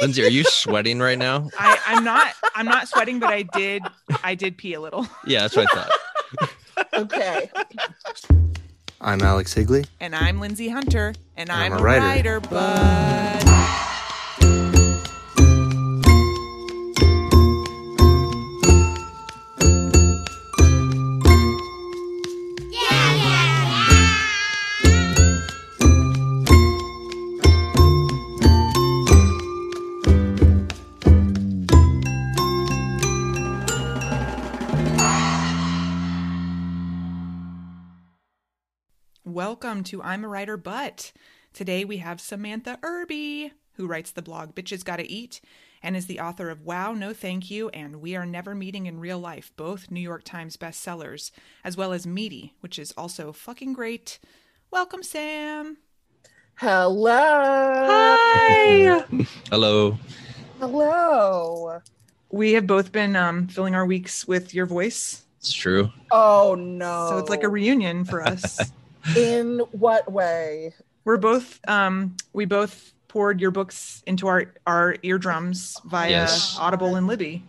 Lindsay, 0.00 0.24
are 0.24 0.28
you 0.28 0.44
sweating 0.44 0.98
right 1.00 1.18
now? 1.18 1.48
I, 1.58 1.78
I'm 1.86 2.04
not. 2.04 2.32
I'm 2.54 2.66
not 2.66 2.88
sweating, 2.88 3.18
but 3.18 3.30
I 3.30 3.42
did. 3.42 3.82
I 4.22 4.34
did 4.34 4.56
pee 4.56 4.74
a 4.74 4.80
little. 4.80 5.06
Yeah, 5.26 5.40
that's 5.42 5.56
what 5.56 5.66
I 5.72 5.76
thought. 5.76 5.90
Okay. 6.94 7.50
I'm 9.02 9.20
Alex 9.20 9.52
Higley. 9.52 9.84
And 10.00 10.14
I'm 10.16 10.40
Lindsay 10.40 10.68
Hunter, 10.70 11.12
and 11.36 11.50
I'm, 11.50 11.72
I'm 11.72 11.78
a 11.78 11.80
a 11.80 11.84
writer. 11.84 12.04
writer, 12.06 12.40
but 12.40 13.44
welcome 39.30 39.84
to 39.84 40.02
I'm 40.02 40.24
a 40.24 40.28
writer, 40.28 40.56
but 40.56 41.12
today 41.54 41.84
we 41.84 41.98
have 41.98 42.20
Samantha 42.20 42.78
Irby, 42.82 43.52
who 43.74 43.86
writes 43.86 44.10
the 44.10 44.22
blog 44.22 44.56
Bitches 44.56 44.84
Gotta 44.84 45.04
Eat 45.10 45.40
and 45.82 45.96
is 45.96 46.06
the 46.06 46.18
author 46.18 46.50
of 46.50 46.62
Wow, 46.62 46.92
No 46.94 47.12
Thank 47.12 47.48
You 47.48 47.68
and 47.70 48.00
We 48.00 48.16
Are 48.16 48.26
Never 48.26 48.56
Meeting 48.56 48.86
in 48.86 48.98
Real 48.98 49.20
Life, 49.20 49.52
both 49.56 49.88
New 49.90 50.00
York 50.00 50.24
Times 50.24 50.56
bestsellers, 50.56 51.30
as 51.62 51.76
well 51.76 51.92
as 51.92 52.06
Meaty, 52.08 52.54
which 52.60 52.76
is 52.78 52.92
also 52.98 53.32
fucking 53.32 53.72
great. 53.72 54.18
Welcome, 54.72 55.04
Sam. 55.04 55.78
Hello. 56.56 57.12
Hi. 57.14 59.04
Hello. 59.48 59.96
Hello. 60.58 61.80
We 62.30 62.52
have 62.54 62.66
both 62.66 62.90
been 62.90 63.14
um, 63.14 63.46
filling 63.46 63.74
our 63.76 63.86
weeks 63.86 64.26
with 64.26 64.52
your 64.54 64.66
voice, 64.66 65.22
It's 65.38 65.52
true. 65.52 65.90
Oh 66.10 66.56
no. 66.58 67.06
so 67.10 67.18
it's 67.18 67.30
like 67.30 67.44
a 67.44 67.48
reunion 67.48 68.04
for 68.04 68.22
us. 68.22 68.58
In 69.16 69.60
what 69.72 70.10
way? 70.10 70.72
We're 71.04 71.16
both 71.16 71.58
um, 71.68 72.16
we 72.32 72.44
both 72.44 72.92
poured 73.08 73.40
your 73.40 73.50
books 73.50 74.02
into 74.06 74.28
our 74.28 74.54
our 74.66 74.96
eardrums 75.02 75.80
via 75.86 76.10
Yes. 76.10 76.56
Audible 76.58 76.96
and 76.96 77.06
Libby. 77.06 77.42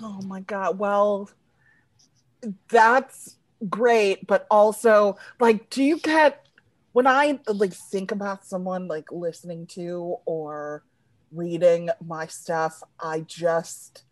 Oh 0.00 0.22
my 0.22 0.40
god. 0.40 0.78
Well, 0.78 1.30
that's 2.70 3.36
great, 3.68 4.26
but 4.26 4.46
also 4.50 5.18
like 5.38 5.68
do 5.70 5.82
you 5.82 5.98
get 5.98 6.46
when 6.92 7.06
I 7.06 7.38
like 7.46 7.74
think 7.74 8.10
about 8.10 8.46
someone 8.46 8.88
like 8.88 9.12
listening 9.12 9.66
to 9.74 10.16
or 10.24 10.82
reading 11.32 11.90
my 12.04 12.26
stuff, 12.26 12.82
I 13.00 13.20
just 13.20 14.04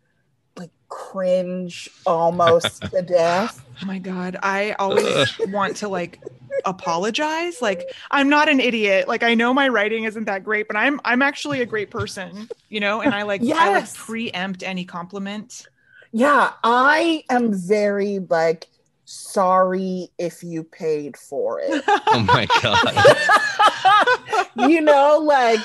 like 0.57 0.71
cringe 0.87 1.89
almost 2.05 2.81
to 2.91 3.01
death. 3.01 3.63
Oh 3.81 3.85
my 3.85 3.99
god, 3.99 4.37
I 4.41 4.73
always 4.73 5.37
want 5.47 5.77
to 5.77 5.87
like 5.87 6.19
apologize. 6.65 7.61
Like 7.61 7.91
I'm 8.11 8.29
not 8.29 8.49
an 8.49 8.59
idiot. 8.59 9.07
Like 9.07 9.23
I 9.23 9.35
know 9.35 9.53
my 9.53 9.67
writing 9.67 10.03
isn't 10.03 10.25
that 10.25 10.43
great, 10.43 10.67
but 10.67 10.75
I'm 10.75 10.99
I'm 11.05 11.21
actually 11.21 11.61
a 11.61 11.65
great 11.65 11.91
person, 11.91 12.49
you 12.69 12.79
know, 12.79 13.01
and 13.01 13.13
I 13.13 13.23
like 13.23 13.41
I 13.43 13.73
like 13.73 13.93
preempt 13.93 14.63
any 14.63 14.85
compliment. 14.85 15.67
Yeah, 16.11 16.51
I 16.63 17.23
am 17.29 17.53
very 17.53 18.19
like 18.19 18.67
sorry 19.05 20.09
if 20.17 20.43
you 20.43 20.63
paid 20.63 21.17
for 21.17 21.59
it. 21.63 21.83
Oh 22.11 22.21
my 22.21 22.47
god. 22.61 24.47
you 24.69 24.81
know, 24.81 25.19
like 25.19 25.59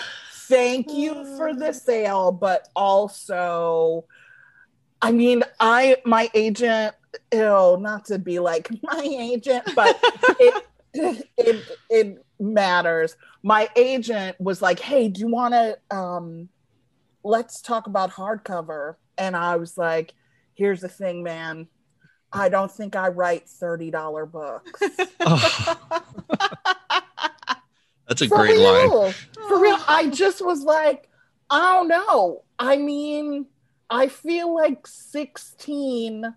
thank 0.49 0.93
you 0.93 1.37
for 1.37 1.55
the 1.55 1.73
sale, 1.73 2.33
but 2.33 2.69
also 2.77 4.05
I 5.05 5.13
mean, 5.13 5.43
I 5.61 5.99
my 6.07 6.31
agent, 6.33 6.95
ew, 7.31 7.77
not 7.79 8.07
to 8.07 8.19
be 8.19 8.39
like 8.39 8.71
my 8.83 9.03
agent, 9.03 9.69
but 9.77 10.01
it 10.41 10.67
it 11.37 11.63
it 11.91 12.25
matters. 12.41 13.15
My 13.43 13.69
agent 13.77 14.41
was 14.41 14.63
like, 14.63 14.81
"Hey, 14.81 15.09
do 15.09 15.21
you 15.21 15.29
want 15.29 15.53
to 15.53 15.77
um 15.95 16.49
let's 17.23 17.61
talk 17.61 17.87
about 17.87 18.13
hardcover?" 18.13 18.95
And 19.19 19.37
I 19.37 19.57
was 19.57 19.77
like, 19.77 20.15
"Here's 20.55 20.81
the 20.81 20.89
thing, 20.89 21.23
man. 21.23 21.69
I 22.33 22.49
don't 22.49 22.73
think 22.73 22.97
I 22.97 23.09
write 23.09 23.45
$30 23.47 24.33
books." 24.33 24.81
Oh, 25.21 25.77
that's 28.09 28.23
a 28.23 28.29
For 28.29 28.39
great 28.39 28.59
line. 28.59 29.13
For 29.49 29.61
real. 29.61 29.77
I 29.87 30.09
just 30.09 30.43
was 30.43 30.63
like, 30.63 31.11
I 31.51 31.75
don't 31.75 31.89
know. 31.89 32.43
I 32.59 32.79
mean, 32.79 33.47
I 33.95 34.09
feel 34.09 34.53
like 34.53 34.89
16, 34.89 36.35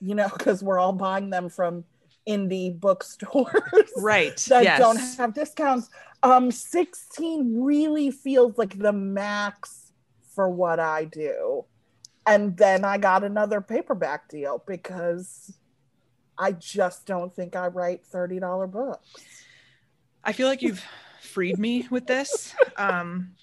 you 0.00 0.14
know, 0.14 0.30
because 0.32 0.62
we're 0.62 0.78
all 0.78 0.94
buying 0.94 1.28
them 1.28 1.50
from 1.50 1.84
indie 2.26 2.78
bookstores 2.78 3.52
Right. 3.98 4.34
that 4.48 4.64
yes. 4.64 4.78
don't 4.78 4.96
have 5.18 5.34
discounts. 5.34 5.90
Um, 6.22 6.50
16 6.50 7.62
really 7.62 8.10
feels 8.10 8.56
like 8.56 8.78
the 8.78 8.94
max 8.94 9.92
for 10.34 10.48
what 10.48 10.80
I 10.80 11.04
do. 11.04 11.66
And 12.26 12.56
then 12.56 12.82
I 12.82 12.96
got 12.96 13.24
another 13.24 13.60
paperback 13.60 14.30
deal 14.30 14.64
because 14.66 15.52
I 16.38 16.52
just 16.52 17.04
don't 17.04 17.34
think 17.36 17.56
I 17.56 17.66
write 17.66 18.04
$30 18.10 18.70
books. 18.70 19.12
I 20.24 20.32
feel 20.32 20.48
like 20.48 20.62
you've 20.62 20.82
freed 21.20 21.58
me 21.58 21.86
with 21.90 22.06
this. 22.06 22.54
Um, 22.78 23.34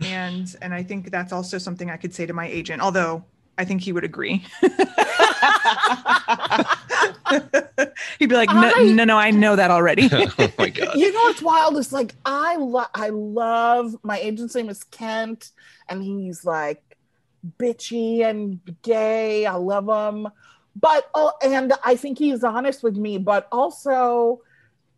and 0.00 0.54
and 0.60 0.74
I 0.74 0.82
think 0.82 1.10
that's 1.10 1.32
also 1.32 1.58
something 1.58 1.90
I 1.90 1.96
could 1.96 2.14
say 2.14 2.26
to 2.26 2.32
my 2.32 2.46
agent, 2.46 2.82
although 2.82 3.24
I 3.58 3.64
think 3.64 3.80
he 3.82 3.92
would 3.92 4.04
agree. 4.04 4.44
He'd 8.18 8.28
be 8.28 8.34
like, 8.36 8.48
no, 8.50 8.72
I- 8.74 8.92
no, 8.92 9.04
no, 9.04 9.18
I 9.18 9.30
know 9.30 9.56
that 9.56 9.70
already. 9.70 10.08
oh 10.12 10.52
my 10.58 10.68
god. 10.70 10.96
you 10.96 11.12
know 11.12 11.20
what's 11.20 11.42
wild 11.42 11.76
is 11.76 11.92
like 11.92 12.14
I 12.24 12.56
lo- 12.56 12.84
I 12.94 13.08
love 13.10 13.96
my 14.02 14.18
agent's 14.18 14.54
name 14.54 14.68
is 14.68 14.84
Kent 14.84 15.50
and 15.88 16.02
he's 16.02 16.44
like 16.44 16.82
bitchy 17.58 18.22
and 18.24 18.60
gay. 18.82 19.46
I 19.46 19.54
love 19.54 19.88
him. 19.88 20.28
But 20.74 21.08
oh 21.14 21.32
and 21.42 21.72
I 21.84 21.96
think 21.96 22.18
he's 22.18 22.44
honest 22.44 22.82
with 22.82 22.96
me, 22.96 23.18
but 23.18 23.48
also 23.50 24.40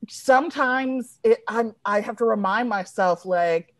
sometimes 0.08 1.18
it, 1.24 1.38
I'm 1.48 1.74
I 1.84 2.00
have 2.00 2.16
to 2.16 2.24
remind 2.24 2.68
myself 2.68 3.24
like 3.24 3.74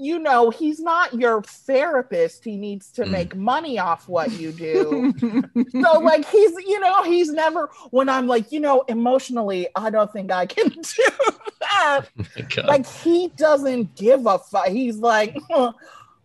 you 0.00 0.18
know, 0.18 0.48
he's 0.48 0.80
not 0.80 1.12
your 1.12 1.42
therapist. 1.42 2.42
He 2.44 2.56
needs 2.56 2.90
to 2.92 3.02
Mm. 3.04 3.10
make 3.10 3.36
money 3.36 3.78
off 3.78 4.08
what 4.08 4.32
you 4.32 4.50
do. 4.50 5.12
so 5.82 5.98
like 6.00 6.26
he's 6.28 6.52
you 6.66 6.80
know 6.80 7.02
he's 7.04 7.30
never 7.30 7.68
when 7.90 8.08
i'm 8.08 8.26
like 8.26 8.50
you 8.50 8.58
know 8.60 8.82
emotionally 8.88 9.68
i 9.76 9.90
don't 9.90 10.12
think 10.12 10.32
i 10.32 10.46
can 10.46 10.68
do 10.70 11.02
that 11.60 12.06
Oh 12.18 12.62
like 12.66 12.86
he 12.86 13.28
doesn't 13.36 13.94
give 13.94 14.26
a 14.26 14.38
fuck 14.38 14.68
he's 14.68 14.96
like 14.96 15.36
"Huh, 15.50 15.72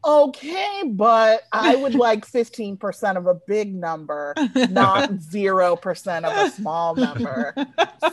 okay 0.04 0.84
but 0.86 1.42
i 1.52 1.76
would 1.76 1.96
like 2.08 2.26
15% 2.26 3.18
of 3.18 3.28
a 3.28 3.36
big 3.48 3.76
number 3.76 4.34
not 4.70 5.10
0% 5.12 6.24
of 6.24 6.48
a 6.48 6.52
small 6.52 6.96
number 6.96 7.54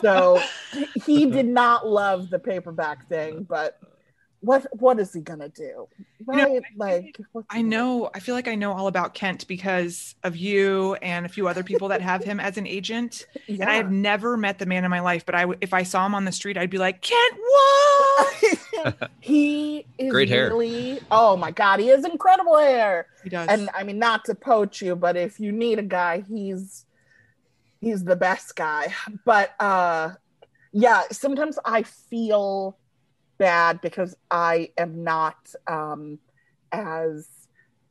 so 0.00 0.40
he 1.04 1.26
did 1.26 1.46
not 1.46 1.86
love 1.86 2.30
the 2.30 2.38
paperback 2.38 3.08
thing 3.08 3.44
but 3.44 3.78
what 4.42 4.66
what 4.80 4.98
is 4.98 5.12
he 5.14 5.20
gonna 5.20 5.48
do? 5.48 5.86
You 6.18 6.26
know, 6.26 6.34
Right? 6.54 6.62
like 6.76 7.16
I 7.48 7.56
he 7.56 7.62
gonna- 7.62 7.68
know. 7.68 8.10
I 8.14 8.18
feel 8.20 8.34
like 8.34 8.48
I 8.48 8.54
know 8.56 8.72
all 8.72 8.88
about 8.88 9.14
Kent 9.14 9.46
because 9.48 10.14
of 10.24 10.36
you 10.36 10.94
and 10.96 11.24
a 11.24 11.28
few 11.28 11.46
other 11.48 11.62
people 11.62 11.88
that 11.88 12.00
have 12.00 12.22
him 12.24 12.38
as 12.40 12.56
an 12.58 12.66
agent. 12.66 13.26
Yeah. 13.46 13.62
And 13.62 13.70
I 13.70 13.74
have 13.74 13.90
never 13.90 14.36
met 14.36 14.58
the 14.58 14.66
man 14.66 14.84
in 14.84 14.90
my 14.90 15.00
life, 15.00 15.24
but 15.26 15.34
i 15.34 15.44
if 15.60 15.72
I 15.74 15.82
saw 15.82 16.04
him 16.06 16.14
on 16.14 16.24
the 16.24 16.32
street, 16.32 16.56
I'd 16.56 16.70
be 16.70 16.78
like, 16.78 17.02
Kent, 17.02 17.34
what? 17.40 19.10
he 19.20 19.84
is 19.98 20.10
Great 20.10 20.28
hair. 20.28 20.48
really 20.48 21.00
oh 21.10 21.36
my 21.36 21.50
god, 21.50 21.80
he 21.80 21.88
has 21.88 22.04
incredible 22.04 22.58
hair. 22.58 23.06
He 23.22 23.30
does. 23.30 23.48
And 23.48 23.68
I 23.74 23.82
mean 23.84 23.98
not 23.98 24.24
to 24.26 24.34
poach 24.34 24.82
you, 24.82 24.96
but 24.96 25.16
if 25.16 25.38
you 25.38 25.52
need 25.52 25.78
a 25.78 25.82
guy, 25.82 26.24
he's 26.28 26.84
he's 27.80 28.04
the 28.04 28.16
best 28.16 28.56
guy. 28.56 28.92
But 29.24 29.54
uh 29.60 30.12
yeah, 30.72 31.02
sometimes 31.12 31.58
I 31.64 31.82
feel 31.82 32.76
bad 33.42 33.80
because 33.80 34.14
I 34.30 34.70
am 34.78 35.02
not 35.02 35.52
um 35.66 36.20
as 36.70 37.26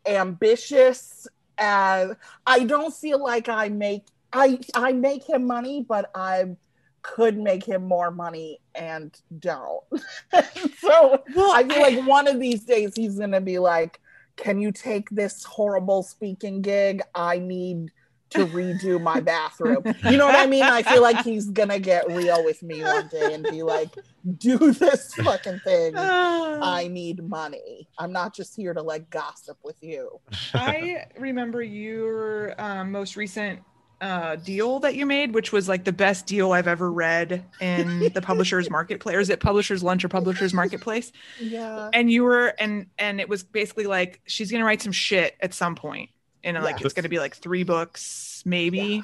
ambitious 0.06 1.28
as 1.58 2.16
I 2.48 2.64
don't 2.64 2.94
feel 2.94 3.22
like 3.22 3.50
I 3.50 3.68
make 3.68 4.06
I 4.32 4.60
I 4.74 4.94
make 4.94 5.28
him 5.28 5.46
money, 5.46 5.86
but 5.86 6.10
I 6.16 6.56
could 7.02 7.38
make 7.38 7.66
him 7.66 7.84
more 7.84 8.12
money 8.12 8.62
and 8.76 9.14
don't. 9.40 9.84
so 10.80 11.22
well, 11.36 11.52
I 11.52 11.68
feel 11.68 11.82
like 11.82 12.08
one 12.08 12.30
of 12.30 12.40
these 12.40 12.64
days 12.64 12.94
he's 12.96 13.20
gonna 13.20 13.42
be 13.42 13.60
like, 13.60 14.00
"Can 14.38 14.58
you 14.62 14.72
take 14.72 15.10
this 15.10 15.44
horrible 15.44 16.02
speaking 16.02 16.62
gig? 16.62 17.02
I 17.14 17.40
need 17.40 17.92
to 18.32 18.46
redo 18.48 19.02
my 19.02 19.20
bathroom." 19.20 19.84
You 20.10 20.18
know 20.18 20.26
what 20.26 20.36
I 20.36 20.48
mean? 20.48 20.64
I 20.64 20.84
feel 20.84 21.02
like 21.02 21.24
he's 21.24 21.50
gonna 21.50 21.80
get 21.80 22.08
real 22.08 22.44
with 22.44 22.62
me 22.64 22.84
one 22.84 23.08
day 23.08 23.34
and 23.34 23.44
be 23.44 23.64
like, 23.64 23.90
"Do 24.38 24.58
this 24.74 25.14
fucking 25.16 25.60
thing. 25.60 25.94
I 25.98 26.88
need 26.92 27.28
money. 27.28 27.88
I'm 27.98 28.12
not 28.12 28.36
just 28.36 28.56
here 28.56 28.74
to 28.74 28.82
like 28.82 29.10
gossip 29.10 29.58
with 29.64 29.78
you." 29.82 30.20
I 30.54 31.06
remember 31.18 31.62
your 31.62 32.60
um, 32.62 32.92
most 32.92 33.16
recent 33.16 33.62
uh, 34.02 34.36
deal 34.36 34.80
that 34.80 34.96
you 34.96 35.06
made, 35.06 35.34
which 35.34 35.52
was 35.52 35.70
like 35.70 35.84
the 35.84 35.94
best 35.94 36.26
deal 36.26 36.52
I've 36.52 36.68
ever 36.68 36.92
read 36.92 37.46
in 37.62 38.12
the 38.14 38.22
publisher's 38.22 38.70
marketplace. 38.72 39.16
Or 39.16 39.20
is 39.20 39.30
it 39.30 39.40
publisher's 39.40 39.84
lunch 39.84 40.04
or 40.04 40.10
publisher's 40.10 40.54
marketplace? 40.54 41.12
Yeah. 41.40 41.90
And 41.94 42.12
you 42.12 42.24
were 42.24 42.48
and 42.60 42.88
and 42.98 43.22
it 43.22 43.30
was 43.30 43.44
basically 43.44 43.86
like 43.86 44.22
she's 44.26 44.52
gonna 44.52 44.66
write 44.66 44.82
some 44.82 44.92
shit 44.92 45.36
at 45.40 45.54
some 45.54 45.76
point, 45.76 46.10
and 46.44 46.62
like 46.64 46.82
it's 46.82 46.94
gonna 46.94 47.10
be 47.10 47.20
like 47.20 47.36
three 47.36 47.64
books 47.64 48.44
maybe. 48.46 49.04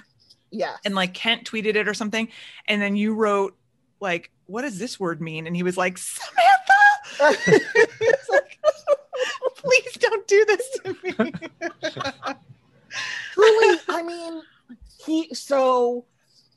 Yeah. 0.52 0.78
And 0.86 0.96
like 0.96 1.14
Kent 1.14 1.50
tweeted 1.50 1.76
it 1.76 1.88
or 1.88 1.94
something, 1.94 2.30
and 2.68 2.82
then 2.82 2.96
you 2.96 3.14
wrote 3.14 3.56
like, 4.00 4.32
"What 4.46 4.62
does 4.62 4.80
this 4.80 5.00
word 5.00 5.22
mean?" 5.22 5.48
And 5.48 5.56
he 5.56 5.64
was 5.64 5.78
like, 5.78 5.98
"Samantha." 5.98 7.38
Like, 8.30 8.60
Please 9.56 9.94
don't 10.00 10.28
do 10.28 10.46
this 10.46 10.80
to 10.80 10.98
me. 11.04 11.32
truly 13.38 13.80
i 13.90 14.04
mean 14.04 14.42
he 15.06 15.34
so 15.34 16.06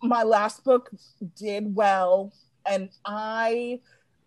my 0.02 0.22
last 0.22 0.64
book 0.64 0.90
did 1.36 1.74
well 1.74 2.32
and 2.66 2.90
i 3.04 3.78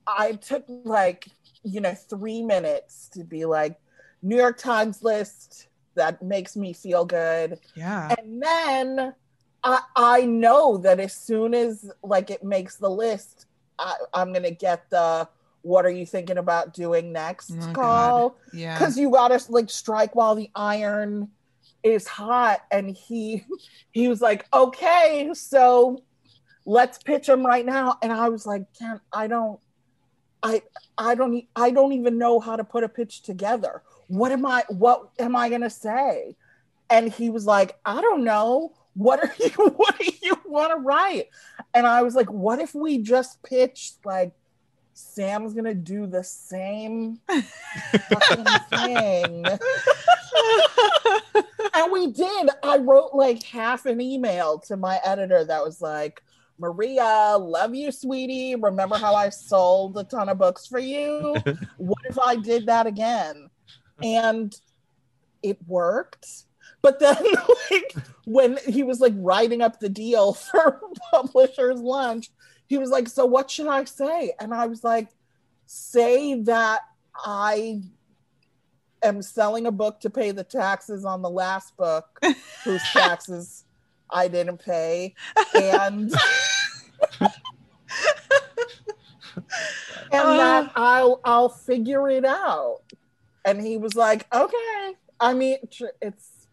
i 0.06 0.34
took 0.34 0.64
like 0.68 1.28
you 1.64 1.82
know 1.82 1.94
three 1.94 2.42
minutes 2.42 3.10
to 3.10 3.24
be 3.24 3.46
like 3.46 3.80
new 4.22 4.38
york 4.38 4.58
times 4.58 5.04
list 5.04 5.68
that 5.96 6.22
makes 6.22 6.56
me 6.56 6.74
feel 6.74 7.06
good 7.06 7.60
yeah. 7.76 8.14
and 8.20 8.42
then 8.42 9.14
i 9.64 9.80
i 9.96 10.22
know 10.26 10.78
that 10.78 11.00
as 11.00 11.14
soon 11.14 11.54
as 11.54 11.90
like 12.04 12.30
it 12.30 12.44
makes 12.44 12.78
the 12.78 12.90
list 12.90 13.46
I, 13.80 13.96
i'm 14.14 14.34
gonna 14.34 14.52
get 14.52 14.90
the 14.90 15.28
what 15.62 15.86
are 15.86 15.90
you 15.92 16.06
thinking 16.06 16.38
about 16.38 16.74
doing 16.74 17.12
next 17.14 17.52
Oh, 17.52 17.60
God. 17.72 17.74
call 17.76 18.38
Yeah. 18.54 18.74
because 18.78 18.98
you 18.98 19.10
gotta 19.12 19.40
like 19.50 19.70
strike 19.70 20.16
while 20.16 20.36
the 20.36 20.50
iron 20.56 21.30
is 21.84 22.08
hot 22.08 22.62
and 22.72 22.90
he 22.90 23.44
he 23.92 24.08
was 24.08 24.22
like 24.22 24.46
okay 24.54 25.30
so 25.34 26.02
let's 26.66 26.98
pitch 26.98 27.28
him 27.28 27.46
right 27.46 27.66
now 27.66 27.98
and 28.02 28.12
i 28.12 28.30
was 28.30 28.46
like 28.46 28.64
can't 28.80 29.02
i 29.12 29.28
don't 29.28 29.60
i 30.42 30.62
i 30.98 31.14
don't 31.16 31.46
i 31.56 31.70
don't 31.72 31.92
even 31.94 32.18
know 32.18 32.40
how 32.40 32.56
to 32.56 32.64
put 32.64 32.84
a 32.84 32.90
pitch 32.90 33.22
together 33.22 33.82
what 34.08 34.32
am 34.32 34.46
i 34.46 34.64
what 34.70 35.10
am 35.20 35.36
i 35.36 35.50
gonna 35.50 35.70
say 35.70 36.36
and 36.90 37.12
he 37.12 37.30
was 37.30 37.46
like 37.46 37.78
i 37.86 38.02
don't 38.02 38.24
know 38.24 38.74
what 38.94 39.20
are 39.20 39.34
you 39.40 39.70
what 39.76 39.98
do 39.98 40.12
you 40.22 40.36
want 40.46 40.72
to 40.72 40.78
write 40.78 41.28
and 41.74 41.86
i 41.86 42.02
was 42.02 42.16
like 42.16 42.32
what 42.32 42.60
if 42.60 42.74
we 42.76 42.98
just 42.98 43.42
pitched 43.44 43.98
like 44.06 44.34
sam's 44.94 45.54
gonna 45.54 45.74
do 45.74 46.06
the 46.06 46.24
same 46.24 47.20
fucking 48.10 48.46
thing 48.70 49.46
and 51.74 51.92
we 51.92 52.12
did. 52.12 52.50
I 52.64 52.78
wrote 52.78 53.12
like 53.14 53.44
half 53.44 53.86
an 53.86 54.02
email 54.02 54.60
to 54.68 54.78
my 54.78 55.00
editor 55.04 55.44
that 55.46 55.64
was 55.64 55.82
like, 55.82 56.22
Maria, 56.60 57.36
love 57.40 57.74
you, 57.74 57.92
sweetie. 57.92 58.56
Remember 58.56 58.98
how 58.98 59.16
I 59.16 59.30
sold 59.30 59.98
a 59.98 60.04
ton 60.04 60.30
of 60.30 60.38
books 60.38 60.68
for 60.68 60.80
you? 60.80 61.36
What 61.78 62.00
if 62.06 62.18
I 62.20 62.36
did 62.36 62.68
that 62.68 62.88
again? 62.88 63.50
And 64.04 64.56
it 65.42 65.58
worked. 65.68 66.28
But 66.82 67.00
then, 67.00 67.18
like, 67.72 67.96
when 68.26 68.58
he 68.68 68.84
was 68.84 69.00
like 69.00 69.14
writing 69.18 69.62
up 69.62 69.80
the 69.80 69.90
deal 69.90 70.34
for 70.34 70.82
Publisher's 71.12 71.80
Lunch, 71.80 72.30
he 72.68 72.78
was 72.78 72.90
like, 72.90 73.08
So, 73.08 73.26
what 73.26 73.50
should 73.50 73.68
I 73.68 73.84
say? 73.86 74.34
And 74.40 74.54
I 74.54 74.68
was 74.68 74.84
like, 74.84 75.10
Say 75.66 76.42
that 76.42 76.82
I 77.16 77.82
am 79.04 79.22
selling 79.22 79.68
a 79.68 79.72
book 79.72 80.00
to 80.02 80.10
pay 80.10 80.32
the 80.32 80.44
taxes 80.44 81.06
on 81.06 81.22
the 81.22 81.30
last 81.30 81.76
book 81.78 82.20
whose 82.64 82.84
taxes 82.92 83.66
I 84.10 84.28
didn't 84.28 84.60
pay 84.60 85.14
and 85.56 86.12
and 90.12 90.40
that 90.40 90.66
uh. 90.68 90.70
I'll 90.76 91.22
I'll 91.26 91.50
figure 91.50 92.10
it 92.10 92.26
out 92.26 92.82
and 93.46 93.62
he 93.62 93.78
was 93.78 93.96
like 93.96 94.26
okay 94.34 94.94
I 95.20 95.34
mean 95.34 95.58
it's 96.02 96.48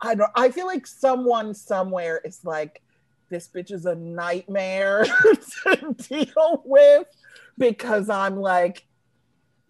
I 0.00 0.14
don't 0.14 0.30
I 0.34 0.50
feel 0.50 0.66
like 0.66 0.86
someone 0.86 1.54
somewhere 1.54 2.20
is 2.24 2.44
like 2.44 2.82
this 3.30 3.48
bitch 3.48 3.72
is 3.72 3.86
a 3.86 3.94
nightmare 3.94 5.04
to 5.64 5.94
deal 5.98 6.62
with 6.64 7.06
because 7.58 8.08
I'm 8.08 8.36
like 8.36 8.86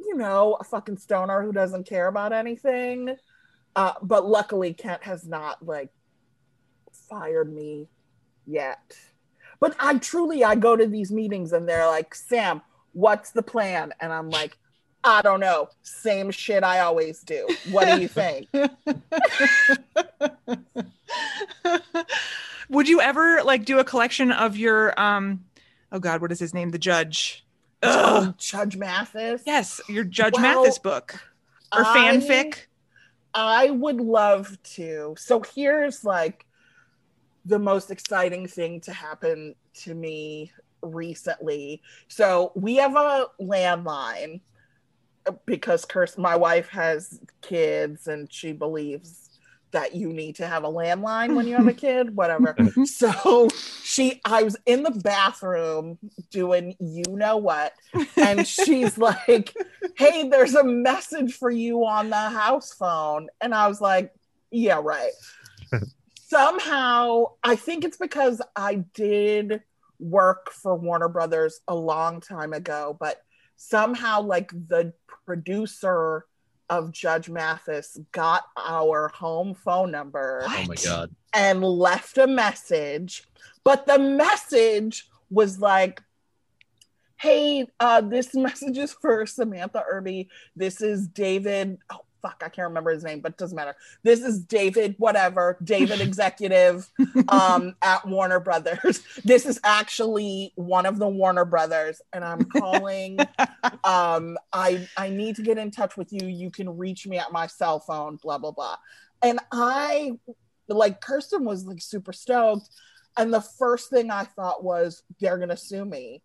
you 0.04 0.16
know, 0.16 0.56
a 0.60 0.64
fucking 0.64 0.98
stoner 0.98 1.42
who 1.42 1.52
doesn't 1.52 1.86
care 1.86 2.08
about 2.08 2.32
anything. 2.32 3.16
Uh, 3.76 3.92
but 4.02 4.26
luckily, 4.26 4.72
Kent 4.74 5.02
has 5.02 5.26
not 5.26 5.64
like 5.64 5.90
fired 7.08 7.52
me 7.52 7.88
yet. 8.46 8.96
But 9.60 9.74
I 9.80 9.98
truly, 9.98 10.44
I 10.44 10.54
go 10.54 10.76
to 10.76 10.86
these 10.86 11.10
meetings 11.10 11.52
and 11.52 11.68
they're 11.68 11.86
like, 11.86 12.14
Sam, 12.14 12.62
what's 12.92 13.30
the 13.30 13.42
plan? 13.42 13.92
And 14.00 14.12
I'm 14.12 14.30
like, 14.30 14.58
I 15.04 15.20
don't 15.22 15.40
know. 15.40 15.68
Same 15.82 16.30
shit 16.30 16.64
I 16.64 16.80
always 16.80 17.20
do. 17.20 17.46
What 17.70 17.84
do 17.86 18.00
you 18.00 18.08
think? 18.08 18.48
Would 22.70 22.88
you 22.88 23.00
ever 23.00 23.42
like 23.42 23.66
do 23.66 23.78
a 23.78 23.84
collection 23.84 24.32
of 24.32 24.56
your 24.56 24.98
um 24.98 25.44
oh 25.92 25.98
god, 25.98 26.22
what 26.22 26.32
is 26.32 26.40
his 26.40 26.54
name? 26.54 26.70
The 26.70 26.78
judge. 26.78 27.44
Ugh. 27.82 28.28
oh, 28.28 28.34
Judge 28.38 28.76
Mathis. 28.76 29.42
Yes, 29.44 29.80
your 29.88 30.04
Judge 30.04 30.34
Well, 30.34 30.62
Mathis 30.62 30.78
book. 30.78 31.20
Or 31.74 31.84
I- 31.84 31.96
fanfic. 31.96 32.60
I 33.36 33.70
would 33.70 34.00
love 34.00 34.56
to. 34.74 35.16
So 35.18 35.42
here's 35.54 36.04
like 36.04 36.46
the 37.44 37.58
most 37.58 37.90
exciting 37.90 38.46
thing 38.46 38.80
to 38.82 38.92
happen 38.92 39.56
to 39.82 39.94
me 39.94 40.52
recently. 40.82 41.82
So 42.08 42.52
we 42.54 42.76
have 42.76 42.94
a 42.94 43.26
landline 43.40 44.40
because 45.46 45.84
Kirst, 45.84 46.18
my 46.18 46.36
wife 46.36 46.68
has 46.70 47.20
kids 47.40 48.06
and 48.06 48.32
she 48.32 48.52
believes 48.52 49.30
that 49.70 49.94
you 49.94 50.12
need 50.12 50.36
to 50.36 50.46
have 50.46 50.62
a 50.62 50.68
landline 50.68 51.34
when 51.34 51.48
you 51.48 51.56
have 51.56 51.66
a 51.66 51.72
kid, 51.74 52.14
whatever. 52.14 52.56
so 52.84 53.48
she 53.82 54.20
I 54.24 54.42
was 54.42 54.56
in 54.66 54.82
the 54.82 54.90
bathroom 54.90 55.98
doing 56.30 56.76
you 56.78 57.04
know 57.08 57.36
what 57.36 57.72
and 58.16 58.46
she's 58.46 58.96
like 59.08 59.54
hey, 59.96 60.28
there's 60.28 60.54
a 60.54 60.64
message 60.64 61.34
for 61.34 61.50
you 61.50 61.84
on 61.84 62.10
the 62.10 62.16
house 62.16 62.72
phone. 62.72 63.28
And 63.40 63.54
I 63.54 63.68
was 63.68 63.80
like, 63.80 64.12
yeah, 64.50 64.80
right. 64.82 65.12
Somehow, 66.26 67.32
I 67.42 67.56
think 67.56 67.84
it's 67.84 67.96
because 67.96 68.42
I 68.56 68.84
did 68.94 69.62
work 70.00 70.50
for 70.50 70.74
Warner 70.74 71.08
Brothers 71.08 71.60
a 71.68 71.74
long 71.74 72.20
time 72.20 72.52
ago, 72.52 72.96
but 72.98 73.22
somehow, 73.56 74.20
like, 74.22 74.50
the 74.50 74.92
producer 75.26 76.26
of 76.70 76.92
Judge 76.92 77.28
Mathis 77.28 77.98
got 78.12 78.44
our 78.56 79.08
home 79.08 79.54
phone 79.54 79.90
number 79.90 80.42
Oh 80.46 80.64
my 80.66 80.74
god. 80.76 81.14
and 81.34 81.62
left 81.62 82.16
a 82.18 82.26
message. 82.26 83.24
But 83.64 83.86
the 83.86 83.98
message 83.98 85.08
was 85.30 85.60
like, 85.60 86.02
hey, 87.16 87.66
uh, 87.80 88.00
this 88.00 88.34
message 88.34 88.78
is 88.78 88.92
for 88.92 89.26
Samantha 89.26 89.82
Irby. 89.88 90.28
This 90.56 90.80
is 90.80 91.06
David. 91.08 91.78
Oh, 91.90 92.00
fuck, 92.24 92.42
I 92.42 92.48
can't 92.48 92.68
remember 92.68 92.90
his 92.90 93.04
name, 93.04 93.20
but 93.20 93.32
it 93.32 93.38
doesn't 93.38 93.54
matter. 93.54 93.76
This 94.02 94.20
is 94.20 94.40
David, 94.40 94.94
whatever, 94.96 95.58
David 95.62 96.00
executive 96.08 96.90
um, 97.28 97.76
at 97.82 98.06
Warner 98.08 98.40
Brothers. 98.40 99.02
This 99.24 99.46
is 99.46 99.60
actually 99.64 100.52
one 100.56 100.86
of 100.86 100.98
the 100.98 101.08
Warner 101.08 101.44
Brothers, 101.44 102.00
and 102.12 102.24
I'm 102.24 102.44
calling. 102.44 103.18
um, 103.84 104.36
I 104.52 104.86
I 104.96 105.08
need 105.10 105.36
to 105.36 105.42
get 105.42 105.58
in 105.58 105.70
touch 105.70 105.96
with 105.96 106.12
you. 106.12 106.26
You 106.26 106.50
can 106.50 106.76
reach 106.76 107.06
me 107.06 107.18
at 107.18 107.32
my 107.32 107.46
cell 107.46 107.80
phone, 107.80 108.16
blah 108.22 108.38
blah 108.38 108.50
blah. 108.50 108.76
And 109.22 109.40
I 109.52 110.18
like 110.68 111.00
Kirsten 111.00 111.44
was 111.44 111.64
like 111.64 111.80
super 111.80 112.12
stoked. 112.12 112.68
And 113.16 113.32
the 113.32 113.40
first 113.40 113.90
thing 113.90 114.10
I 114.10 114.24
thought 114.24 114.64
was 114.64 115.02
they're 115.20 115.38
gonna 115.38 115.56
sue 115.56 115.84
me. 115.84 116.22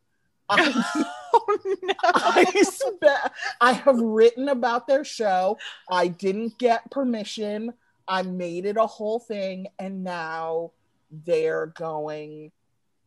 I, 0.49 1.05
oh 1.33 1.57
no. 1.83 1.93
I, 2.03 2.45
spe- 2.63 3.31
I 3.61 3.73
have 3.73 3.99
written 3.99 4.49
about 4.49 4.87
their 4.87 5.03
show. 5.03 5.57
I 5.89 6.07
didn't 6.07 6.57
get 6.57 6.89
permission. 6.91 7.73
I 8.07 8.23
made 8.23 8.65
it 8.65 8.77
a 8.77 8.87
whole 8.87 9.19
thing, 9.19 9.67
and 9.77 10.03
now 10.03 10.71
they're 11.11 11.67
going 11.67 12.51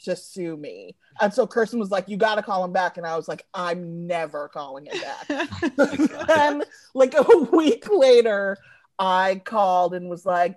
to 0.04 0.16
sue 0.16 0.56
me. 0.56 0.96
And 1.20 1.32
so 1.32 1.46
Kirsten 1.46 1.78
was 1.78 1.90
like, 1.90 2.08
"You 2.08 2.16
got 2.16 2.36
to 2.36 2.42
call 2.42 2.64
him 2.64 2.72
back," 2.72 2.96
and 2.96 3.06
I 3.06 3.16
was 3.16 3.28
like, 3.28 3.44
"I'm 3.52 4.06
never 4.06 4.48
calling 4.48 4.86
him 4.86 5.00
back." 5.00 5.48
then, 6.26 6.62
like 6.94 7.14
a 7.14 7.38
week 7.52 7.88
later, 7.90 8.56
I 8.98 9.42
called 9.44 9.94
and 9.94 10.08
was 10.08 10.24
like, 10.24 10.56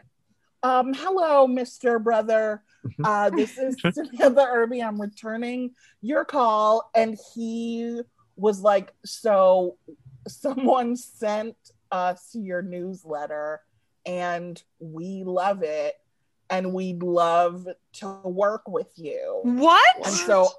um, 0.66 0.94
"Hello, 0.94 1.48
Mister 1.48 2.00
Brother." 2.00 2.64
Uh, 3.04 3.30
this 3.30 3.58
is 3.58 3.76
Samantha 3.94 4.48
Irby. 4.48 4.82
I'm 4.82 5.00
returning 5.00 5.72
your 6.02 6.26
call. 6.26 6.90
And 6.96 7.18
he 7.34 8.02
was 8.36 8.62
like, 8.62 8.94
So 9.06 9.78
someone 10.28 10.96
sent 10.96 11.56
us 11.92 12.32
your 12.34 12.62
newsletter 12.62 13.62
and 14.06 14.62
we 14.80 15.24
love 15.24 15.64
it 15.64 15.96
and 16.50 16.74
we'd 16.74 17.02
love 17.02 17.68
to 17.94 18.08
work 18.24 18.68
with 18.68 18.92
you. 18.96 19.42
What? 19.44 19.96
And 20.04 20.14
so 20.14 20.50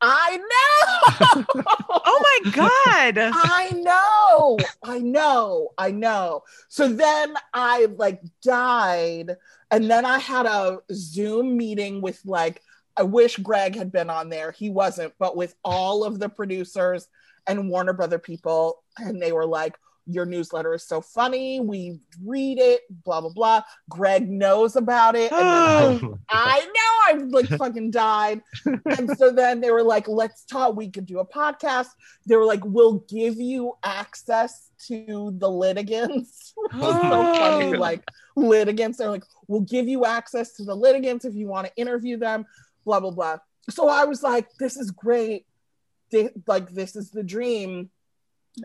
I 0.00 0.36
know. 0.36 1.44
oh 2.04 2.40
my 2.44 2.50
God. 2.50 3.18
I 3.18 3.70
know. 3.74 4.58
I 4.82 4.98
know. 4.98 5.70
I 5.78 5.90
know. 5.90 6.42
So 6.68 6.88
then 6.88 7.34
I 7.54 7.86
like 7.96 8.20
died. 8.42 9.36
And 9.70 9.90
then 9.90 10.04
I 10.04 10.18
had 10.18 10.46
a 10.46 10.78
Zoom 10.92 11.56
meeting 11.56 12.00
with 12.00 12.20
like, 12.24 12.62
I 12.96 13.02
wish 13.02 13.36
Greg 13.36 13.74
had 13.74 13.92
been 13.92 14.10
on 14.10 14.28
there. 14.28 14.52
He 14.52 14.70
wasn't, 14.70 15.12
but 15.18 15.36
with 15.36 15.54
all 15.64 16.04
of 16.04 16.18
the 16.18 16.28
producers 16.28 17.08
and 17.46 17.68
Warner 17.68 17.92
Brother 17.92 18.18
people. 18.18 18.82
And 18.98 19.20
they 19.20 19.32
were 19.32 19.46
like, 19.46 19.76
your 20.06 20.24
newsletter 20.24 20.74
is 20.74 20.86
so 20.86 21.00
funny. 21.00 21.60
We 21.60 21.98
read 22.24 22.58
it, 22.58 22.82
blah, 23.04 23.20
blah, 23.20 23.30
blah. 23.30 23.62
Greg 23.90 24.30
knows 24.30 24.76
about 24.76 25.16
it. 25.16 25.32
And 25.32 25.40
then 25.40 25.46
I, 25.46 26.00
oh. 26.02 26.18
I 26.28 26.60
know 26.60 27.22
I've 27.24 27.28
like 27.28 27.48
fucking 27.48 27.90
died. 27.90 28.40
And 28.64 29.16
so 29.18 29.32
then 29.32 29.60
they 29.60 29.70
were 29.70 29.82
like, 29.82 30.06
let's 30.06 30.44
talk. 30.44 30.76
We 30.76 30.90
could 30.90 31.06
do 31.06 31.18
a 31.18 31.26
podcast. 31.26 31.88
They 32.26 32.36
were 32.36 32.44
like, 32.44 32.64
we'll 32.64 33.00
give 33.08 33.36
you 33.36 33.74
access 33.82 34.70
to 34.86 35.32
the 35.36 35.50
litigants. 35.50 36.54
So 36.72 36.78
oh. 36.82 37.34
funny. 37.34 37.76
Like, 37.76 38.02
litigants, 38.34 38.98
they're 38.98 39.10
like, 39.10 39.24
we'll 39.46 39.60
give 39.60 39.88
you 39.88 40.04
access 40.04 40.52
to 40.54 40.64
the 40.64 40.74
litigants 40.74 41.24
if 41.24 41.34
you 41.34 41.46
want 41.48 41.66
to 41.66 41.76
interview 41.76 42.16
them, 42.16 42.44
blah, 42.84 43.00
blah, 43.00 43.10
blah. 43.10 43.38
So 43.70 43.88
I 43.88 44.04
was 44.04 44.22
like, 44.22 44.48
this 44.58 44.76
is 44.76 44.90
great. 44.90 45.46
They, 46.10 46.30
like, 46.46 46.70
this 46.70 46.96
is 46.96 47.10
the 47.10 47.22
dream 47.22 47.90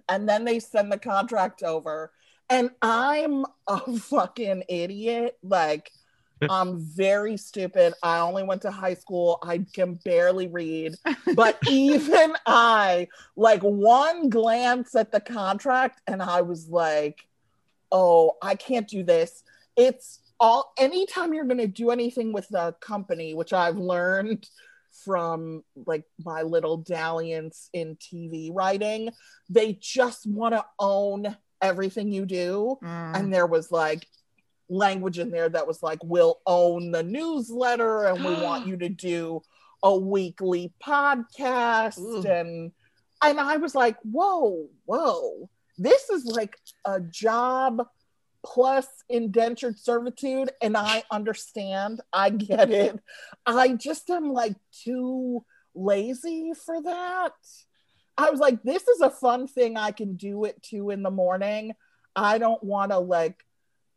and 0.09 0.27
then 0.27 0.45
they 0.45 0.59
send 0.59 0.91
the 0.91 0.97
contract 0.97 1.63
over. 1.63 2.11
And 2.49 2.71
i'm 2.81 3.45
a 3.67 3.79
fucking 3.97 4.63
idiot. 4.67 5.37
Like 5.43 5.91
i'm 6.49 6.79
very 6.79 7.37
stupid. 7.37 7.93
I 8.03 8.19
only 8.19 8.43
went 8.43 8.61
to 8.63 8.71
high 8.71 8.95
school. 8.95 9.39
I 9.43 9.65
can 9.73 9.95
barely 10.05 10.47
read. 10.47 10.95
But 11.35 11.57
even 11.69 12.33
i 12.45 13.07
like 13.35 13.61
one 13.61 14.29
glance 14.29 14.95
at 14.95 15.11
the 15.11 15.21
contract 15.21 16.01
and 16.07 16.21
i 16.21 16.41
was 16.41 16.67
like 16.69 17.27
oh 17.91 18.37
i 18.41 18.55
can't 18.55 18.87
do 18.87 19.03
this. 19.03 19.43
It's 19.77 20.19
all 20.41 20.73
anytime 20.77 21.33
you're 21.33 21.45
going 21.45 21.59
to 21.59 21.67
do 21.67 21.91
anything 21.91 22.33
with 22.33 22.47
the 22.49 22.73
company 22.81 23.35
which 23.35 23.53
i've 23.53 23.77
learned 23.77 24.49
from 25.03 25.63
like 25.85 26.03
my 26.23 26.41
little 26.41 26.77
dalliance 26.77 27.69
in 27.73 27.95
TV 27.95 28.49
writing. 28.53 29.09
They 29.49 29.77
just 29.81 30.27
want 30.27 30.55
to 30.55 30.65
own 30.79 31.35
everything 31.61 32.11
you 32.11 32.25
do. 32.25 32.77
Mm. 32.83 33.15
And 33.17 33.33
there 33.33 33.47
was 33.47 33.71
like 33.71 34.07
language 34.69 35.19
in 35.19 35.31
there 35.31 35.49
that 35.49 35.67
was 35.67 35.83
like, 35.83 35.99
we'll 36.03 36.39
own 36.45 36.91
the 36.91 37.03
newsletter 37.03 38.05
and 38.05 38.23
we 38.23 38.33
want 38.33 38.67
you 38.67 38.77
to 38.77 38.89
do 38.89 39.41
a 39.83 39.95
weekly 39.95 40.73
podcast. 40.83 41.99
Ooh. 41.99 42.23
And 42.27 42.71
and 43.23 43.39
I 43.39 43.57
was 43.57 43.75
like, 43.75 43.97
whoa, 44.03 44.67
whoa. 44.85 45.49
This 45.77 46.09
is 46.09 46.25
like 46.25 46.57
a 46.85 46.99
job 46.99 47.85
plus 48.43 48.87
indentured 49.09 49.79
servitude 49.79 50.51
and 50.61 50.75
i 50.75 51.03
understand. 51.11 52.01
I 52.11 52.29
get 52.29 52.71
it. 52.71 52.99
I 53.45 53.69
just 53.73 54.09
am 54.09 54.31
like 54.33 54.55
too 54.83 55.45
lazy 55.75 56.53
for 56.65 56.81
that. 56.81 57.33
I 58.17 58.29
was 58.29 58.39
like 58.39 58.63
this 58.63 58.87
is 58.87 59.01
a 59.01 59.09
fun 59.09 59.47
thing 59.47 59.77
i 59.77 59.91
can 59.91 60.15
do 60.15 60.45
at 60.45 60.61
two 60.61 60.89
in 60.89 61.03
the 61.03 61.11
morning. 61.11 61.73
I 62.15 62.37
don't 62.37 62.63
want 62.63 62.91
to 62.91 62.99
like 62.99 63.43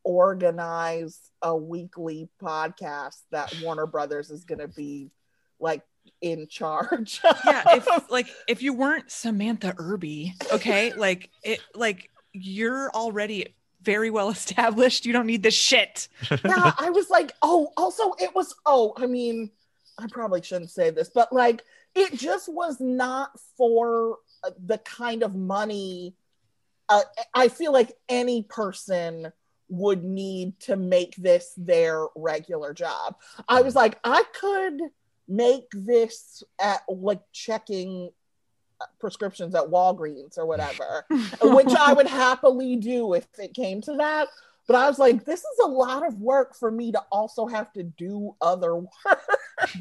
organize 0.05 1.19
a 1.43 1.57
weekly 1.57 2.29
podcast 2.41 3.21
that 3.33 3.55
warner 3.63 3.87
brothers 3.87 4.31
is 4.31 4.45
going 4.45 4.59
to 4.59 4.69
be 4.69 5.11
like 5.59 5.83
in 6.21 6.47
charge 6.47 7.21
yeah, 7.47 7.63
if 7.69 8.11
like 8.11 8.29
if 8.47 8.63
you 8.63 8.75
weren't 8.75 9.11
Samantha 9.11 9.75
Irby, 9.79 10.35
okay, 10.53 10.93
like 10.93 11.31
it 11.43 11.61
like 11.75 12.11
you're 12.33 12.91
already 12.91 13.55
very 13.85 14.11
well 14.11 14.31
established. 14.38 15.07
You 15.07 15.12
don't 15.12 15.26
need 15.26 15.43
this 15.43 15.55
shit. 15.55 16.09
yeah, 16.31 16.73
I 16.79 16.91
was 16.91 17.11
like, 17.11 17.33
oh, 17.43 17.73
also 17.76 18.12
it 18.19 18.35
was, 18.35 18.55
oh, 18.67 18.95
I 18.97 19.07
mean, 19.07 19.50
I 19.99 20.07
probably 20.11 20.43
shouldn't 20.43 20.71
say 20.71 20.91
this, 20.91 21.09
but 21.09 21.33
like 21.33 21.62
it 21.95 22.14
just 22.14 22.53
was 22.53 22.81
not 22.81 23.31
for 23.57 24.19
uh, 24.43 24.50
the 24.67 24.79
kind 24.79 25.23
of 25.23 25.35
money 25.35 26.17
uh, 26.88 27.03
I 27.33 27.49
feel 27.49 27.73
like 27.73 27.93
any 28.09 28.43
person 28.43 29.33
would 29.69 30.05
need 30.05 30.59
to 30.61 30.76
make 30.76 31.17
this 31.17 31.53
their 31.57 32.07
regular 32.14 32.75
job. 32.75 33.17
I 33.49 33.62
was 33.62 33.75
like, 33.75 33.99
I 34.05 34.23
could 34.38 34.81
make 35.26 35.64
this 35.73 36.43
at 36.61 36.83
like 36.88 37.23
checking 37.33 38.11
prescriptions 38.99 39.55
at 39.55 39.64
Walgreens 39.64 40.38
or 40.38 40.47
whatever, 40.47 41.05
which 41.43 41.73
I 41.79 41.93
would 41.93 42.07
happily 42.07 42.76
do 42.76 43.14
if 43.14 43.26
it 43.38 43.55
came 43.55 43.81
to 43.83 43.95
that. 43.97 44.29
But 44.67 44.76
I 44.76 44.88
was 44.88 44.99
like, 44.99 45.25
this 45.25 45.41
is 45.41 45.59
a 45.62 45.69
lot 45.69 46.07
of 46.07 46.21
work 46.21 46.57
for 46.57 46.71
me 46.71 46.93
to 46.93 47.00
also 47.12 47.47
have 47.47 47.73
to 47.75 47.83
do 47.83 48.35
other 48.41 48.76
work 48.76 48.88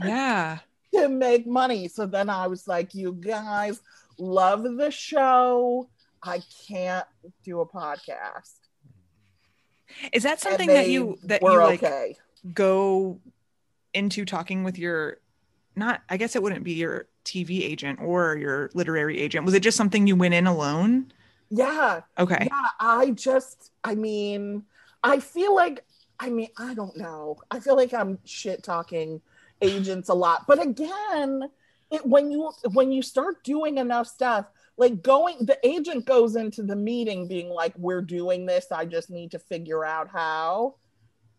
Yeah. 0.04 0.60
to 0.94 1.08
make 1.08 1.48
money. 1.48 1.88
So 1.88 2.06
then 2.06 2.30
I 2.30 2.48
was 2.48 2.68
like, 2.68 2.94
you 2.94 3.14
guys 3.14 3.82
love 4.18 4.64
the 4.64 4.92
show. 4.92 5.90
I 6.22 6.42
can't 6.68 7.06
do 7.44 7.62
a 7.62 7.66
podcast. 7.66 8.56
Is 10.12 10.24
that 10.24 10.42
something 10.42 10.68
that 10.68 10.90
you 10.90 11.18
that 11.24 11.42
you 11.42 11.58
like 11.58 11.84
okay. 11.84 12.16
go 12.54 13.20
into 13.94 14.26
talking 14.26 14.64
with 14.64 14.78
your 14.78 15.18
not 15.76 16.02
I 16.10 16.18
guess 16.18 16.36
it 16.36 16.42
wouldn't 16.42 16.64
be 16.64 16.74
your 16.74 17.08
TV 17.26 17.64
agent 17.64 18.00
or 18.02 18.38
your 18.38 18.70
literary 18.74 19.20
agent. 19.20 19.46
Was 19.46 19.54
it 19.54 19.62
just 19.62 19.78
something 19.78 20.08
you 20.08 20.16
went 20.16 20.34
in 20.34 20.48
alone? 20.48 21.12
Yeah. 21.50 22.02
Okay. 22.18 22.48
Yeah, 22.50 22.70
I 22.80 23.12
just, 23.12 23.72
I 23.84 23.96
mean, 23.96 24.64
I 25.04 25.20
feel 25.20 25.56
like, 25.56 25.86
I 26.20 26.30
mean, 26.30 26.50
I 26.58 26.74
don't 26.74 26.96
know. 26.98 27.38
I 27.52 27.60
feel 27.60 27.76
like 27.76 27.94
I'm 27.94 28.20
shit 28.26 28.64
talking 28.64 29.22
agents 29.62 30.10
a 30.10 30.14
lot, 30.14 30.46
but 30.48 30.62
again, 30.62 31.50
it 31.92 32.06
when 32.06 32.32
you 32.32 32.52
when 32.72 32.92
you 32.92 33.02
start 33.02 33.44
doing 33.44 33.78
enough 33.78 34.08
stuff, 34.08 34.48
like 34.78 35.04
going, 35.04 35.38
the 35.42 35.58
agent 35.64 36.06
goes 36.06 36.36
into 36.36 36.64
the 36.64 36.76
meeting 36.76 37.28
being 37.28 37.50
like, 37.50 37.78
"We're 37.78 38.02
doing 38.02 38.46
this. 38.46 38.72
I 38.72 38.86
just 38.86 39.10
need 39.10 39.32
to 39.32 39.40
figure 39.40 39.86
out 39.86 40.10
how." 40.10 40.76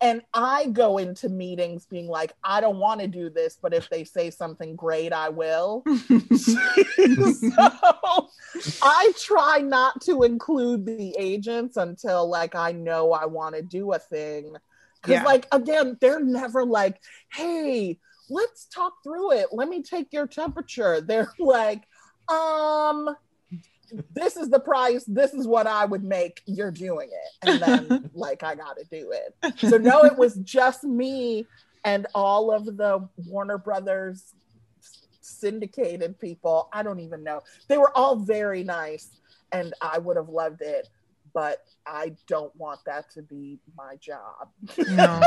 And 0.05 0.21
I 0.35 0.67
go 0.67 0.99
into 0.99 1.29
meetings 1.29 1.87
being 1.87 2.07
like, 2.07 2.33
I 2.43 2.61
don't 2.61 2.77
want 2.77 3.01
to 3.01 3.07
do 3.07 3.31
this, 3.31 3.57
but 3.59 3.73
if 3.73 3.89
they 3.89 4.03
say 4.03 4.29
something 4.29 4.75
great, 4.75 5.11
I 5.11 5.29
will. 5.29 5.83
so 6.35 8.29
I 8.83 9.11
try 9.19 9.61
not 9.63 10.01
to 10.01 10.21
include 10.21 10.85
the 10.85 11.15
agents 11.17 11.75
until 11.77 12.29
like 12.29 12.53
I 12.53 12.71
know 12.71 13.13
I 13.13 13.25
want 13.25 13.55
to 13.55 13.63
do 13.63 13.93
a 13.93 13.99
thing. 13.99 14.55
Cause 15.01 15.13
Yeah. 15.13 15.23
like 15.23 15.47
again, 15.51 15.97
they're 15.99 16.23
never 16.23 16.63
like, 16.63 17.01
hey, 17.33 17.97
let's 18.29 18.65
talk 18.65 18.93
through 19.03 19.31
it. 19.31 19.47
Let 19.53 19.69
me 19.69 19.81
take 19.81 20.13
your 20.13 20.27
temperature. 20.27 21.01
They're 21.01 21.33
like, 21.39 21.81
um, 22.29 23.09
this 24.13 24.37
is 24.37 24.49
the 24.49 24.59
price. 24.59 25.03
This 25.05 25.33
is 25.33 25.47
what 25.47 25.67
I 25.67 25.85
would 25.85 26.03
make. 26.03 26.41
You're 26.45 26.71
doing 26.71 27.09
it. 27.11 27.47
And 27.47 27.61
then, 27.61 28.09
like, 28.13 28.43
I 28.43 28.55
got 28.55 28.77
to 28.77 28.83
do 28.85 29.11
it. 29.11 29.59
So, 29.59 29.77
no, 29.77 30.03
it 30.03 30.17
was 30.17 30.35
just 30.35 30.83
me 30.83 31.45
and 31.83 32.07
all 32.15 32.51
of 32.51 32.65
the 32.65 33.07
Warner 33.27 33.57
Brothers 33.57 34.33
syndicated 35.21 36.19
people. 36.19 36.69
I 36.73 36.83
don't 36.83 36.99
even 36.99 37.23
know. 37.23 37.43
They 37.67 37.77
were 37.77 37.95
all 37.95 38.15
very 38.15 38.63
nice 38.63 39.09
and 39.51 39.73
I 39.81 39.97
would 39.97 40.17
have 40.17 40.29
loved 40.29 40.61
it, 40.61 40.89
but 41.33 41.63
I 41.85 42.15
don't 42.27 42.55
want 42.55 42.79
that 42.85 43.11
to 43.11 43.21
be 43.21 43.59
my 43.77 43.95
job. 43.97 44.49
No. 44.89 45.21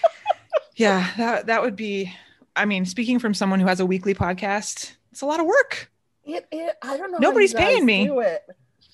yeah, 0.76 1.10
that 1.16 1.46
that 1.46 1.62
would 1.62 1.76
be. 1.76 2.12
I 2.56 2.64
mean, 2.64 2.84
speaking 2.84 3.18
from 3.18 3.34
someone 3.34 3.60
who 3.60 3.66
has 3.66 3.80
a 3.80 3.86
weekly 3.86 4.14
podcast, 4.14 4.94
it's 5.12 5.22
a 5.22 5.26
lot 5.26 5.40
of 5.40 5.46
work. 5.46 5.90
It, 6.24 6.46
it 6.52 6.76
I 6.82 6.96
don't 6.96 7.10
know. 7.10 7.18
how 7.18 7.22
Nobody's 7.28 7.52
you 7.52 7.58
guys 7.58 7.66
paying 7.68 7.84
me. 7.86 8.06
Do 8.06 8.20
it. 8.20 8.42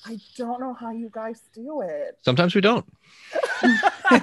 I 0.06 0.20
don't 0.36 0.60
know 0.60 0.72
how 0.74 0.92
you 0.92 1.10
guys 1.10 1.40
do 1.52 1.80
it. 1.80 2.16
Sometimes 2.24 2.54
we 2.54 2.60
don't. 2.60 2.84
Not- 3.62 4.22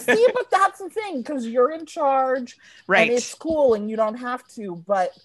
see, 0.00 0.26
but 0.32 0.50
that's 0.50 0.78
the 0.78 0.90
thing 0.92 1.22
because 1.22 1.46
you're 1.46 1.72
in 1.72 1.86
charge 1.86 2.56
Right. 2.86 3.08
and 3.08 3.16
it's 3.18 3.34
cool 3.34 3.74
and 3.74 3.90
you 3.90 3.96
don't 3.96 4.14
have 4.16 4.46
to. 4.54 4.76
But 4.86 5.16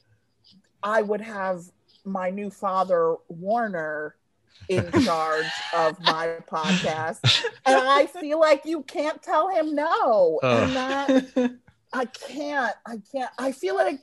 I 0.82 1.02
would 1.04 1.22
have 1.22 1.62
my 2.06 2.30
new 2.32 2.50
father 2.50 3.16
Warner 3.30 4.16
in 4.68 4.92
charge 5.04 5.46
of 5.76 6.00
my 6.02 6.38
podcast, 6.50 7.44
and 7.66 7.76
I 7.88 8.08
feel 8.08 8.40
like 8.40 8.66
you 8.66 8.82
can't 8.84 9.22
tell 9.22 9.50
him 9.50 9.76
no. 9.76 10.40
And 10.42 10.76
that 10.76 11.56
I 11.94 12.06
can't. 12.06 12.76
I 12.86 13.00
can't. 13.12 13.30
I 13.38 13.52
feel 13.52 13.76
like. 13.76 14.00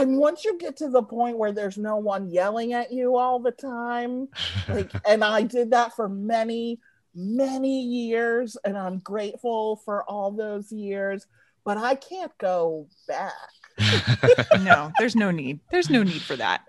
And 0.00 0.16
once 0.18 0.44
you 0.44 0.58
get 0.58 0.76
to 0.78 0.88
the 0.88 1.02
point 1.02 1.36
where 1.36 1.52
there's 1.52 1.78
no 1.78 1.96
one 1.96 2.30
yelling 2.30 2.72
at 2.72 2.92
you 2.92 3.16
all 3.16 3.38
the 3.38 3.50
time, 3.52 4.28
like 4.68 4.90
and 5.06 5.24
i 5.24 5.42
did 5.42 5.70
that 5.70 5.94
for 5.94 6.08
many 6.08 6.80
many 7.14 7.82
years 7.82 8.56
and 8.64 8.78
i'm 8.78 8.98
grateful 8.98 9.76
for 9.84 10.04
all 10.04 10.30
those 10.30 10.70
years 10.70 11.26
but 11.64 11.76
i 11.76 11.94
can't 11.94 12.36
go 12.38 12.86
back 13.08 13.32
no, 14.60 14.92
there's 14.98 15.16
no 15.16 15.30
need. 15.30 15.58
There's 15.70 15.88
no 15.88 16.02
need 16.02 16.20
for 16.20 16.36
that. 16.36 16.68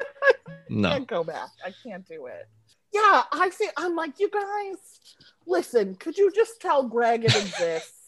no. 0.70 0.90
I 0.90 0.92
can't 0.94 1.08
go 1.08 1.24
back 1.24 1.50
i 1.66 1.72
can't 1.84 2.08
do 2.08 2.26
it 2.26 2.48
yeah 2.94 3.24
i 3.32 3.50
feel 3.52 3.70
i'm 3.78 3.96
like 3.96 4.20
you 4.20 4.30
guys 4.30 4.78
listen 5.46 5.96
could 5.96 6.18
you 6.18 6.32
just 6.32 6.60
tell 6.60 6.88
greg 6.88 7.24
it 7.26 7.36
exists 7.36 8.01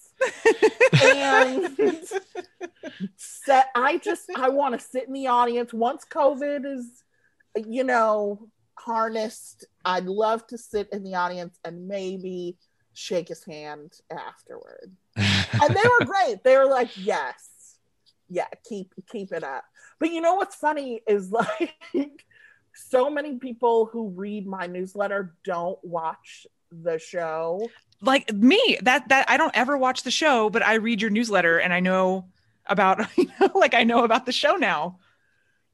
and 1.04 1.78
set 3.16 3.68
i 3.76 3.98
just 3.98 4.30
i 4.36 4.50
want 4.50 4.80
to 4.80 4.86
sit 4.86 5.08
in 5.08 5.14
the 5.14 5.28
audience. 5.28 5.74
Once 5.74 6.06
covid 6.10 6.66
is 6.66 7.04
you 7.68 7.84
know 7.84 8.48
harnessed 8.76 9.66
i'd 9.86 10.06
love 10.06 10.46
to 10.48 10.58
sit 10.58 10.90
in 10.92 11.04
the 11.04 11.16
audience 11.16 11.60
and 11.64 11.88
maybe 11.88 12.58
shake 12.94 13.28
his 13.28 13.44
hand 13.44 13.92
afterward. 14.12 14.96
And 15.16 15.76
they 15.76 15.82
were 16.00 16.06
great. 16.06 16.44
They 16.44 16.58
were 16.58 16.66
like 16.66 16.90
yes. 16.96 17.78
Yeah 18.30 18.48
keep 18.68 18.94
keep 19.12 19.32
it 19.32 19.44
up. 19.44 19.66
But 20.00 20.12
you 20.12 20.22
know 20.22 20.36
what's 20.36 20.56
funny 20.56 21.02
is 21.08 21.32
like 21.32 22.26
so 22.74 23.10
many 23.10 23.38
people 23.38 23.86
who 23.86 24.10
read 24.10 24.48
my 24.48 24.68
newsletter 24.68 25.36
don't 25.44 25.80
watch 25.84 26.48
the 26.72 26.98
show 26.98 27.68
like 28.04 28.32
me, 28.34 28.78
that 28.84 29.10
that 29.10 29.30
I 29.30 29.38
don't 29.38 29.56
ever 29.56 29.78
watch 29.78 30.04
the 30.04 30.12
show, 30.12 30.50
but 30.50 30.64
I 30.66 30.76
read 30.76 31.02
your 31.02 31.12
newsletter 31.12 31.60
and 31.60 31.74
I 31.74 31.80
know 31.80 32.26
about 32.68 33.00
you 33.18 33.28
know, 33.40 33.52
like 33.56 33.74
I 33.74 33.84
know 33.84 34.04
about 34.04 34.26
the 34.26 34.32
show 34.32 34.56
now. 34.56 35.00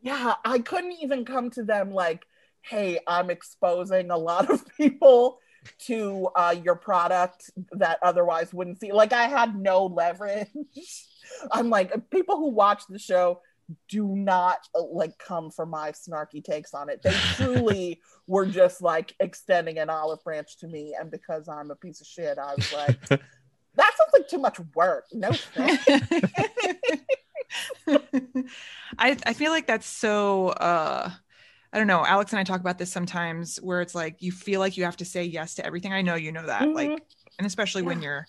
yeah 0.01 0.35
i 0.45 0.59
couldn't 0.59 0.93
even 1.01 1.25
come 1.25 1.49
to 1.49 1.63
them 1.63 1.91
like 1.91 2.25
hey 2.61 2.99
i'm 3.07 3.29
exposing 3.29 4.11
a 4.11 4.17
lot 4.17 4.49
of 4.49 4.63
people 4.77 5.39
to 5.77 6.29
uh, 6.35 6.55
your 6.63 6.75
product 6.75 7.51
that 7.73 7.99
otherwise 8.01 8.53
wouldn't 8.53 8.79
see 8.79 8.91
like 8.91 9.13
i 9.13 9.27
had 9.27 9.55
no 9.55 9.85
leverage 9.85 10.47
i'm 11.51 11.69
like 11.69 12.09
people 12.09 12.37
who 12.37 12.49
watch 12.49 12.83
the 12.89 12.99
show 12.99 13.41
do 13.87 14.07
not 14.07 14.59
uh, 14.75 14.83
like 14.83 15.17
come 15.17 15.51
for 15.51 15.65
my 15.65 15.91
snarky 15.91 16.43
takes 16.43 16.73
on 16.73 16.89
it 16.89 17.01
they 17.03 17.13
truly 17.35 18.01
were 18.27 18.45
just 18.45 18.81
like 18.81 19.15
extending 19.19 19.77
an 19.77 19.89
olive 19.89 20.23
branch 20.23 20.57
to 20.57 20.67
me 20.67 20.95
and 20.99 21.11
because 21.11 21.47
i'm 21.47 21.71
a 21.71 21.75
piece 21.75 22.01
of 22.01 22.07
shit 22.07 22.37
i 22.37 22.55
was 22.55 22.73
like 22.73 23.09
that 23.09 23.93
sounds 23.97 24.11
like 24.13 24.27
too 24.27 24.39
much 24.39 24.59
work 24.75 25.05
no. 25.13 25.31
I 28.97 29.17
I 29.25 29.33
feel 29.33 29.51
like 29.51 29.67
that's 29.67 29.87
so 29.87 30.49
uh 30.49 31.09
I 31.71 31.77
don't 31.77 31.87
know. 31.87 32.03
Alex 32.03 32.31
and 32.31 32.39
I 32.39 32.43
talk 32.43 32.61
about 32.61 32.79
this 32.79 32.91
sometimes 32.91 33.57
where 33.57 33.81
it's 33.81 33.93
like 33.93 34.21
you 34.21 34.31
feel 34.31 34.59
like 34.59 34.75
you 34.75 34.85
have 34.85 34.97
to 34.97 35.05
say 35.05 35.23
yes 35.23 35.53
to 35.55 35.65
everything. 35.65 35.93
I 35.93 36.01
know 36.01 36.15
you 36.15 36.31
know 36.31 36.45
that. 36.45 36.63
Mhm. 36.63 36.73
Like 36.73 37.01
and 37.37 37.45
especially 37.45 37.83
when 37.83 38.01
you're 38.01 38.25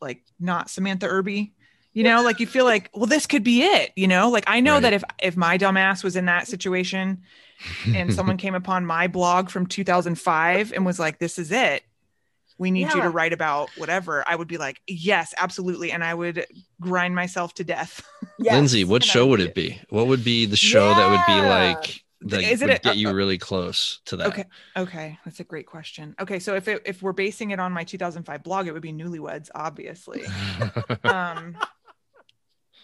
like 0.00 0.24
not 0.38 0.68
Samantha 0.68 1.06
Irby, 1.06 1.54
you 1.92 2.02
know, 2.04 2.22
like 2.22 2.38
you 2.40 2.46
feel 2.46 2.64
like, 2.64 2.90
well, 2.94 3.06
this 3.06 3.26
could 3.26 3.42
be 3.44 3.62
it, 3.62 3.90
you 3.96 4.06
know? 4.06 4.30
Like 4.30 4.44
I 4.46 4.60
know 4.60 4.74
Right. 4.74 4.82
that 4.82 4.92
if 4.92 5.04
if 5.22 5.36
my 5.36 5.58
dumbass 5.58 6.04
was 6.04 6.16
in 6.16 6.26
that 6.26 6.46
situation 6.46 7.22
and 7.94 8.12
someone 8.18 8.36
came 8.36 8.54
upon 8.54 8.86
my 8.86 9.06
blog 9.08 9.50
from 9.50 9.66
2005 9.66 10.72
and 10.72 10.86
was 10.86 10.98
like, 10.98 11.18
this 11.18 11.38
is 11.38 11.50
it. 11.52 11.82
We 12.58 12.70
need 12.70 12.92
you 12.92 13.00
to 13.00 13.08
write 13.08 13.32
about 13.32 13.70
whatever. 13.78 14.22
I 14.28 14.36
would 14.36 14.46
be 14.48 14.58
like, 14.58 14.82
yes, 14.86 15.32
absolutely. 15.38 15.92
And 15.92 16.04
I 16.04 16.12
would 16.12 16.44
grind 16.78 17.14
myself 17.14 17.54
to 17.54 17.64
death. 17.64 18.02
Yes. 18.42 18.54
Lindsay, 18.54 18.84
what 18.84 19.02
And 19.02 19.04
show 19.10 19.26
would 19.26 19.40
would 19.40 19.48
it 19.50 19.54
be? 19.54 19.78
What 19.90 20.06
would 20.06 20.24
be 20.24 20.46
the 20.46 20.56
show 20.56 20.94
that 20.94 21.10
would 21.10 21.26
be 21.26 21.32
Yeah. 21.46 21.74
like 21.74 22.02
that 22.22 22.42
Is 22.42 22.62
it 22.62 22.68
would 22.68 22.76
a- 22.76 22.78
get 22.78 22.96
you 22.96 23.12
really 23.12 23.36
close 23.36 24.00
to 24.06 24.16
that? 24.16 24.28
Okay. 24.28 24.44
Okay. 24.78 25.18
That's 25.26 25.40
a 25.40 25.44
great 25.44 25.66
question. 25.66 26.14
Okay. 26.18 26.38
So 26.38 26.54
if 26.54 26.66
it, 26.66 26.80
if 26.86 27.02
we're 27.02 27.12
basing 27.12 27.50
it 27.50 27.60
on 27.60 27.72
my 27.72 27.84
2005 27.84 28.42
blog, 28.42 28.66
it 28.66 28.72
would 28.72 28.80
be 28.80 28.94
newlyweds, 28.94 29.50
obviously. 29.54 30.22
um, 31.04 31.54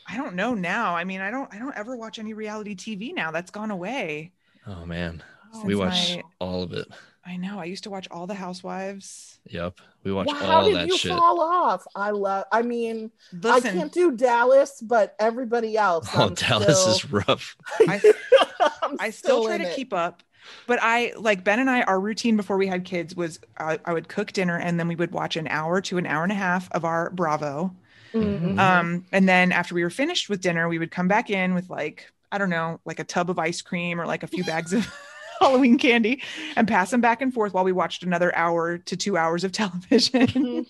I 0.08 0.16
don't 0.16 0.34
know 0.34 0.54
now. 0.54 0.94
I 0.94 1.04
mean, 1.04 1.20
I 1.20 1.30
don't, 1.30 1.52
I 1.54 1.58
don't 1.58 1.76
ever 1.76 1.96
watch 1.96 2.18
any 2.18 2.32
reality 2.34 2.74
TV 2.76 3.12
now. 3.14 3.30
That's 3.30 3.50
gone 3.50 3.70
away. 3.70 4.32
oh 4.66 4.84
man, 4.86 5.22
Oh, 5.54 5.64
we 5.64 5.74
watch 5.74 6.16
my- 6.16 6.22
all 6.40 6.62
of 6.62 6.72
it. 6.72 6.86
I 7.28 7.36
know. 7.36 7.58
I 7.58 7.64
used 7.64 7.82
to 7.84 7.90
watch 7.90 8.06
all 8.12 8.28
the 8.28 8.34
housewives. 8.34 9.40
Yep, 9.48 9.80
we 10.04 10.12
watched 10.12 10.30
Wow, 10.32 10.38
how 10.38 10.60
all 10.60 10.64
did 10.66 10.76
that 10.76 10.86
you 10.86 10.96
shit. 10.96 11.10
fall 11.10 11.40
off? 11.40 11.84
I 11.96 12.10
love. 12.10 12.44
I 12.52 12.62
mean, 12.62 13.10
I 13.44 13.60
can't 13.60 13.92
do 13.92 14.12
Dallas, 14.16 14.80
but 14.80 15.16
everybody 15.18 15.76
else. 15.76 16.08
Oh, 16.14 16.26
I'm 16.26 16.34
Dallas 16.34 16.80
still, 16.80 16.92
is 16.94 17.10
rough. 17.12 17.56
I, 17.80 18.14
I'm 18.82 18.96
I 19.00 19.10
still 19.10 19.44
try 19.44 19.58
to 19.58 19.64
it. 19.68 19.74
keep 19.74 19.92
up, 19.92 20.22
but 20.68 20.78
I 20.82 21.12
like 21.16 21.42
Ben 21.42 21.58
and 21.58 21.68
I, 21.70 21.82
our 21.82 21.98
routine 21.98 22.36
before 22.36 22.56
we 22.58 22.68
had 22.68 22.84
kids 22.84 23.16
was 23.16 23.40
I, 23.58 23.78
I 23.84 23.92
would 23.92 24.08
cook 24.08 24.32
dinner 24.32 24.56
and 24.58 24.78
then 24.78 24.86
we 24.86 24.94
would 24.94 25.10
watch 25.12 25.36
an 25.36 25.48
hour 25.48 25.80
to 25.82 25.98
an 25.98 26.06
hour 26.06 26.22
and 26.22 26.30
a 26.32 26.36
half 26.36 26.70
of 26.72 26.84
our 26.84 27.10
Bravo. 27.10 27.74
Mhm. 28.22 28.58
Um, 28.58 29.04
and 29.12 29.28
then 29.28 29.52
after 29.52 29.74
we 29.74 29.82
were 29.82 29.90
finished 29.90 30.28
with 30.28 30.40
dinner, 30.40 30.68
we 30.68 30.78
would 30.78 30.90
come 30.90 31.08
back 31.08 31.30
in 31.30 31.54
with 31.54 31.68
like, 31.70 32.10
I 32.32 32.38
don't 32.38 32.50
know, 32.50 32.80
like 32.84 32.98
a 32.98 33.04
tub 33.04 33.30
of 33.30 33.38
ice 33.38 33.62
cream 33.62 34.00
or 34.00 34.06
like 34.06 34.22
a 34.22 34.26
few 34.26 34.44
bags 34.52 34.72
of 34.72 34.86
Halloween 35.40 35.78
candy 35.78 36.22
and 36.56 36.66
pass 36.66 36.90
them 36.90 37.00
back 37.00 37.20
and 37.20 37.32
forth 37.32 37.52
while 37.52 37.64
we 37.64 37.72
watched 37.72 38.02
another 38.02 38.34
hour 38.34 38.78
to 38.78 38.96
two 38.96 39.16
hours 39.16 39.44
of 39.44 39.52
television, 39.60 40.66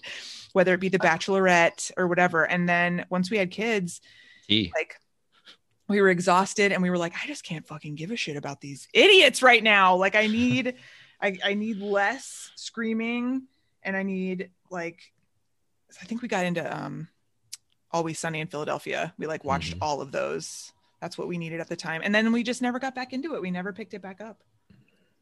whether 0.52 0.74
it 0.74 0.80
be 0.80 0.88
The 0.88 0.98
Bachelorette 0.98 1.92
or 1.96 2.08
whatever. 2.08 2.44
And 2.44 2.68
then 2.68 3.06
once 3.08 3.30
we 3.30 3.38
had 3.38 3.50
kids, 3.50 4.00
Tea. 4.48 4.72
like 4.74 4.96
we 5.88 6.00
were 6.00 6.08
exhausted 6.08 6.72
and 6.72 6.82
we 6.82 6.90
were 6.90 6.98
like, 6.98 7.14
I 7.22 7.26
just 7.28 7.44
can't 7.44 7.66
fucking 7.66 7.94
give 7.94 8.10
a 8.10 8.16
shit 8.16 8.36
about 8.36 8.60
these 8.60 8.88
idiots 8.92 9.40
right 9.42 9.62
now. 9.62 9.94
Like 9.94 10.16
I 10.16 10.26
need, 10.26 10.74
I, 11.22 11.38
I 11.44 11.54
need 11.54 11.78
less 11.78 12.50
screaming 12.56 13.42
and 13.84 13.96
I 13.96 14.02
need 14.02 14.50
like, 14.68 14.98
I 16.02 16.04
think 16.04 16.22
we 16.22 16.28
got 16.28 16.44
into 16.44 16.76
um 16.76 17.08
Always 17.96 18.18
Sunny 18.18 18.40
in 18.40 18.46
Philadelphia. 18.46 19.14
We 19.16 19.26
like 19.26 19.42
watched 19.42 19.72
Mhm. 19.74 19.78
all 19.80 20.02
of 20.02 20.12
those. 20.12 20.70
That's 21.00 21.16
what 21.16 21.28
we 21.28 21.38
needed 21.38 21.60
at 21.60 21.68
the 21.70 21.76
time. 21.76 22.02
And 22.04 22.14
then 22.14 22.30
we 22.30 22.42
just 22.42 22.60
never 22.60 22.78
got 22.78 22.94
back 22.94 23.14
into 23.14 23.34
it. 23.34 23.40
We 23.40 23.50
never 23.50 23.72
picked 23.72 23.94
it 23.94 24.02
back 24.02 24.20
up. 24.20 24.42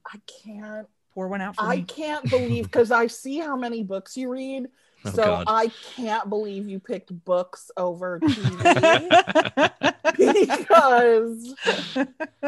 I 0.04 0.18
can't. 0.42 0.88
Pour 1.14 1.28
one 1.28 1.40
out 1.40 1.54
for 1.54 1.62
I 1.62 1.76
me. 1.76 1.82
can't 1.84 2.28
believe 2.28 2.64
because 2.64 2.90
I 2.90 3.06
see 3.06 3.38
how 3.38 3.56
many 3.56 3.84
books 3.84 4.16
you 4.16 4.28
read. 4.28 4.66
Oh, 5.04 5.10
so 5.12 5.22
God. 5.22 5.44
I 5.46 5.68
can't 5.94 6.28
believe 6.28 6.68
you 6.68 6.80
picked 6.80 7.12
books 7.24 7.70
over 7.76 8.18
TV 8.24 9.08
because 10.16 11.54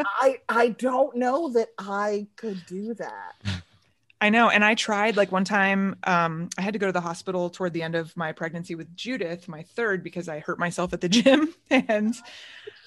I 0.05 0.39
I 0.49 0.69
don't 0.77 1.15
know 1.15 1.53
that 1.53 1.69
I 1.79 2.27
could 2.35 2.65
do 2.65 2.93
that. 2.95 3.35
I 4.19 4.29
know. 4.29 4.49
And 4.49 4.65
I 4.65 4.73
tried 4.75 5.15
like 5.15 5.31
one 5.31 5.45
time, 5.45 5.95
um, 6.03 6.49
I 6.57 6.61
had 6.61 6.73
to 6.73 6.79
go 6.79 6.87
to 6.87 6.91
the 6.91 7.01
hospital 7.01 7.49
toward 7.51 7.73
the 7.73 7.83
end 7.83 7.93
of 7.95 8.17
my 8.17 8.31
pregnancy 8.31 8.73
with 8.75 8.95
Judith, 8.95 9.47
my 9.47 9.61
third, 9.61 10.03
because 10.03 10.27
I 10.27 10.39
hurt 10.39 10.57
myself 10.59 10.91
at 10.93 11.01
the 11.01 11.09
gym. 11.17 11.53
And 11.69 12.15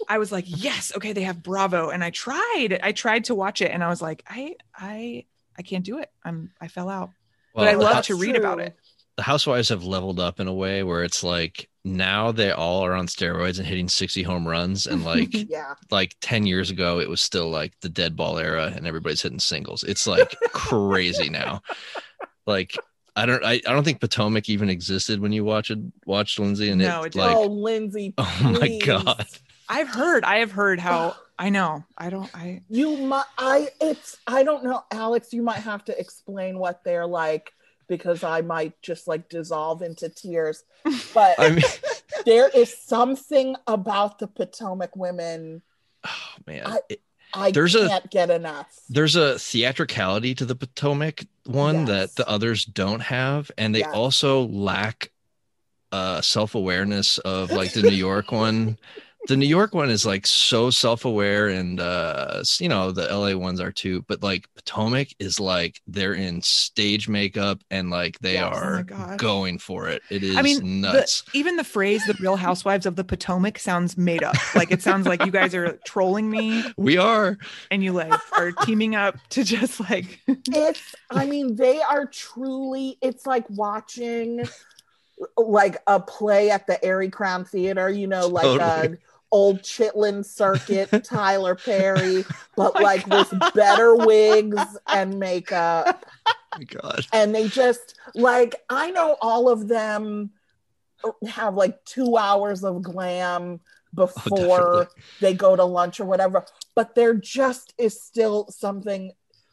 I 0.08 0.18
was 0.18 0.32
like, 0.32 0.44
yes, 0.48 0.92
okay, 0.96 1.12
they 1.12 1.22
have 1.22 1.42
Bravo. 1.42 1.90
And 1.90 2.02
I 2.02 2.10
tried, 2.10 2.80
I 2.82 2.92
tried 2.92 3.24
to 3.26 3.34
watch 3.34 3.62
it 3.62 3.70
and 3.70 3.84
I 3.84 3.88
was 3.88 4.02
like, 4.02 4.24
I, 4.28 4.56
I, 4.74 5.24
I 5.56 5.62
can't 5.62 5.84
do 5.84 5.98
it. 5.98 6.10
I'm, 6.24 6.50
I 6.60 6.68
fell 6.68 6.88
out. 6.88 7.10
but 7.54 7.68
I 7.68 7.74
love 7.74 8.04
to 8.06 8.16
read 8.16 8.34
about 8.36 8.58
it. 8.60 8.76
the 9.16 9.22
housewives 9.22 9.68
have 9.68 9.84
leveled 9.84 10.18
up 10.20 10.40
in 10.40 10.48
a 10.48 10.54
way 10.54 10.82
where 10.82 11.04
it's 11.04 11.22
like 11.22 11.68
now 11.84 12.30
they 12.30 12.50
all 12.50 12.84
are 12.84 12.94
on 12.94 13.06
steroids 13.06 13.58
and 13.58 13.66
hitting 13.66 13.88
60 13.88 14.22
home 14.22 14.46
runs 14.46 14.86
and 14.86 15.04
like 15.04 15.28
Yeah. 15.48 15.74
like 15.90 16.14
10 16.20 16.46
years 16.46 16.70
ago 16.70 17.00
it 17.00 17.08
was 17.08 17.20
still 17.22 17.48
like 17.50 17.72
the 17.80 17.88
dead 17.88 18.16
ball 18.16 18.38
era 18.38 18.72
and 18.76 18.86
everybody's 18.86 19.22
hitting 19.22 19.38
singles 19.38 19.82
it's 19.82 20.06
like 20.06 20.36
crazy 20.52 21.30
now 21.30 21.62
like 22.46 22.76
i 23.16 23.24
don't 23.24 23.42
I, 23.44 23.52
I 23.66 23.72
don't 23.72 23.82
think 23.84 24.00
potomac 24.00 24.48
even 24.50 24.68
existed 24.68 25.20
when 25.20 25.32
you 25.32 25.42
watched 25.44 25.72
watched 26.04 26.38
lindsay 26.38 26.68
and 26.70 26.80
No, 26.80 27.02
it, 27.02 27.06
it 27.06 27.12
didn't. 27.14 27.30
oh, 27.34 27.40
like 27.42 27.50
Lindsay. 27.50 28.14
oh 28.18 28.56
my 28.60 28.78
god 28.84 29.26
I've 29.72 29.88
heard. 29.88 30.24
I 30.24 30.38
have 30.38 30.50
heard 30.50 30.80
how. 30.80 31.14
I 31.38 31.48
know. 31.48 31.84
I 31.96 32.10
don't. 32.10 32.28
I. 32.34 32.62
You 32.68 32.96
might. 32.96 33.22
I. 33.38 33.68
It's. 33.80 34.18
I 34.26 34.42
don't 34.42 34.64
know, 34.64 34.82
Alex. 34.90 35.32
You 35.32 35.44
might 35.44 35.60
have 35.60 35.84
to 35.84 35.96
explain 35.96 36.58
what 36.58 36.82
they're 36.82 37.06
like 37.06 37.52
because 37.90 38.22
I 38.24 38.40
might 38.40 38.80
just 38.80 39.06
like 39.08 39.28
dissolve 39.28 39.82
into 39.82 40.08
tears. 40.08 40.62
But 41.12 41.34
i 41.38 41.50
mean 41.50 41.64
there 42.24 42.48
is 42.48 42.70
something 42.74 43.56
about 43.66 44.18
the 44.20 44.26
Potomac 44.28 44.94
women 44.96 45.60
oh 46.06 46.30
man 46.46 46.62
I- 46.66 46.78
It- 46.88 47.02
I 47.32 47.50
There's 47.52 47.76
a- 47.76 47.86
can't 47.86 48.10
get 48.10 48.28
enough. 48.30 48.66
there's 48.88 49.14
a 49.14 49.38
theatricality 49.38 50.34
to 50.34 50.44
the 50.44 50.56
Potomac 50.56 51.26
one 51.44 51.86
Yes. 51.86 51.88
that 51.88 52.16
the 52.16 52.28
others 52.28 52.64
don't 52.64 52.98
have, 53.02 53.52
and 53.56 53.72
they 53.74 53.80
Yes. 53.86 53.94
also 53.94 54.46
lack 54.48 55.12
uh 55.92 56.20
self-awareness 56.22 57.18
of 57.18 57.50
like 57.52 57.72
the 57.72 57.82
New 57.82 57.90
York 58.10 58.32
one. 58.32 58.78
The 59.28 59.36
New 59.36 59.46
York 59.46 59.74
one 59.74 59.90
is 59.90 60.06
like 60.06 60.26
so 60.26 60.70
self-aware, 60.70 61.48
and 61.48 61.78
uh 61.78 62.42
you 62.58 62.68
know 62.68 62.90
the 62.90 63.06
LA 63.14 63.36
ones 63.36 63.60
are 63.60 63.70
too, 63.70 64.02
but 64.08 64.22
like 64.22 64.48
Potomac 64.56 65.08
is 65.18 65.38
like 65.38 65.80
they're 65.86 66.14
in 66.14 66.40
stage 66.42 67.06
makeup 67.06 67.60
and 67.70 67.90
like 67.90 68.18
they 68.20 68.32
Yes. 68.34 68.52
Oh 68.54 68.58
are 68.58 68.82
God. 68.82 69.18
going 69.18 69.58
for 69.58 69.88
it. 69.88 70.02
It 70.10 70.22
is 70.22 70.36
I 70.36 70.42
mean, 70.42 70.80
nuts. 70.80 71.22
The, 71.32 71.38
even 71.38 71.56
the 71.56 71.64
phrase 71.64 72.04
"the 72.06 72.14
Real 72.18 72.36
Housewives 72.36 72.86
of 72.86 72.96
the 72.96 73.04
Potomac" 73.04 73.58
sounds 73.58 73.98
made 73.98 74.22
up. 74.22 74.34
Like 74.54 74.72
it 74.72 74.80
sounds 74.82 75.06
like 75.06 75.24
you 75.26 75.30
guys 75.30 75.54
are 75.54 75.78
trolling 75.84 76.30
me, 76.30 76.64
we 76.78 76.96
are. 76.96 77.36
and 77.70 77.84
you 77.84 77.92
like 77.92 78.12
are 78.32 78.52
teaming 78.52 78.94
up 78.96 79.16
to 79.30 79.44
just 79.44 79.80
like. 79.90 80.18
It's. 80.52 80.94
I 81.10 81.26
mean, 81.26 81.56
they 81.56 81.80
are 81.82 82.06
truly. 82.06 82.96
It's 83.02 83.26
like 83.26 83.44
watching, 83.50 84.40
like 85.36 85.76
a 85.86 86.00
play 86.00 86.50
at 86.50 86.66
the 86.66 86.82
Arie 86.84 87.10
Crown 87.10 87.44
Theater. 87.44 87.88
You 87.90 88.06
know, 88.06 88.26
like 88.26 88.44
Totally. 88.44 88.86
an 88.86 88.98
old 89.32 89.62
Chitlin 89.62 90.24
Circuit, 90.24 90.88
Tyler 91.04 91.54
Perry, 91.54 92.24
but 92.56 92.74
my 92.74 92.80
like 92.80 93.06
with 93.06 93.32
better 93.54 93.94
wigs 93.94 94.62
and 94.86 95.18
makeup. 95.18 96.04
My 96.56 96.64
God. 96.64 97.06
and 97.12 97.34
they 97.34 97.48
just 97.48 97.96
like 98.14 98.56
I 98.68 98.90
know 98.90 99.16
all 99.20 99.48
of 99.48 99.68
them 99.68 100.30
have 101.28 101.54
like 101.54 101.84
two 101.84 102.16
hours 102.16 102.64
of 102.64 102.82
glam 102.82 103.60
oh, 103.96 104.06
before 104.06 104.58
definitely. 104.58 105.02
they 105.20 105.34
go 105.34 105.56
to 105.56 105.64
lunch 105.64 106.00
or 106.00 106.04
whatever, 106.06 106.44
but 106.74 106.94
there 106.94 107.14
just 107.14 107.74
is 107.78 108.00
still 108.00 108.48
something. 108.50 109.12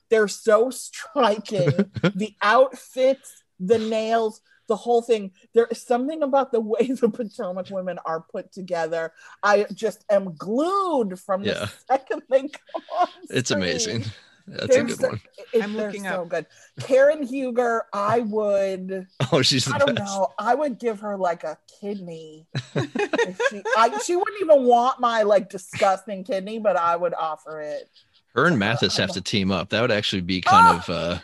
They're 0.10 0.28
so 0.28 0.70
striking. 0.70 1.72
the 2.16 2.34
outfits, 2.42 3.44
the 3.60 3.78
nails, 3.78 4.42
the 4.68 4.76
whole 4.76 5.02
thing. 5.02 5.32
There 5.54 5.68
is 5.68 5.82
something 5.82 6.24
about 6.24 6.52
the 6.52 6.60
way 6.60 6.88
the 7.02 7.10
Potomac 7.10 7.70
women 7.70 8.00
are 8.06 8.22
put 8.22 8.52
together. 8.52 9.14
I 9.44 9.66
just 9.74 10.04
am 10.10 10.36
glued 10.36 11.20
from 11.20 11.44
Yeah. 11.44 11.54
the 11.54 11.72
second 11.88 12.24
they 12.30 12.42
come 12.42 12.84
on. 13.00 13.08
It's 13.30 13.52
amazing. 13.52 14.06
That's 14.50 14.68
They're 14.68 14.84
a 14.86 14.88
good 14.88 14.98
so- 15.00 15.08
one. 15.10 15.22
it- 15.54 15.62
I'm 15.64 15.76
looking 15.76 16.04
so 16.04 16.22
up. 16.22 16.30
good. 16.30 16.46
Karen 16.80 17.22
Huger, 17.24 17.84
I 17.92 18.20
would. 18.22 19.08
Oh, 19.34 19.42
she's 19.42 19.66
the 19.66 19.76
I 19.76 19.78
don't 19.80 19.96
best. 19.96 20.06
know. 20.16 20.30
I 20.40 20.56
would 20.56 20.80
give 20.80 21.02
her 21.02 21.18
like 21.18 21.44
a 21.44 21.58
kidney. 21.82 22.48
if 22.76 23.42
she, 23.50 23.62
I, 23.76 24.00
she 24.06 24.16
wouldn't 24.16 24.40
even 24.40 24.64
want 24.64 25.02
my 25.02 25.24
like 25.24 25.50
disgusting 25.50 26.24
kidney, 26.24 26.60
but 26.60 26.78
I 26.78 26.96
would 26.96 27.14
offer 27.14 27.60
it. 27.60 27.90
Her 28.36 28.46
and 28.46 28.58
Mathis 28.58 28.96
have 28.98 29.12
to 29.14 29.22
team 29.22 29.52
up. 29.52 29.70
That 29.72 29.82
would 29.82 29.92
actually 29.92 30.22
be 30.22 30.40
kind 30.40 30.78
of 30.80 30.90
uh 30.90 31.18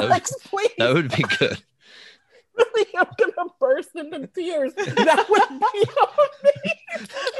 Alex, 0.00 0.32
please. 0.44 0.70
that 0.78 0.94
would 0.94 1.14
be 1.14 1.24
good. 1.38 1.60
Really, 2.56 2.86
I'm 2.96 3.06
gonna 3.18 3.50
burst 3.58 3.90
into 3.94 4.26
tears. 4.28 4.74
That 4.74 5.26
would 5.28 5.60
be 5.72 5.84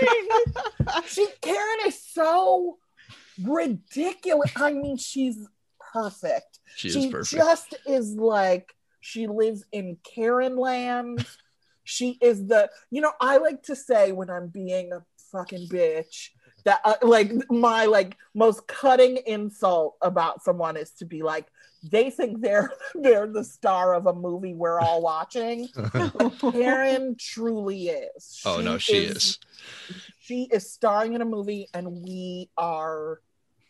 amazing. 0.07 1.05
she 1.07 1.27
Karen 1.40 1.79
is 1.87 2.03
so 2.03 2.79
ridiculous. 3.42 4.53
I 4.57 4.73
mean, 4.73 4.96
she's 4.96 5.49
perfect. 5.92 6.59
She 6.77 6.88
is 6.88 6.94
she 6.94 7.11
perfect. 7.11 7.42
just 7.42 7.75
is 7.87 8.14
like 8.14 8.75
she 9.01 9.27
lives 9.27 9.64
in 9.73 9.96
Karen 10.05 10.57
land. 10.57 11.25
She 11.85 12.18
is 12.20 12.46
the 12.46 12.70
you 12.90 13.01
know 13.01 13.12
I 13.20 13.38
like 13.38 13.62
to 13.64 13.77
say 13.77 14.12
when 14.12 14.31
I'm 14.31 14.49
being 14.49 14.92
a 14.92 15.03
fucking 15.33 15.68
bitch 15.68 16.31
that 16.64 16.81
uh, 16.85 16.94
like 17.03 17.33
my 17.51 17.87
like 17.87 18.16
most 18.35 18.66
cutting 18.66 19.18
insult 19.27 19.96
about 20.03 20.42
someone 20.42 20.77
is 20.77 20.90
to 20.92 21.05
be 21.05 21.23
like 21.23 21.46
they 21.83 22.11
think 22.11 22.40
they're 22.40 22.71
they're 22.95 23.27
the 23.27 23.45
star 23.45 23.95
of 23.95 24.07
a 24.07 24.12
movie 24.14 24.55
we're 24.55 24.79
all 24.81 25.01
watching. 25.03 25.69
Karen 26.53 27.16
truly 27.19 27.88
is. 27.88 28.43
oh 28.45 28.61
no, 28.61 28.79
she 28.79 28.97
is. 28.99 29.38
She 30.21 30.49
is 30.53 30.71
starring 30.71 31.14
in 31.14 31.23
a 31.23 31.27
movie 31.27 31.69
and 31.75 32.03
we 32.05 32.51
are 32.57 33.21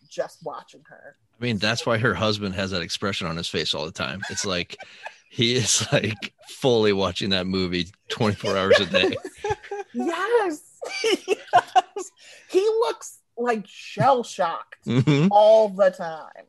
just 0.08 0.38
watching 0.42 0.82
her. 0.88 1.16
I 1.40 1.42
mean, 1.44 1.56
that's 1.58 1.86
why 1.86 1.96
her 1.98 2.14
husband 2.14 2.54
has 2.54 2.70
that 2.72 2.82
expression 2.82 3.26
on 3.26 3.36
his 3.36 3.48
face 3.48 3.74
all 3.74 3.86
the 3.86 3.90
time. 3.92 4.20
It's 4.28 4.44
like 4.44 4.76
he 5.30 5.54
is 5.54 5.86
like 5.92 6.34
fully 6.48 6.92
watching 6.92 7.30
that 7.30 7.46
movie 7.46 7.88
24 8.08 8.56
hours 8.56 8.80
a 8.80 8.86
day. 8.86 9.16
Yes. 9.92 10.78
yes. 11.26 12.10
He 12.48 12.60
looks 12.60 13.18
like 13.36 13.66
shell 13.66 14.22
shocked 14.22 14.76
Mhm. 14.86 15.26
all 15.32 15.68
the 15.68 15.90
time. 15.90 16.44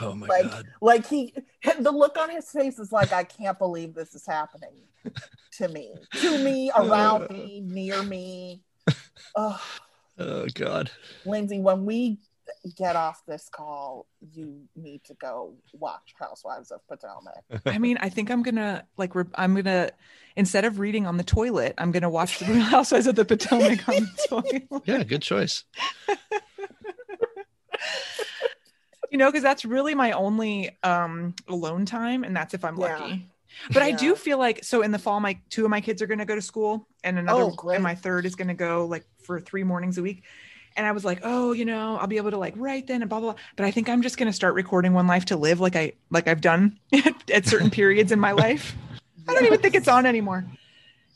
Oh 0.00 0.14
my 0.14 0.26
Like- 0.26 0.50
god. 0.50 0.66
Like 0.80 1.06
he, 1.06 1.34
the 1.78 1.90
look 1.90 2.16
on 2.18 2.30
his 2.30 2.50
face 2.50 2.78
is 2.78 2.92
like, 2.92 3.12
I 3.12 3.24
can't 3.24 3.58
believe 3.58 3.94
this 3.94 4.14
is 4.14 4.24
happening 4.26 4.82
to 5.58 5.68
me, 5.68 5.94
to 6.20 6.38
me, 6.38 6.70
around 6.76 7.24
uh. 7.24 7.32
me, 7.32 7.60
near 7.64 8.02
me. 8.02 8.62
Oh, 9.36 9.60
Oh 10.18 10.46
god. 10.54 10.90
Lindsay, 11.24 11.60
when 11.60 11.84
we 11.86 12.18
get 12.76 12.94
off 12.96 13.22
this 13.26 13.48
call, 13.50 14.06
you 14.32 14.60
need 14.76 15.02
to 15.04 15.14
go 15.14 15.54
watch 15.72 16.14
Housewives 16.18 16.70
of 16.70 16.80
Potomac. 16.88 17.42
I 17.64 17.78
mean, 17.78 17.96
I 18.00 18.08
think 18.10 18.30
I'm 18.30 18.42
gonna 18.42 18.84
like. 18.98 19.14
Re- 19.14 19.24
I'm 19.36 19.54
gonna 19.54 19.90
instead 20.36 20.64
of 20.64 20.78
reading 20.78 21.06
on 21.06 21.16
the 21.16 21.22
toilet, 21.24 21.74
I'm 21.78 21.90
gonna 21.92 22.10
watch 22.10 22.38
the 22.38 22.46
Real 22.46 22.60
Housewives 22.60 23.06
of 23.06 23.14
the 23.14 23.24
Potomac 23.24 23.88
on 23.88 23.94
the 23.94 24.26
toilet. 24.28 24.64
Yeah, 24.84 25.04
good 25.04 25.22
choice. 25.22 25.64
You 29.10 29.18
know, 29.18 29.28
because 29.28 29.42
that's 29.42 29.64
really 29.64 29.94
my 29.94 30.12
only 30.12 30.76
um 30.82 31.34
alone 31.48 31.84
time, 31.86 32.24
and 32.24 32.34
that's 32.36 32.54
if 32.54 32.64
I'm 32.64 32.76
Yeah. 32.76 32.98
lucky. 32.98 33.26
But 33.72 33.82
I 33.82 33.90
do 33.90 34.14
feel 34.14 34.38
like 34.38 34.62
so 34.64 34.82
in 34.82 34.92
the 34.92 34.98
fall, 34.98 35.18
my 35.20 35.38
two 35.50 35.64
of 35.64 35.70
my 35.70 35.80
kids 35.80 36.00
are 36.00 36.06
going 36.06 36.20
to 36.20 36.24
go 36.24 36.36
to 36.36 36.42
school, 36.42 36.86
and 37.02 37.18
another 37.18 37.42
Oh, 37.42 37.56
and 37.74 37.82
my 37.82 37.94
third 37.94 38.24
is 38.24 38.34
going 38.36 38.48
to 38.48 38.54
go 38.54 38.86
like 38.86 39.04
for 39.24 39.40
three 39.40 39.64
mornings 39.64 39.98
a 39.98 40.02
week. 40.02 40.22
And 40.76 40.86
I 40.86 40.92
was 40.92 41.04
like, 41.04 41.20
oh, 41.24 41.50
you 41.52 41.64
know, 41.64 41.96
I'll 41.96 42.06
be 42.06 42.16
able 42.16 42.30
to 42.30 42.38
like 42.38 42.54
write 42.56 42.86
then 42.86 43.02
and 43.02 43.08
blah 43.10 43.18
blah. 43.18 43.32
blah. 43.32 43.42
But 43.56 43.66
I 43.66 43.72
think 43.72 43.88
I'm 43.88 44.02
just 44.02 44.16
going 44.16 44.28
to 44.28 44.32
start 44.32 44.54
recording 44.54 44.92
One 44.94 45.08
Life 45.08 45.24
to 45.26 45.36
Live, 45.36 45.58
like 45.60 45.74
I 45.74 45.92
like 46.10 46.28
I've 46.28 46.40
done 46.40 46.78
at 47.34 47.46
certain 47.46 47.70
periods 47.70 48.12
in 48.12 48.20
my 48.20 48.30
life. 48.46 48.76
I 49.28 49.34
don't 49.34 49.46
even 49.46 49.60
think 49.60 49.74
it's 49.74 49.88
on 49.88 50.06
anymore. 50.06 50.44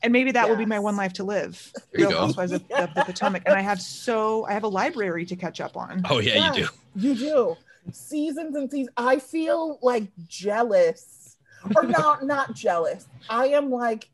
And 0.02 0.12
maybe 0.12 0.32
that 0.32 0.48
will 0.48 0.56
be 0.56 0.66
my 0.66 0.80
One 0.80 0.96
Life 0.96 1.14
to 1.14 1.24
Live, 1.24 1.72
There 1.92 2.00
you 2.00 2.08
Real 2.08 2.10
go. 2.18 2.26
Housewives 2.26 2.52
of, 2.52 2.64
of 2.72 2.94
the 2.94 3.02
Potomac. 3.04 3.42
And 3.46 3.54
I 3.54 3.62
have 3.62 3.80
so 3.80 4.44
I 4.44 4.52
have 4.52 4.64
a 4.64 4.68
library 4.68 5.24
to 5.26 5.36
catch 5.36 5.60
up 5.60 5.76
on. 5.76 6.02
Oh 6.10 6.18
yeah, 6.18 6.36
you 6.36 6.64
do. 6.64 6.68
You 6.96 7.14
do. 7.14 7.56
Seasons 7.92 8.56
and 8.56 8.70
seasons. 8.70 8.92
I 8.96 9.18
feel 9.18 9.78
like 9.82 10.08
jealous. 10.26 11.36
Or 11.76 11.82
not 11.84 12.24
not 12.24 12.54
jealous. 12.54 13.06
I 13.28 13.48
am 13.48 13.70
like 13.70 14.10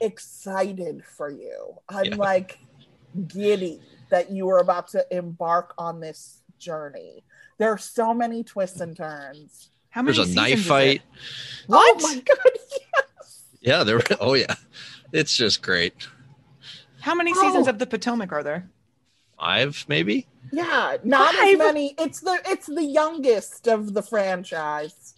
excited 0.00 1.04
for 1.04 1.30
you. 1.30 1.74
I'm 1.88 2.04
Yeah. 2.06 2.16
like 2.16 2.58
giddy 3.26 3.80
that 4.10 4.30
you 4.30 4.48
are 4.50 4.58
about 4.58 4.88
to 4.88 5.04
embark 5.10 5.74
on 5.78 6.00
this 6.00 6.42
journey. 6.58 7.24
There 7.58 7.70
are 7.70 7.78
so 7.78 8.12
many 8.14 8.44
twists 8.44 8.80
and 8.80 8.96
turns. 8.96 9.70
How 9.90 10.02
many 10.02 10.16
There's 10.16 10.30
a 10.30 10.34
knife 10.34 10.64
fight. 10.66 11.02
Oh 11.68 11.72
what? 11.74 11.96
Oh 12.04 12.08
my 12.14 12.20
god. 12.20 12.38
Yes. 13.18 13.44
Yeah, 13.60 13.82
there. 13.84 14.00
Oh 14.20 14.34
yeah, 14.34 14.54
it's 15.12 15.36
just 15.36 15.62
great. 15.62 16.06
How 17.00 17.14
many 17.14 17.32
oh. 17.34 17.40
seasons 17.40 17.66
Oh. 17.66 17.70
of 17.70 17.78
the 17.78 17.86
Potomac 17.86 18.32
are 18.32 18.42
there? 18.42 18.68
Five 19.38 19.84
maybe. 19.88 20.26
Yeah, 20.52 20.96
not 21.04 21.34
Five? 21.34 21.52
as 21.54 21.58
many. 21.58 21.94
It's 21.98 22.20
the 22.20 22.38
it's 22.46 22.66
the 22.66 22.84
youngest 22.84 23.66
of 23.68 23.94
the 23.94 24.02
franchise. 24.02 25.14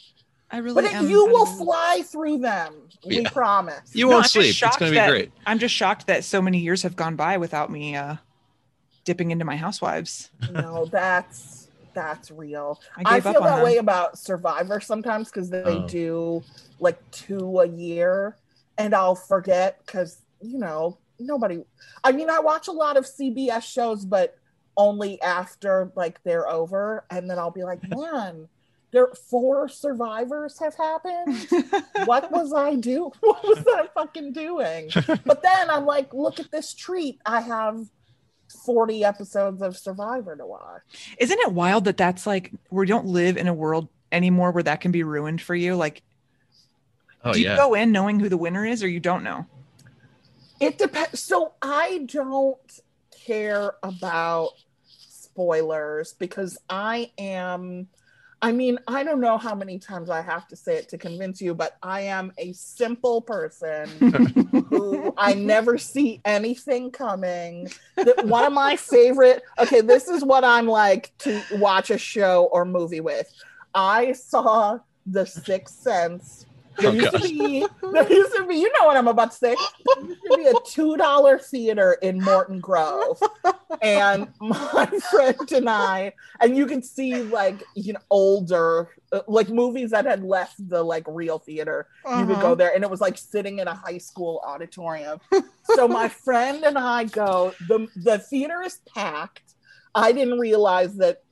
I 0.51 0.59
really 0.59 0.77
But 0.77 0.85
it, 0.85 0.95
am. 0.95 1.09
you 1.09 1.27
will 1.27 1.47
I'm- 1.47 1.59
fly 1.59 2.03
through 2.05 2.39
them. 2.39 2.75
We 3.07 3.21
Yeah. 3.21 3.29
promise. 3.31 3.95
You 3.95 4.07
No, 4.07 4.09
won't 4.13 4.17
I'm 4.19 4.23
just 4.23 4.33
sleep. 4.33 4.47
It's 4.49 4.57
shocked 4.57 4.79
gonna 4.79 4.91
be 4.93 4.97
that- 4.97 5.11
great. 5.11 5.33
I'm 5.47 5.59
just 5.59 5.75
shocked 5.75 6.07
that 6.07 6.25
so 6.25 6.41
many 6.41 6.59
years 6.59 6.83
have 6.83 6.97
gone 6.97 7.17
by 7.17 7.37
without 7.37 7.71
me 7.71 7.95
uh, 7.97 8.17
dipping 9.05 9.31
into 9.31 9.45
my 9.45 9.57
housewives. 9.57 10.31
no, 10.51 10.87
that's 10.91 11.69
that's 11.95 12.31
real. 12.31 12.81
I 12.97 13.17
I, 13.17 13.21
feel 13.21 13.31
up 13.31 13.37
on 13.39 13.43
that 13.45 13.57
them. 13.57 13.65
way 13.65 13.77
about 13.79 14.19
Survivor 14.19 14.81
sometimes 14.81 15.29
because 15.31 15.51
they 15.51 15.63
Oh. 15.63 15.87
do 15.89 16.43
like 16.81 16.99
two 17.11 17.61
a 17.61 17.67
year, 17.67 18.37
and 18.79 18.95
I'll 18.95 19.15
forget 19.17 19.81
because 19.85 20.19
you 20.41 20.59
know 20.59 20.97
nobody. 21.19 21.63
I 22.05 22.13
mean, 22.13 22.31
I 22.31 22.41
watch 22.41 22.69
a 22.69 22.73
lot 22.73 22.97
of 22.97 23.05
CBS 23.05 23.63
shows, 23.63 24.05
but 24.05 24.39
only 24.77 25.21
after 25.23 25.91
like 25.97 26.23
they're 26.23 26.49
over, 26.49 27.05
and 27.11 27.29
then 27.29 27.39
I'll 27.39 27.51
be 27.51 27.65
like, 27.65 27.81
man, 27.89 28.49
there 28.91 29.09
four 29.29 29.69
survivors 29.69 30.59
have 30.59 30.75
happened. 30.77 31.47
what 32.07 32.31
was 32.33 32.53
I 32.53 32.77
do? 32.77 33.13
What 33.21 33.43
was 33.45 33.65
I 33.67 33.89
fucking 33.95 34.33
doing? 34.33 34.91
But 35.25 35.43
then 35.43 35.71
I'm 35.71 35.85
like, 35.85 36.15
look 36.15 36.41
at 36.41 36.51
this 36.51 36.73
treat. 36.73 37.21
I 37.27 37.41
have 37.41 37.87
40 38.65 39.05
episodes 39.05 39.61
of 39.61 39.77
Survivor 39.77 40.37
to 40.37 40.47
watch. 40.47 40.83
Isn't 41.19 41.39
it 41.41 41.53
wild 41.53 41.85
that 41.85 41.97
that's 41.99 42.27
like 42.27 42.53
we 42.71 42.87
don't 42.87 43.07
live 43.07 43.37
in 43.37 43.47
a 43.47 43.55
world 43.55 43.89
anymore 44.11 44.53
where 44.53 44.63
that 44.63 44.81
can 44.81 44.91
be 44.91 45.03
ruined 45.03 45.43
for 45.43 45.55
you? 45.55 45.75
Like, 45.77 46.03
Oh 47.25 47.33
do 47.33 47.41
you 47.41 47.47
yeah. 47.47 47.57
go 47.57 47.75
in 47.75 47.93
knowing 47.93 48.21
who 48.21 48.29
the 48.29 48.37
winner 48.37 48.65
is, 48.65 48.83
or 48.83 48.89
you 48.89 49.01
don't 49.01 49.25
know? 49.25 49.45
It 50.61 50.79
depends. 50.79 51.23
So 51.23 51.55
I 51.63 52.07
don't 52.07 52.59
care 53.27 53.75
about 53.83 54.51
spoilers 55.39 56.15
because 56.15 56.59
I 56.69 57.13
am. 57.19 57.89
I 58.41 58.53
mean, 58.53 58.79
I 58.87 59.03
don't 59.03 59.21
know 59.21 59.37
how 59.37 59.55
many 59.55 59.81
times 59.81 60.11
I 60.11 60.23
have 60.23 60.47
to 60.49 60.57
say 60.57 60.77
it 60.77 60.89
to 60.91 60.99
convince 60.99 61.41
you, 61.41 61.55
but 61.55 61.77
I 61.83 62.03
am 62.03 62.33
a 62.39 62.53
simple 62.53 63.21
person 63.21 63.89
who 64.71 65.13
I 65.17 65.35
never 65.35 65.77
see 65.77 66.21
anything 66.25 66.93
coming. 66.93 67.69
That 67.97 68.27
one 68.27 68.45
of 68.45 68.53
my 68.53 68.77
favorite. 68.77 69.43
Okay, 69.59 69.81
this 69.81 70.07
is 70.07 70.25
what 70.25 70.45
I'm 70.45 70.67
like 70.67 71.13
to 71.19 71.43
watch 71.53 71.91
a 71.91 71.99
show 71.99 72.49
or 72.53 72.65
movie 72.65 73.01
with. 73.01 73.33
I 73.75 74.13
saw 74.13 74.79
The 75.07 75.27
Sixth 75.27 75.81
Sense. 75.81 76.47
There 76.79 76.91
Oh, 76.91 76.93
used 76.93 77.13
to 77.13 77.19
be, 77.19 77.67
there 77.93 78.13
used 78.13 78.37
to 78.37 78.47
be, 78.47 78.57
you 78.57 78.71
know 78.79 78.87
what 78.87 78.97
I'm 78.97 79.09
about 79.09 79.33
to 79.33 79.37
say. 79.37 79.57
There 79.97 80.05
used 80.05 80.21
to 80.31 80.37
be 80.37 80.47
a 80.47 80.55
two 80.67 80.97
dollar 80.97 81.39
theater 81.39 81.95
in 82.03 82.21
Morton 82.21 82.61
Grove, 82.61 83.21
and 83.83 84.29
my 84.41 84.87
friend 85.11 85.53
and 85.53 85.69
I, 85.69 86.13
and 86.41 86.57
you 86.57 86.67
could 86.67 86.85
see 86.85 87.23
like 87.23 87.63
you 87.75 87.95
know 87.95 88.01
older, 88.11 88.91
uh, 89.13 89.21
like 89.27 89.49
movies 89.49 89.91
that 89.91 90.05
had 90.05 90.23
left 90.23 90.57
the 90.69 90.83
like 90.83 91.05
real 91.09 91.39
theater. 91.39 91.89
You 92.07 92.27
could 92.27 92.41
go 92.41 92.55
there, 92.55 92.75
and 92.75 92.85
it 92.85 92.91
was 92.91 93.01
like 93.01 93.19
sitting 93.19 93.59
in 93.59 93.69
a 93.69 93.75
high 93.75 93.99
school 93.99 94.41
auditorium. 94.47 95.21
so 95.65 95.89
my 95.89 96.09
friend 96.09 96.63
and 96.65 96.79
I 96.79 97.05
go. 97.05 97.55
the 97.67 97.89
The 97.97 98.19
theater 98.19 98.63
is 98.63 98.79
packed. 98.95 99.43
I 99.95 100.13
didn't 100.13 100.39
realize 100.39 100.95
that 100.97 101.23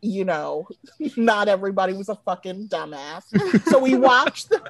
you 0.00 0.24
know, 0.24 0.68
not 1.16 1.48
everybody 1.48 1.92
was 1.92 2.08
a 2.08 2.16
fucking 2.16 2.68
dumbass. 2.68 3.24
So 3.68 3.78
we 3.78 3.96
watched 3.96 4.48
the 4.48 4.62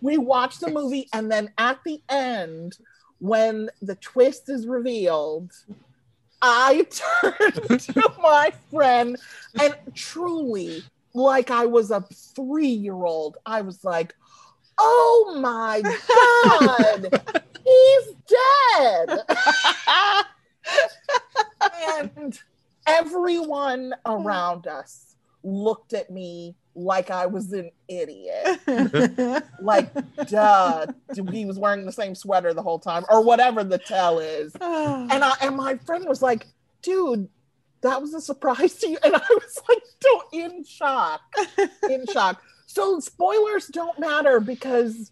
we 0.00 0.18
watched 0.18 0.60
the 0.60 0.70
movie, 0.70 1.08
and 1.12 1.30
then 1.30 1.52
at 1.58 1.78
the 1.84 2.00
end, 2.08 2.78
when 3.18 3.70
the 3.82 3.96
twist 3.96 4.48
is 4.48 4.66
revealed, 4.66 5.52
I 6.40 6.86
turned 7.22 7.80
to 7.80 8.12
my 8.20 8.52
friend 8.70 9.16
and 9.60 9.76
truly, 9.94 10.82
like 11.14 11.50
I 11.50 11.66
was 11.66 11.90
a 11.90 12.00
three 12.12 12.68
year 12.68 12.94
old, 12.94 13.38
I 13.44 13.62
was 13.62 13.84
like, 13.84 14.14
"Oh 14.78 15.38
my 15.40 15.82
god, 15.82 17.22
he's 17.64 18.14
dead!" 18.78 19.20
and 22.18 22.38
everyone 22.88 23.94
around 24.06 24.66
us 24.66 25.14
looked 25.44 25.92
at 25.92 26.10
me 26.10 26.56
like 26.74 27.10
I 27.10 27.26
was 27.26 27.52
an 27.52 27.70
idiot. 27.88 28.60
Like, 29.60 29.90
duh, 30.28 30.86
he 31.32 31.44
was 31.44 31.58
wearing 31.58 31.84
the 31.84 31.92
same 31.92 32.14
sweater 32.14 32.54
the 32.54 32.62
whole 32.62 32.78
time, 32.78 33.04
or 33.10 33.22
whatever 33.24 33.64
the 33.64 33.78
tell 33.78 34.18
is. 34.20 34.54
And 34.60 35.24
I 35.24 35.32
and 35.42 35.56
my 35.56 35.76
friend 35.78 36.04
was 36.08 36.22
like, 36.22 36.46
dude, 36.82 37.28
that 37.80 38.00
was 38.00 38.14
a 38.14 38.20
surprise 38.20 38.74
to 38.76 38.88
you. 38.88 38.98
And 39.02 39.14
I 39.16 39.26
was 39.30 39.60
like, 39.68 39.82
don't 40.00 40.26
in 40.32 40.64
shock. 40.64 41.20
In 41.90 42.06
shock. 42.12 42.40
So 42.66 43.00
spoilers 43.00 43.66
don't 43.66 43.98
matter 43.98 44.38
because 44.40 45.10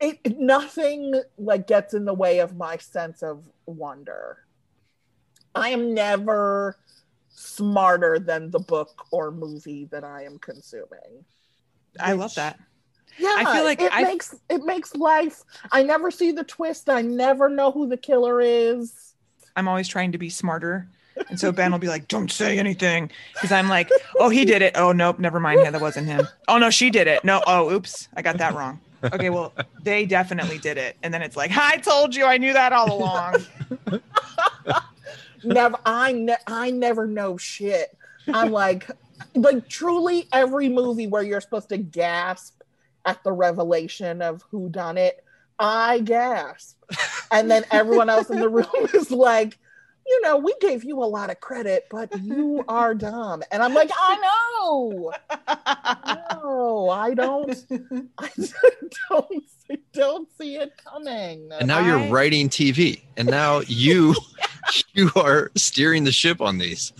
it 0.00 0.18
it- 0.24 0.38
nothing 0.38 1.14
like 1.38 1.66
gets 1.66 1.94
in 1.94 2.04
the 2.04 2.14
way 2.14 2.38
of 2.40 2.56
my 2.56 2.76
sense 2.76 3.22
of 3.22 3.48
wonder. 3.66 4.43
I 5.54 5.70
am 5.70 5.94
never 5.94 6.76
smarter 7.28 8.18
than 8.18 8.50
the 8.50 8.58
book 8.58 9.06
or 9.10 9.30
movie 9.30 9.86
that 9.86 10.04
I 10.04 10.24
am 10.24 10.38
consuming. 10.38 11.24
I 12.00 12.12
love 12.12 12.34
that. 12.34 12.58
Yeah, 13.18 13.34
I 13.38 13.54
feel 13.54 13.64
like 13.64 13.80
it 13.80 13.92
I- 13.94 14.02
makes 14.02 14.34
it 14.48 14.64
makes 14.64 14.94
life. 14.96 15.42
I 15.70 15.82
never 15.82 16.10
see 16.10 16.32
the 16.32 16.44
twist. 16.44 16.88
I 16.88 17.02
never 17.02 17.48
know 17.48 17.70
who 17.70 17.86
the 17.88 17.96
killer 17.96 18.40
is. 18.40 19.14
I'm 19.56 19.68
always 19.68 19.86
trying 19.86 20.10
to 20.12 20.18
be 20.18 20.30
smarter. 20.30 20.88
And 21.28 21.38
so 21.38 21.52
Ben 21.52 21.70
will 21.70 21.78
be 21.78 21.86
like, 21.86 22.08
don't 22.08 22.28
say 22.28 22.58
anything. 22.58 23.08
Because 23.34 23.52
I'm 23.52 23.68
like, 23.68 23.88
oh, 24.18 24.30
he 24.30 24.44
did 24.44 24.62
it. 24.62 24.72
Oh, 24.76 24.90
nope, 24.90 25.20
never 25.20 25.38
mind. 25.38 25.60
Yeah, 25.62 25.70
that 25.70 25.80
wasn't 25.80 26.08
him. 26.08 26.26
Oh, 26.48 26.58
no, 26.58 26.70
she 26.70 26.90
did 26.90 27.06
it. 27.06 27.22
No, 27.24 27.40
oh, 27.46 27.70
oops, 27.70 28.08
I 28.16 28.22
got 28.22 28.36
that 28.38 28.54
wrong. 28.54 28.80
Okay, 29.04 29.30
well, 29.30 29.52
they 29.82 30.06
definitely 30.06 30.58
did 30.58 30.76
it. 30.76 30.96
And 31.04 31.14
then 31.14 31.22
it's 31.22 31.36
like, 31.36 31.52
I 31.56 31.76
told 31.76 32.16
you 32.16 32.24
I 32.24 32.36
knew 32.38 32.52
that 32.52 32.72
all 32.72 32.92
along. 32.92 33.44
never 35.44 35.76
I 35.84 36.12
ne- 36.12 36.36
I 36.46 36.70
never 36.70 37.06
know 37.06 37.36
shit. 37.36 37.96
I'm 38.32 38.52
like 38.52 38.88
like 39.34 39.68
truly 39.68 40.28
every 40.32 40.68
movie 40.68 41.06
where 41.06 41.22
you're 41.22 41.40
supposed 41.40 41.68
to 41.70 41.78
gasp 41.78 42.62
at 43.04 43.22
the 43.24 43.32
revelation 43.32 44.22
of 44.22 44.42
who 44.50 44.68
done 44.68 44.96
it, 44.96 45.22
I 45.58 46.00
gasp. 46.00 46.82
And 47.30 47.50
then 47.50 47.64
everyone 47.70 48.08
else 48.08 48.30
in 48.30 48.40
the 48.40 48.48
room 48.48 48.66
is 48.94 49.10
like, 49.10 49.58
you 50.06 50.20
know, 50.22 50.36
we 50.38 50.54
gave 50.60 50.84
you 50.84 51.02
a 51.02 51.04
lot 51.04 51.30
of 51.30 51.40
credit, 51.40 51.86
but 51.90 52.14
you 52.14 52.64
are 52.68 52.94
dumb. 52.94 53.42
And 53.50 53.62
I'm 53.62 53.74
like, 53.74 53.90
I 53.92 54.16
know. 54.62 55.12
No, 56.06 56.88
I 56.90 57.14
don't 57.14 57.66
I 58.18 58.30
don't 59.10 59.44
don't 59.92 60.28
see 60.38 60.56
it 60.56 60.72
coming. 60.84 61.48
and 61.58 61.68
now 61.68 61.80
you're 61.80 62.12
writing 62.12 62.48
TV, 62.48 63.02
and 63.16 63.28
now 63.28 63.60
you 63.66 64.14
you 64.92 65.10
are 65.16 65.50
steering 65.56 66.04
the 66.04 66.12
ship 66.12 66.40
on 66.40 66.58
these. 66.58 66.92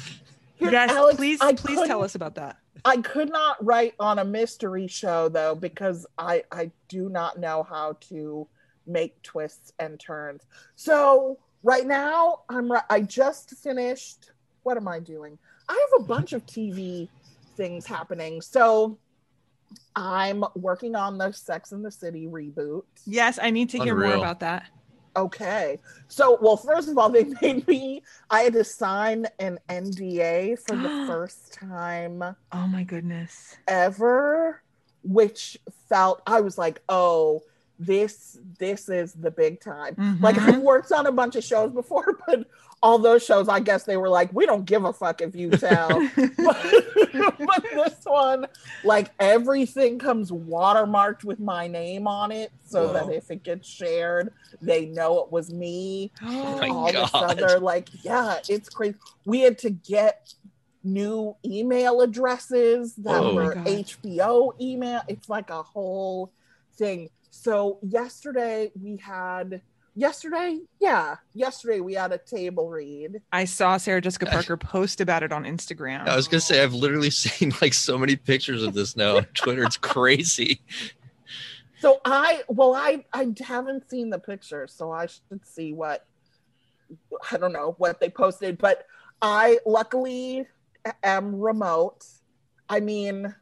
yes, 0.59 0.91
Alex, 0.91 1.17
please, 1.17 1.41
I 1.41 1.55
please 1.55 1.87
tell 1.87 2.03
us 2.03 2.15
about 2.15 2.35
that. 2.37 2.59
I 2.85 2.99
could 2.99 3.31
not 3.31 3.65
write 3.65 3.95
on 3.99 4.19
a 4.19 4.25
mystery 4.25 4.87
show 4.87 5.29
though 5.29 5.55
because 5.55 6.07
I 6.19 6.45
I 6.53 6.71
do 6.89 7.09
not 7.09 7.39
know 7.39 7.63
how 7.63 7.97
to 8.09 8.47
make 8.87 9.21
twists 9.23 9.73
and 9.79 9.99
turns. 9.99 10.43
So 10.77 11.39
right 11.63 11.87
now 11.87 12.41
I'm 12.49 12.71
I 12.91 13.01
just 13.01 13.51
finished. 13.57 14.33
What 14.63 14.77
am 14.77 14.89
I 14.89 15.01
doing? 15.01 15.39
I 15.69 15.73
have 15.73 16.03
a 16.03 16.07
bunch 16.07 16.33
of 16.35 16.45
TV 16.45 17.09
things 17.57 17.87
happening. 17.87 18.43
So 18.43 18.99
I'm 19.97 20.45
working 20.55 20.95
on 20.95 21.19
the 21.19 21.33
Sex 21.33 21.73
and 21.73 21.85
the 21.85 21.91
City 21.91 22.27
reboot. 22.27 22.83
Yes, 23.07 23.39
I 23.41 23.51
need 23.51 23.71
to 23.71 23.79
hear 23.79 23.97
more 23.97 24.15
about 24.15 24.41
that. 24.41 24.67
Okay. 25.17 25.81
So, 26.09 26.39
well, 26.41 26.57
first 26.57 26.89
of 26.89 26.99
all, 26.99 27.09
they 27.11 27.25
made 27.43 27.67
me, 27.69 28.03
I 28.31 28.43
had 28.43 28.53
to 28.55 28.65
sign 28.65 29.27
an 29.39 29.59
NDA 29.69 30.57
for 30.57 30.77
the 30.77 30.91
first 31.07 31.53
time 31.53 32.37
Oh 32.53 32.67
my 32.69 32.85
goodness. 32.85 33.57
ever, 33.67 34.63
which 35.03 35.59
felt, 35.89 36.23
I 36.27 36.41
was 36.41 36.59
like, 36.59 36.83
oh, 36.89 37.43
this 37.79 38.39
this 38.59 38.89
is 38.89 39.13
the 39.15 39.31
big 39.31 39.61
time. 39.61 40.19
Like 40.21 40.39
I 40.39 40.53
Mhm. 40.53 40.63
worked 40.63 40.93
on 40.93 41.07
a 41.07 41.13
bunch 41.13 41.35
of 41.37 41.43
shows 41.45 41.73
before, 41.73 42.19
but 42.27 42.47
all 42.83 42.99
those 42.99 43.25
shows, 43.25 43.49
I 43.49 43.61
guess 43.61 43.85
they 43.85 43.97
were 43.97 44.11
like, 44.11 44.31
we 44.35 44.45
don't 44.47 44.65
give 44.67 44.85
a 44.85 44.93
fuck 44.93 45.23
if 45.23 45.35
you 45.35 45.51
tell. 45.57 46.01
but, 46.17 46.35
but 47.39 47.65
this 47.75 47.97
one, 48.05 48.47
like 48.85 49.11
everything 49.19 49.99
comes 49.99 50.31
watermarked 50.31 51.25
with 51.25 51.41
my 51.41 51.67
name 51.67 52.07
on 52.07 52.31
it, 52.31 52.53
so 52.65 52.93
that 52.93 53.11
if 53.11 53.31
it 53.31 53.43
gets 53.43 53.69
shared, 53.69 54.33
they 54.61 54.87
know 54.87 55.21
it 55.21 55.33
was 55.33 55.51
me. 55.53 56.13
oh 56.23 56.59
my 56.59 56.69
all 56.69 56.93
this 56.93 57.11
God. 57.11 57.41
other 57.41 57.59
like, 57.59 57.89
yeah, 58.05 58.39
it's 58.49 58.69
crazy. 58.69 58.97
We 59.25 59.41
had 59.41 59.59
to 59.59 59.71
get 59.71 60.33
new 60.87 61.35
email 61.45 62.03
addresses 62.03 62.95
that 62.97 63.23
Whoa. 63.23 63.31
Oh 63.31 63.35
were 63.35 63.55
God. 63.55 63.67
HBO 63.67 64.53
email. 64.61 65.01
It's 65.09 65.29
like 65.31 65.49
a 65.51 65.63
whole 65.63 66.31
thing. 66.77 67.09
So 67.37 67.79
yesterday 67.83 68.71
we 68.81 68.97
had 68.97 69.61
yesterday, 69.97 70.61
yeah, 70.79 71.17
yesterday 71.35 71.81
we 71.81 71.95
had 71.95 72.13
a 72.13 72.19
table 72.19 72.71
read. 72.71 73.21
I 73.33 73.45
saw 73.45 73.77
Sarah 73.77 74.01
Jessica 74.01 74.27
Parker 74.27 74.57
post 74.57 75.01
about 75.01 75.25
it 75.25 75.33
on 75.33 75.43
Instagram. 75.43 76.07
I 76.07 76.15
was 76.15 76.29
gonna 76.29 76.41
say 76.41 76.63
I've 76.63 76.73
literally 76.73 77.11
seen 77.11 77.53
like 77.61 77.75
so 77.75 77.99
many 77.99 78.15
pictures 78.15 78.63
of 78.63 78.73
this 78.73 78.97
now 78.97 79.17
on 79.17 79.25
Twitter. 79.35 79.65
It's 79.65 79.77
crazy. 79.77 80.63
So 81.81 82.01
I 82.05 82.45
well 82.49 82.75
I 82.75 83.05
I 83.13 83.35
haven't 83.41 83.91
seen 83.91 84.11
the 84.11 84.21
pictures, 84.21 84.73
so 84.73 84.93
I 84.93 85.07
should 85.07 85.45
see 85.45 85.73
what 85.73 86.07
I 87.33 87.37
don't 87.37 87.53
know 87.53 87.75
what 87.79 87.99
they 87.99 88.11
posted, 88.11 88.59
but 88.59 88.87
I 89.21 89.59
luckily 89.67 90.47
am 91.03 91.41
remote. 91.41 92.07
I 92.69 92.79
mean, 92.79 93.35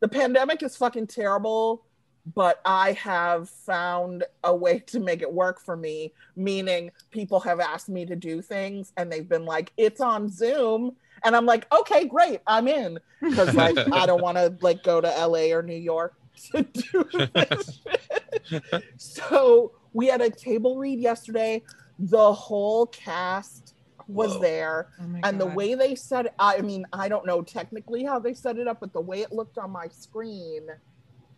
the 0.00 0.08
pandemic 0.08 0.62
is 0.62 0.76
fucking 0.76 1.06
terrible, 1.06 1.86
but 2.34 2.60
I 2.64 2.92
have 2.92 3.48
found 3.48 4.24
a 4.44 4.54
way 4.54 4.80
to 4.80 5.00
make 5.00 5.22
it 5.22 5.32
work 5.32 5.60
for 5.60 5.76
me, 5.76 6.12
meaning 6.36 6.90
people 7.10 7.40
have 7.40 7.60
asked 7.60 7.88
me 7.88 8.04
to 8.06 8.16
do 8.16 8.42
things 8.42 8.92
and 8.96 9.10
they've 9.10 9.28
been 9.28 9.44
like, 9.44 9.72
it's 9.76 10.00
on 10.00 10.28
Zoom. 10.28 10.96
And 11.24 11.34
I'm 11.34 11.46
like, 11.46 11.66
okay, 11.72 12.06
great, 12.06 12.40
I'm 12.46 12.68
in. 12.68 12.98
Because 13.20 13.54
like 13.54 13.78
I 13.92 14.06
don't 14.06 14.22
want 14.22 14.36
to 14.36 14.56
like 14.60 14.82
go 14.82 15.00
to 15.00 15.08
LA 15.08 15.54
or 15.54 15.62
New 15.62 15.74
York 15.74 16.14
to 16.52 16.62
do 16.62 17.04
this. 17.34 17.80
shit. 18.44 18.84
so 18.96 19.72
we 19.92 20.06
had 20.06 20.20
a 20.20 20.30
table 20.30 20.76
read 20.76 21.00
yesterday. 21.00 21.62
The 21.98 22.32
whole 22.32 22.86
cast 22.86 23.74
was 24.06 24.34
Whoa. 24.34 24.40
there. 24.40 24.88
Oh 25.00 25.20
And 25.24 25.40
the 25.40 25.46
way 25.46 25.74
they 25.74 25.94
set 25.94 26.26
it, 26.26 26.34
I 26.38 26.60
mean, 26.60 26.86
I 26.92 27.08
don't 27.08 27.26
know 27.26 27.42
technically 27.42 28.04
how 28.04 28.18
they 28.18 28.34
set 28.34 28.58
it 28.58 28.66
up, 28.66 28.80
but 28.80 28.92
the 28.92 29.00
way 29.00 29.22
it 29.22 29.32
looked 29.32 29.58
on 29.58 29.70
my 29.70 29.88
screen, 29.88 30.68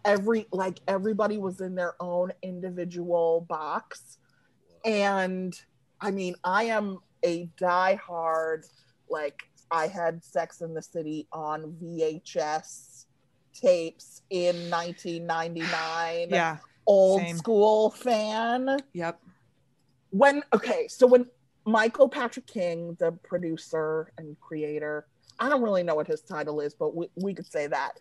every 0.05 0.47
like 0.53 0.81
everybody 0.89 1.39
was 1.39 1.61
in 1.61 1.75
their 1.75 1.95
own 2.01 2.33
individual 2.43 3.47
box. 3.49 4.19
And 4.85 5.55
I 6.01 6.11
mean, 6.11 6.35
I 6.45 6.65
am 6.65 6.99
a 7.23 7.49
diehard, 7.61 8.67
like 9.09 9.43
I 9.71 9.87
had 9.87 10.25
Sex 10.25 10.61
in 10.63 10.75
the 10.75 10.83
City 10.83 11.27
on 11.33 11.77
VHS 11.83 13.07
tapes 13.55 14.23
in 14.31 14.71
1999. 14.71 16.29
Yeah. 16.31 16.57
Old 16.87 17.21
same. 17.21 17.37
school 17.37 17.91
fan 17.91 18.79
Yep. 18.95 19.21
when 20.11 20.43
okay 20.53 20.89
so 20.89 21.07
when 21.07 21.27
michael 21.65 22.09
patrick 22.09 22.47
king 22.47 22.97
the 22.99 23.13
producer 23.23 24.11
and 24.19 24.35
creator 24.41 25.07
i 25.39 25.49
don't 25.49 25.63
really 25.63 25.85
know 25.85 25.95
what 25.95 26.09
his 26.09 26.21
title 26.23 26.59
is 26.61 26.75
but 26.75 26.97
we, 26.97 27.07
we 27.17 27.33
could 27.33 27.47
say 27.47 27.69
that 27.69 28.01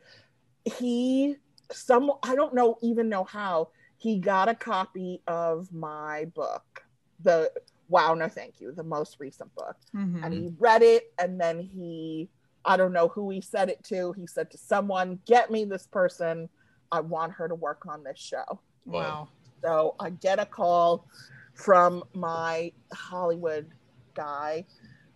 he 0.63 1.35
some 1.71 2.11
i 2.23 2.35
don't 2.35 2.53
know 2.53 2.77
even 2.81 3.09
know 3.09 3.23
how 3.23 3.69
he 3.97 4.19
got 4.19 4.49
a 4.49 4.55
copy 4.55 5.21
of 5.27 5.71
my 5.73 6.25
book 6.35 6.83
the 7.23 7.51
wow 7.89 8.13
no 8.13 8.27
thank 8.27 8.59
you 8.61 8.71
the 8.71 8.83
most 8.83 9.17
recent 9.19 9.53
book 9.55 9.75
Mhm. 9.93 10.23
and 10.23 10.33
he 10.33 10.49
read 10.57 10.81
it 10.81 11.11
and 11.19 11.39
then 11.39 11.59
he 11.59 12.29
i 12.65 12.75
don't 12.77 12.93
know 12.93 13.07
who 13.09 13.29
he 13.29 13.41
said 13.41 13.69
it 13.69 13.83
to 13.85 14.11
he 14.13 14.25
said 14.27 14.49
to 14.51 14.57
someone 14.57 15.19
get 15.25 15.51
me 15.51 15.63
this 15.65 15.87
person 15.87 16.49
i 16.91 16.99
want 16.99 17.33
her 17.33 17.47
to 17.47 17.55
work 17.55 17.85
on 17.87 18.03
this 18.03 18.19
show 18.19 18.59
Wow. 18.85 19.29
so 19.63 19.95
I 19.99 20.09
get 20.09 20.39
a 20.39 20.45
call 20.45 21.05
from 21.53 22.03
my 22.13 22.71
Hollywood 22.93 23.69
guy, 24.15 24.65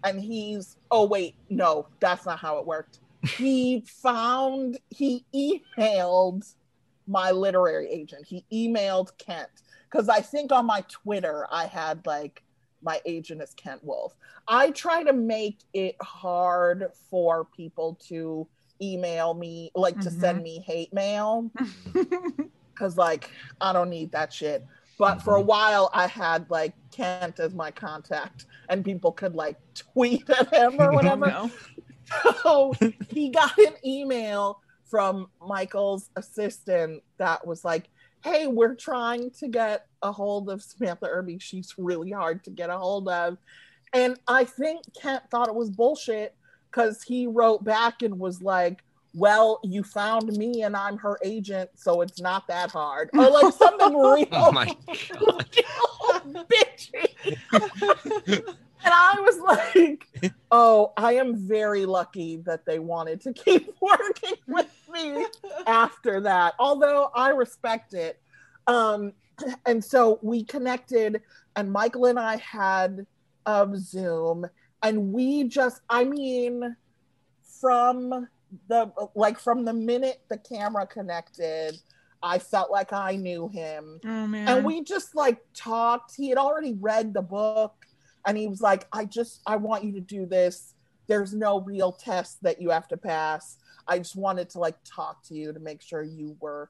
and 0.04 0.20
he's, 0.20 0.76
oh, 0.92 1.06
wait, 1.08 1.36
no, 1.50 1.88
that's 2.02 2.26
not 2.26 2.40
how 2.40 2.58
it 2.60 2.66
worked. 2.68 3.00
He 3.24 3.84
found, 3.86 4.80
he 4.90 5.26
emailed 5.34 6.54
my 7.08 7.32
literary 7.32 7.90
agent. 7.90 8.26
He 8.26 8.46
emailed 8.52 9.18
Kent 9.18 9.50
because 9.90 10.10
I 10.10 10.22
think 10.22 10.52
on 10.52 10.66
my 10.66 10.84
Twitter 10.90 11.48
I 11.52 11.66
had 11.66 12.06
like, 12.06 12.44
my 12.82 13.00
agent 13.06 13.42
is 13.42 13.54
Kent 13.54 13.84
Wolf. 13.84 14.14
I 14.48 14.72
try 14.72 15.04
to 15.04 15.14
make 15.14 15.60
it 15.74 15.96
hard 16.02 16.88
for 17.10 17.46
people 17.46 17.98
to 18.10 18.48
email 18.82 19.34
me, 19.34 19.72
like 19.76 20.00
to 20.02 20.12
send 20.12 20.40
mm-hmm. 20.40 20.44
me 20.44 20.64
hate 20.66 20.94
mail 20.94 21.50
because 22.74 22.98
like 22.98 23.30
I 23.62 23.72
don't 23.72 23.90
need 23.90 24.12
that 24.12 24.34
shit. 24.34 24.66
But 24.98 25.22
for 25.22 25.36
a 25.36 25.40
mm-hmm. 25.40 25.48
while, 25.48 25.90
I 25.94 26.08
had 26.08 26.50
like 26.50 26.74
Kent 26.92 27.40
as 27.40 27.54
my 27.54 27.72
contact, 27.72 28.46
and 28.70 28.86
people 28.86 29.12
could 29.12 29.36
like 29.36 29.58
tweet 29.74 30.30
at 30.30 30.54
him 30.54 30.80
or 30.80 30.92
Oh, 30.92 30.96
whatever. 30.96 31.28
no. 31.28 31.52
So 32.44 32.74
he 33.10 33.30
got 33.30 33.58
an 33.58 33.74
email 33.86 34.60
from 34.86 35.28
Michael's 35.42 36.10
assistant 36.16 37.02
that 37.18 37.46
was 37.48 37.64
like, 37.64 37.90
"Hey, 38.24 38.48
we're 38.48 38.76
trying 38.76 39.32
to 39.40 39.48
get 39.48 39.88
a 40.02 40.12
hold 40.12 40.50
of 40.50 40.62
Samantha 40.62 41.08
Irby. 41.08 41.40
She's 41.40 41.74
really 41.78 42.12
hard 42.12 42.44
to 42.44 42.52
get 42.52 42.70
a 42.70 42.78
hold 42.78 43.08
of." 43.10 43.38
And 43.94 44.18
I 44.28 44.44
think 44.44 44.84
Kent 45.00 45.24
thought 45.32 45.48
it 45.48 45.56
was 45.56 45.70
bullshit 45.70 46.36
because 46.70 47.04
he 47.04 47.28
wrote 47.28 47.64
back 47.64 48.02
and 48.02 48.20
was 48.20 48.42
like, 48.42 48.84
well, 49.16 49.60
you 49.64 49.84
found 49.84 50.36
me 50.36 50.64
and 50.64 50.76
I'm 50.76 50.98
her 50.98 51.20
agent, 51.24 51.70
so 51.76 52.02
it's 52.02 52.20
not 52.20 52.48
that 52.48 52.72
hard. 52.72 53.12
Or 53.14 53.30
like 53.30 53.54
something 53.54 53.94
oh 53.96 54.14
real, 54.16 54.28
Oh 54.32 54.52
my 54.52 54.66
god. 55.20 56.48
bitchy. 56.50 58.44
And 58.84 58.94
I 58.94 59.20
was 59.20 59.40
like, 59.40 60.34
oh, 60.52 60.94
I 60.98 61.14
am 61.14 61.36
very 61.36 61.86
lucky 61.86 62.38
that 62.46 62.66
they 62.66 62.80
wanted 62.80 63.22
to 63.22 63.34
keep 63.34 63.74
working 63.82 64.36
with 64.48 64.72
me 64.92 65.26
after 65.66 66.22
that. 66.22 66.56
Although 66.60 67.10
I 67.16 67.30
respect 67.30 67.94
it. 67.94 68.20
Um, 68.68 69.14
and 69.66 69.84
so 69.84 70.20
we 70.22 70.44
connected, 70.44 71.22
and 71.56 71.72
Michael 71.72 72.06
and 72.06 72.20
I 72.20 72.38
had 72.38 73.06
um, 73.46 73.78
Zoom, 73.78 74.46
and 74.82 75.14
we 75.14 75.46
just, 75.46 75.82
I 75.90 76.04
mean, 76.04 76.76
from 77.62 78.28
the 78.68 78.92
like 79.16 79.40
from 79.40 79.66
the 79.66 79.74
minute 79.74 80.22
the 80.30 80.38
camera 80.38 80.86
connected, 80.86 81.80
I 82.22 82.40
felt 82.40 82.72
like 82.72 82.94
I 82.94 83.16
knew 83.16 83.50
him. 83.50 84.00
Oh 84.06 84.28
man. 84.28 84.48
And 84.48 84.66
we 84.66 84.84
just 84.84 85.16
like 85.16 85.40
talked. 85.54 86.16
He 86.16 86.30
had 86.30 86.38
already 86.38 86.74
read 86.80 87.14
the 87.14 87.22
book 87.22 87.83
and 88.26 88.38
he 88.38 88.48
was 88.48 88.62
like, 88.62 88.88
I 88.92 89.06
just 89.06 89.42
I 89.46 89.56
want 89.58 89.84
you 89.84 89.94
to 89.94 90.02
do 90.02 90.26
this. 90.26 90.74
There's 91.08 91.34
no 91.34 91.60
real 91.62 91.92
test 91.92 92.42
that 92.44 92.62
you 92.62 92.70
have 92.70 92.88
to 92.90 92.98
pass. 92.98 93.58
I 93.88 93.98
just 93.98 94.16
wanted 94.16 94.50
to 94.52 94.60
like 94.60 94.78
talk 94.86 95.24
to 95.28 95.36
you 95.36 95.52
to 95.52 95.60
make 95.60 95.82
sure 95.82 96.02
you 96.02 96.38
were 96.40 96.70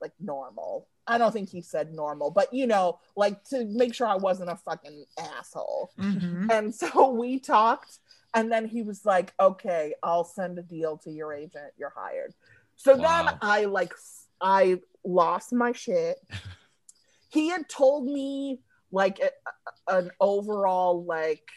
like 0.00 0.12
normal. 0.20 0.88
I 1.06 1.18
don't 1.18 1.32
think 1.32 1.50
he 1.50 1.60
said 1.60 1.92
normal, 1.92 2.30
but 2.30 2.52
you 2.52 2.66
know, 2.66 2.98
like 3.16 3.44
to 3.50 3.66
make 3.66 3.94
sure 3.94 4.06
I 4.06 4.16
wasn't 4.16 4.50
a 4.50 4.56
fucking 4.56 5.04
asshole. 5.18 5.90
Mhm. 5.98 6.50
And 6.50 6.74
so 6.74 7.10
we 7.20 7.38
talked, 7.38 7.98
and 8.32 8.50
then 8.50 8.66
he 8.66 8.82
was 8.82 9.04
like, 9.04 9.34
"Okay, 9.38 9.94
I'll 10.02 10.24
send 10.24 10.58
a 10.58 10.62
deal 10.62 10.96
to 10.98 11.10
your 11.10 11.32
agent. 11.34 11.72
You're 11.78 11.92
hired." 11.94 12.34
So 12.76 12.96
then 12.96 13.38
I 13.42 13.66
like 13.66 13.92
I 14.40 14.80
lost 15.04 15.52
my 15.52 15.72
shit. 15.72 16.16
he 17.28 17.48
had 17.48 17.68
told 17.68 18.06
me 18.06 18.60
like 18.90 19.20
a, 19.20 19.30
an 19.92 20.10
overall 20.20 21.04
like 21.04 21.48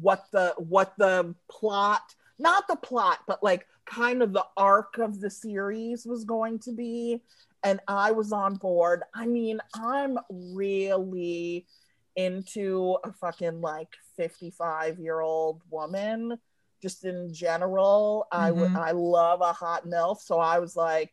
what 0.00 0.26
the 0.32 0.54
what 0.58 0.94
the 0.98 1.34
plot, 1.50 2.14
not 2.38 2.68
the 2.68 2.76
plot, 2.76 3.20
but 3.26 3.42
like 3.42 3.66
kind 3.86 4.22
of 4.22 4.32
the 4.32 4.44
arc 4.56 4.98
of 4.98 5.20
the 5.20 5.30
series 5.30 6.04
was 6.06 6.24
going 6.24 6.58
to 6.60 6.72
be. 6.72 7.22
And 7.62 7.80
I 7.88 8.12
was 8.12 8.32
on 8.32 8.56
board. 8.56 9.02
I 9.14 9.26
mean, 9.26 9.60
I'm 9.74 10.18
really 10.30 11.66
into 12.14 12.96
a 13.04 13.12
fucking 13.12 13.60
like 13.60 13.88
55 14.16 14.98
year 14.98 15.20
old 15.20 15.62
woman 15.70 16.38
just 16.82 17.04
in 17.04 17.32
general. 17.32 18.26
I 18.30 18.50
would 18.50 18.68
mm-hmm. 18.70 18.76
i 18.76 18.90
love 18.92 19.40
a 19.40 19.52
hot 19.52 19.86
milf. 19.86 20.20
So 20.20 20.38
i 20.38 20.58
was 20.58 20.76
like 20.76 21.12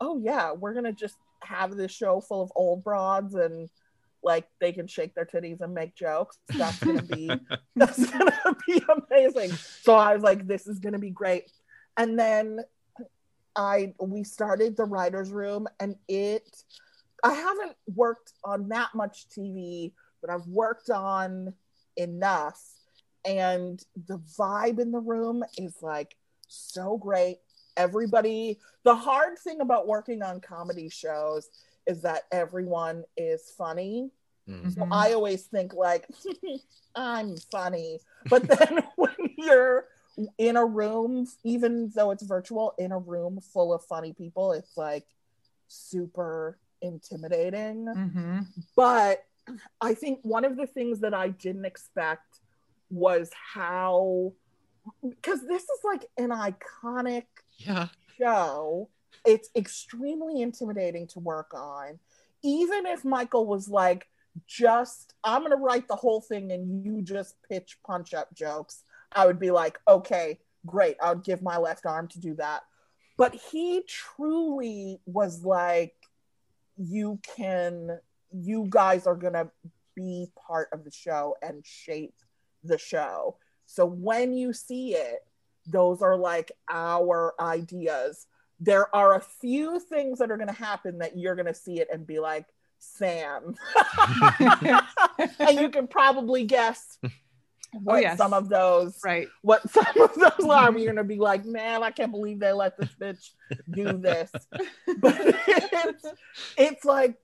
oh 0.00 0.20
yeah 0.22 0.52
we're 0.52 0.74
gonna 0.74 0.92
just 0.92 1.16
have 1.42 1.76
this 1.76 1.92
show 1.92 2.20
full 2.20 2.42
of 2.42 2.52
old 2.54 2.82
broads 2.82 3.34
and 3.34 3.68
like 4.22 4.46
they 4.60 4.72
can 4.72 4.86
shake 4.86 5.14
their 5.14 5.26
titties 5.26 5.60
and 5.60 5.74
make 5.74 5.94
jokes. 5.94 6.38
That's 6.56 6.78
gonna 6.78 7.02
be 7.02 7.30
that's 7.76 8.10
gonna 8.10 8.56
be 8.66 8.82
amazing. 9.10 9.52
So 9.82 9.94
i 9.94 10.14
was 10.14 10.22
like 10.22 10.46
this 10.46 10.66
is 10.66 10.78
gonna 10.78 10.98
be 10.98 11.10
great. 11.10 11.50
And 11.96 12.18
then 12.18 12.60
i 13.54 13.92
we 14.00 14.24
started 14.24 14.76
the 14.76 14.84
writers 14.84 15.30
room 15.30 15.68
and 15.78 15.94
it 16.08 16.48
i 17.22 17.34
haven't 17.34 17.76
worked 17.94 18.32
on 18.42 18.66
that 18.70 18.88
much 18.94 19.26
tv 19.28 19.92
but 20.22 20.30
i've 20.30 20.46
worked 20.46 20.88
on 20.88 21.52
enough. 21.96 22.60
And 23.24 23.82
the 24.08 24.18
vibe 24.38 24.80
in 24.80 24.90
the 24.90 24.98
room 24.98 25.44
is 25.56 25.76
like 25.80 26.16
so 26.48 26.96
great 26.96 27.38
everybody 27.76 28.58
the 28.84 28.94
hard 28.94 29.38
thing 29.38 29.60
about 29.60 29.86
working 29.86 30.22
on 30.22 30.40
comedy 30.40 30.88
shows 30.88 31.48
is 31.86 32.02
that 32.02 32.22
everyone 32.32 33.04
is 33.16 33.52
funny 33.56 34.10
Mm. 34.48 34.74
so. 34.74 34.88
I 34.90 35.12
always 35.12 35.44
think 35.44 35.72
like 35.72 36.08
I'm 36.96 37.36
funny, 37.36 38.00
but 38.28 38.42
then 38.42 38.82
when 38.96 39.14
you're 39.38 39.86
in 40.36 40.56
a 40.56 40.66
room, 40.66 41.28
even 41.44 41.90
though 41.94 42.10
it's 42.10 42.24
virtual, 42.24 42.74
in 42.76 42.90
a 42.90 42.98
room 42.98 43.40
full 43.40 43.72
of 43.72 43.84
funny 43.84 44.12
people, 44.12 44.50
it's 44.50 44.76
like 44.76 45.06
super 45.68 46.58
intimidating. 46.80 47.86
Mhm. 47.86 48.46
But 48.74 49.24
I 49.80 49.94
think 49.94 50.18
one 50.22 50.44
of 50.44 50.56
the 50.56 50.66
things 50.66 50.98
that 51.00 51.14
I 51.14 51.28
didn't 51.28 51.64
expect 51.64 52.40
was 52.90 53.30
how, 53.54 54.32
because 55.08 55.46
this 55.46 55.62
is 55.62 55.80
like 55.84 56.04
an 56.18 56.30
iconic 56.30 57.26
Yeah. 57.66 57.88
show, 58.18 58.88
it's 59.24 59.50
extremely 59.54 60.42
intimidating 60.42 61.06
to 61.08 61.20
work 61.20 61.52
on. 61.54 61.98
Even 62.42 62.86
if 62.86 63.04
Michael 63.04 63.46
was 63.46 63.68
like, 63.68 64.08
just, 64.46 65.14
I'm 65.22 65.42
going 65.42 65.52
to 65.52 65.56
write 65.56 65.88
the 65.88 65.96
whole 65.96 66.20
thing 66.20 66.52
and 66.52 66.84
you 66.84 67.02
just 67.02 67.36
pitch 67.48 67.78
punch 67.86 68.14
up 68.14 68.34
jokes, 68.34 68.84
I 69.12 69.26
would 69.26 69.38
be 69.38 69.50
like, 69.50 69.78
okay, 69.86 70.40
great. 70.66 70.96
I 71.02 71.12
would 71.12 71.24
give 71.24 71.42
my 71.42 71.58
left 71.58 71.86
arm 71.86 72.08
to 72.08 72.20
do 72.20 72.34
that. 72.36 72.62
But 73.16 73.34
he 73.34 73.82
truly 73.86 75.00
was 75.06 75.44
like, 75.44 75.94
you 76.76 77.20
can 77.36 77.98
you 78.32 78.66
guys 78.68 79.06
are 79.06 79.14
going 79.14 79.34
to 79.34 79.50
be 79.94 80.28
part 80.46 80.68
of 80.72 80.84
the 80.84 80.90
show 80.90 81.36
and 81.42 81.64
shape 81.64 82.14
the 82.64 82.78
show. 82.78 83.36
So 83.66 83.84
when 83.84 84.34
you 84.34 84.52
see 84.52 84.94
it, 84.94 85.20
those 85.66 86.02
are 86.02 86.16
like 86.16 86.52
our 86.70 87.34
ideas. 87.40 88.26
There 88.60 88.94
are 88.94 89.14
a 89.16 89.20
few 89.20 89.80
things 89.80 90.18
that 90.20 90.30
are 90.30 90.36
going 90.36 90.48
to 90.48 90.54
happen 90.54 90.98
that 90.98 91.16
you're 91.16 91.34
going 91.34 91.46
to 91.46 91.54
see 91.54 91.80
it 91.80 91.88
and 91.92 92.06
be 92.06 92.18
like, 92.20 92.46
Sam. 92.78 93.54
and 95.38 95.60
you 95.60 95.68
can 95.68 95.86
probably 95.86 96.44
guess 96.44 96.98
what 97.72 97.94
Oh, 97.94 97.96
yes. 97.98 98.18
some 98.18 98.32
of 98.34 98.48
those 98.48 98.98
Right. 99.04 99.28
what 99.42 99.68
some 99.70 99.86
of 100.00 100.14
those 100.14 100.48
are. 100.50 100.72
You're 100.78 100.92
gonna 100.92 101.04
be 101.04 101.16
like, 101.18 101.44
man, 101.44 101.82
I 101.82 101.90
can't 101.90 102.10
believe 102.12 102.38
they 102.40 102.52
let 102.52 102.76
this 102.76 102.90
bitch 103.00 103.30
do 103.70 103.96
this. 103.98 104.30
But 104.98 105.16
it's, 105.48 106.04
it's 106.58 106.84
like 106.84 107.16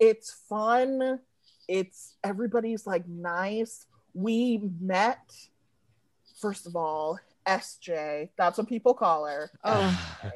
it's 0.00 0.32
fun. 0.48 1.20
It's 1.68 2.16
everybody's 2.24 2.86
like 2.86 3.06
nice. 3.06 3.86
We 4.14 4.60
met 4.80 5.20
first 6.40 6.66
of 6.66 6.74
all, 6.74 7.18
SJ. 7.46 8.30
That's 8.36 8.58
what 8.58 8.68
people 8.68 8.94
call 8.94 9.26
her. 9.26 9.50
Oh, 9.64 10.30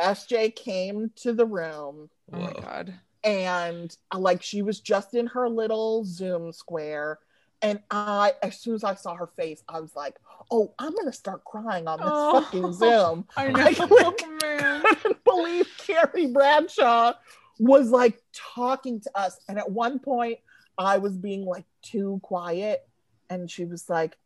SJ 0.00 0.54
came 0.56 1.10
to 1.16 1.32
the 1.32 1.44
room 1.44 2.08
oh 2.32 2.38
my 2.38 2.52
god. 2.54 2.94
and 3.24 3.94
uh, 4.14 4.18
like 4.18 4.42
she 4.42 4.62
was 4.62 4.80
just 4.80 5.14
in 5.14 5.26
her 5.26 5.48
little 5.48 6.02
zoom 6.04 6.50
square 6.52 7.18
and 7.60 7.78
i 7.90 8.32
as 8.42 8.58
soon 8.58 8.74
as 8.74 8.84
i 8.84 8.94
saw 8.94 9.14
her 9.14 9.26
face 9.36 9.62
i 9.68 9.78
was 9.80 9.94
like 9.94 10.16
oh 10.50 10.72
i'm 10.78 10.94
gonna 10.94 11.12
start 11.12 11.44
crying 11.44 11.86
on 11.86 11.98
this 11.98 12.08
Oh, 12.10 12.40
fucking 12.40 12.72
zoom 12.72 13.26
I 13.36 13.46
I 13.48 13.50
know. 13.50 14.12
couldn't- 14.12 14.42
man. 14.42 14.82
couldn't 14.82 15.24
believe 15.24 15.68
carrie 15.76 16.28
bradshaw 16.28 17.12
was 17.58 17.90
like 17.90 18.18
talking 18.32 18.98
to 19.00 19.10
us 19.14 19.38
and 19.48 19.58
at 19.58 19.70
one 19.70 19.98
point 19.98 20.38
i 20.78 20.96
was 20.96 21.18
being 21.18 21.44
like 21.44 21.66
too 21.82 22.18
quiet 22.22 22.88
and 23.28 23.50
she 23.50 23.66
was 23.66 23.90
like 23.90 24.16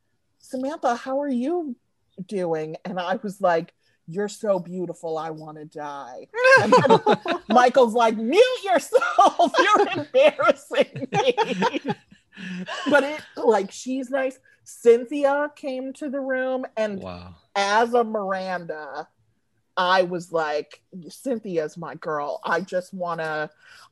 samantha 0.47 0.95
how 0.95 1.21
are 1.21 1.29
you 1.29 1.75
doing 2.27 2.77
and 2.85 2.99
i 3.01 3.17
was 3.23 3.41
like 3.41 3.75
you're 4.09 4.29
so 4.29 4.59
beautiful 4.59 5.19
i 5.19 5.31
want 5.31 5.57
to 5.59 5.65
die 5.65 6.27
and 6.63 6.73
Michael's 7.49 7.95
like, 7.95 8.17
mute 8.17 8.43
yourself. 8.65 9.53
You're 9.59 10.05
embarrassing 10.05 11.09
me. 11.13 11.35
but 12.91 13.03
it 13.05 13.21
like 13.37 13.71
she's 13.71 14.11
nice. 14.11 14.39
Cynthia 14.65 15.51
came 15.55 15.93
to 15.95 16.09
the 16.09 16.21
room, 16.21 16.67
and 16.77 17.01
Wow. 17.03 17.35
as 17.55 17.95
a 17.95 18.05
Miranda, 18.05 19.09
I 19.77 20.03
was 20.03 20.33
like, 20.33 20.83
Cynthia's 21.09 21.77
my 21.77 21.95
girl. 21.97 22.41
I 22.45 22.61
just 22.61 22.93
wanna 22.95 23.51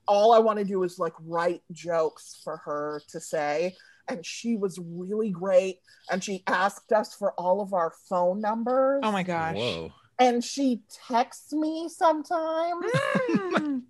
all 0.08 0.32
I 0.32 0.38
want 0.38 0.58
to 0.58 0.64
do 0.64 0.82
is 0.82 0.98
like 0.98 1.14
write 1.24 1.62
jokes 1.72 2.40
for 2.42 2.58
her 2.58 3.02
to 3.08 3.20
say. 3.20 3.76
And 4.08 4.24
she 4.24 4.56
was 4.56 4.78
really 4.82 5.30
great. 5.30 5.78
And 6.10 6.22
she 6.22 6.42
asked 6.46 6.92
us 6.92 7.14
for 7.14 7.32
all 7.32 7.60
of 7.60 7.72
our 7.72 7.92
phone 8.08 8.40
numbers. 8.40 9.00
Oh 9.02 9.12
my 9.12 9.22
gosh. 9.22 9.56
Whoa. 9.56 9.92
And 10.18 10.44
she 10.44 10.82
texts 11.08 11.52
me 11.52 11.88
sometimes. 11.88 12.86
Mm. 13.30 13.82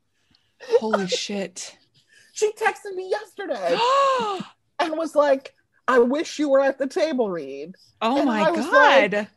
Holy 0.80 1.06
shit. 1.06 1.76
She 2.32 2.52
texted 2.52 2.94
me 2.94 3.08
yesterday 3.10 3.74
oh 3.76 4.42
and 4.80 4.96
was 4.96 5.14
like, 5.16 5.54
I 5.88 5.98
wish 5.98 6.38
you 6.38 6.50
were 6.50 6.60
at 6.60 6.78
the 6.78 6.86
table 6.86 7.30
read. 7.30 7.74
And 8.02 8.26
my 8.26 8.42
I 8.42 8.50
was 8.50 8.66
like- 8.66 9.10
god. 9.12 9.28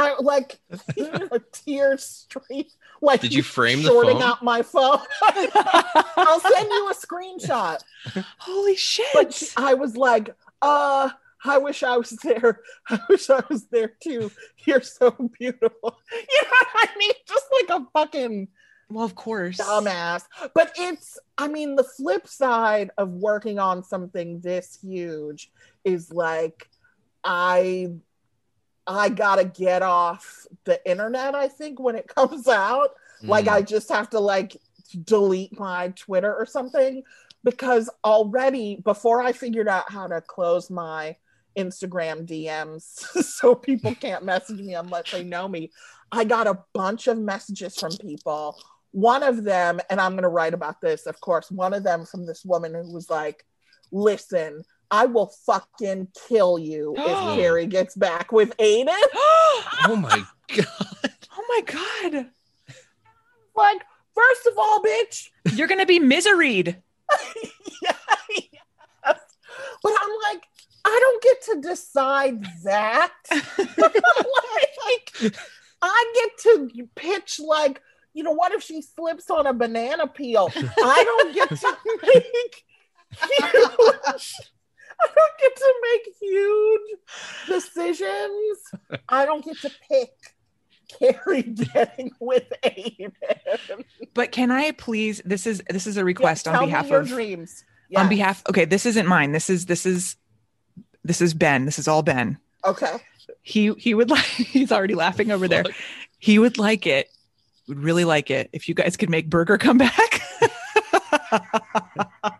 I 0.00 0.14
like 0.20 0.58
a 0.98 1.40
tear 1.52 1.98
stream. 1.98 2.64
Like 3.02 3.20
Did 3.20 3.34
you 3.34 3.42
frame 3.42 3.82
the 3.82 3.88
sorting 3.88 4.18
phone? 4.18 4.22
out 4.22 4.42
my 4.42 4.62
phone? 4.62 4.98
I'll 5.22 6.40
send 6.40 6.68
you 6.68 6.90
a 6.90 6.94
screenshot. 6.94 7.78
Holy 8.38 8.76
shit. 8.76 9.06
But 9.14 9.52
I 9.56 9.74
was 9.74 9.96
like, 9.96 10.34
uh, 10.62 11.10
I 11.44 11.58
wish 11.58 11.82
I 11.82 11.96
was 11.96 12.10
there. 12.22 12.60
I 12.88 13.00
wish 13.08 13.30
I 13.30 13.42
was 13.48 13.66
there 13.68 13.92
too. 14.00 14.30
You're 14.66 14.82
so 14.82 15.10
beautiful. 15.38 15.98
You 16.12 16.42
know 16.42 16.48
what 16.72 16.90
I 16.90 16.98
mean? 16.98 17.12
Just 17.26 17.46
like 17.52 17.80
a 17.80 17.86
fucking 17.92 18.48
well, 18.90 19.04
of 19.04 19.14
course. 19.14 19.58
dumbass. 19.58 20.24
But 20.54 20.72
it's, 20.76 21.18
I 21.38 21.48
mean, 21.48 21.76
the 21.76 21.84
flip 21.84 22.26
side 22.26 22.90
of 22.98 23.10
working 23.10 23.58
on 23.58 23.82
something 23.84 24.40
this 24.40 24.78
huge 24.82 25.50
is 25.84 26.12
like, 26.12 26.68
I, 27.22 27.92
I 28.86 29.08
gotta 29.08 29.44
get 29.44 29.82
off 29.82 30.46
the 30.64 30.80
internet. 30.88 31.34
I 31.34 31.48
think 31.48 31.80
when 31.80 31.96
it 31.96 32.08
comes 32.14 32.48
out, 32.48 32.90
like 33.22 33.46
Mm. 33.46 33.52
I 33.52 33.62
just 33.62 33.88
have 33.90 34.10
to 34.10 34.20
like 34.20 34.56
delete 35.04 35.58
my 35.58 35.88
Twitter 35.88 36.34
or 36.34 36.46
something 36.46 37.02
because 37.44 37.90
already 38.04 38.76
before 38.76 39.22
I 39.22 39.32
figured 39.32 39.68
out 39.68 39.90
how 39.90 40.06
to 40.06 40.20
close 40.20 40.70
my 40.70 41.16
Instagram 41.56 42.26
DMs 42.26 42.82
so 43.24 43.54
people 43.54 43.94
can't 44.00 44.24
message 44.24 44.60
me 44.60 44.74
unless 44.74 45.10
they 45.10 45.24
know 45.24 45.48
me, 45.48 45.70
I 46.12 46.24
got 46.24 46.46
a 46.46 46.58
bunch 46.72 47.06
of 47.06 47.18
messages 47.18 47.78
from 47.78 47.96
people. 47.98 48.58
One 48.92 49.22
of 49.22 49.44
them, 49.44 49.80
and 49.88 50.00
I'm 50.00 50.12
going 50.12 50.24
to 50.24 50.28
write 50.28 50.54
about 50.54 50.80
this, 50.80 51.06
of 51.06 51.20
course, 51.20 51.50
one 51.50 51.72
of 51.72 51.84
them 51.84 52.04
from 52.04 52.26
this 52.26 52.44
woman 52.44 52.74
who 52.74 52.92
was 52.92 53.08
like, 53.08 53.44
listen, 53.92 54.64
I 54.90 55.06
will 55.06 55.32
fucking 55.46 56.08
kill 56.28 56.58
you 56.58 56.94
if 56.96 57.04
Carrie 57.36 57.66
gets 57.66 57.94
back 57.94 58.32
with 58.32 58.54
Aidan. 58.58 58.94
oh 59.14 59.96
my 59.98 60.24
god. 60.56 60.66
oh 61.32 61.44
my 61.48 61.60
god. 61.66 62.26
Like, 63.54 63.82
first 64.14 64.46
of 64.46 64.54
all, 64.58 64.82
bitch, 64.82 65.28
You're 65.54 65.68
gonna 65.68 65.86
be 65.86 65.98
miseried. 65.98 66.76
yes. 67.82 67.96
But 69.82 69.92
I'm 70.02 70.10
like, 70.32 70.44
I 70.84 70.98
don't 71.00 71.22
get 71.22 71.42
to 71.42 71.60
decide 71.68 72.44
that. 72.64 73.12
like, 73.30 75.34
I 75.82 76.12
get 76.14 76.38
to 76.42 76.88
pitch 76.94 77.40
like, 77.40 77.80
you 78.12 78.22
know, 78.22 78.32
what 78.32 78.52
if 78.52 78.62
she 78.62 78.82
slips 78.82 79.30
on 79.30 79.46
a 79.46 79.52
banana 79.52 80.06
peel? 80.06 80.50
I 80.56 81.04
don't 81.04 81.34
get 81.34 81.48
to 81.48 81.76
make 82.02 82.64
huge, 83.40 84.34
I 85.04 85.08
don't 85.14 85.38
get 85.40 85.56
to 85.56 85.74
make 85.92 86.14
huge 86.20 86.98
decisions. 87.48 89.00
I 89.08 89.24
don't 89.24 89.44
get 89.44 89.56
to 89.62 89.70
pick 89.90 90.10
Carrie 90.98 91.42
getting 91.42 92.10
with 92.20 92.52
Aidan. 92.62 93.12
But 94.14 94.32
can 94.32 94.50
I 94.50 94.72
please 94.72 95.22
this 95.24 95.46
is 95.46 95.62
this 95.68 95.86
is 95.86 95.96
a 95.96 96.04
request 96.04 96.44
Tell 96.46 96.56
on 96.56 96.66
behalf 96.66 96.88
your 96.88 97.00
of 97.00 97.08
dreams. 97.08 97.64
on 97.96 98.08
behalf 98.08 98.42
okay, 98.48 98.64
this 98.64 98.86
isn't 98.86 99.06
mine. 99.06 99.32
This 99.32 99.48
is 99.50 99.66
this 99.66 99.86
is 99.86 100.16
this 101.04 101.20
is 101.20 101.32
Ben. 101.34 101.64
This 101.64 101.78
is 101.78 101.88
all 101.88 102.02
Ben. 102.02 102.38
Okay. 102.64 102.96
He 103.42 103.72
he 103.74 103.94
would 103.94 104.10
like 104.16 104.24
he's 104.24 104.72
already 104.72 104.94
laughing 104.94 105.30
over 105.30 105.48
there. 105.48 105.64
He 106.18 106.38
would 106.38 106.58
like 106.58 106.86
it. 106.86 107.08
Would 107.68 107.80
really 107.80 108.04
like 108.04 108.30
it 108.30 108.50
if 108.52 108.68
you 108.68 108.74
guys 108.74 108.96
could 108.96 109.10
make 109.10 109.30
Berger 109.30 109.58
come 109.58 109.78
back. 109.78 110.22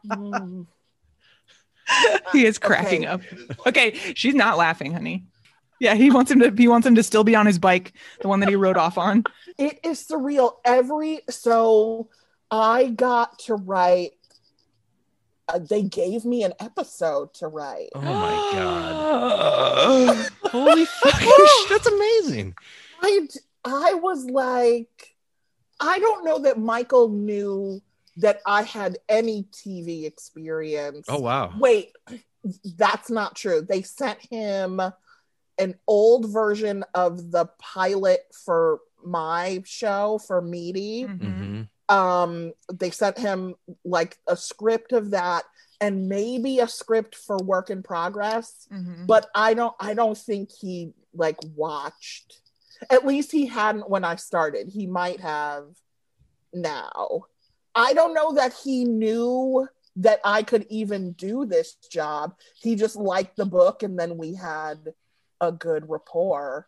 Mm. 0.06 0.66
He 2.32 2.44
is 2.46 2.58
cracking 2.58 3.06
Okay. 3.06 3.26
up. 3.58 3.66
Okay, 3.66 3.94
she's 4.14 4.34
not 4.34 4.56
laughing, 4.58 4.92
honey. 4.92 5.24
Yeah, 5.80 5.94
he 5.94 6.10
wants 6.10 6.30
him 6.30 6.40
to 6.40 6.52
he 6.56 6.68
wants 6.68 6.86
him 6.86 6.94
to 6.94 7.02
still 7.02 7.24
be 7.24 7.34
on 7.34 7.46
his 7.46 7.58
bike, 7.58 7.92
the 8.20 8.28
one 8.28 8.40
that 8.40 8.48
he 8.48 8.56
rode 8.56 8.76
off 8.76 8.98
on. 8.98 9.24
it 9.58 9.80
is 9.84 10.06
surreal 10.06 10.54
every 10.64 11.20
so 11.28 12.08
i 12.50 12.88
got 12.88 13.38
to 13.38 13.54
write 13.54 14.12
uh, 15.48 15.58
they 15.58 15.82
gave 15.82 16.24
me 16.24 16.42
an 16.44 16.52
episode 16.60 17.32
to 17.34 17.46
write 17.48 17.88
Oh 17.94 18.00
my 18.00 18.50
god. 18.54 20.30
Holy 20.50 20.84
fucking 21.02 21.28
sh- 21.46 21.68
that's 21.68 21.86
amazing. 21.86 22.54
I, 23.02 23.26
I 23.64 23.94
was 23.94 24.24
like 24.26 25.14
i 25.80 25.98
don't 25.98 26.24
know 26.24 26.38
that 26.40 26.58
michael 26.58 27.08
knew 27.08 27.80
that 28.20 28.40
i 28.46 28.62
had 28.62 28.98
any 29.08 29.44
tv 29.52 30.04
experience 30.04 31.06
Oh 31.08 31.20
wow. 31.20 31.52
wait 31.58 31.92
that's 32.76 33.10
not 33.10 33.36
true 33.36 33.60
they 33.60 33.82
sent 33.82 34.18
him 34.30 34.80
an 35.58 35.74
old 35.86 36.30
version 36.30 36.84
of 36.94 37.30
the 37.30 37.46
pilot 37.58 38.20
for 38.44 38.80
my 39.04 39.62
show 39.66 40.18
for 40.26 40.40
meaty 40.40 41.04
Mhm. 41.04 41.18
hmm 41.20 41.62
um 41.94 42.52
they 42.72 42.90
sent 42.90 43.18
him 43.18 43.56
like 43.84 44.16
a 44.28 44.36
script 44.36 44.92
of 44.92 45.10
that 45.10 45.42
and 45.80 46.08
maybe 46.08 46.60
a 46.60 46.68
script 46.68 47.16
for 47.16 47.36
work 47.38 47.68
in 47.68 47.82
progress 47.82 48.68
Mhm. 48.72 49.06
but 49.06 49.28
i 49.34 49.54
don't 49.54 49.74
i 49.80 49.92
don't 49.94 50.16
think 50.16 50.50
he 50.52 50.92
like 51.14 51.38
watched 51.56 52.38
at 52.88 53.04
least 53.04 53.32
he 53.32 53.46
hadn't 53.46 53.90
when 53.90 54.04
i 54.04 54.14
started 54.16 54.68
he 54.68 54.86
might 54.86 55.20
have 55.20 55.64
now 56.52 57.24
i 57.74 57.92
don't 57.94 58.14
know 58.14 58.32
that 58.34 58.52
he 58.52 58.84
knew 58.84 59.66
that 59.96 60.20
i 60.24 60.42
could 60.42 60.66
even 60.70 61.12
do 61.12 61.44
this 61.44 61.74
job 61.90 62.34
he 62.60 62.74
just 62.76 62.96
liked 62.96 63.36
the 63.36 63.46
book 63.46 63.82
and 63.82 63.98
then 63.98 64.16
we 64.16 64.34
had 64.34 64.78
a 65.40 65.52
good 65.52 65.88
rapport 65.88 66.66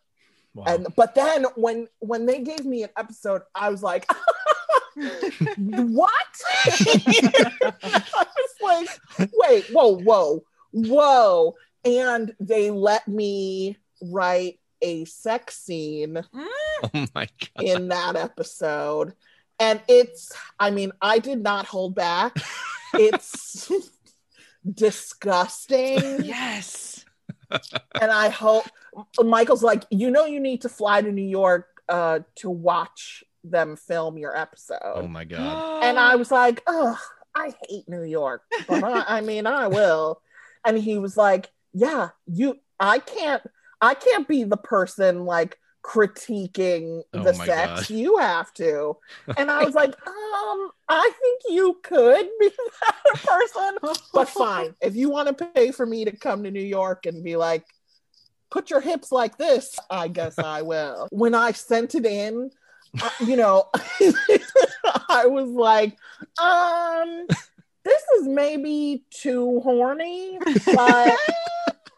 Wow. 0.55 0.65
and 0.67 0.87
but 0.95 1.15
then 1.15 1.45
when 1.55 1.87
when 1.97 2.27
they 2.27 2.39
gave 2.41 2.63
me 2.63 2.83
an 2.83 2.89
episode 2.95 3.41
i 3.55 3.69
was 3.69 3.81
like 3.81 4.05
what? 4.95 6.11
I 6.65 8.25
was 8.61 8.89
like, 9.17 9.29
wait, 9.33 9.65
whoa, 9.71 9.97
whoa, 9.97 10.43
whoa. 10.71 11.55
And 11.85 12.33
they 12.39 12.71
let 12.71 13.07
me 13.07 13.77
write 14.01 14.59
a 14.81 15.05
sex 15.05 15.57
scene 15.57 16.23
mm. 16.33 16.45
Oh 16.93 17.05
my 17.15 17.27
god. 17.55 17.63
in 17.63 17.87
that 17.89 18.15
episode. 18.15 19.13
And 19.59 19.81
it's, 19.87 20.31
I 20.59 20.71
mean, 20.71 20.91
I 21.01 21.19
did 21.19 21.41
not 21.41 21.65
hold 21.65 21.95
back. 21.95 22.37
It's 22.93 23.71
disgusting. 24.73 26.23
yes. 26.23 27.05
And 28.01 28.11
I 28.11 28.29
hope 28.29 28.65
Michael's 29.21 29.63
like, 29.63 29.85
you 29.89 30.11
know, 30.11 30.25
you 30.25 30.39
need 30.39 30.61
to 30.61 30.69
fly 30.69 31.01
to 31.01 31.11
New 31.11 31.21
York 31.21 31.81
uh, 31.89 32.19
to 32.35 32.49
watch 32.49 33.23
them 33.43 33.75
film 33.75 34.17
your 34.17 34.35
episode. 34.35 34.79
Oh 34.83 35.07
my 35.07 35.25
god. 35.25 35.83
And 35.83 35.99
I 35.99 36.15
was 36.15 36.31
like, 36.31 36.63
oh, 36.65 36.97
I 37.35 37.53
hate 37.67 37.89
New 37.89 38.03
York, 38.03 38.43
but 38.67 38.83
I, 38.83 39.17
I 39.17 39.21
mean, 39.21 39.45
I 39.45 39.67
will. 39.67 40.21
And 40.65 40.77
he 40.77 40.97
was 40.97 41.17
like, 41.17 41.51
yeah, 41.73 42.09
you, 42.25 42.57
I 42.79 42.99
can't, 42.99 43.43
I 43.81 43.95
can't 43.95 44.27
be 44.27 44.43
the 44.43 44.57
person 44.57 45.25
like 45.25 45.57
critiquing 45.83 47.03
Oh 47.13 47.23
the 47.23 47.33
sex. 47.33 47.87
God. 47.87 47.89
You 47.89 48.17
have 48.17 48.53
to. 48.55 48.97
And 49.37 49.51
I 49.51 49.63
was 49.63 49.73
like, 49.75 49.89
um, 50.07 50.71
I 50.87 51.11
think 51.21 51.41
you 51.49 51.79
could 51.83 52.27
be 52.39 52.49
that 52.81 53.21
person, 53.23 53.77
but 54.13 54.29
fine. 54.29 54.75
If 54.81 54.95
you 54.95 55.09
want 55.09 55.35
to 55.37 55.45
pay 55.45 55.71
for 55.71 55.85
me 55.85 56.05
to 56.05 56.11
come 56.15 56.43
to 56.43 56.51
New 56.51 56.61
York 56.61 57.05
and 57.05 57.23
be 57.23 57.35
like, 57.35 57.65
put 58.49 58.69
your 58.69 58.81
hips 58.81 59.11
like 59.11 59.37
this, 59.37 59.77
I 59.89 60.07
guess 60.07 60.39
I 60.39 60.61
will. 60.61 61.07
When 61.11 61.35
I 61.35 61.51
sent 61.51 61.95
it 61.95 62.05
in, 62.05 62.51
I- 63.01 63.11
you 63.25 63.35
know, 63.35 63.69
I 65.09 65.25
was 65.25 65.49
like, 65.49 65.97
um, 66.41 67.27
this 67.83 68.01
is 68.19 68.27
maybe 68.27 69.03
too 69.09 69.59
horny, 69.61 70.37
but 70.73 71.17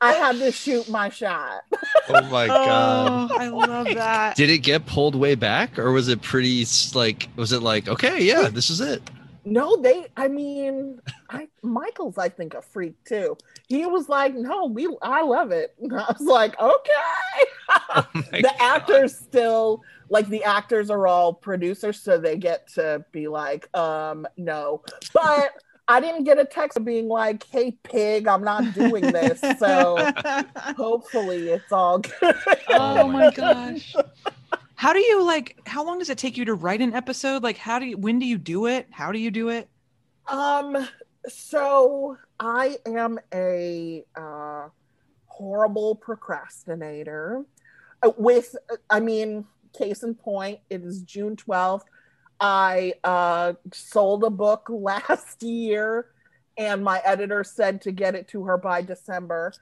I 0.05 0.13
had 0.13 0.37
to 0.39 0.51
shoot 0.51 0.89
my 0.89 1.09
shot. 1.09 1.61
Oh 2.07 2.21
my 2.29 2.45
god. 2.45 3.31
Oh, 3.31 3.35
I 3.39 3.47
love 3.47 3.87
that. 3.95 4.35
Did 4.35 4.51
it 4.51 4.59
get 4.59 4.85
pulled 4.85 5.15
way 5.15 5.33
back 5.33 5.79
or 5.79 5.91
was 5.91 6.07
it 6.07 6.21
pretty 6.21 6.61
s- 6.61 6.93
like 6.93 7.29
was 7.35 7.51
it 7.51 7.63
like 7.63 7.87
okay, 7.87 8.23
yeah, 8.23 8.47
this 8.49 8.69
is 8.69 8.79
it? 8.79 9.01
No, 9.43 9.75
they. 9.77 10.05
I 10.15 10.27
mean, 10.27 10.99
I 11.31 11.47
Michael's. 11.63 12.17
I 12.19 12.29
think 12.29 12.53
a 12.53 12.61
freak 12.61 12.93
too. 13.05 13.37
He 13.67 13.85
was 13.87 14.07
like, 14.09 14.35
"No, 14.35 14.65
we. 14.65 14.87
I 15.01 15.23
love 15.23 15.51
it." 15.51 15.73
And 15.81 15.93
I 15.99 16.05
was 16.17 16.21
like, 16.21 16.59
"Okay." 16.59 17.45
Oh 17.69 18.05
the 18.13 18.41
God. 18.43 18.55
actors 18.59 19.15
still 19.17 19.81
like 20.09 20.27
the 20.29 20.43
actors 20.43 20.89
are 20.91 21.07
all 21.07 21.33
producers, 21.33 21.99
so 22.01 22.17
they 22.19 22.37
get 22.37 22.67
to 22.75 23.03
be 23.11 23.27
like, 23.27 23.75
"Um, 23.75 24.27
no." 24.37 24.83
But 25.13 25.51
I 25.87 25.99
didn't 25.99 26.23
get 26.23 26.39
a 26.39 26.45
text 26.45 26.83
being 26.83 27.07
like, 27.07 27.45
"Hey, 27.47 27.71
pig, 27.83 28.27
I'm 28.27 28.43
not 28.43 28.73
doing 28.73 29.03
this." 29.03 29.39
So 29.59 29.97
hopefully, 30.77 31.49
it's 31.49 31.71
all 31.71 31.99
good. 31.99 32.35
oh 32.69 33.03
Oh 33.03 33.07
my 33.07 33.25
my 33.25 33.31
gosh. 33.31 33.95
How 34.77 34.91
do 34.91 34.99
you 34.99 35.23
like 35.23 35.57
how 35.65 35.85
long 35.85 35.99
does 35.99 36.09
it 36.09 36.17
take 36.17 36.35
you 36.35 36.45
to 36.45 36.53
write 36.53 36.81
an 36.81 36.93
episode? 36.93 37.41
Like 37.43 37.57
how 37.57 37.79
do 37.79 37.85
you 37.85 37.97
when 37.97 38.19
do 38.19 38.25
you 38.25 38.37
do 38.37 38.65
it? 38.67 38.87
How 38.91 39.11
do 39.11 39.17
you 39.17 39.31
do 39.31 39.47
it? 39.49 39.69
Um, 40.27 40.87
so 41.27 42.17
I 42.39 42.77
am 42.85 43.19
a 43.33 44.03
uh, 44.15 44.67
horrible 45.27 45.95
procrastinator. 45.95 47.45
Uh, 48.03 48.11
With, 48.17 48.55
I 48.89 48.99
mean, 48.99 49.45
case 49.77 50.03
in 50.03 50.15
point, 50.15 50.59
it 50.69 50.83
is 50.83 51.01
June 51.01 51.35
12th. 51.35 51.83
I 52.39 52.93
uh, 53.03 53.53
sold 53.73 54.23
a 54.23 54.29
book 54.29 54.67
last 54.69 55.43
year, 55.43 56.07
and 56.57 56.83
my 56.83 57.01
editor 57.03 57.43
said 57.43 57.81
to 57.81 57.91
get 57.91 58.15
it 58.15 58.27
to 58.29 58.45
her 58.45 58.57
by 58.57 58.81
December. 58.81 59.53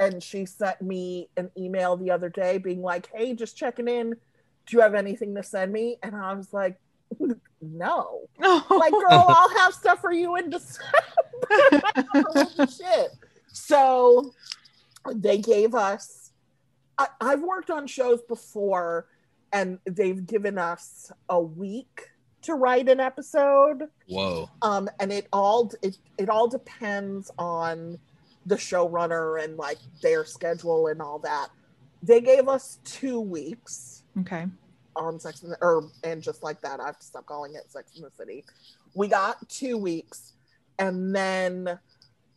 And 0.00 0.22
she 0.22 0.46
sent 0.46 0.80
me 0.80 1.28
an 1.36 1.50
email 1.58 1.96
the 1.96 2.12
other 2.12 2.28
day 2.28 2.58
being 2.58 2.82
like, 2.82 3.08
hey, 3.12 3.34
just 3.34 3.56
checking 3.56 3.88
in. 3.88 4.10
Do 4.10 4.76
you 4.76 4.80
have 4.80 4.94
anything 4.94 5.34
to 5.34 5.42
send 5.42 5.72
me? 5.72 5.96
And 6.02 6.14
I 6.14 6.34
was 6.34 6.52
like, 6.52 6.76
no 7.60 8.20
like 8.38 8.92
girl 8.92 9.24
i'll 9.28 9.48
have 9.58 9.74
stuff 9.74 10.00
for 10.00 10.12
you 10.12 10.36
in 10.36 10.50
december 10.50 10.86
shit 12.70 13.10
so 13.52 14.32
they 15.14 15.38
gave 15.38 15.74
us 15.74 16.32
I, 16.98 17.08
i've 17.20 17.42
worked 17.42 17.70
on 17.70 17.86
shows 17.86 18.22
before 18.22 19.06
and 19.52 19.78
they've 19.86 20.24
given 20.24 20.58
us 20.58 21.10
a 21.28 21.40
week 21.40 22.02
to 22.42 22.54
write 22.54 22.88
an 22.88 23.00
episode 23.00 23.88
Whoa. 24.06 24.48
um 24.62 24.88
and 25.00 25.12
it 25.12 25.26
all 25.32 25.72
it, 25.82 25.98
it 26.18 26.28
all 26.28 26.48
depends 26.48 27.30
on 27.38 27.98
the 28.46 28.56
showrunner 28.56 29.42
and 29.42 29.56
like 29.56 29.78
their 30.02 30.24
schedule 30.24 30.86
and 30.86 31.02
all 31.02 31.18
that 31.20 31.48
they 32.02 32.20
gave 32.20 32.48
us 32.48 32.78
two 32.84 33.20
weeks 33.20 34.02
okay. 34.20 34.46
on 34.96 35.18
Sex 35.18 35.42
and 35.42 35.52
the, 35.52 35.58
or 35.60 35.90
and 36.04 36.22
just 36.22 36.42
like 36.42 36.60
that, 36.62 36.80
I 36.80 36.86
have 36.86 36.98
to 36.98 37.06
stop 37.06 37.26
calling 37.26 37.54
it 37.54 37.70
Sex 37.70 37.96
in 37.96 38.02
the 38.02 38.10
City. 38.10 38.44
We 38.94 39.08
got 39.08 39.48
two 39.48 39.76
weeks, 39.76 40.34
and 40.78 41.14
then 41.14 41.78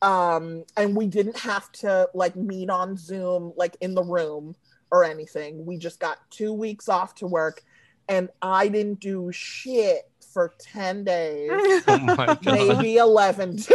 um 0.01 0.63
and 0.77 0.95
we 0.95 1.05
didn't 1.05 1.37
have 1.37 1.71
to 1.71 2.09
like 2.13 2.35
meet 2.35 2.69
on 2.69 2.97
Zoom 2.97 3.53
like 3.55 3.77
in 3.81 3.93
the 3.93 4.03
room 4.03 4.55
or 4.91 5.03
anything. 5.03 5.65
We 5.65 5.77
just 5.77 5.99
got 5.99 6.17
two 6.31 6.53
weeks 6.53 6.89
off 6.89 7.15
to 7.15 7.27
work, 7.27 7.63
and 8.07 8.29
I 8.41 8.67
didn't 8.67 8.99
do 8.99 9.31
shit 9.31 10.09
for 10.31 10.53
ten 10.59 11.03
days, 11.03 11.51
Oh 11.87 12.37
maybe 12.43 12.97
eleven 12.97 13.55
days. 13.55 13.67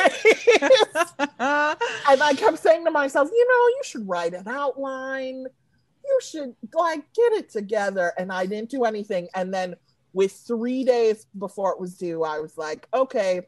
and 1.39 2.23
I 2.23 2.35
kept 2.37 2.59
saying 2.59 2.85
to 2.85 2.91
myself, 2.91 3.29
you 3.33 3.47
know, 3.49 3.69
you 3.69 3.81
should 3.85 4.09
write 4.09 4.35
an 4.35 4.49
outline. 4.49 5.47
You 6.05 6.21
should 6.23 6.55
like 6.73 7.13
get 7.13 7.33
it 7.33 7.51
together. 7.51 8.13
And 8.19 8.33
I 8.33 8.47
didn't 8.47 8.71
do 8.71 8.85
anything. 8.85 9.29
And 9.35 9.53
then 9.53 9.75
with 10.13 10.33
three 10.33 10.85
days 10.85 11.27
before 11.39 11.73
it 11.73 11.81
was 11.81 11.97
due, 11.97 12.23
I 12.25 12.39
was 12.39 12.57
like, 12.57 12.87
okay, 12.95 13.43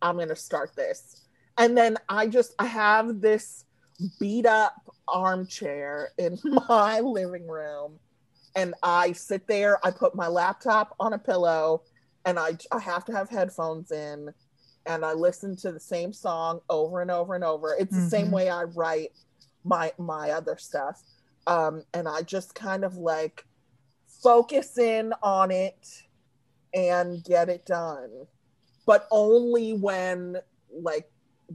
I'm 0.00 0.16
gonna 0.18 0.36
start 0.36 0.74
this. 0.76 1.22
And 1.58 1.76
then 1.76 1.98
I 2.08 2.26
just 2.26 2.54
I 2.58 2.66
have 2.66 3.20
this 3.20 3.64
beat 4.18 4.46
up 4.46 4.74
armchair 5.08 6.10
in 6.18 6.38
my 6.68 7.00
living 7.00 7.46
room. 7.46 7.98
And 8.54 8.74
I 8.82 9.12
sit 9.12 9.46
there, 9.46 9.84
I 9.84 9.90
put 9.90 10.14
my 10.14 10.28
laptop 10.28 10.94
on 11.00 11.12
a 11.14 11.18
pillow, 11.18 11.82
and 12.24 12.38
I 12.38 12.56
I 12.70 12.78
have 12.78 13.04
to 13.06 13.12
have 13.12 13.28
headphones 13.28 13.90
in 13.90 14.32
and 14.84 15.04
I 15.04 15.12
listen 15.12 15.54
to 15.56 15.70
the 15.70 15.78
same 15.80 16.12
song 16.12 16.60
over 16.68 17.00
and 17.02 17.10
over 17.10 17.34
and 17.34 17.44
over. 17.44 17.76
It's 17.78 17.94
the 17.94 18.00
same 18.08 18.28
Mhm. 18.28 18.32
way 18.32 18.50
I 18.50 18.64
write 18.64 19.12
my 19.64 19.92
my 19.98 20.30
other 20.32 20.56
stuff. 20.58 21.00
Um, 21.46 21.84
and 21.94 22.08
I 22.08 22.22
just 22.22 22.54
kind 22.54 22.84
of 22.84 22.96
like 22.96 23.44
focus 24.22 24.78
in 24.78 25.12
on 25.22 25.50
it 25.50 26.02
and 26.74 27.22
get 27.24 27.48
it 27.48 27.64
done. 27.66 28.26
But 28.86 29.06
only 29.10 29.72
when 29.74 30.38
like 30.72 31.10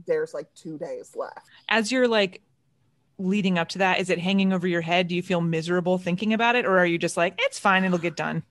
there's 0.06 0.32
like 0.32 0.52
two 0.54 0.78
days 0.78 1.14
left. 1.16 1.46
As 1.68 1.90
you're 1.92 2.08
like 2.08 2.42
leading 3.18 3.58
up 3.58 3.68
to 3.70 3.78
that, 3.78 3.98
is 3.98 4.10
it 4.10 4.18
hanging 4.18 4.52
over 4.52 4.66
your 4.66 4.80
head? 4.80 5.08
Do 5.08 5.14
you 5.14 5.22
feel 5.22 5.40
miserable 5.40 5.98
thinking 5.98 6.32
about 6.32 6.56
it? 6.56 6.64
Or 6.64 6.78
are 6.78 6.86
you 6.86 6.98
just 6.98 7.16
like, 7.16 7.34
it's 7.38 7.58
fine, 7.58 7.84
it'll 7.84 7.98
get 7.98 8.16
done? 8.16 8.42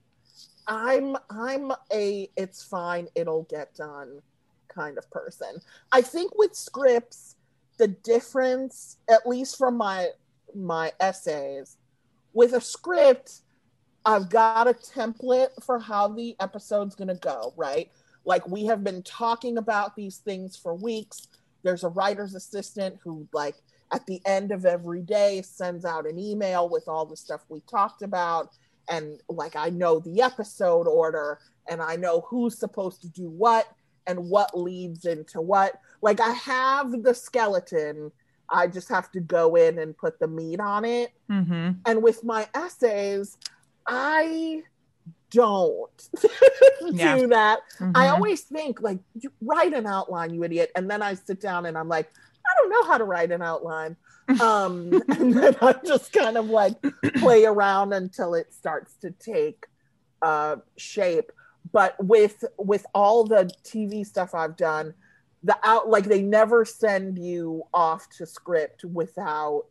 I'm 0.66 1.16
I'm 1.30 1.72
a 1.90 2.28
it's 2.36 2.62
fine, 2.62 3.08
it'll 3.14 3.44
get 3.44 3.74
done 3.74 4.20
kind 4.68 4.98
of 4.98 5.10
person. 5.10 5.60
I 5.90 6.02
think 6.02 6.36
with 6.36 6.54
scripts, 6.54 7.36
the 7.78 7.88
difference, 7.88 8.98
at 9.08 9.26
least 9.26 9.56
from 9.56 9.78
my 9.78 10.08
my 10.54 10.92
essays, 11.00 11.78
with 12.34 12.52
a 12.52 12.60
script, 12.60 13.40
I've 14.04 14.28
got 14.28 14.68
a 14.68 14.74
template 14.74 15.64
for 15.64 15.78
how 15.78 16.08
the 16.08 16.36
episode's 16.38 16.94
gonna 16.94 17.14
go, 17.14 17.54
right? 17.56 17.90
Like 18.26 18.46
we 18.46 18.66
have 18.66 18.84
been 18.84 19.02
talking 19.02 19.56
about 19.56 19.96
these 19.96 20.18
things 20.18 20.54
for 20.54 20.74
weeks. 20.74 21.28
There's 21.62 21.82
a 21.82 21.88
writer's 21.88 22.34
assistant 22.34 22.98
who 23.02 23.26
like 23.32 23.56
at 23.92 24.04
the 24.06 24.20
end 24.26 24.52
of 24.52 24.64
every 24.66 25.02
day 25.02 25.42
sends 25.42 25.84
out 25.84 26.06
an 26.06 26.18
email 26.18 26.68
with 26.68 26.88
all 26.88 27.06
the 27.06 27.16
stuff 27.16 27.40
we 27.48 27.60
talked 27.70 28.02
about 28.02 28.50
and 28.90 29.20
like 29.28 29.56
I 29.56 29.70
know 29.70 29.98
the 30.00 30.20
episode 30.22 30.86
order 30.86 31.38
and 31.68 31.80
I 31.82 31.96
know 31.96 32.22
who's 32.28 32.58
supposed 32.58 33.00
to 33.02 33.08
do 33.08 33.28
what 33.28 33.66
and 34.06 34.30
what 34.30 34.58
leads 34.58 35.04
into 35.04 35.40
what. 35.40 35.74
Like 36.00 36.20
I 36.20 36.30
have 36.32 37.02
the 37.02 37.12
skeleton. 37.14 38.10
I 38.50 38.66
just 38.66 38.88
have 38.88 39.10
to 39.12 39.20
go 39.20 39.56
in 39.56 39.78
and 39.78 39.94
put 39.96 40.18
the 40.18 40.26
meat 40.28 40.60
on 40.60 40.86
it. 40.86 41.12
Mm-hmm. 41.30 41.72
And 41.84 42.02
with 42.02 42.24
my 42.24 42.48
essays, 42.54 43.36
I 43.86 44.62
don't 45.30 46.08
Yeah. 46.90 47.18
do 47.18 47.26
that. 47.28 47.60
I 47.80 48.06
Mhm. 48.06 48.12
always 48.14 48.40
think 48.42 48.80
like 48.80 48.98
you 49.20 49.30
write 49.42 49.74
an 49.74 49.86
outline, 49.86 50.32
you 50.32 50.42
idiot. 50.44 50.70
And 50.74 50.90
then 50.90 51.02
I 51.02 51.14
sit 51.14 51.40
down 51.40 51.66
and 51.66 51.76
I'm 51.76 51.88
like, 51.88 52.10
I 52.48 52.52
don't 52.58 52.70
know 52.70 52.84
how 52.90 52.98
to 52.98 53.04
write 53.04 53.30
an 53.32 53.42
outline. 53.42 53.96
Um, 54.42 54.92
and 55.08 55.32
then 55.32 55.56
I 55.62 55.74
just 55.86 56.12
kind 56.12 56.36
of 56.36 56.50
like 56.50 56.76
play 57.16 57.46
around 57.46 57.94
until 57.94 58.34
it 58.34 58.52
starts 58.52 58.94
to 58.96 59.10
take 59.12 59.64
uh, 60.20 60.56
shape. 60.76 61.32
but 61.72 61.94
with 62.04 62.44
with 62.58 62.84
all 62.94 63.24
the 63.24 63.50
tv 63.64 64.04
stuff 64.04 64.34
i've 64.34 64.56
done 64.56 64.92
the 65.44 65.56
out 65.64 65.88
like 65.88 66.04
they 66.04 66.20
never 66.22 66.64
send 66.64 67.18
you 67.18 67.62
off 67.74 68.08
to 68.18 68.24
script 68.26 68.84
without 68.84 69.66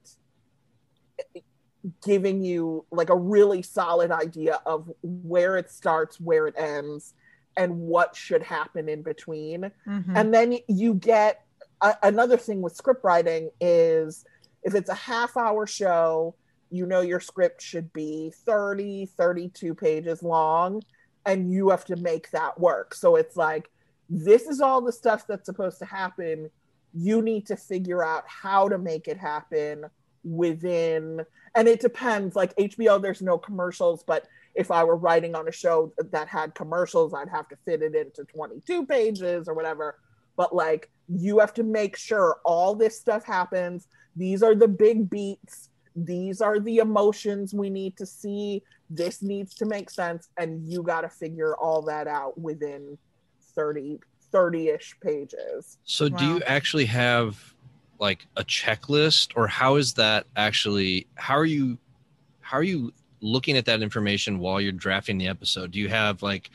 giving 2.05 2.41
you 2.43 2.85
like 2.91 3.09
a 3.09 3.15
really 3.15 3.61
solid 3.61 4.11
idea 4.11 4.59
of 4.65 4.91
where 5.01 5.57
it 5.57 5.71
starts 5.71 6.19
where 6.19 6.47
it 6.47 6.55
ends 6.57 7.13
and 7.55 7.75
what 7.79 8.15
should 8.15 8.43
happen 8.43 8.89
in 8.89 9.01
between 9.01 9.71
Mhm. 9.87 10.11
and 10.15 10.33
then 10.33 10.57
you 10.67 10.93
get 10.95 11.45
another 11.81 12.37
thing 12.37 12.61
with 12.61 12.75
script 12.75 13.03
writing 13.03 13.49
is 13.61 14.25
if 14.63 14.73
it's 14.75 14.89
a 14.89 14.95
half 14.95 15.37
hour 15.37 15.67
show 15.67 16.35
you 16.69 16.85
know 16.85 17.01
your 17.01 17.19
script 17.19 17.61
should 17.61 17.91
be 17.93 18.33
30 18.45 19.05
32 19.17 19.73
pages 19.73 20.23
long 20.23 20.81
and 21.27 21.51
you 21.51 21.69
have 21.69 21.85
to 21.85 21.97
make 21.97 22.31
that 22.31 22.57
work. 22.59 22.95
So 22.95 23.17
it's 23.17 23.35
like 23.35 23.69
this 24.09 24.47
is 24.47 24.61
all 24.61 24.81
the 24.81 24.93
stuff 24.93 25.27
that's 25.27 25.45
supposed 25.45 25.77
to 25.79 25.85
happen. 25.85 26.49
You 26.93 27.21
need 27.21 27.45
to 27.47 27.57
figure 27.57 28.03
out 28.03 28.23
how 28.25 28.69
to 28.69 28.77
make 28.77 29.07
it 29.09 29.17
happen 29.17 29.85
within 30.23 31.23
and 31.55 31.67
it 31.69 31.79
depends 31.79 32.35
like 32.35 32.53
hbo 32.57 33.01
there's 33.01 33.21
no 33.21 33.37
commercials 33.37 34.03
but 34.03 34.27
if 34.55 34.71
i 34.71 34.83
were 34.83 34.97
writing 34.97 35.35
on 35.35 35.47
a 35.47 35.51
show 35.51 35.93
that 36.11 36.27
had 36.27 36.53
commercials 36.53 37.13
i'd 37.13 37.29
have 37.29 37.47
to 37.47 37.55
fit 37.63 37.81
it 37.81 37.95
into 37.95 38.25
22 38.25 38.85
pages 38.87 39.47
or 39.47 39.53
whatever 39.53 39.99
but 40.37 40.55
like 40.55 40.89
you 41.09 41.39
have 41.39 41.53
to 41.55 41.63
make 41.63 41.97
sure 41.97 42.37
all 42.45 42.75
this 42.75 42.97
stuff 42.97 43.25
happens. 43.25 43.87
These 44.15 44.43
are 44.43 44.55
the 44.55 44.67
big 44.67 45.09
beats. 45.09 45.69
These 45.95 46.41
are 46.41 46.59
the 46.59 46.77
emotions 46.77 47.53
we 47.53 47.69
need 47.69 47.97
to 47.97 48.05
see. 48.05 48.63
This 48.89 49.21
needs 49.21 49.53
to 49.55 49.65
make 49.65 49.89
sense. 49.89 50.29
And 50.37 50.65
you 50.71 50.83
got 50.83 51.01
to 51.01 51.09
figure 51.09 51.55
all 51.57 51.81
that 51.83 52.07
out 52.07 52.39
within 52.39 52.97
30 53.55 53.99
30ish 54.33 54.93
pages. 55.01 55.77
So 55.85 56.09
do 56.09 56.25
you 56.25 56.41
actually 56.45 56.85
have 56.85 57.53
like 57.99 58.27
a 58.35 58.43
checklist? 58.43 59.31
Or 59.35 59.47
how 59.47 59.75
is 59.75 59.93
that 59.93 60.27
actually 60.35 61.07
how 61.15 61.35
are 61.35 61.45
you 61.45 61.77
how 62.41 62.57
are 62.57 62.63
you 62.63 62.93
looking 63.21 63.57
at 63.57 63.65
that 63.65 63.81
information 63.81 64.39
while 64.39 64.61
you're 64.61 64.71
drafting 64.71 65.17
the 65.17 65.27
episode? 65.27 65.71
Do 65.71 65.79
you 65.79 65.89
have 65.89 66.21
like 66.21 66.51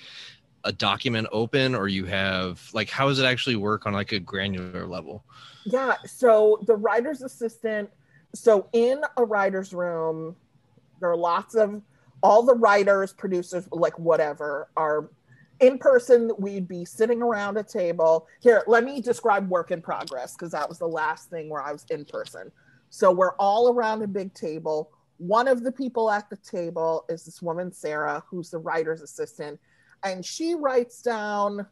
a 0.65 0.73
document 0.73 1.27
open 1.33 1.75
or 1.75 1.89
you 1.89 2.05
have 2.07 2.69
like 2.73 2.89
how 2.89 3.09
does 3.09 3.19
it 3.19 3.25
actually 3.25 3.57
work 3.57 3.87
on 3.87 3.93
like 3.93 4.13
a 4.13 4.21
granular 4.21 4.87
level? 4.87 5.25
Yeah. 5.65 5.97
So 6.07 6.61
the 6.67 6.77
writer's 6.77 7.23
assistant. 7.23 7.91
So 8.35 8.69
in 8.73 9.03
a 9.17 9.25
writer's 9.25 9.73
room, 9.73 10.37
there 11.01 11.11
are 11.11 11.17
lots 11.17 11.55
of 11.55 11.83
all 12.23 12.43
the 12.43 12.55
writers, 12.55 13.13
producers, 13.13 13.69
like 13.73 13.99
whatever, 13.99 14.69
are 14.77 15.11
in 15.61 15.79
person. 15.79 16.31
We'd 16.39 16.69
be 16.69 16.85
sitting 16.85 17.23
around 17.23 17.57
a 17.57 17.63
table. 17.63 18.29
Here, 18.41 18.63
let 18.67 18.85
me 18.85 19.01
describe 19.01 19.49
work 19.49 19.71
in 19.71 19.83
progress 19.83 20.35
because 20.35 20.53
that 20.53 20.69
was 20.69 20.79
the 20.79 20.89
last 20.89 21.31
thing 21.31 21.49
where 21.49 21.63
I 21.63 21.73
was 21.73 21.85
in 21.91 22.05
person. 22.05 22.53
So 22.91 23.11
we're 23.11 23.35
all 23.37 23.73
around 23.73 24.03
a 24.03 24.07
big 24.07 24.35
table. 24.35 24.91
One 25.19 25.49
of 25.49 25.63
the 25.63 25.73
people 25.73 26.11
at 26.11 26.29
the 26.31 26.37
table 26.37 27.05
is 27.09 27.25
this 27.25 27.41
woman, 27.43 27.73
Sarah, 27.73 28.23
who's 28.29 28.51
the 28.51 28.59
writer's 28.59 29.03
assistant. 29.03 29.59
And 30.05 30.25
she 30.25 30.55
writes 30.55 31.03
down 31.03 31.67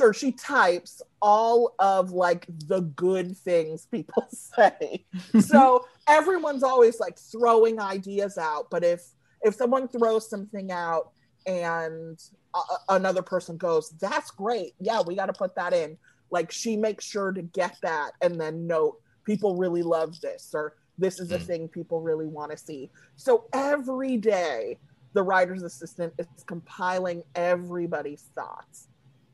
or 0.00 0.14
she 0.14 0.32
types 0.32 1.02
all 1.20 1.74
of 1.78 2.10
like 2.10 2.46
the 2.68 2.80
good 2.80 3.36
things 3.36 3.86
people 3.90 4.26
say. 4.30 5.04
So 5.40 5.84
everyone's 6.08 6.62
always 6.62 7.00
like 7.00 7.18
throwing 7.18 7.80
ideas 7.80 8.38
out 8.38 8.68
but 8.70 8.84
if 8.84 9.02
if 9.42 9.54
someone 9.54 9.88
throws 9.88 10.30
something 10.30 10.70
out 10.70 11.10
and 11.46 12.18
a- 12.54 12.94
another 12.94 13.20
person 13.22 13.56
goes 13.56 13.90
that's 14.00 14.30
great. 14.30 14.74
Yeah 14.80 15.02
we 15.04 15.16
got 15.16 15.26
to 15.26 15.32
put 15.32 15.54
that 15.56 15.72
in 15.74 15.98
like 16.30 16.52
she 16.52 16.76
makes 16.76 17.04
sure 17.04 17.32
to 17.32 17.42
get 17.42 17.76
that 17.82 18.12
and 18.22 18.40
then 18.40 18.66
note 18.66 18.96
people 19.24 19.56
really 19.56 19.82
love 19.82 20.18
this 20.20 20.50
or 20.54 20.74
this 20.98 21.20
is 21.20 21.30
a 21.32 21.38
Mm. 21.38 21.46
thing 21.46 21.68
people 21.68 22.00
really 22.00 22.26
want 22.26 22.50
to 22.52 22.56
see. 22.56 22.90
So 23.16 23.44
every 23.52 24.16
day 24.16 24.78
the 25.12 25.22
writer's 25.22 25.62
assistant 25.62 26.12
is 26.18 26.26
compiling 26.46 27.22
everybody's 27.34 28.22
thoughts. 28.34 28.88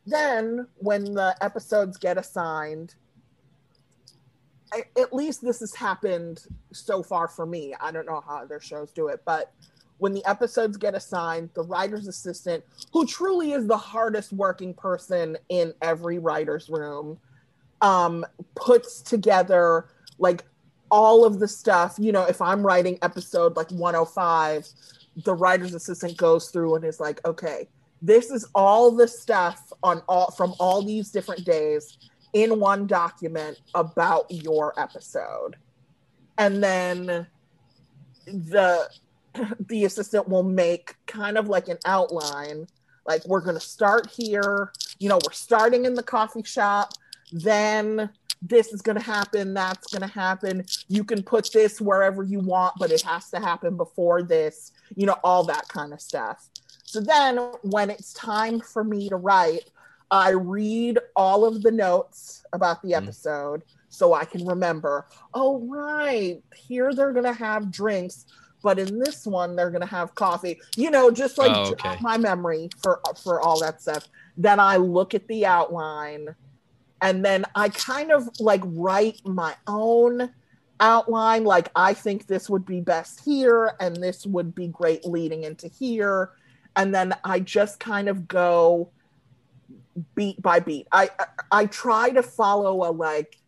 Then 0.07 0.67
when 0.77 1.05
the 1.15 1.37
episodes 1.41 1.97
get 1.97 2.19
assigned 2.19 2.95
I, 4.73 4.83
at 5.01 5.13
least 5.13 5.41
this 5.41 5.61
has 5.61 5.73
happened 5.75 6.43
so 6.73 7.03
far 7.03 7.29
for 7.29 7.47
me. 7.47 7.75
I 7.81 7.93
don't 7.93 8.07
know 8.07 8.23
how 8.27 8.39
other 8.39 8.61
shows 8.61 8.91
do 8.91 9.09
it 9.09 9.23
but 9.25 9.53
when 9.99 10.13
the 10.13 10.25
episodes 10.29 10.77
get 10.77 10.95
assigned 10.95 11.51
the 11.55 11.63
writer's 11.63 12.09
assistant 12.09 12.65
who 12.93 13.07
truly 13.07 13.53
is 13.53 13.67
the 13.67 13.77
hardest 13.77 14.33
working 14.33 14.75
person 14.75 15.37
in 15.49 15.73
every 15.81 16.19
writer's 16.19 16.69
room 16.69 17.19
um, 17.81 18.25
puts 18.57 19.01
together 19.01 19.87
like 20.19 20.45
all 20.91 21.25
of 21.25 21.39
the 21.39 21.49
stuff. 21.49 21.97
You 21.99 22.13
know 22.13 22.25
if 22.25 22.41
i'm 22.41 22.65
writing 22.67 22.99
episode 23.03 23.57
like 23.57 23.71
105 23.71 24.69
the 25.25 25.35
writer's 25.35 25.75
assistant 25.75 26.17
goes 26.17 26.49
through 26.51 26.75
and 26.75 26.85
is 26.85 26.99
like 27.01 27.25
okay 27.25 27.69
this 28.05 28.31
is 28.31 28.47
all 28.55 28.91
the 28.91 29.09
stuff 29.09 29.73
on 29.83 30.03
all 30.09 30.31
from 30.33 30.55
all 30.61 30.83
these 30.83 31.11
different 31.11 31.45
days 31.45 31.97
in 32.35 32.61
one 32.61 32.87
document 32.87 33.59
about 33.75 34.27
your 34.29 34.79
episode. 34.79 35.57
And 36.37 36.63
then 36.63 37.27
the 38.27 38.91
the 39.69 39.85
assistant 39.85 40.29
will 40.29 40.43
make 40.43 40.97
kind 41.07 41.39
of 41.39 41.49
like 41.49 41.69
an 41.69 41.79
outline 41.87 42.67
like 43.07 43.25
we're 43.27 43.41
going 43.41 43.57
to 43.57 43.61
start 43.61 44.09
here 44.11 44.73
you 44.99 45.09
know 45.09 45.19
we're 45.27 45.33
starting 45.33 45.85
in 45.85 45.93
the 45.93 46.03
coffee 46.03 46.43
shop 46.43 46.93
then 47.33 48.09
this 48.41 48.73
is 48.73 48.81
going 48.81 48.97
to 48.97 49.05
happen 49.05 49.53
that's 49.53 49.93
going 49.93 50.09
to 50.09 50.15
happen. 50.15 50.65
You 50.89 51.05
can 51.05 51.23
put 51.23 51.53
this 51.53 51.81
wherever 51.81 52.23
you 52.23 52.39
want 52.41 52.75
but 52.79 52.91
it 52.91 53.03
has 53.03 53.29
to 53.31 53.41
happen 53.41 53.77
before 53.77 54.23
this 54.23 54.73
you 54.97 55.07
know 55.07 55.17
all 55.25 55.45
that 55.45 55.67
kind 55.69 55.93
of 55.93 56.01
stuff 56.01 56.49
so 56.85 57.01
then 57.01 57.37
when 57.63 57.91
it's 57.91 58.13
time 58.13 58.61
for 58.61 58.85
me 58.85 59.09
to 59.09 59.17
write 59.17 59.71
i 60.11 60.31
read 60.31 60.99
all 61.17 61.45
of 61.45 61.63
the 61.63 61.71
notes 61.71 62.43
about 62.53 62.83
the 62.83 62.91
Mhm. 62.93 62.97
episode 63.03 63.63
so 63.89 64.13
i 64.15 64.25
can 64.25 64.45
remember 64.47 65.07
oh 65.35 65.61
right 65.69 66.43
here 66.55 66.93
they're 66.95 67.13
going 67.13 67.25
to 67.25 67.33
have 67.33 67.71
drinks 67.71 68.27
but 68.63 68.79
in 68.79 68.99
this 68.99 69.27
one 69.27 69.57
they're 69.57 69.71
going 69.71 69.81
to 69.81 69.87
have 69.87 70.15
coffee 70.15 70.61
you 70.77 70.91
know 70.91 71.11
just 71.11 71.39
like 71.39 71.53
Oh, 71.53 71.73
okay. 71.73 71.97
my 72.01 72.17
memory 72.17 72.69
for 72.83 73.01
for 73.23 73.41
all 73.41 73.59
that 73.61 73.81
stuff 73.81 74.05
then 74.37 74.59
i 74.61 74.77
look 74.77 75.15
at 75.15 75.27
the 75.29 75.47
outline 75.47 76.35
and 77.01 77.25
then 77.25 77.45
i 77.55 77.69
kind 77.69 78.11
of 78.13 78.29
like 78.41 78.63
write 78.65 79.21
my 79.25 79.55
own 79.67 80.31
outline 80.81 81.45
like 81.45 81.71
i 81.77 81.95
think 81.95 82.27
this 82.27 82.51
would 82.51 82.67
be 82.67 82.81
best 82.81 83.25
here 83.25 83.75
and 83.81 83.97
this 83.97 84.27
would 84.27 84.55
be 84.55 84.69
great 84.69 85.05
leading 85.05 85.45
into 85.45 85.69
here. 85.69 86.33
And 86.77 86.95
then 86.95 87.15
i 87.25 87.39
just 87.41 87.79
kind 87.79 88.09
of 88.09 88.27
go 88.27 88.91
beat 90.17 90.43
by 90.43 90.61
beat. 90.61 90.89
I 90.91 91.11
i, 91.19 91.27
I 91.53 91.67
try 91.67 92.11
to 92.11 92.23
follow 92.23 92.89
a 92.89 92.91
like 92.91 93.39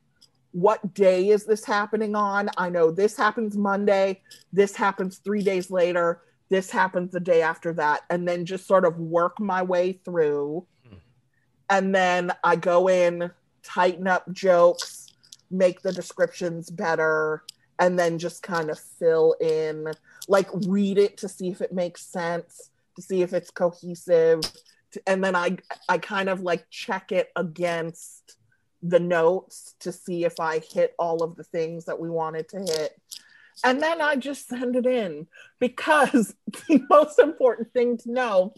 what 0.53 0.95
day 0.95 1.29
is 1.29 1.45
this 1.45 1.65
happening 1.65 2.15
on? 2.15 2.49
I 2.57 2.71
know 2.71 2.91
this 2.91 3.17
happens 3.17 3.57
monday 3.57 4.23
this 4.53 4.77
happens 4.77 5.19
three 5.19 5.43
days 5.43 5.71
later 5.71 6.23
this 6.49 6.71
happens 6.71 7.11
the 7.11 7.19
day 7.19 7.43
after 7.43 7.73
that 7.73 8.03
and 8.09 8.27
then 8.27 8.47
just 8.47 8.69
sort 8.69 8.85
of 8.85 9.01
work 9.01 9.41
my 9.41 9.63
way 9.63 9.93
through. 9.93 10.65
Hmm. 10.89 10.97
And 11.69 11.95
then 11.95 12.33
i 12.45 12.55
go 12.55 12.89
in 12.89 13.33
tighten 13.65 14.07
up 14.07 14.31
jokes 14.31 15.06
make 15.51 15.83
the 15.83 15.93
descriptions 15.93 16.71
better 16.71 17.43
and 17.79 17.99
then 17.99 18.19
just 18.19 18.43
kind 18.43 18.71
of 18.71 18.79
fill 18.79 19.35
in 19.41 19.93
like 20.29 20.49
read 20.67 20.99
it 20.99 21.17
to 21.19 21.29
see 21.29 21.49
if 21.49 21.61
it 21.61 21.73
makes 21.73 22.03
sense 22.03 22.71
to 22.97 23.03
see 23.03 23.23
if 23.23 23.33
it's 23.33 23.51
cohesive 23.51 24.41
and 25.07 25.23
then 25.23 25.37
i 25.37 25.57
i 25.89 25.99
kind 25.99 26.29
of 26.29 26.41
like 26.41 26.69
check 26.71 27.13
it 27.13 27.31
against 27.37 28.37
the 28.83 29.01
notes 29.01 29.75
to 29.81 29.93
see 29.93 30.25
if 30.25 30.39
i 30.41 30.59
hit 30.59 30.95
all 30.99 31.23
of 31.23 31.37
the 31.37 31.45
things 31.45 31.85
that 31.87 31.99
we 31.99 32.11
wanted 32.11 32.49
to 32.49 32.59
hit. 32.59 33.01
And 33.65 33.83
then 33.83 34.01
i 34.01 34.17
just 34.17 34.49
send 34.49 34.77
it 34.77 34.87
in 34.87 35.27
because 35.59 36.35
the 36.69 36.85
most 36.89 37.19
important 37.19 37.73
thing 37.73 37.97
to 37.99 38.13
know 38.13 38.55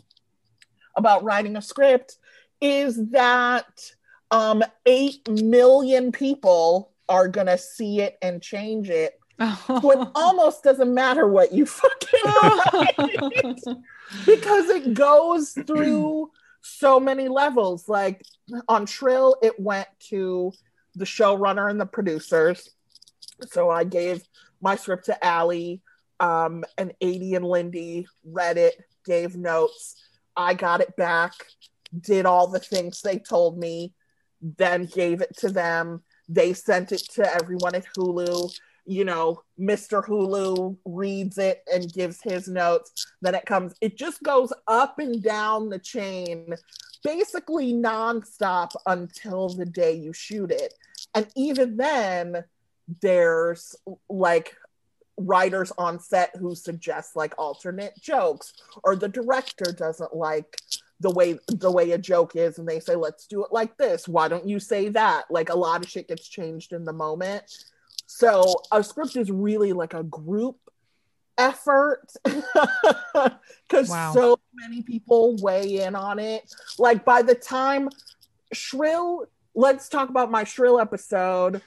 about 0.96 1.22
writing 1.22 1.56
a 1.56 1.62
script 1.62 2.18
is 2.60 3.10
that 3.10 3.92
um 4.30 4.62
8 4.86 5.28
million 5.28 6.12
people 6.12 6.92
are 7.08 7.28
going 7.28 7.46
to 7.46 7.56
see 7.56 8.00
it 8.00 8.18
and 8.20 8.42
change 8.42 8.90
it 8.90 9.18
so 9.38 9.90
it 10.02 10.08
almost 10.14 10.62
doesn't 10.62 10.92
matter 10.92 11.28
what 11.28 11.52
you 11.52 11.64
fucking 11.64 12.20
write 12.24 13.64
because 14.26 14.68
it 14.68 14.94
goes 14.94 15.52
through 15.66 16.30
so 16.60 16.98
many 17.00 17.28
levels. 17.28 17.88
Like 17.88 18.24
on 18.68 18.86
Shrill, 18.86 19.36
it 19.42 19.58
went 19.58 19.88
to 20.08 20.52
the 20.94 21.04
showrunner 21.04 21.70
and 21.70 21.80
the 21.80 21.86
producers. 21.86 22.68
So 23.46 23.70
I 23.70 23.84
gave 23.84 24.22
my 24.60 24.76
script 24.76 25.06
to 25.06 25.24
Allie, 25.24 25.80
um, 26.20 26.64
and 26.76 26.92
Aidy 27.00 27.36
and 27.36 27.44
Lindy 27.44 28.08
read 28.24 28.58
it, 28.58 28.74
gave 29.04 29.36
notes. 29.36 29.94
I 30.36 30.54
got 30.54 30.80
it 30.80 30.96
back, 30.96 31.32
did 32.00 32.26
all 32.26 32.48
the 32.48 32.58
things 32.58 33.00
they 33.00 33.18
told 33.18 33.56
me, 33.56 33.92
then 34.40 34.86
gave 34.86 35.20
it 35.20 35.36
to 35.38 35.50
them. 35.50 36.02
They 36.28 36.52
sent 36.52 36.92
it 36.92 37.02
to 37.14 37.34
everyone 37.34 37.74
at 37.74 37.86
Hulu. 37.96 38.52
You 38.86 39.04
know, 39.04 39.42
Mr. 39.60 40.04
Hulu 40.04 40.76
reads 40.84 41.38
it 41.38 41.62
and 41.72 41.92
gives 41.92 42.22
his 42.22 42.48
notes. 42.48 43.06
Then 43.20 43.34
it 43.34 43.44
comes, 43.44 43.74
it 43.80 43.98
just 43.98 44.22
goes 44.22 44.52
up 44.66 44.98
and 44.98 45.22
down 45.22 45.68
the 45.68 45.78
chain, 45.78 46.54
basically 47.04 47.72
nonstop 47.74 48.70
until 48.86 49.48
the 49.48 49.66
day 49.66 49.92
you 49.92 50.12
shoot 50.12 50.50
it. 50.50 50.74
And 51.14 51.28
even 51.36 51.76
then, 51.76 52.44
there's 53.02 53.76
like 54.08 54.56
writers 55.18 55.72
on 55.76 56.00
set 56.00 56.34
who 56.36 56.54
suggest 56.54 57.16
like 57.16 57.34
alternate 57.38 58.00
jokes 58.00 58.54
or 58.84 58.94
the 58.96 59.08
director 59.08 59.72
doesn't 59.72 60.14
like 60.14 60.56
the 61.00 61.10
way 61.10 61.38
the 61.48 61.70
way 61.70 61.92
a 61.92 61.98
joke 61.98 62.34
is 62.34 62.58
and 62.58 62.68
they 62.68 62.80
say 62.80 62.96
let's 62.96 63.26
do 63.26 63.44
it 63.44 63.52
like 63.52 63.76
this. 63.76 64.08
Why 64.08 64.28
don't 64.28 64.48
you 64.48 64.58
say 64.58 64.88
that? 64.90 65.24
Like 65.30 65.48
a 65.48 65.56
lot 65.56 65.84
of 65.84 65.90
shit 65.90 66.08
gets 66.08 66.26
changed 66.28 66.72
in 66.72 66.84
the 66.84 66.92
moment. 66.92 67.44
So 68.06 68.54
a 68.72 68.82
script 68.82 69.16
is 69.16 69.30
really 69.30 69.72
like 69.72 69.94
a 69.94 70.02
group 70.02 70.56
effort 71.36 72.06
because 72.24 73.88
Wow. 73.88 74.12
so 74.12 74.40
many 74.54 74.82
people 74.82 75.36
weigh 75.40 75.82
in 75.82 75.94
on 75.94 76.18
it. 76.18 76.52
Like 76.78 77.04
by 77.04 77.22
the 77.22 77.34
time 77.34 77.88
shrill 78.52 79.26
let's 79.54 79.88
talk 79.88 80.08
about 80.08 80.30
my 80.30 80.42
shrill 80.44 80.80
episode. 80.80 81.62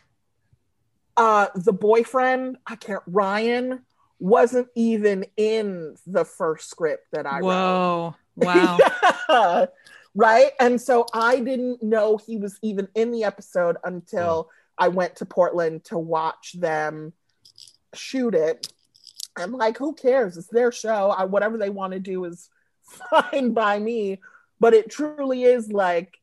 Uh 1.16 1.48
the 1.56 1.74
boyfriend 1.74 2.58
i 2.68 2.76
can't 2.76 3.04
ryan 3.08 3.82
wasn't 4.20 4.68
even 4.76 5.26
in 5.36 5.96
the 6.06 6.24
first 6.26 6.70
script 6.70 7.08
that 7.12 7.26
i 7.26 7.40
wrote. 7.40 7.46
Whoa. 7.46 8.16
Wow. 8.36 8.78
Yeah. 9.30 9.66
right 10.14 10.52
and 10.60 10.80
so 10.82 11.06
i 11.14 11.40
didn't 11.40 11.82
know 11.82 12.18
he 12.18 12.36
was 12.36 12.60
even 12.62 12.90
in 12.96 13.12
the 13.12 13.24
episode 13.24 13.78
until 13.86 14.50
i 14.78 14.90
went 14.90 15.16
to 15.18 15.26
portland 15.26 15.86
to 15.86 15.98
watch 15.98 16.54
them 16.54 17.14
shoot 17.94 18.36
it 18.36 18.68
i'm 19.38 19.54
like 19.54 19.78
who 19.78 19.94
cares 19.94 20.36
it's 20.36 20.48
their 20.48 20.72
show 20.72 21.12
I, 21.12 21.24
whatever 21.24 21.58
they 21.58 21.70
want 21.70 21.94
to 21.94 22.00
do 22.00 22.26
is 22.26 22.50
fine 23.10 23.54
by 23.54 23.80
me 23.80 24.20
but 24.60 24.74
it 24.74 24.90
truly 24.92 25.44
is 25.44 25.72
like 25.72 26.18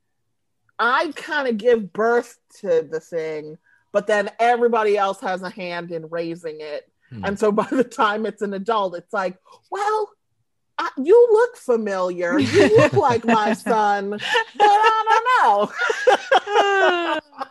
i 0.78 1.10
kind 1.16 1.48
of 1.48 1.56
give 1.56 1.92
birth 1.94 2.36
to 2.60 2.86
the 2.90 3.00
thing 3.00 3.56
but 3.92 4.06
then 4.06 4.30
everybody 4.38 4.98
else 4.98 5.20
has 5.20 5.40
a 5.42 5.48
hand 5.50 5.92
in 5.92 6.08
raising 6.10 6.60
it 6.60 6.90
Hmm. 7.10 7.24
and 7.24 7.38
so 7.38 7.50
by 7.50 7.66
the 7.70 7.84
time 7.84 8.26
it's 8.26 8.42
an 8.42 8.52
adult 8.52 8.94
it's 8.94 9.14
like 9.14 9.38
well 9.70 10.10
I, 10.78 10.90
you 11.02 11.28
look 11.32 11.56
familiar 11.56 12.38
you 12.38 12.76
look 12.76 12.92
like 13.08 13.24
my 13.24 13.52
son 13.52 14.10
but 14.10 14.20
i 14.60 15.04
don't 15.42 15.70
know 16.56 17.20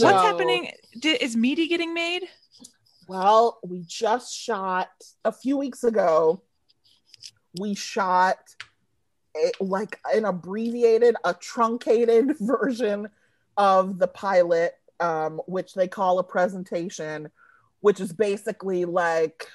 What's 0.00 0.22
happening? 0.22 0.70
Di- 0.98 1.22
is 1.22 1.36
Meaty 1.36 1.66
getting 1.66 1.92
made? 1.92 2.22
Well, 3.08 3.58
we 3.64 3.82
just 3.86 4.34
shot 4.34 4.90
a 5.24 5.32
few 5.32 5.56
weeks 5.56 5.82
ago. 5.82 6.42
We 7.58 7.74
shot 7.74 8.38
a, 9.36 9.52
like 9.62 9.98
an 10.12 10.24
abbreviated, 10.24 11.16
a 11.24 11.34
truncated 11.34 12.36
version 12.40 13.08
of 13.56 13.98
the 13.98 14.08
pilot, 14.08 14.74
um, 15.00 15.40
which 15.46 15.74
they 15.74 15.88
call 15.88 16.18
a 16.18 16.24
presentation, 16.24 17.30
which 17.80 18.00
is 18.00 18.12
basically 18.12 18.84
like 18.84 19.48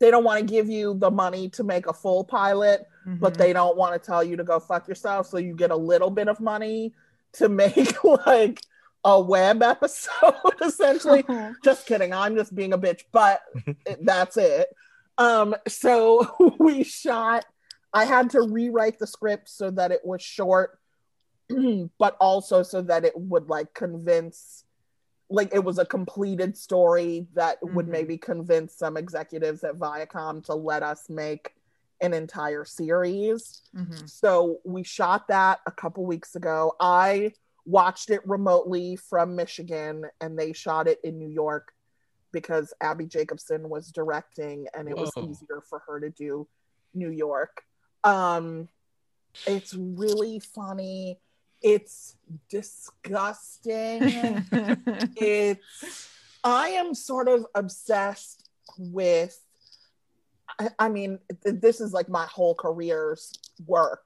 they 0.00 0.10
don't 0.10 0.24
want 0.24 0.40
to 0.40 0.44
give 0.46 0.68
you 0.68 0.94
the 0.94 1.10
money 1.10 1.48
to 1.50 1.64
make 1.64 1.86
a 1.86 1.92
full 1.92 2.24
pilot, 2.24 2.86
but 3.06 3.34
Mhm. 3.34 3.36
they 3.36 3.52
don't 3.52 3.76
want 3.76 3.92
to 3.94 4.04
tell 4.04 4.24
you 4.24 4.36
to 4.36 4.44
go 4.44 4.58
fuck 4.60 4.88
yourself. 4.88 5.26
So 5.28 5.38
you 5.38 5.54
get 5.54 5.70
a 5.70 5.76
little 5.76 6.10
bit 6.10 6.28
of 6.28 6.40
money 6.40 6.94
to 7.34 7.48
make 7.48 8.02
like 8.26 8.60
a 9.04 9.20
web 9.20 9.62
episode, 9.62 10.34
essentially. 10.62 11.24
just 11.64 11.86
kidding. 11.86 12.12
I'm 12.12 12.34
just 12.34 12.54
being 12.54 12.72
a 12.72 12.78
bitch, 12.78 13.02
but 13.12 13.42
it- 13.86 14.04
that's 14.04 14.36
it. 14.36 14.68
Um, 15.18 15.54
so 15.68 16.54
we 16.58 16.82
shot, 16.82 17.44
I 17.92 18.04
had 18.04 18.30
to 18.30 18.42
rewrite 18.42 18.98
the 18.98 19.06
script 19.06 19.48
so 19.48 19.70
that 19.70 19.92
it 19.92 20.00
was 20.04 20.22
short, 20.22 20.78
but 21.98 22.16
also 22.20 22.62
so 22.62 22.82
that 22.82 23.04
it 23.04 23.12
would 23.16 23.48
like 23.48 23.74
convince, 23.74 24.63
like 25.30 25.54
it 25.54 25.64
was 25.64 25.78
a 25.78 25.86
completed 25.86 26.56
story 26.56 27.26
that 27.34 27.58
would 27.62 27.86
Mhm. 27.86 27.90
maybe 27.90 28.18
convince 28.18 28.74
some 28.74 28.96
executives 28.96 29.64
at 29.64 29.76
Viacom 29.76 30.44
to 30.44 30.54
let 30.54 30.82
us 30.82 31.08
make 31.08 31.54
an 32.00 32.12
entire 32.12 32.64
series. 32.64 33.62
Mhm. 33.74 34.08
So 34.08 34.60
we 34.64 34.82
shot 34.82 35.28
that 35.28 35.60
a 35.66 35.72
couple 35.72 36.04
weeks 36.04 36.36
ago. 36.36 36.76
I 36.78 37.32
watched 37.64 38.10
it 38.10 38.26
remotely 38.28 38.96
from 38.96 39.34
Michigan 39.34 40.04
and 40.20 40.38
they 40.38 40.52
shot 40.52 40.86
it 40.86 41.00
in 41.02 41.18
New 41.18 41.28
York 41.28 41.72
because 42.30 42.74
Abbi 42.80 43.06
Jacobson 43.06 43.70
was 43.70 43.90
directing 43.90 44.66
and 44.74 44.88
it 44.88 44.96
was 44.96 45.10
easier 45.30 45.62
for 45.62 45.78
her 45.86 46.00
to 46.00 46.10
do 46.10 46.46
New 46.92 47.10
York. 47.10 47.64
Um 48.02 48.68
it's 49.46 49.74
really 49.74 50.38
funny. 50.38 51.18
It's 51.64 52.16
disgusting. 52.50 54.00
it's 55.16 56.08
I 56.44 56.68
am 56.68 56.94
sort 56.94 57.26
of 57.26 57.46
obsessed 57.54 58.50
with 58.78 59.40
I, 60.58 60.68
I 60.78 60.88
mean 60.90 61.18
th- 61.42 61.60
this 61.60 61.80
is 61.80 61.92
like 61.94 62.10
my 62.10 62.26
whole 62.26 62.54
career's 62.54 63.32
work. 63.66 64.02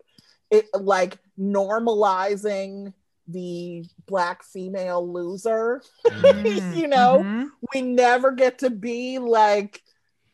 It 0.52 0.66
like 0.72 1.18
normalizing 1.38 2.94
the 3.26 3.84
black 4.06 4.44
female 4.44 5.12
loser. 5.12 5.82
Mm, 6.06 6.76
you 6.76 6.86
know, 6.86 7.22
mhm. 7.24 7.48
we 7.74 7.82
never 7.82 8.30
get 8.30 8.60
to 8.60 8.70
be 8.70 9.18
like 9.18 9.82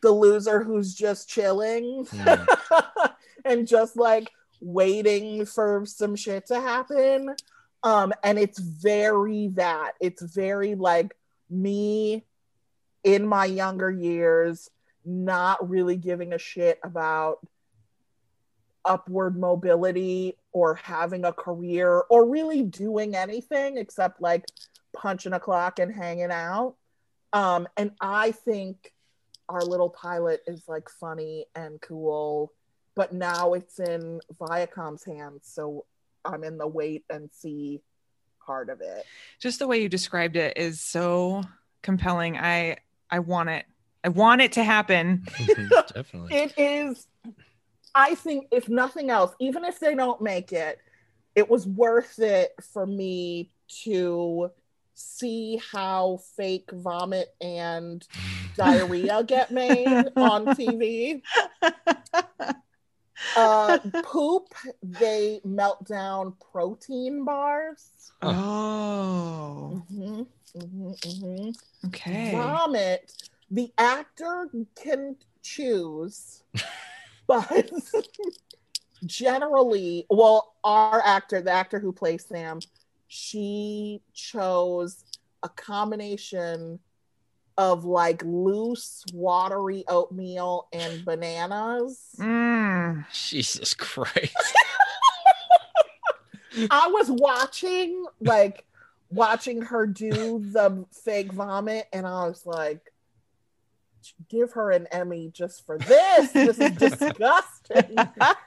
the 0.01 0.11
loser 0.11 0.63
who's 0.63 0.93
just 0.93 1.27
chilling 1.27 2.05
Hmm. 2.11 2.45
and 3.45 3.67
just 3.67 3.97
like 3.97 4.29
waiting 4.59 5.45
for 5.45 5.85
some 5.85 6.15
shit 6.15 6.47
to 6.47 6.59
happen. 6.59 7.35
Um, 7.83 8.13
and 8.23 8.39
it's 8.39 8.59
very 8.59 9.49
that. 9.49 9.93
It's 9.99 10.21
very 10.21 10.75
like 10.75 11.15
me 11.49 12.25
in 13.03 13.27
my 13.27 13.45
younger 13.45 13.91
years, 13.91 14.69
not 15.05 15.69
really 15.69 15.95
giving 15.95 16.33
a 16.33 16.39
shit 16.39 16.79
about 16.83 17.37
upward 18.83 19.37
mobility 19.37 20.37
or 20.51 20.75
having 20.75 21.25
a 21.25 21.33
career 21.33 22.03
or 22.09 22.29
really 22.29 22.63
doing 22.63 23.15
anything 23.15 23.77
except 23.77 24.21
like 24.21 24.45
punching 24.95 25.33
a 25.33 25.39
clock 25.39 25.79
and 25.79 25.93
hanging 25.93 26.31
out. 26.31 26.75
Um, 27.33 27.67
and 27.77 27.91
I 27.99 28.31
think 28.31 28.93
our 29.49 29.61
little 29.61 29.89
pilot 29.89 30.41
is 30.47 30.63
like 30.67 30.89
funny 30.89 31.45
and 31.55 31.79
cool, 31.81 32.51
but 32.95 33.13
now 33.13 33.53
it's 33.53 33.79
in 33.79 34.21
Viacom's 34.39 35.03
hands, 35.03 35.41
so 35.43 35.85
I'm 36.23 36.43
in 36.43 36.57
the 36.57 36.67
wait 36.67 37.03
and 37.09 37.29
see 37.31 37.81
part 38.45 38.69
of 38.69 38.81
it. 38.81 39.05
Just 39.39 39.59
the 39.59 39.67
way 39.67 39.81
you 39.81 39.89
described 39.89 40.35
it 40.35 40.57
is 40.57 40.79
so 40.81 41.43
compelling. 41.81 42.37
I 42.37 42.77
I 43.09 43.19
want 43.19 43.49
it. 43.49 43.65
I 44.03 44.09
want 44.09 44.41
it 44.41 44.53
to 44.53 44.63
happen. 44.63 45.25
Mm-hmm, 45.35 45.93
definitely. 45.93 46.35
It 46.35 46.53
is, 46.57 47.07
I 47.93 48.15
think, 48.15 48.47
if 48.51 48.69
nothing 48.69 49.09
else, 49.09 49.33
even 49.39 49.63
if 49.65 49.79
they 49.79 49.95
don't 49.95 50.21
make 50.21 50.53
it, 50.53 50.79
it 51.35 51.49
was 51.49 51.67
worth 51.67 52.19
it 52.19 52.53
for 52.73 52.85
me 52.85 53.51
to 53.83 54.51
see 54.95 55.61
how 55.71 56.19
fake 56.37 56.69
vomit 56.71 57.35
and 57.41 58.07
diarrhea 58.57 59.23
get 59.23 59.51
made 59.51 60.07
on 60.15 60.45
TV. 60.47 61.21
Uh, 63.35 63.79
poop, 64.01 64.53
they 64.83 65.41
melt 65.43 65.85
down 65.85 66.33
protein 66.51 67.23
bars. 67.25 68.11
Oh, 68.21 69.81
Mhm, 69.91 70.25
mhm, 70.55 70.99
mhm. 71.01 71.55
okay. 71.85 72.31
Vomit, 72.31 73.11
the 73.51 73.71
actor 73.77 74.49
can 74.75 75.15
choose, 75.43 76.43
but 77.27 77.71
generally, 79.05 80.05
well, 80.09 80.53
our 80.63 81.01
actor, 81.05 81.41
the 81.41 81.51
actor 81.51 81.79
who 81.79 81.91
plays 81.91 82.25
Sam, 82.25 82.59
she 83.07 84.01
chose 84.13 85.03
a 85.43 85.49
combination 85.49 86.79
of 87.57 87.85
like 87.85 88.21
loose, 88.25 89.05
watery 89.13 89.85
oatmeal 89.87 90.67
and 90.73 91.05
bananas. 91.05 91.99
Mm. 92.19 93.05
Jesus 93.11 93.73
Christ. 93.73 94.35
I 96.71 96.87
was 96.87 97.11
watching, 97.11 98.05
like, 98.21 98.63
watching 99.09 99.61
her 99.61 99.85
do 99.85 100.41
the 100.51 100.85
fake 100.91 101.33
vomit, 101.33 101.87
and 101.91 102.07
I 102.07 102.27
was 102.27 102.45
like, 102.45 102.93
give 104.29 104.53
her 104.53 104.71
an 104.71 104.87
Emmy 104.91 105.29
just 105.33 105.65
for 105.65 105.77
this. 105.77 106.31
This 106.31 106.59
is 106.59 106.71
disgusting. 106.77 107.95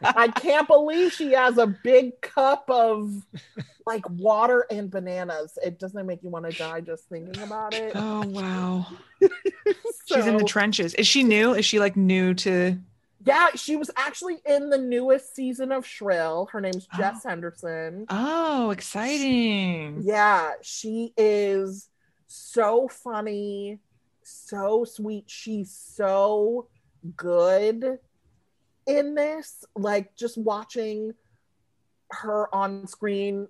I 0.02 0.28
can't 0.34 0.66
believe 0.66 1.12
she 1.12 1.32
has 1.32 1.58
a 1.58 1.66
big 1.66 2.20
cup 2.20 2.64
of 2.68 3.12
like 3.86 4.08
water 4.10 4.66
and 4.70 4.90
bananas. 4.90 5.58
It 5.64 5.78
doesn't 5.78 6.06
make 6.06 6.22
you 6.22 6.28
want 6.30 6.50
to 6.50 6.56
die 6.56 6.80
just 6.80 7.08
thinking 7.08 7.42
about 7.42 7.74
it. 7.74 7.92
Oh 7.94 8.26
wow. 8.26 8.86
She's 10.06 10.26
in 10.26 10.36
the 10.36 10.44
trenches. 10.44 10.94
Is 10.94 11.06
she 11.06 11.22
new? 11.24 11.54
Is 11.54 11.64
she 11.64 11.78
like 11.78 11.96
new 11.96 12.34
to 12.34 12.78
Yeah, 13.24 13.48
she 13.54 13.76
was 13.76 13.90
actually 13.96 14.38
in 14.46 14.70
the 14.70 14.78
newest 14.78 15.34
season 15.34 15.72
of 15.72 15.86
Shrill. 15.86 16.48
Her 16.52 16.60
name's 16.60 16.86
oh. 16.94 16.98
Jess 16.98 17.22
Oh. 17.24 17.28
Henderson. 17.28 18.06
Oh, 18.08 18.70
exciting. 18.70 20.00
Yeah, 20.02 20.52
she 20.62 21.12
is 21.16 21.88
so 22.26 22.88
funny, 22.88 23.78
so 24.28 24.84
sweet. 24.84 25.24
She's 25.26 25.70
so 25.70 26.68
good 27.16 27.98
in 28.86 29.14
this. 29.14 29.64
Like 29.76 30.14
just 30.16 30.38
watching 30.38 31.14
her 32.10 32.54
on 32.54 32.86
screen, 32.86 33.48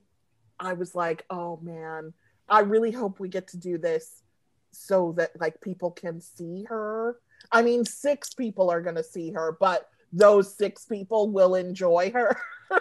I 0.58 0.72
was 0.72 0.94
like, 0.94 1.24
oh 1.30 1.58
man, 1.62 2.12
I 2.48 2.60
really 2.60 2.90
hope 2.90 3.20
we 3.20 3.28
get 3.28 3.48
to 3.48 3.56
do 3.56 3.78
this 3.78 4.22
so 4.70 5.14
that 5.16 5.38
like 5.40 5.60
people 5.60 5.90
can 5.90 6.20
see 6.20 6.64
her. 6.64 7.18
I 7.52 7.62
mean, 7.62 7.84
six 7.84 8.34
people 8.34 8.70
are 8.70 8.80
gonna 8.80 9.04
see 9.04 9.32
her, 9.32 9.56
but 9.60 9.88
those 10.12 10.56
six 10.56 10.84
people 10.84 11.30
will 11.30 11.54
enjoy 11.54 12.10
her. 12.12 12.36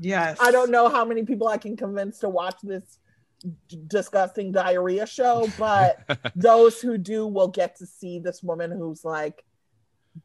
Yes. 0.00 0.38
I 0.40 0.50
don't 0.50 0.70
know 0.70 0.88
how 0.88 1.04
many 1.04 1.22
people 1.24 1.48
I 1.48 1.56
can 1.56 1.76
convince 1.76 2.18
to 2.20 2.28
watch 2.28 2.56
this 2.62 2.98
disgusting 3.86 4.52
diarrhea 4.52 5.06
show, 5.06 5.48
but 5.58 6.32
those 6.36 6.80
who 6.80 6.98
do 6.98 7.26
will 7.26 7.48
get 7.48 7.76
to 7.76 7.86
see 7.86 8.18
this 8.18 8.42
woman 8.42 8.70
who's 8.70 9.04
like 9.04 9.44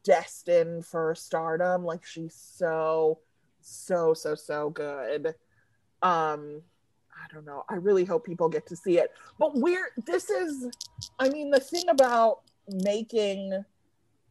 destined 0.04 0.86
for 0.86 1.16
stardom. 1.16 1.84
Like 1.84 2.06
she's 2.06 2.36
so, 2.36 3.20
so, 3.62 4.14
so, 4.14 4.36
so 4.36 4.70
good. 4.70 5.28
Um, 6.02 6.62
I 7.14 7.34
don't 7.34 7.46
know. 7.46 7.64
I 7.68 7.76
really 7.76 8.06
hope 8.06 8.26
people 8.26 8.50
get 8.50 8.68
to 8.68 8.76
see 8.76 9.00
it. 9.00 9.12
But 9.40 9.56
we're 9.56 9.92
this 10.06 10.30
is, 10.30 10.68
I 11.20 11.30
mean, 11.30 11.50
the 11.50 11.60
thing 11.60 11.90
about 11.90 12.42
making 12.68 13.64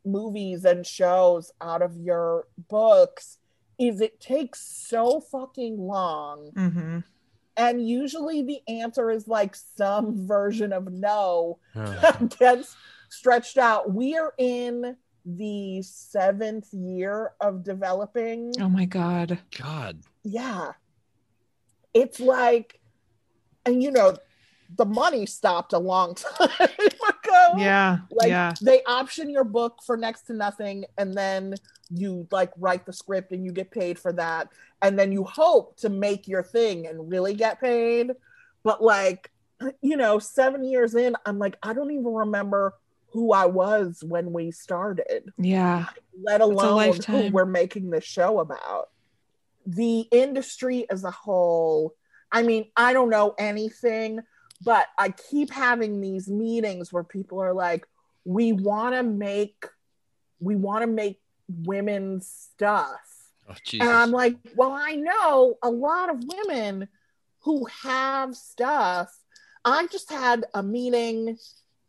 movies 0.05 0.65
and 0.65 0.87
shows 0.87 1.51
out 1.61 1.83
of 1.83 1.97
your 1.97 2.47
books 2.69 3.39
is 3.79 4.01
it 4.01 4.21
takes 4.21 4.61
so 4.61 5.21
fucking 5.21 5.79
long 5.79 6.51
Mm-hmm. 6.57 6.99
And 7.57 7.87
usually 7.89 8.43
the 8.43 8.61
answer 8.69 9.11
is 9.11 9.27
like 9.29 9.55
some 9.55 10.27
version 10.27 10.73
of 10.73 10.91
no 10.93 11.59
Oh. 11.75 12.29
gets 12.39 12.77
stretched 13.09 13.57
out 13.59 13.93
we 13.93 14.17
are 14.17 14.35
in 14.39 14.97
the 15.25 15.83
seventh 15.83 16.73
year 16.73 17.33
of 17.41 17.65
developing 17.65 18.53
Oh 18.61 18.69
my 18.69 18.85
god. 18.85 19.39
God. 19.59 20.01
yeah 20.23 20.73
it's 21.95 22.21
like 22.21 22.81
and 23.65 23.83
you 23.83 23.91
know 23.91 24.17
the 24.77 24.85
money 24.85 25.27
stopped 25.27 25.73
a 25.73 25.79
long 25.79 26.15
time 26.39 26.69
ago 27.53 27.59
Yeah. 27.63 27.99
like 28.11 28.29
yeah. 28.29 28.53
they 28.63 28.83
option 28.85 29.31
your 29.31 29.45
book 29.45 29.81
for 29.85 29.97
next 29.97 30.23
to 30.23 30.33
nothing 30.33 30.85
and 30.99 31.15
then 31.15 31.55
you 31.91 32.27
like 32.31 32.53
write 32.59 32.85
the 32.87 32.93
script 32.93 33.33
and 33.33 33.45
you 33.45 33.53
get 33.53 33.71
paid 33.71 33.99
for 33.99 34.13
that 34.15 34.49
and 34.83 34.99
then 34.99 35.13
you 35.13 35.25
hope 35.25 35.77
to 35.79 35.89
make 35.89 36.27
your 36.29 36.43
thing 36.43 36.87
and 36.87 37.11
really 37.11 37.35
get 37.35 37.61
paid 37.61 38.11
but 38.63 38.83
like 38.83 39.31
you 39.83 39.97
know 39.97 40.19
7 40.19 40.65
years 40.65 40.95
in 40.95 41.17
I'm 41.25 41.39
like 41.39 41.57
I 41.63 41.73
don't 41.75 41.91
even 41.91 42.13
remember 42.13 42.75
who 43.11 43.33
I 43.33 43.47
was 43.47 44.03
when 44.07 44.33
we 44.33 44.51
started 44.51 45.33
Yeah. 45.39 45.87
let 46.23 46.41
alone 46.43 46.99
who 47.07 47.31
we're 47.31 47.47
making 47.47 47.89
this 47.91 48.05
show 48.05 48.41
about. 48.41 48.91
The 49.65 50.01
industry 50.13 50.87
as 50.91 51.03
a 51.03 51.11
whole, 51.11 51.95
I 52.31 52.43
mean, 52.43 52.67
I 52.77 52.93
don't 52.93 53.09
know 53.09 53.35
anything, 53.39 54.21
but 54.65 54.87
I 54.99 55.11
keep 55.11 55.51
having 55.51 56.01
these 56.01 56.29
meetings 56.29 56.93
where 56.93 57.05
people 57.05 57.41
are 57.41 57.53
like, 57.53 57.87
we 58.25 58.53
want 58.53 58.95
to 58.95 59.03
make 59.03 59.67
we 60.41 60.57
want 60.57 60.83
to 60.83 60.87
make 60.87 61.21
women's 61.49 62.27
stuff. 62.27 63.01
Oh. 63.49 63.55
And 63.73 63.89
I'm 63.89 64.11
like, 64.11 64.37
well, 64.55 64.73
I 64.73 64.97
know 64.97 65.57
a 65.63 65.71
lot 65.71 66.11
of 66.11 66.23
women 66.25 66.89
who 67.43 67.67
have 67.83 68.35
stuff. 68.35 69.17
I 69.65 69.87
just 69.87 70.11
had 70.11 70.45
a 70.53 70.63
meeting 70.63 71.39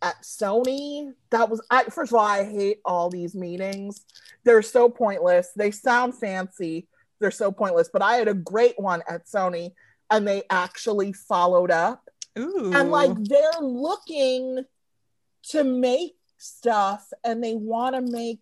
at 0.01 0.21
Sony. 0.21 1.13
That 1.31 1.49
was 1.49 1.61
I 1.69 1.85
first 1.85 2.11
of 2.11 2.19
all, 2.19 2.25
I 2.25 2.43
hate 2.43 2.79
all 2.85 3.09
these 3.09 3.35
meetings. 3.35 4.05
They're 4.43 4.61
so 4.61 4.89
pointless. 4.89 5.49
They 5.55 5.71
sound 5.71 6.15
fancy. 6.15 6.87
They're 7.19 7.31
so 7.31 7.51
pointless. 7.51 7.89
But 7.91 8.03
I 8.03 8.15
had 8.15 8.27
a 8.27 8.33
great 8.33 8.75
one 8.77 9.01
at 9.09 9.25
Sony 9.25 9.73
and 10.09 10.27
they 10.27 10.43
actually 10.49 11.13
followed 11.13 11.71
up 11.71 12.07
Ooh. 12.37 12.71
and 12.73 12.91
like 12.91 13.11
they're 13.23 13.61
looking 13.61 14.63
to 15.43 15.63
make 15.63 16.15
stuff 16.37 17.11
and 17.23 17.43
they 17.43 17.55
want 17.55 17.95
to 17.95 18.01
make 18.01 18.39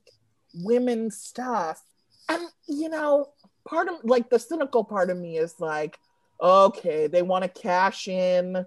women 0.54 1.10
stuff 1.12 1.82
and 2.30 2.44
you 2.68 2.90
know 2.90 3.30
part 3.68 3.88
of 3.88 3.96
like 4.04 4.30
the 4.30 4.40
cynical 4.40 4.84
part 4.84 5.10
of 5.10 5.18
me 5.18 5.38
is 5.38 5.56
like 5.60 5.98
okay 6.42 7.08
they 7.08 7.22
want 7.22 7.44
to 7.44 7.50
cash 7.50 8.08
in 8.08 8.66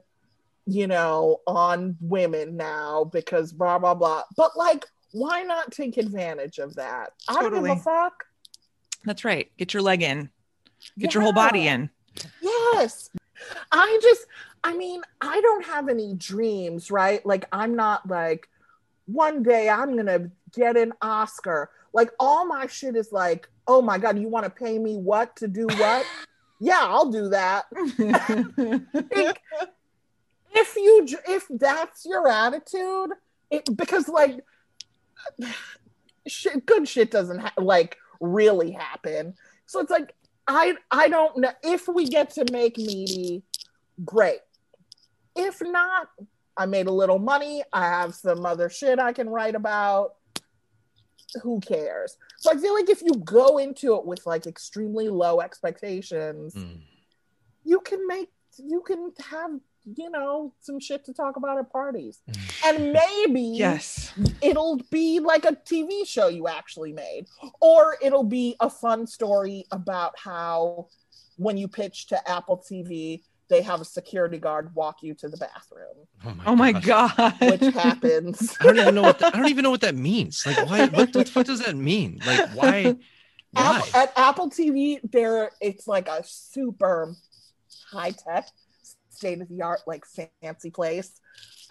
you 0.66 0.87
know 0.87 1.41
on 1.47 1.97
women 2.01 2.57
now 2.57 3.05
because 3.05 3.53
blah 3.53 3.79
blah 3.79 3.95
blah 3.95 4.22
but 4.37 4.57
like 4.57 4.85
why 5.12 5.43
not 5.43 5.72
take 5.72 5.97
advantage 5.97 6.59
of 6.59 6.74
that 6.74 7.12
i 7.29 7.43
don't 7.43 7.55
give 7.55 7.64
a 7.64 7.76
fuck 7.76 8.24
That's 9.05 9.24
right. 9.24 9.51
Get 9.57 9.72
your 9.72 9.83
leg 9.83 10.03
in. 10.03 10.29
Get 10.99 11.14
your 11.14 11.22
whole 11.22 11.33
body 11.33 11.68
in. 11.68 11.89
Yes. 12.43 13.09
I 13.72 13.99
just, 14.03 14.26
I 14.64 14.76
mean, 14.76 15.03
I 15.20 15.40
don't 15.40 15.64
have 15.64 15.88
any 15.88 16.14
dreams, 16.14 16.90
right? 16.90 17.24
Like, 17.24 17.46
I'm 17.53 17.76
not 17.76 18.09
like, 18.09 18.49
one 19.07 19.42
day 19.42 19.68
I'm 19.68 19.94
going 19.94 20.07
to 20.07 20.30
get 20.53 20.76
an 20.76 20.92
Oscar. 21.01 21.70
Like, 21.92 22.11
all 22.20 22.46
my 22.46 22.66
shit 22.66 22.96
is 22.96 23.12
like, 23.12 23.49
oh 23.66 23.82
my 23.82 23.99
God, 23.99 24.18
you 24.18 24.28
want 24.28 24.44
to 24.44 24.51
pay 24.51 24.78
me 24.78 24.96
what 24.96 25.36
to 25.36 25.49
do 25.49 25.66
what? 25.66 26.07
yeah, 26.61 26.80
I'll 26.80 27.11
do 27.11 27.28
that. 27.30 27.66
Like, 29.16 29.40
if 30.55 30.76
you, 30.76 31.07
if 31.28 31.46
that's 31.51 32.05
your 32.07 32.26
attitude, 32.26 33.11
it, 33.51 33.76
because 33.76 34.09
like, 34.09 34.40
shit, 36.26 36.66
good 36.66 36.88
shit 36.88 37.11
doesn't 37.11 37.38
ha- 37.38 37.53
like 37.59 37.96
really 38.20 38.72
happen. 38.72 39.34
So 39.66 39.80
it's 39.80 39.90
like, 39.90 40.14
I 40.49 40.74
I 40.90 41.09
don't 41.09 41.36
know 41.38 41.53
if 41.62 41.86
we 41.86 42.07
get 42.07 42.30
to 42.30 42.46
make 42.51 42.78
meaty, 42.78 43.42
great. 44.05 44.40
If 45.36 45.61
not, 45.61 46.09
I 46.57 46.66
made 46.66 46.86
a 46.88 46.92
little 46.92 47.18
money. 47.18 47.62
I 47.72 47.84
have 47.84 48.14
some 48.14 48.44
other 48.46 48.68
shit 48.70 48.99
I 48.99 49.12
can 49.12 49.28
write 49.28 49.55
about. 49.55 50.14
Who 51.42 51.61
cares? 51.61 52.16
So 52.38 52.51
I 52.51 52.57
feel 52.57 52.72
like 52.74 52.88
if 52.88 53.03
you 53.03 53.12
go 53.12 53.59
into 53.59 53.94
it 53.96 54.07
with 54.07 54.24
like 54.24 54.46
extremely 54.46 55.09
low 55.11 55.40
expectations, 55.40 56.55
Mm. 56.55 56.80
you 57.64 57.80
can 57.80 58.07
make 58.07 58.30
you 58.57 58.80
can 58.80 59.12
have 59.30 59.51
you 59.97 60.11
know 60.11 60.53
some 60.61 60.80
shit 60.80 61.05
to 61.07 61.12
talk 61.12 61.36
about 61.36 61.59
at 61.59 61.70
parties, 61.70 62.20
mm. 62.30 62.66
and 62.66 62.93
maybe 62.93 63.43
yes. 63.55 64.12
it'll 64.43 64.80
be 64.91 65.20
like 65.20 65.45
a 65.45 65.53
TV 65.53 66.07
show 66.07 66.28
you 66.28 66.49
actually 66.49 66.93
made, 66.93 67.26
or 67.61 67.97
it'll 68.03 68.24
be 68.24 68.57
a 68.61 68.70
fun 68.70 69.07
story 69.07 69.64
about 69.72 70.14
how 70.18 70.89
when 71.36 71.57
you 71.57 71.68
pitch 71.68 72.07
to 72.09 72.30
Apple 72.30 72.59
TV, 72.59 73.22
they 73.49 73.62
have 73.62 73.80
a 73.80 73.84
security 73.84 74.39
guard 74.39 74.74
walk 74.74 75.03
you 75.03 75.14
to 75.14 75.28
the 75.28 75.36
bathroom, 75.36 76.07
Oh 76.24 76.34
my, 76.34 76.45
Oh 76.47 76.57
my 76.57 76.72
god. 76.72 77.34
which 77.41 77.74
happens. 77.74 78.57
I 78.61 78.64
don't 78.64 78.78
even 78.78 78.95
know 78.95 79.03
what 79.03 79.18
the, 79.18 79.26
I 79.28 79.30
don't 79.30 79.49
even 79.49 79.62
know 79.62 79.70
what 79.70 79.80
that 79.80 79.95
means. 79.95 80.45
Like, 80.45 80.68
why? 80.68 80.86
What 80.86 81.12
the 81.12 81.24
fuck 81.24 81.47
does 81.47 81.61
that 81.61 81.76
mean? 81.76 82.20
Like, 82.26 82.51
why? 82.51 82.97
Why? 83.53 83.76
Apple, 83.78 84.01
at 84.01 84.12
Apple 84.16 84.51
TV, 84.51 85.01
there 85.11 85.51
it's 85.61 85.89
like 85.89 86.09
a 86.09 86.22
super 86.24 87.14
high 87.91 88.11
tech, 88.11 88.49
state 89.19 89.41
of 89.41 89.49
the 89.49 89.62
art, 89.62 89.81
like 89.87 90.05
fancy 90.43 90.71
place. 90.71 91.21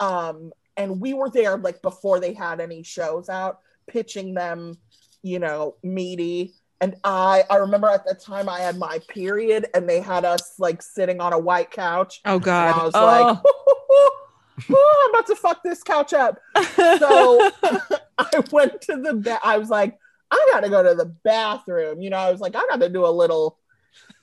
Um, 0.00 0.52
and 0.76 1.00
we 1.00 1.14
were 1.14 1.30
there 1.30 1.56
like 1.56 1.82
before 1.82 2.20
they 2.20 2.34
had 2.34 2.60
any 2.60 2.82
shows 2.82 3.28
out, 3.28 3.58
pitching 3.88 4.34
them, 4.34 4.78
you 5.22 5.38
know, 5.38 5.74
meaty. 5.82 6.54
And 6.80 6.94
I, 7.02 7.42
I 7.50 7.56
remember 7.56 7.88
at 7.88 8.04
the 8.06 8.14
time 8.14 8.48
I 8.48 8.60
had 8.60 8.78
my 8.78 9.00
period, 9.08 9.66
and 9.74 9.88
they 9.88 10.00
had 10.00 10.24
us 10.24 10.54
like 10.58 10.80
sitting 10.80 11.20
on 11.20 11.32
a 11.32 11.38
white 11.38 11.72
couch. 11.72 12.20
Oh 12.24 12.34
And 12.34 12.44
god. 12.44 12.80
I 12.80 12.84
was 12.84 12.94
oh. 12.94 13.04
like, 13.04 13.38
"Oh, 14.70 15.04
I'm 15.04 15.10
about 15.10 15.26
to 15.26 15.36
fuck 15.36 15.62
this 15.64 15.82
couch 15.82 16.12
up. 16.12 16.38
So 16.98 17.50
I 18.18 18.42
went 18.52 18.80
to 18.82 18.96
the 18.96 19.14
ba- 19.14 19.40
I 19.42 19.58
was 19.58 19.70
like, 19.70 19.98
I 20.30 20.48
gotta 20.52 20.68
go 20.68 20.82
to 20.82 20.94
the 20.94 21.06
bathroom. 21.06 22.00
You 22.00 22.10
know, 22.10 22.18
I 22.18 22.30
was 22.30 22.40
like, 22.40 22.54
I 22.54 22.64
gotta 22.68 22.88
do 22.88 23.06
a 23.06 23.10
little 23.10 23.58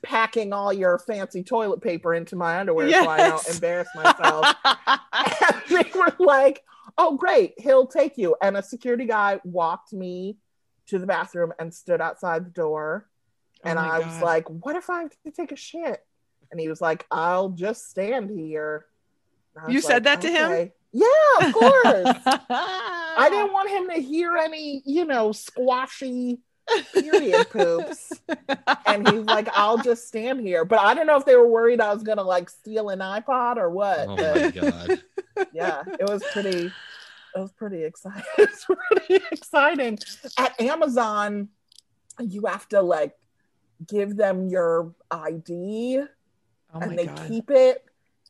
packing 0.03 0.53
all 0.53 0.71
your 0.71 0.99
fancy 0.99 1.43
toilet 1.43 1.81
paper 1.81 2.13
into 2.13 2.35
my 2.35 2.59
underwear 2.59 2.89
so 2.91 3.09
I 3.09 3.17
don't 3.17 3.49
embarrass 3.49 3.87
myself. 3.95 4.45
and 4.65 5.61
they 5.69 5.91
were 5.97 6.13
like, 6.19 6.63
oh, 6.97 7.17
great, 7.17 7.53
he'll 7.57 7.87
take 7.87 8.17
you. 8.17 8.35
And 8.41 8.55
a 8.57 8.63
security 8.63 9.05
guy 9.05 9.39
walked 9.43 9.93
me 9.93 10.37
to 10.87 10.99
the 10.99 11.07
bathroom 11.07 11.53
and 11.59 11.73
stood 11.73 12.01
outside 12.01 12.45
the 12.45 12.51
door. 12.51 13.07
Oh 13.63 13.69
And 13.69 13.79
I 13.79 13.99
was 13.99 14.21
like, 14.21 14.47
what 14.49 14.75
if 14.75 14.89
I 14.89 15.01
have 15.01 15.11
to 15.25 15.31
take 15.31 15.51
a 15.51 15.55
shit? 15.55 16.05
And 16.51 16.59
he 16.59 16.69
was 16.69 16.81
like, 16.81 17.05
I'll 17.09 17.49
just 17.49 17.89
stand 17.89 18.29
here. 18.29 18.85
You 19.67 19.81
said 19.81 20.03
that 20.03 20.21
to 20.21 20.29
him? 20.29 20.71
Yeah, 20.91 21.47
of 21.47 21.53
course. 21.53 21.83
I 22.49 23.27
didn't 23.29 23.53
want 23.53 23.69
him 23.69 23.89
to 23.89 24.01
hear 24.01 24.37
any, 24.37 24.81
you 24.85 25.05
know, 25.05 25.31
squashy 25.31 26.39
period 26.93 27.49
poops. 27.49 28.11
And 28.85 29.07
he's 29.07 29.23
like, 29.25 29.47
I'll 29.53 29.77
just 29.77 30.07
stand 30.07 30.39
here. 30.41 30.65
But 30.65 30.79
I 30.79 30.93
don't 30.93 31.07
know 31.07 31.17
if 31.17 31.25
they 31.25 31.35
were 31.35 31.47
worried 31.47 31.81
I 31.81 31.93
was 31.93 32.03
gonna 32.03 32.23
like 32.23 32.49
steal 32.49 32.89
an 32.89 32.99
iPod 32.99 33.57
or 33.57 33.69
what. 33.69 33.99
Oh 34.07 34.15
my 34.15 34.51
god. 34.51 35.01
yeah, 35.53 35.83
it 35.99 36.07
was 36.07 36.23
pretty 36.33 36.65
it 37.35 37.39
was 37.39 37.51
pretty 37.53 37.83
exciting. 37.83 38.23
It's 38.37 38.65
pretty 38.65 39.23
exciting. 39.31 39.99
At 40.37 40.59
Amazon, 40.61 41.49
you 42.19 42.45
have 42.45 42.67
to 42.69 42.81
like 42.81 43.13
give 43.87 44.15
them 44.15 44.47
your 44.47 44.93
ID 45.11 46.03
Oh 46.73 46.79
and 46.79 46.97
they 46.97 47.05
god. 47.07 47.27
keep 47.27 47.51
it 47.51 47.85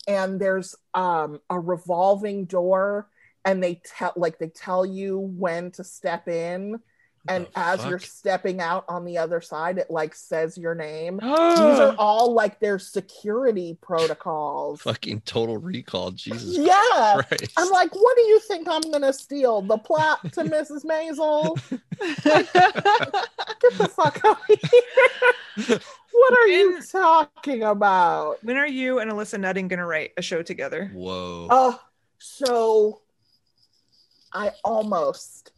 and 0.08 0.40
there's 0.40 0.76
um 0.94 1.40
a 1.50 1.60
revolving 1.60 2.46
door 2.46 3.08
and 3.44 3.64
they 3.64 3.82
tell 3.86 4.14
like 4.16 4.38
they 4.40 4.50
tell 4.50 4.86
you 4.86 5.20
when 5.20 5.72
to 5.72 5.84
step 5.84 6.28
in 6.28 6.80
and 7.28 7.46
The 7.48 7.60
as 7.60 7.86
you're 7.86 8.00
stepping 8.00 8.62
out 8.62 8.86
on 8.88 9.06
the 9.06 9.18
other 9.18 9.42
side 9.42 9.78
it 9.78 9.90
like 9.90 10.14
says 10.16 10.58
your 10.58 10.76
name 10.76 11.18
these 11.22 11.30
are 11.30 11.96
all 12.00 12.34
like 12.34 12.60
their 12.60 12.78
security 12.80 13.78
protocols 13.82 14.82
Fucking 14.82 15.22
total 15.22 15.58
recall. 15.58 16.12
Jesus 16.12 16.58
yeah 16.58 17.22
Christ. 17.28 17.54
i'm 17.58 17.70
like 17.70 17.94
what 17.96 18.16
do 18.16 18.24
you 18.24 18.40
think 18.42 18.68
i'm 18.70 18.82
gonna 18.92 19.14
steal 19.14 19.62
the 19.62 19.78
plot 19.78 20.22
to 20.34 20.44
mrs 20.44 20.86
maisel 20.86 21.56
get 22.24 23.78
the 23.78 23.88
fuck 23.88 24.20
out 24.26 24.38
of 24.50 24.60
here 25.68 25.80
what 26.12 26.40
are 26.40 26.48
you 26.48 26.82
talking 26.82 27.64
about 27.64 28.44
when 28.44 28.58
are 28.58 28.68
you 28.68 29.00
and 29.00 29.12
Alyssa 29.12 29.40
Nutting 29.40 29.68
gonna 29.68 29.86
write 29.86 30.12
a 30.18 30.22
show 30.22 30.42
together? 30.42 30.90
Whoa. 30.94 31.48
Oh, 31.50 31.80
so 32.20 33.02
I 34.34 34.52
almost, 34.64 35.52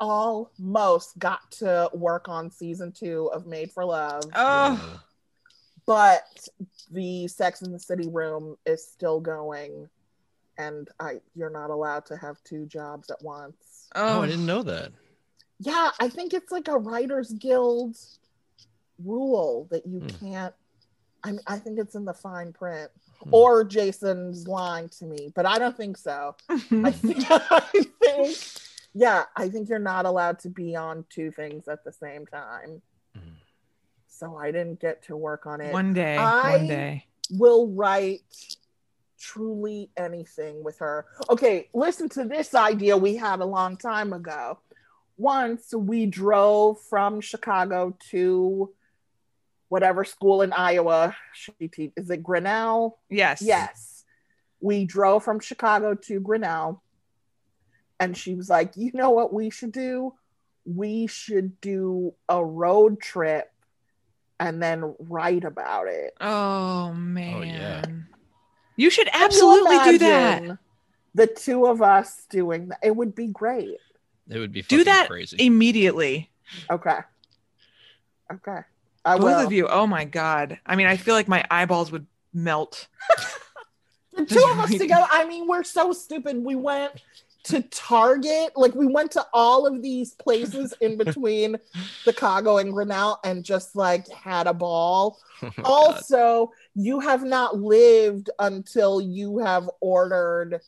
almost 0.00 1.18
got 1.18 1.50
to 1.52 1.90
work 1.92 2.28
on 2.28 2.50
season 2.50 2.90
two 2.92 3.30
of 3.32 3.46
Made 3.46 3.70
for 3.70 3.84
Love, 3.84 4.24
Oh, 4.34 5.00
but 5.86 6.48
the 6.90 7.28
Sex 7.28 7.62
in 7.62 7.72
the 7.72 7.78
City 7.78 8.08
room 8.08 8.56
is 8.66 8.86
still 8.86 9.20
going, 9.20 9.88
and 10.58 10.88
I 10.98 11.20
you're 11.34 11.50
not 11.50 11.70
allowed 11.70 12.06
to 12.06 12.16
have 12.16 12.42
two 12.44 12.66
jobs 12.66 13.10
at 13.10 13.22
once. 13.22 13.88
Oh, 13.94 14.18
oh, 14.18 14.22
I 14.22 14.26
didn't 14.26 14.46
know 14.46 14.62
that. 14.62 14.92
Yeah, 15.58 15.90
I 16.00 16.08
think 16.08 16.32
it's 16.32 16.50
like 16.50 16.68
a 16.68 16.78
Writers 16.78 17.32
Guild 17.32 17.96
rule 19.04 19.66
that 19.70 19.86
you 19.86 20.00
Hmm. 20.00 20.08
can't. 20.08 20.54
I 21.22 21.32
mean, 21.32 21.40
I 21.46 21.58
think 21.58 21.78
it's 21.78 21.94
in 21.94 22.04
the 22.06 22.14
fine 22.14 22.52
print, 22.52 22.90
Hmm. 23.24 23.28
or 23.34 23.64
Jason's 23.64 24.48
lying 24.48 24.88
to 24.90 25.04
me, 25.04 25.30
but 25.34 25.44
I 25.44 25.58
don't 25.58 25.76
think 25.76 25.98
so. 25.98 26.34
I 26.48 26.92
think, 26.92 27.24
I 27.30 27.84
think, 28.02 28.38
yeah, 28.94 29.24
I 29.36 29.48
think 29.48 29.68
you're 29.68 29.78
not 29.78 30.06
allowed 30.06 30.38
to 30.40 30.48
be 30.48 30.76
on 30.76 31.04
two 31.10 31.30
things 31.30 31.68
at 31.68 31.84
the 31.84 31.92
same 31.92 32.26
time. 32.26 32.82
Mhm. 33.16 33.36
So 34.08 34.36
I 34.36 34.50
didn't 34.50 34.80
get 34.80 35.02
to 35.04 35.16
work 35.16 35.46
on 35.46 35.60
it. 35.60 35.72
one 35.72 35.92
day, 35.92 36.16
I- 36.16 36.56
one 36.56 36.66
day. 36.66 37.06
Will 37.30 37.68
write 37.68 38.22
truly 39.18 39.90
anything 39.96 40.64
with 40.64 40.78
her. 40.78 41.06
Okay, 41.28 41.68
listen 41.74 42.08
to 42.10 42.24
this 42.24 42.54
idea 42.54 42.96
we 42.96 43.16
had 43.16 43.40
a 43.40 43.44
long 43.44 43.76
time 43.76 44.12
ago. 44.12 44.58
Once 45.16 45.74
we 45.74 46.06
drove 46.06 46.80
from 46.80 47.20
Chicago 47.20 47.96
to 48.10 48.72
whatever 49.68 50.02
school 50.04 50.42
in 50.42 50.52
Iowa 50.52 51.14
she 51.32 51.52
teach. 51.68 51.92
Is 51.96 52.10
it 52.10 52.22
Grinnell? 52.22 52.98
Yes. 53.08 53.40
Yes. 53.42 54.04
We 54.60 54.84
drove 54.86 55.22
from 55.22 55.38
Chicago 55.38 55.94
to 55.94 56.18
Grinnell. 56.20 56.82
And 58.00 58.16
she 58.16 58.34
was 58.34 58.48
like, 58.48 58.76
you 58.76 58.90
know 58.94 59.10
what 59.10 59.32
we 59.32 59.50
should 59.50 59.72
do? 59.72 60.14
We 60.64 61.06
should 61.06 61.60
do 61.60 62.14
a 62.28 62.44
road 62.44 63.00
trip 63.00 63.52
and 64.40 64.62
then 64.62 64.94
write 64.98 65.44
about 65.44 65.86
it. 65.88 66.14
Oh 66.20 66.92
man. 66.94 67.34
Oh, 67.36 67.42
yeah. 67.42 67.84
You 68.76 68.88
should 68.90 69.06
Can 69.08 69.20
you 69.20 69.26
absolutely 69.26 69.78
do 69.92 69.98
that. 69.98 70.58
The 71.14 71.26
two 71.26 71.66
of 71.66 71.82
us 71.82 72.24
doing 72.30 72.68
that. 72.68 72.78
It 72.82 72.96
would 72.96 73.14
be 73.14 73.26
great. 73.26 73.76
It 74.28 74.38
would 74.38 74.52
be 74.52 74.62
Do 74.62 74.82
that 74.84 75.08
crazy. 75.08 75.36
immediately. 75.38 76.30
Okay. 76.70 76.98
Okay. 78.32 78.60
I 79.04 79.16
Both 79.16 79.24
will. 79.24 79.46
of 79.46 79.52
you. 79.52 79.68
Oh 79.68 79.86
my 79.86 80.04
god. 80.04 80.58
I 80.64 80.76
mean, 80.76 80.86
I 80.86 80.96
feel 80.96 81.14
like 81.14 81.28
my 81.28 81.44
eyeballs 81.50 81.92
would 81.92 82.06
melt. 82.32 82.86
the 84.16 84.24
two 84.24 84.44
of 84.52 84.58
us 84.60 84.70
together 84.70 85.06
i 85.10 85.24
mean 85.24 85.46
we're 85.46 85.62
so 85.62 85.92
stupid 85.92 86.36
we 86.44 86.54
went 86.56 86.92
to 87.44 87.62
target 87.62 88.52
like 88.56 88.74
we 88.74 88.86
went 88.86 89.10
to 89.10 89.24
all 89.32 89.66
of 89.66 89.80
these 89.82 90.12
places 90.14 90.74
in 90.80 90.96
between 91.04 91.56
chicago 92.02 92.58
and 92.58 92.72
grinnell 92.72 93.18
and 93.24 93.44
just 93.44 93.74
like 93.76 94.06
had 94.10 94.46
a 94.46 94.54
ball 94.54 95.18
Oh 95.42 95.46
my 95.46 95.52
God. 95.62 95.64
also 95.66 96.52
you 96.74 97.00
have 97.00 97.22
not 97.24 97.56
lived 97.58 98.28
until 98.38 99.00
you 99.00 99.38
have 99.38 99.68
ordered 99.80 100.60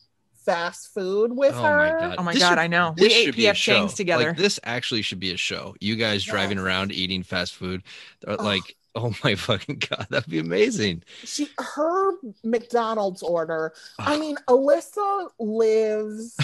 fast 0.45 0.93
food 0.93 1.31
with 1.35 1.53
Oh 1.55 1.61
her 1.63 1.77
my 1.77 1.89
god. 2.07 2.15
Oh 2.17 2.23
my 2.23 2.33
This 2.33 2.41
god, 2.41 2.49
should- 2.49 2.57
I 2.59 2.67
know. 2.67 2.93
This 2.97 3.07
We 3.09 3.13
ate 3.13 3.25
should 3.25 3.35
be 3.35 3.47
a 3.47 3.53
PF 3.53 3.55
show. 3.55 3.73
Chang's 3.75 3.93
together. 3.93 4.27
Like 4.29 4.37
this 4.37 4.59
actually 4.63 5.01
should 5.01 5.19
be 5.21 5.31
a 5.31 5.37
show. 5.37 5.73
You 5.79 5.95
guys 5.95 6.23
driving 6.23 6.57
around 6.59 6.91
eating 6.91 7.23
fast 7.23 7.55
food. 7.55 7.81
Uh, 8.27 8.35
Like, 8.39 8.75
oh 8.93 9.13
my 9.23 9.35
fucking 9.47 9.77
god, 9.89 10.07
that'd 10.09 10.29
be 10.29 10.39
amazing. 10.39 11.03
she 11.23 11.47
her 11.59 12.11
mcdonald's 12.43 13.23
order 13.23 13.73
i 13.99 14.17
mean 14.19 14.35
alyssa 14.49 15.29
lives 15.39 16.35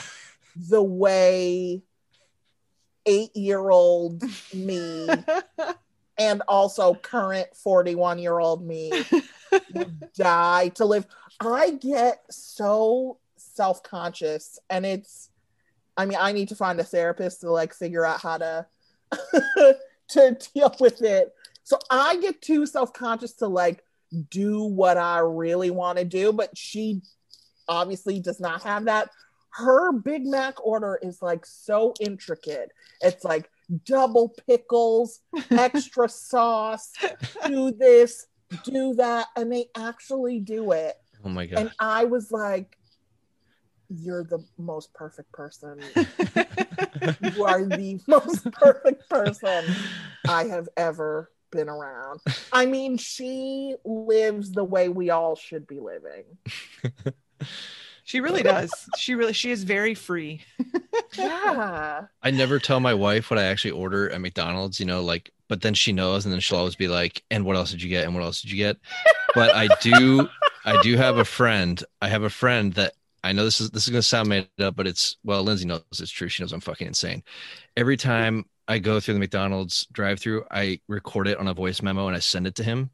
the 0.55 0.83
way 0.83 1.83
eight 3.05 3.35
year 3.35 3.69
old 3.69 4.23
me 4.53 5.07
and 6.17 6.41
also 6.47 6.93
current 6.93 7.47
41 7.55 8.19
year 8.19 8.37
old 8.39 8.65
me 8.65 8.91
would 9.73 10.11
die 10.17 10.69
to 10.69 10.85
live. 10.85 11.07
I 11.39 11.71
get 11.71 12.21
so 12.29 13.17
self 13.37 13.81
conscious, 13.83 14.59
and 14.69 14.85
it's, 14.85 15.29
I 15.95 16.05
mean, 16.05 16.17
I 16.19 16.33
need 16.33 16.49
to 16.49 16.55
find 16.55 16.79
a 16.79 16.83
therapist 16.83 17.41
to 17.41 17.51
like 17.51 17.73
figure 17.73 18.05
out 18.05 18.21
how 18.21 18.37
to 18.37 18.65
to 20.09 20.37
deal 20.53 20.75
with 20.79 21.01
it. 21.01 21.33
So 21.63 21.79
I 21.89 22.17
get 22.17 22.41
too 22.41 22.65
self 22.65 22.93
conscious 22.93 23.33
to 23.33 23.47
like 23.47 23.83
do 24.29 24.63
what 24.63 24.97
I 24.97 25.19
really 25.19 25.71
want 25.71 25.97
to 25.97 26.05
do, 26.05 26.33
but 26.33 26.57
she 26.57 27.01
obviously 27.67 28.19
does 28.19 28.39
not 28.39 28.63
have 28.63 28.85
that. 28.85 29.09
Her 29.51 29.91
Big 29.91 30.25
Mac 30.25 30.63
order 30.65 30.99
is 31.01 31.21
like 31.21 31.45
so 31.45 31.93
intricate. 31.99 32.71
It's 33.01 33.23
like 33.23 33.49
double 33.85 34.33
pickles, 34.47 35.21
extra 35.51 36.09
sauce, 36.09 36.91
do 37.45 37.71
this, 37.71 38.27
do 38.63 38.93
that, 38.95 39.27
and 39.35 39.51
they 39.51 39.65
actually 39.75 40.39
do 40.39 40.71
it. 40.71 40.95
Oh 41.23 41.29
my 41.29 41.45
god. 41.45 41.59
And 41.59 41.71
I 41.79 42.05
was 42.05 42.31
like, 42.31 42.77
You're 43.89 44.23
the 44.23 44.43
most 44.57 44.93
perfect 44.93 45.31
person. 45.31 45.79
You 47.21 47.45
are 47.45 47.63
the 47.63 47.99
most 48.07 48.51
perfect 48.51 49.09
person 49.09 49.75
I 50.27 50.45
have 50.45 50.67
ever 50.75 51.31
been 51.51 51.69
around. 51.69 52.19
I 52.51 52.65
mean, 52.65 52.97
she 52.97 53.75
lives 53.85 54.51
the 54.51 54.63
way 54.63 54.89
we 54.89 55.09
all 55.09 55.35
should 55.35 55.67
be 55.67 55.79
living. 55.79 56.25
she 58.10 58.22
really 58.22 58.41
does. 58.41 58.72
She 58.97 59.14
really 59.14 59.34
she 59.34 59.51
is 59.51 59.64
very 59.64 59.93
free. 59.93 60.41
Yeah. 61.16 62.05
I 62.24 62.32
never 62.32 62.57
tell 62.57 62.80
my 62.80 62.95
wife 62.95 63.30
what 63.30 63.38
I 63.38 63.43
actually 63.43 63.70
order 63.70 64.10
at 64.10 64.20
McDonald's, 64.20 64.80
you 64.80 64.88
know, 64.88 65.03
like, 65.03 65.30
but 65.47 65.62
then 65.62 65.76
she 65.76 65.91
knows, 65.91 66.26
and 66.26 66.34
then 66.34 66.39
she'll 66.39 66.57
always 66.57 66.76
be 66.76 66.88
like, 66.88 67.24
"And 67.30 67.45
what 67.45 67.55
else 67.55 67.70
did 67.70 67.84
you 67.84 67.89
get? 67.89 68.05
And 68.05 68.16
what 68.16 68.24
else 68.24 68.41
did 68.41 68.49
you 68.49 68.57
get?" 68.57 68.78
But 69.36 69.53
I 69.53 69.68
do, 69.82 70.28
I 70.66 70.82
do 70.82 70.97
have 70.97 71.18
a 71.18 71.26
friend. 71.26 71.84
I 72.01 72.07
have 72.07 72.24
a 72.24 72.32
friend 72.32 72.74
that 72.74 72.93
I 73.24 73.32
know 73.32 73.45
this 73.45 73.62
is 73.62 73.70
this 73.70 73.84
is 73.84 73.89
gonna 73.91 74.01
sound 74.01 74.28
made 74.28 74.47
up, 74.60 74.76
but 74.76 74.88
it's 74.88 75.18
well, 75.24 75.43
Lindsay 75.43 75.68
knows 75.68 75.84
it's 75.91 76.10
true. 76.10 76.30
She 76.30 76.41
knows 76.41 76.51
I'm 76.51 76.62
fucking 76.62 76.88
insane. 76.88 77.22
Every 77.78 77.95
time 77.95 78.45
I 78.68 78.80
go 78.80 78.99
through 78.99 79.16
the 79.16 79.20
McDonald's 79.20 79.86
drive-through, 79.91 80.45
I 80.49 80.80
record 80.88 81.28
it 81.28 81.38
on 81.38 81.47
a 81.47 81.53
voice 81.53 81.84
memo 81.84 82.07
and 82.07 82.16
I 82.16 82.20
send 82.20 82.47
it 82.47 82.55
to 82.55 82.64
him, 82.64 82.89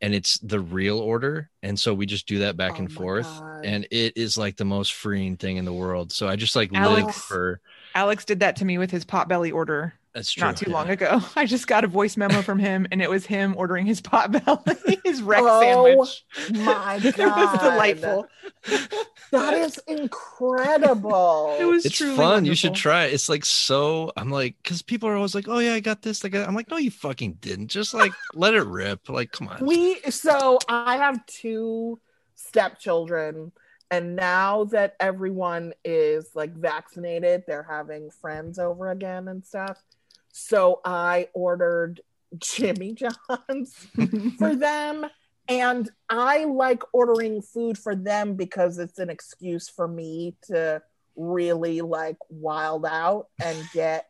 and 0.00 0.14
it's 0.14 0.38
the 0.38 0.60
real 0.60 0.98
order, 0.98 1.50
and 1.62 1.78
so 1.78 1.94
we 1.94 2.06
just 2.06 2.26
do 2.26 2.40
that 2.40 2.56
back 2.56 2.72
Oh 2.74 2.78
and 2.80 2.92
forth, 2.92 3.26
God. 3.26 3.64
and 3.64 3.86
it 3.90 4.16
is 4.16 4.36
like 4.36 4.56
the 4.56 4.64
most 4.64 4.92
freeing 4.94 5.36
thing 5.36 5.56
in 5.56 5.64
the 5.64 5.72
world. 5.72 6.12
So 6.12 6.28
I 6.28 6.36
just 6.36 6.56
like 6.56 6.72
live 6.72 6.82
Alex, 6.82 7.18
for. 7.22 7.60
Alex 7.94 8.24
did 8.24 8.40
that 8.40 8.56
to 8.56 8.64
me 8.64 8.78
with 8.78 8.90
his 8.90 9.04
potbelly 9.04 9.52
order 9.52 9.94
That's 10.16 10.32
true. 10.32 10.44
not 10.44 10.56
too 10.56 10.70
yeah. 10.70 10.76
long 10.76 10.88
ago. 10.88 11.20
I 11.36 11.44
just 11.44 11.66
got 11.66 11.84
a 11.84 11.86
voice 11.86 12.16
memo 12.16 12.40
from 12.40 12.58
him 12.58 12.86
and 12.90 13.02
it 13.02 13.10
was 13.10 13.26
him 13.26 13.54
ordering 13.54 13.84
his 13.84 14.00
potbelly, 14.00 14.98
his 15.04 15.20
Rex 15.20 15.42
Oh, 15.44 15.60
sandwich. 15.60 16.24
My 16.64 16.96
it 17.04 17.18
was 17.18 17.60
delightful. 17.60 18.26
That 19.30 19.52
is 19.52 19.78
incredible. 19.86 21.54
It 21.60 21.66
was 21.66 21.82
true. 21.82 21.88
It's 21.88 21.98
truly 21.98 22.16
fun. 22.16 22.44
You 22.46 22.54
should 22.54 22.74
try 22.74 23.04
it. 23.04 23.12
It's 23.12 23.28
like 23.28 23.44
so. 23.44 24.10
I'm 24.16 24.30
like, 24.30 24.56
because 24.62 24.80
people 24.80 25.06
are 25.10 25.16
always 25.16 25.34
like, 25.34 25.48
"Oh 25.48 25.58
yeah, 25.58 25.74
I 25.74 25.80
got 25.80 26.00
this." 26.00 26.24
Like, 26.24 26.34
I'm 26.34 26.54
like, 26.54 26.70
"No, 26.70 26.78
you 26.78 26.90
fucking 26.90 27.34
didn't." 27.40 27.68
Just 27.68 27.92
like 27.92 28.12
let 28.32 28.54
it 28.54 28.64
rip. 28.64 29.10
Like, 29.10 29.32
come 29.32 29.48
on. 29.48 29.66
we 29.66 30.00
so 30.08 30.58
I 30.68 30.96
have 30.96 31.24
two 31.26 32.00
stepchildren, 32.36 33.52
and 33.90 34.16
now 34.16 34.64
that 34.64 34.96
everyone 34.98 35.74
is 35.84 36.30
like 36.34 36.54
vaccinated, 36.54 37.44
they're 37.46 37.66
having 37.68 38.10
friends 38.10 38.58
over 38.58 38.90
again 38.90 39.28
and 39.28 39.44
stuff. 39.44 39.82
So 40.38 40.80
I 40.84 41.28
ordered 41.32 42.02
Jimmy 42.36 42.92
John's 42.94 43.74
for 44.38 44.54
them. 44.54 45.06
And 45.48 45.88
I 46.10 46.44
like 46.44 46.82
ordering 46.92 47.40
food 47.40 47.78
for 47.78 47.94
them 47.94 48.34
because 48.34 48.78
it's 48.78 48.98
an 48.98 49.08
excuse 49.08 49.68
for 49.68 49.88
me 49.88 50.36
to 50.48 50.82
really 51.14 51.80
like 51.80 52.18
wild 52.28 52.84
out 52.84 53.28
and 53.42 53.56
get 53.72 54.08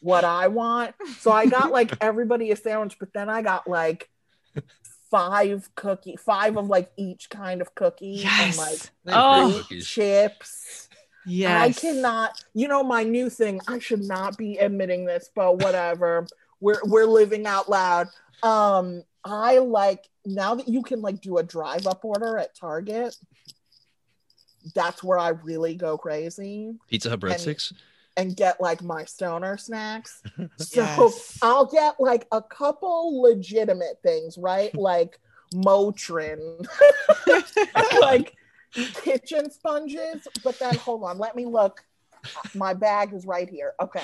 what 0.00 0.24
I 0.24 0.48
want. 0.48 0.94
So 1.18 1.30
I 1.30 1.46
got 1.46 1.70
like 1.70 1.92
everybody 2.00 2.50
a 2.50 2.56
sandwich, 2.56 2.96
but 2.98 3.12
then 3.12 3.28
I 3.28 3.42
got 3.42 3.68
like 3.68 4.08
five 5.10 5.68
cookie, 5.76 6.16
five 6.16 6.56
of 6.56 6.68
like 6.68 6.90
each 6.96 7.30
kind 7.30 7.60
of 7.60 7.74
cookie 7.76 8.24
and 8.26 8.56
like 8.56 8.80
Oh. 9.06 9.60
Cookies. 9.62 9.86
chips. 9.86 10.88
Yes. 11.26 11.60
I 11.60 11.72
cannot, 11.72 12.42
you 12.54 12.68
know, 12.68 12.82
my 12.82 13.02
new 13.02 13.28
thing, 13.30 13.60
I 13.68 13.78
should 13.78 14.02
not 14.02 14.36
be 14.36 14.58
admitting 14.58 15.04
this, 15.04 15.30
but 15.34 15.58
whatever. 15.58 16.26
We're 16.60 16.80
we're 16.84 17.06
living 17.06 17.46
out 17.46 17.68
loud. 17.70 18.08
Um, 18.42 19.02
I 19.24 19.58
like 19.58 20.08
now 20.24 20.54
that 20.54 20.68
you 20.68 20.82
can 20.82 21.00
like 21.00 21.20
do 21.20 21.38
a 21.38 21.42
drive 21.42 21.86
up 21.86 22.04
order 22.04 22.38
at 22.38 22.54
Target, 22.54 23.16
that's 24.74 25.02
where 25.02 25.18
I 25.18 25.30
really 25.30 25.74
go 25.74 25.96
crazy 25.96 26.74
Pizza 26.88 27.08
Hut 27.10 27.20
breadsticks. 27.20 27.72
and 28.16 28.36
get 28.36 28.60
like 28.60 28.82
my 28.82 29.04
stoner 29.04 29.56
snacks. 29.56 30.22
So 30.58 30.82
Yes. 30.82 31.38
I'll 31.42 31.66
get 31.66 31.98
like 31.98 32.26
a 32.32 32.42
couple 32.42 33.22
legitimate 33.22 34.00
things, 34.02 34.36
right? 34.36 34.74
Like 34.74 35.18
Motrin, 35.54 36.66
like 38.00 38.36
kitchen 38.72 39.50
sponges. 39.50 40.26
But 40.44 40.58
then 40.58 40.74
hold 40.76 41.04
on, 41.04 41.18
let 41.18 41.36
me 41.36 41.46
look. 41.46 41.82
My 42.54 42.74
bag 42.74 43.12
is 43.14 43.24
right 43.26 43.48
here. 43.48 43.72
Okay. 43.80 44.02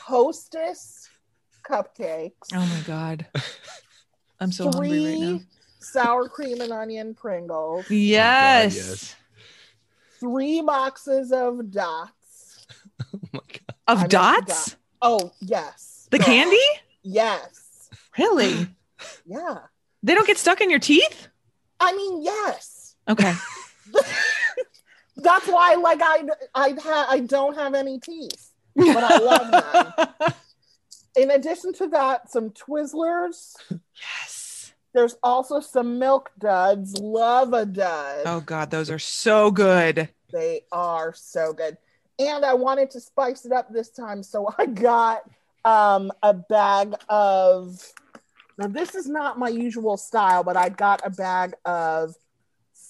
Hostess 0.00 1.08
cupcakes, 1.68 2.32
Oh 2.52 2.58
my 2.66 2.80
god. 2.86 3.26
I'm 4.40 4.50
so 4.50 4.64
hungry 4.70 5.04
right 5.04 5.18
now. 5.20 5.40
sour 5.78 6.28
cream 6.28 6.60
and 6.60 6.72
onion 6.72 7.14
Pringles, 7.14 7.88
Yes. 7.88 8.74
Oh 8.76 8.90
yes. 8.90 9.16
three 10.18 10.60
boxes 10.60 11.30
of 11.30 11.70
dots. 11.70 12.66
Oh 13.14 13.20
my 13.32 13.40
god. 13.48 13.60
Of 13.86 13.98
I 13.98 14.06
dots? 14.08 14.66
dot- 14.70 14.76
Oh, 15.04 15.32
yes. 15.40 16.08
The 16.10 16.18
Girl. 16.18 16.26
candy? 16.26 16.56
Yes. 17.02 17.90
Really? 18.18 18.66
Yeah. 19.26 19.58
They 20.04 20.14
don't 20.14 20.26
get 20.28 20.38
stuck 20.38 20.60
in 20.60 20.70
your 20.70 20.78
teeth? 20.78 21.26
I 21.80 21.92
mean, 21.96 22.22
yes. 22.22 22.94
Okay. 23.08 23.32
That's 25.16 25.46
why, 25.46 25.74
like, 25.74 26.00
I 26.02 26.24
I 26.54 26.70
ha- 26.82 27.06
I 27.10 27.20
don't 27.20 27.56
have 27.56 27.74
any 27.74 27.98
teeth, 28.00 28.50
but 28.74 29.04
I 29.04 29.18
love 29.18 29.50
them. 30.18 30.32
In 31.16 31.30
addition 31.30 31.74
to 31.74 31.88
that, 31.88 32.30
some 32.30 32.50
Twizzlers. 32.50 33.54
yes. 33.70 34.72
There's 34.94 35.16
also 35.22 35.60
some 35.60 35.98
Milk 35.98 36.30
Duds. 36.38 36.98
Love 36.98 37.52
a 37.54 37.64
dud. 37.64 38.22
Oh 38.26 38.40
god, 38.40 38.70
those 38.70 38.90
are 38.90 38.98
so 38.98 39.50
good. 39.50 40.08
They 40.32 40.62
are 40.72 41.14
so 41.14 41.52
good. 41.52 41.76
And 42.18 42.44
I 42.44 42.54
wanted 42.54 42.90
to 42.90 43.00
spice 43.00 43.44
it 43.46 43.52
up 43.52 43.72
this 43.72 43.88
time, 43.90 44.22
so 44.22 44.48
I 44.58 44.66
got 44.66 45.22
um 45.64 46.10
a 46.22 46.34
bag 46.34 46.94
of. 47.08 47.80
Now 48.58 48.66
this 48.66 48.94
is 48.94 49.06
not 49.08 49.38
my 49.38 49.48
usual 49.48 49.96
style, 49.96 50.44
but 50.44 50.56
I 50.58 50.68
got 50.68 51.00
a 51.04 51.10
bag 51.10 51.54
of 51.64 52.14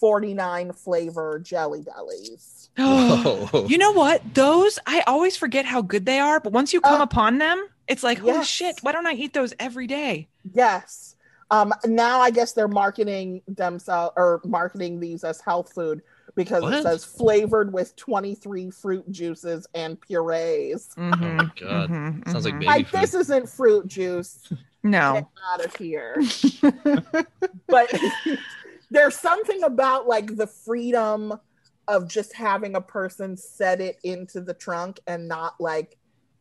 49 0.02 0.72
flavor 0.72 1.38
jelly 1.38 1.82
bellies. 1.82 2.70
Whoa. 2.76 3.66
you 3.68 3.78
know 3.78 3.92
what? 3.92 4.20
Those 4.34 4.80
I 4.84 5.02
always 5.06 5.36
forget 5.36 5.64
how 5.64 5.80
good 5.80 6.04
they 6.06 6.18
are, 6.18 6.40
but 6.40 6.52
once 6.52 6.72
you 6.72 6.80
come 6.80 7.00
Uh, 7.00 7.04
upon 7.04 7.38
them, 7.38 7.64
it's 7.86 8.02
like, 8.02 8.18
holy 8.18 8.32
yes. 8.32 8.48
shit, 8.48 8.78
why 8.82 8.90
don't 8.90 9.06
I 9.06 9.12
eat 9.12 9.32
those 9.32 9.54
every 9.60 9.86
day? 9.86 10.26
Yes. 10.52 11.14
Um, 11.52 11.72
now 11.86 12.20
I 12.20 12.32
guess 12.32 12.52
they're 12.52 12.66
marketing 12.66 13.42
themselves 13.46 14.12
or 14.16 14.40
marketing 14.44 14.98
these 14.98 15.22
as 15.22 15.40
health 15.40 15.72
food 15.72 16.02
because 16.34 16.62
What? 16.62 16.72
it 16.74 16.82
says 16.82 17.04
flavored 17.04 17.72
with 17.72 17.94
23 17.94 18.70
fruit 18.72 19.08
juices 19.12 19.68
and 19.72 20.00
purees. 20.00 20.88
Oh 20.98 21.00
my 21.02 21.48
god. 21.60 21.90
mhm, 21.90 22.28
Sounds 22.28 22.44
like 22.44 22.54
mhm. 22.54 22.58
baby 22.60 22.66
Like 22.66 22.88
food. 22.88 23.02
this 23.02 23.14
isn't 23.14 23.48
fruit 23.48 23.86
juice. 23.86 24.52
No. 24.84 25.12
Get 25.12 25.26
out 25.52 25.64
of 25.64 25.76
here. 25.76 26.16
but 27.68 27.88
there's 28.92 29.16
something 29.16 29.62
about 29.64 30.06
like 30.06 30.36
the 30.36 30.46
freedom 30.46 31.34
of 31.88 32.08
just 32.08 32.34
having 32.34 32.76
a 32.76 32.80
person 32.80 33.36
set 33.36 33.80
it 33.80 33.98
into 34.04 34.40
the 34.40 34.54
trunk 34.54 35.00
and 35.06 35.26
not 35.26 35.54
like 35.58 35.96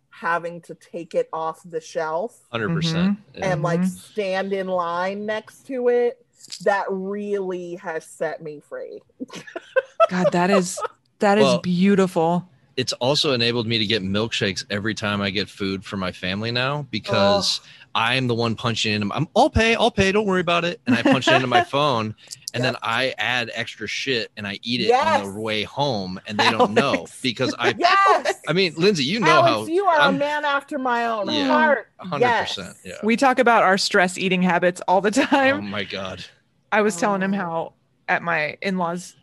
having 0.10 0.62
to 0.62 0.76
take 0.76 1.16
it 1.16 1.30
off 1.32 1.62
the 1.64 1.80
shelf 1.80 2.41
100%. 2.54 2.60
Mm-hmm. 2.60 2.76
percent 2.76 3.18
mm-hmm. 3.34 3.43
and 3.43 3.62
like 3.64 3.84
stand 3.86 4.52
in 4.52 4.68
line 4.68 5.26
next 5.26 5.66
to 5.68 5.88
it 5.88 6.26
that 6.64 6.86
really 6.89 7.76
has 7.76 8.06
set 8.06 8.43
me 8.43 8.60
free 8.60 9.02
God, 10.10 10.32
that 10.34 10.49
is 10.49 10.80
that 11.20 11.38
is 11.38 11.43
Well- 11.43 11.60
beautiful. 11.60 12.49
it's 12.76 12.93
also 12.93 13.32
enabled 13.32 13.66
me 13.66 13.78
to 13.78 13.86
get 13.86 14.04
milkshakes 14.04 14.66
every 14.70 14.93
time 14.93 15.22
I 15.22 15.30
get 15.30 15.49
food 15.49 15.86
for 15.86 15.95
my 15.95 16.12
family 16.12 16.52
now 16.52 16.86
because 16.91 17.62
I'm 17.93 18.27
the 18.27 18.35
one 18.35 18.55
punching 18.55 18.93
in. 19.01 19.11
I'm 19.11 19.27
I'll 19.35 19.49
pay, 19.49 19.75
I'll 19.75 19.91
pay, 19.91 20.11
don't 20.11 20.25
worry 20.25 20.41
about 20.41 20.63
it. 20.65 20.79
And 20.87 20.95
I 20.95 21.01
punch 21.03 21.27
it 21.27 21.33
into 21.33 21.47
my 21.47 21.63
phone 21.65 22.15
and 22.53 22.63
then 22.63 22.75
I 22.81 23.13
add 23.17 23.49
extra 23.53 23.87
shit 23.87 24.29
and 24.37 24.45
I 24.47 24.59
eat 24.63 24.81
it 24.81 24.91
on 24.93 25.33
the 25.33 25.39
way 25.41 25.63
home 25.63 26.19
and 26.27 26.37
they 26.37 26.49
don't 26.51 26.73
know 26.73 27.07
because 27.21 27.53
I 27.59 27.73
yes 27.77 28.39
I 28.47 28.53
mean, 28.53 28.73
Lindsay, 28.77 29.03
you 29.03 29.19
know 29.19 29.27
Alex, 29.27 29.67
how 29.69 29.73
you 29.73 29.85
are 29.85 29.99
I'm- 29.99 30.15
a 30.15 30.19
man 30.19 30.45
after 30.45 30.77
my 30.77 31.05
own 31.05 31.29
Yeah. 31.29 31.47
heart 31.47 31.87
100%. 32.01 32.19
yes. 32.19 32.59
Yeah. 32.85 32.93
We 33.03 33.15
talk 33.17 33.39
about 33.39 33.63
our 33.63 33.77
stress 33.77 34.17
eating 34.17 34.41
habits 34.41 34.81
all 34.87 35.01
the 35.01 35.11
time. 35.11 35.57
Oh 35.57 35.61
my 35.61 35.83
god. 35.83 36.25
I 36.71 36.81
was 36.81 36.95
telling 36.95 37.21
him 37.21 37.33
Oh. 37.33 37.37
how 37.37 37.73
at 38.07 38.21
my 38.23 38.57
in-laws 38.61 39.15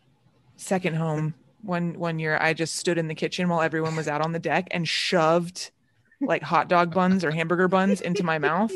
second 0.57 0.95
home 0.95 1.33
one 1.61 1.97
one 1.99 2.19
year 2.19 2.37
I 2.39 2.53
just 2.53 2.75
stood 2.77 2.97
in 2.97 3.07
the 3.07 3.15
kitchen 3.15 3.49
while 3.49 3.61
everyone 3.61 3.95
was 3.95 4.07
out 4.07 4.21
on 4.21 4.31
the 4.31 4.39
deck 4.39 4.67
and 4.71 4.87
shoved 4.87 5.71
like 6.21 6.41
hot 6.43 6.67
dog 6.67 6.93
buns 6.93 7.23
or 7.23 7.31
hamburger 7.31 7.67
buns 7.67 8.01
into 8.01 8.23
my 8.23 8.37
mouth. 8.39 8.71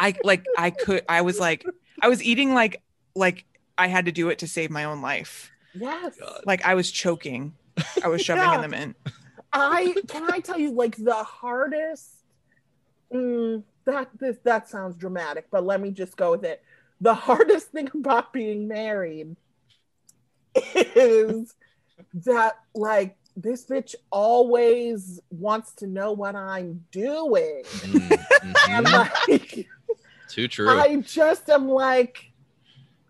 I 0.00 0.14
like 0.24 0.44
I 0.58 0.70
could 0.70 1.02
I 1.08 1.20
was 1.22 1.38
like 1.38 1.64
I 2.00 2.08
was 2.08 2.22
eating 2.22 2.54
like 2.54 2.82
like 3.14 3.44
I 3.78 3.88
had 3.88 4.06
to 4.06 4.12
do 4.12 4.28
it 4.30 4.38
to 4.40 4.46
save 4.46 4.70
my 4.70 4.84
own 4.84 5.02
life. 5.02 5.50
yes 5.74 6.18
Like 6.44 6.64
I 6.64 6.74
was 6.74 6.90
choking. 6.90 7.54
I 8.02 8.08
was 8.08 8.22
shoving 8.22 8.42
Yeah. 8.44 8.54
in 8.56 8.60
them 8.62 8.74
in. 8.74 8.94
i 9.54 9.94
can 10.08 10.30
i 10.32 10.40
tell 10.40 10.58
you 10.58 10.70
like 10.72 10.96
the 10.96 11.14
hardest 11.14 12.08
mm, 13.12 13.62
that 13.84 14.08
this 14.18 14.38
that 14.44 14.66
sounds 14.68 14.96
dramatic 14.96 15.46
but 15.50 15.62
let 15.64 15.78
me 15.78 15.90
just 15.90 16.16
go 16.16 16.30
with 16.30 16.44
it 16.44 16.62
the 17.02 17.12
hardest 17.14 17.68
thing 17.68 17.90
about 17.94 18.32
being 18.32 18.66
married 18.66 19.36
is 20.74 21.54
that 22.14 22.54
like 22.74 23.16
this 23.36 23.64
bitch 23.64 23.94
always 24.10 25.20
wants 25.30 25.72
to 25.72 25.86
know 25.86 26.12
what 26.12 26.34
i'm 26.34 26.84
doing. 26.90 27.62
Mm, 27.64 28.24
and 28.68 28.90
like 28.90 29.68
Too 30.32 30.48
true. 30.48 30.70
I 30.70 30.96
just 30.96 31.50
am 31.50 31.68
like, 31.68 32.32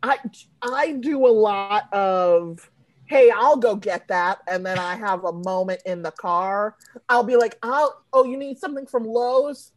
I 0.03 0.19
I 0.61 0.93
do 0.93 1.25
a 1.25 1.29
lot 1.29 1.85
of, 1.93 2.69
hey, 3.07 3.31
I'll 3.31 3.57
go 3.57 3.77
get 3.77 4.09
that, 4.09 4.39
and 4.49 4.67
then 4.67 4.77
I 4.77 4.97
have 4.97 5.25
a 5.25 5.33
moment 5.33 5.83
in 5.87 6.03
the 6.03 6.11
car. 6.11 6.75
I'll 7.09 7.23
be 7.23 7.37
like, 7.37 7.59
I'll, 7.63 8.03
oh, 8.13 8.25
you 8.25 8.37
need 8.37 8.59
something 8.59 8.87
from 8.87 9.05
Lowe's, 9.05 9.71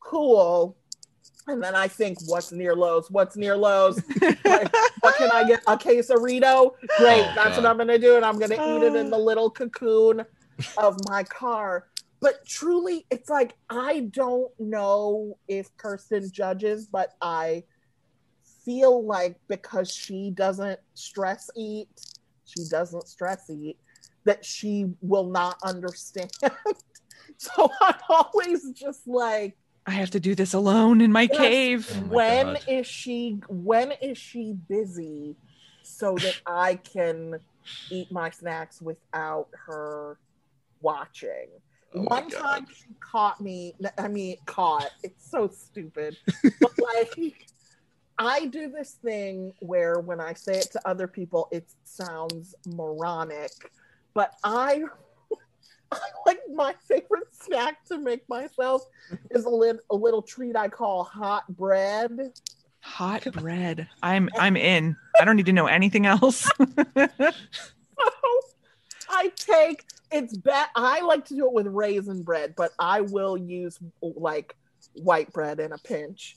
cool, 0.00 0.78
and 1.48 1.62
then 1.62 1.74
I 1.74 1.88
think, 1.88 2.18
what's 2.26 2.52
near 2.52 2.74
Lowe's? 2.74 3.10
What's 3.10 3.36
near 3.36 3.56
Lowe's? 3.56 4.02
Like, 4.20 4.72
what 5.00 5.16
can 5.16 5.30
I 5.32 5.44
get? 5.46 5.62
A 5.66 5.76
quesarito? 5.76 6.72
Great, 6.98 7.26
Oh, 7.26 7.32
that's 7.34 7.56
what 7.56 7.66
I'm 7.66 7.76
gonna 7.76 7.98
do, 7.98 8.16
and 8.16 8.24
I'm 8.24 8.38
gonna 8.38 8.54
eat 8.54 8.82
it 8.82 8.96
in 8.96 9.10
the 9.10 9.16
oh. 9.16 9.24
little 9.24 9.50
cocoon 9.50 10.24
of 10.78 10.96
my 11.08 11.22
car. 11.24 11.86
But 12.20 12.44
truly, 12.46 13.06
it's 13.10 13.28
like 13.28 13.54
I 13.70 14.00
don't 14.10 14.50
know 14.58 15.38
if 15.48 15.74
Kirsten 15.76 16.30
judges, 16.32 16.86
but 16.86 17.14
I 17.20 17.64
feel 18.64 19.04
like 19.04 19.36
because 19.48 19.92
she 19.92 20.30
doesn't 20.30 20.80
stress 20.94 21.50
eat, 21.56 21.88
she 22.44 22.64
doesn't 22.68 23.06
stress 23.06 23.48
eat, 23.50 23.78
that 24.24 24.44
she 24.44 24.86
will 25.00 25.30
not 25.30 25.58
understand. 25.62 26.32
so 27.36 27.70
I'm 27.80 27.94
always 28.08 28.70
just 28.72 29.06
like, 29.06 29.56
I 29.86 29.92
have 29.92 30.10
to 30.10 30.20
do 30.20 30.34
this 30.34 30.52
alone 30.52 31.00
in 31.00 31.12
my 31.12 31.28
Yes. 31.30 31.38
cave. 31.38 31.88
Oh 31.94 32.00
my 32.00 32.14
when 32.14 32.56
is 32.66 32.86
God. 32.86 32.86
she 32.86 33.40
when 33.48 33.92
is 34.02 34.18
she 34.18 34.52
busy 34.68 35.36
so 35.82 36.18
that 36.18 36.36
I 36.46 36.76
can 36.76 37.38
eat 37.90 38.10
my 38.10 38.30
snacks 38.30 38.82
without 38.82 39.48
her 39.66 40.18
watching. 40.80 41.48
Oh 41.94 42.02
my 42.02 42.20
One 42.20 42.28
God. 42.28 42.40
time 42.40 42.66
she 42.68 42.94
caught 43.00 43.40
me. 43.40 43.76
I 43.96 44.08
mean, 44.08 44.36
caught. 44.46 44.90
It's 45.02 45.30
so 45.30 45.48
stupid. 45.48 46.16
but 46.60 46.72
like, 46.96 47.46
I 48.18 48.46
do 48.46 48.70
this 48.70 48.96
thing 49.04 49.52
where 49.60 50.00
when 50.00 50.20
I 50.20 50.32
say 50.34 50.58
it 50.58 50.70
to 50.72 50.88
other 50.88 51.06
people, 51.06 51.48
it 51.52 51.70
sounds 51.84 52.54
moronic. 52.66 53.52
But 54.14 54.32
I, 54.42 54.82
I 54.82 54.86
like 56.26 56.40
my 56.52 56.74
favorite 56.88 57.28
snack 57.32 57.84
to 57.86 57.98
make 57.98 58.28
myself 58.28 58.82
is 59.30 59.44
a, 59.44 59.50
lit, 59.50 59.78
a 59.90 59.94
little 59.94 60.22
treat 60.22 60.56
I 60.56 60.68
call 60.68 61.04
hot 61.04 61.44
bread. 61.56 62.32
Hot 62.80 63.24
bread. 63.32 63.88
I'm 64.02 64.28
I'm 64.38 64.56
in. 64.56 64.96
I 65.20 65.24
don't 65.24 65.36
need 65.36 65.46
to 65.46 65.52
know 65.52 65.66
anything 65.66 66.06
else. 66.06 66.48
I 69.08 69.28
take 69.36 69.84
it's 70.10 70.36
bad. 70.36 70.68
I 70.74 71.00
like 71.00 71.24
to 71.26 71.34
do 71.34 71.46
it 71.46 71.52
with 71.52 71.66
raisin 71.66 72.22
bread, 72.22 72.54
but 72.56 72.72
I 72.78 73.00
will 73.00 73.36
use 73.36 73.78
like 74.00 74.56
white 74.94 75.32
bread 75.32 75.60
in 75.60 75.72
a 75.72 75.78
pinch. 75.78 76.36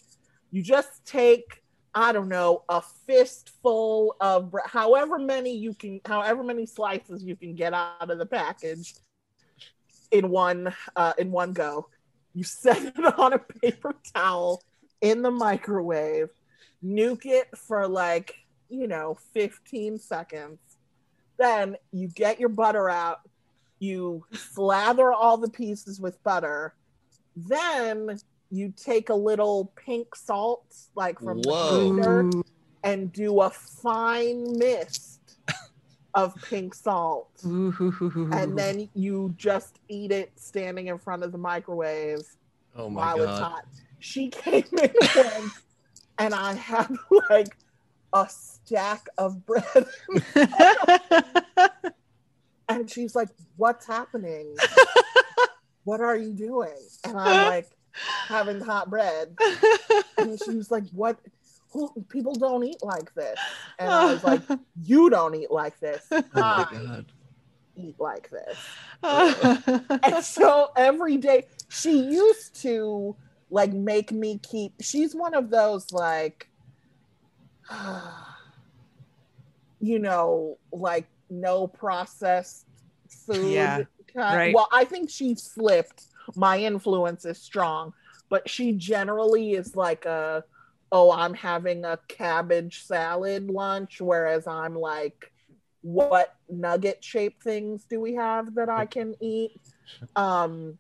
You 0.52 0.64
just 0.64 1.06
take, 1.06 1.62
I 1.94 2.12
don't 2.12 2.30
know, 2.30 2.64
a 2.68 2.82
fistful 2.82 4.16
of 4.20 4.52
bre- 4.52 4.60
however 4.66 5.20
many 5.20 5.56
you 5.56 5.74
can, 5.74 6.02
however 6.06 6.44
many 6.44 6.66
slices 6.66 7.24
you 7.24 7.36
can 7.36 7.54
get 7.56 7.74
out 7.74 8.10
of 8.10 8.18
the 8.18 8.26
package 8.26 8.96
in 10.12 10.30
one 10.30 10.74
uh, 10.96 11.14
in 11.18 11.32
one 11.32 11.54
go. 11.54 11.88
You 12.34 12.44
set 12.44 12.84
it 12.84 12.98
on 13.20 13.34
a 13.34 13.40
paper 13.40 13.96
towel 14.14 14.64
in 15.02 15.22
the 15.22 15.32
microwave, 15.32 16.30
nuke 16.84 17.26
it 17.26 17.48
for 17.58 17.88
like 17.88 18.36
you 18.70 18.88
know 18.88 19.18
15 19.34 19.98
seconds 19.98 20.60
then 21.38 21.76
you 21.92 22.08
get 22.08 22.40
your 22.40 22.50
butter 22.50 22.90
out 22.90 23.22
you 23.80 24.24
slather 24.34 25.12
all 25.12 25.38
the 25.38 25.50
pieces 25.50 26.00
with 26.00 26.22
butter 26.24 26.76
then 27.36 28.20
you 28.52 28.74
take 28.76 29.10
a 29.10 29.16
little 29.16 29.72
pink 29.76 30.16
salt 30.16 30.66
like 30.96 31.20
from 31.20 31.42
Whoa. 31.42 31.72
the 31.72 32.04
freezer 32.04 32.30
and 32.84 33.12
do 33.12 33.42
a 33.42 33.50
fine 33.50 34.58
mist 34.58 35.19
of 36.16 36.34
pink 36.42 36.74
salt 36.74 37.30
and 37.44 38.58
then 38.58 38.90
you 38.96 39.34
just 39.38 39.80
eat 39.90 40.12
it 40.12 40.32
standing 40.36 40.88
in 40.88 40.98
front 40.98 41.24
of 41.24 41.32
the 41.32 41.38
microwave 41.38 42.22
Oh 42.76 42.90
my 42.90 43.14
while 43.14 43.24
it's 43.24 43.40
god. 43.40 43.52
hot. 43.52 43.66
She 44.00 44.30
came 44.30 44.64
in 44.82 44.92
once 45.16 45.54
and 46.18 46.34
I 46.34 46.54
had 46.54 46.88
like 47.30 47.56
a 48.14 48.28
stack 48.30 49.08
of 49.18 49.46
bread. 49.46 49.86
And 52.68 52.90
she's 52.90 53.16
like, 53.16 53.30
What's 53.58 53.86
happening? 53.88 54.56
what 55.84 56.02
are 56.02 56.16
you 56.16 56.34
doing? 56.34 56.78
And 57.04 57.18
I'm 57.18 57.46
like, 57.46 57.68
having 58.28 58.62
hot 58.62 58.90
bread. 58.90 59.36
And 60.18 60.40
she 60.40 60.52
was 60.56 60.70
like, 60.70 60.84
What? 60.92 61.20
Who, 61.72 61.92
people 62.10 62.34
don't 62.36 62.64
eat 62.64 62.82
like 62.82 63.14
this. 63.14 63.38
And 63.78 63.92
I 63.92 64.06
was 64.12 64.24
like, 64.24 64.42
You 64.84 65.10
don't 65.10 65.36
eat 65.36 65.52
like 65.52 65.80
this. 65.80 66.06
Oh 66.12 66.22
my 66.34 66.68
god. 66.72 67.06
eat 67.76 67.96
like 68.00 68.30
this. 68.30 68.58
and 70.04 70.24
so 70.24 70.72
every 70.76 71.18
day 71.18 71.46
she 71.70 72.00
used 72.04 72.56
to 72.64 73.16
like 73.52 73.72
make 73.74 74.12
me 74.12 74.40
keep 74.40 74.74
she's 74.82 75.16
one 75.16 75.34
of 75.34 75.50
those 75.50 75.92
like 75.92 76.50
you 79.80 80.00
know 80.00 80.58
like 80.72 81.08
no 81.30 81.68
processed 81.68 82.66
food 83.26 83.52
Yeah, 83.52 83.84
kind- 84.14 84.38
right. 84.38 84.54
well 84.56 84.68
i 84.72 84.84
think 84.84 85.10
she 85.10 85.36
slipped 85.36 86.06
my 86.36 86.60
influence 86.60 87.26
is 87.26 87.38
strong 87.40 87.94
but 88.30 88.48
she 88.50 88.74
generally 88.74 89.54
is 89.54 89.76
like 89.76 90.06
a 90.06 90.44
oh 90.92 91.12
i'm 91.12 91.34
having 91.34 91.86
a 91.86 92.00
cabbage 92.08 92.84
salad 92.84 93.50
lunch 93.50 94.02
whereas 94.02 94.48
i'm 94.48 94.76
like 94.76 95.32
what 95.82 96.36
nugget 96.50 97.04
shaped 97.04 97.44
things 97.44 97.86
do 97.90 98.00
we 98.00 98.16
have 98.16 98.56
that 98.56 98.70
I 98.70 98.86
can 98.86 99.16
eat? 99.22 99.62
Um, 100.16 100.78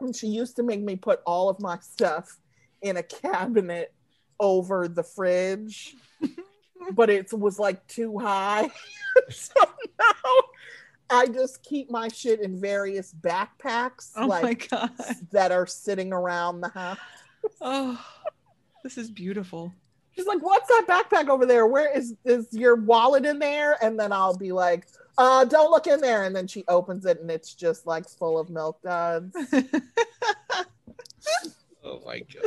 and 0.00 0.14
she 0.14 0.26
used 0.26 0.56
to 0.56 0.62
make 0.62 0.80
me 0.80 0.96
put 0.96 1.20
all 1.26 1.48
of 1.48 1.60
my 1.60 1.78
stuff 1.78 2.38
in 2.82 2.96
a 2.96 3.02
cabinet 3.02 3.92
over 4.38 4.88
the 4.88 5.02
fridge, 5.02 5.94
but 6.92 7.08
it 7.08 7.32
was 7.32 7.58
like 7.58 7.86
too 7.86 8.18
high. 8.18 8.70
so 9.30 9.54
now 9.98 10.32
I 11.08 11.26
just 11.26 11.62
keep 11.62 11.90
my 11.90 12.08
shit 12.08 12.40
in 12.40 12.60
various 12.60 13.14
backpacks, 13.14 14.10
oh 14.16 14.26
like 14.26 14.68
that 15.32 15.52
are 15.52 15.66
sitting 15.66 16.12
around 16.12 16.60
the 16.60 16.68
house. 16.68 16.98
Oh, 17.60 18.04
this 18.84 18.96
is 18.96 19.10
beautiful. 19.10 19.72
She's 20.14 20.26
like, 20.26 20.38
"What's 20.40 20.68
that 20.68 20.84
backpack 20.86 21.28
over 21.28 21.44
there? 21.44 21.66
Where 21.66 21.90
is 21.96 22.14
is 22.24 22.46
your 22.52 22.76
wallet 22.76 23.24
in 23.26 23.40
there?" 23.40 23.76
And 23.82 23.98
then 23.98 24.12
I'll 24.12 24.36
be 24.36 24.52
like, 24.52 24.86
"Uh, 25.18 25.44
don't 25.44 25.72
look 25.72 25.88
in 25.88 26.00
there." 26.00 26.22
And 26.22 26.36
then 26.36 26.46
she 26.46 26.64
opens 26.68 27.04
it, 27.04 27.20
and 27.20 27.28
it's 27.30 27.52
just 27.52 27.84
like 27.86 28.08
full 28.08 28.38
of 28.38 28.48
milk 28.48 28.80
duds, 28.82 29.34
Oh 31.82 32.00
my 32.06 32.20
god. 32.20 32.44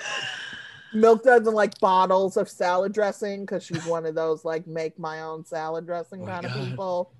milk 0.93 1.23
duds, 1.23 1.45
and 1.47 1.55
like 1.55 1.77
bottles 1.79 2.37
of 2.37 2.49
salad 2.49 2.93
dressing 2.93 3.41
because 3.41 3.63
she's 3.63 3.85
one 3.85 4.05
of 4.05 4.15
those 4.15 4.45
like 4.45 4.65
make 4.65 4.97
my 4.97 5.21
own 5.21 5.43
salad 5.45 5.85
dressing 5.85 6.21
Oh 6.21 6.25
my 6.25 6.31
kind 6.31 6.45
of 6.45 6.53
people. 6.53 7.11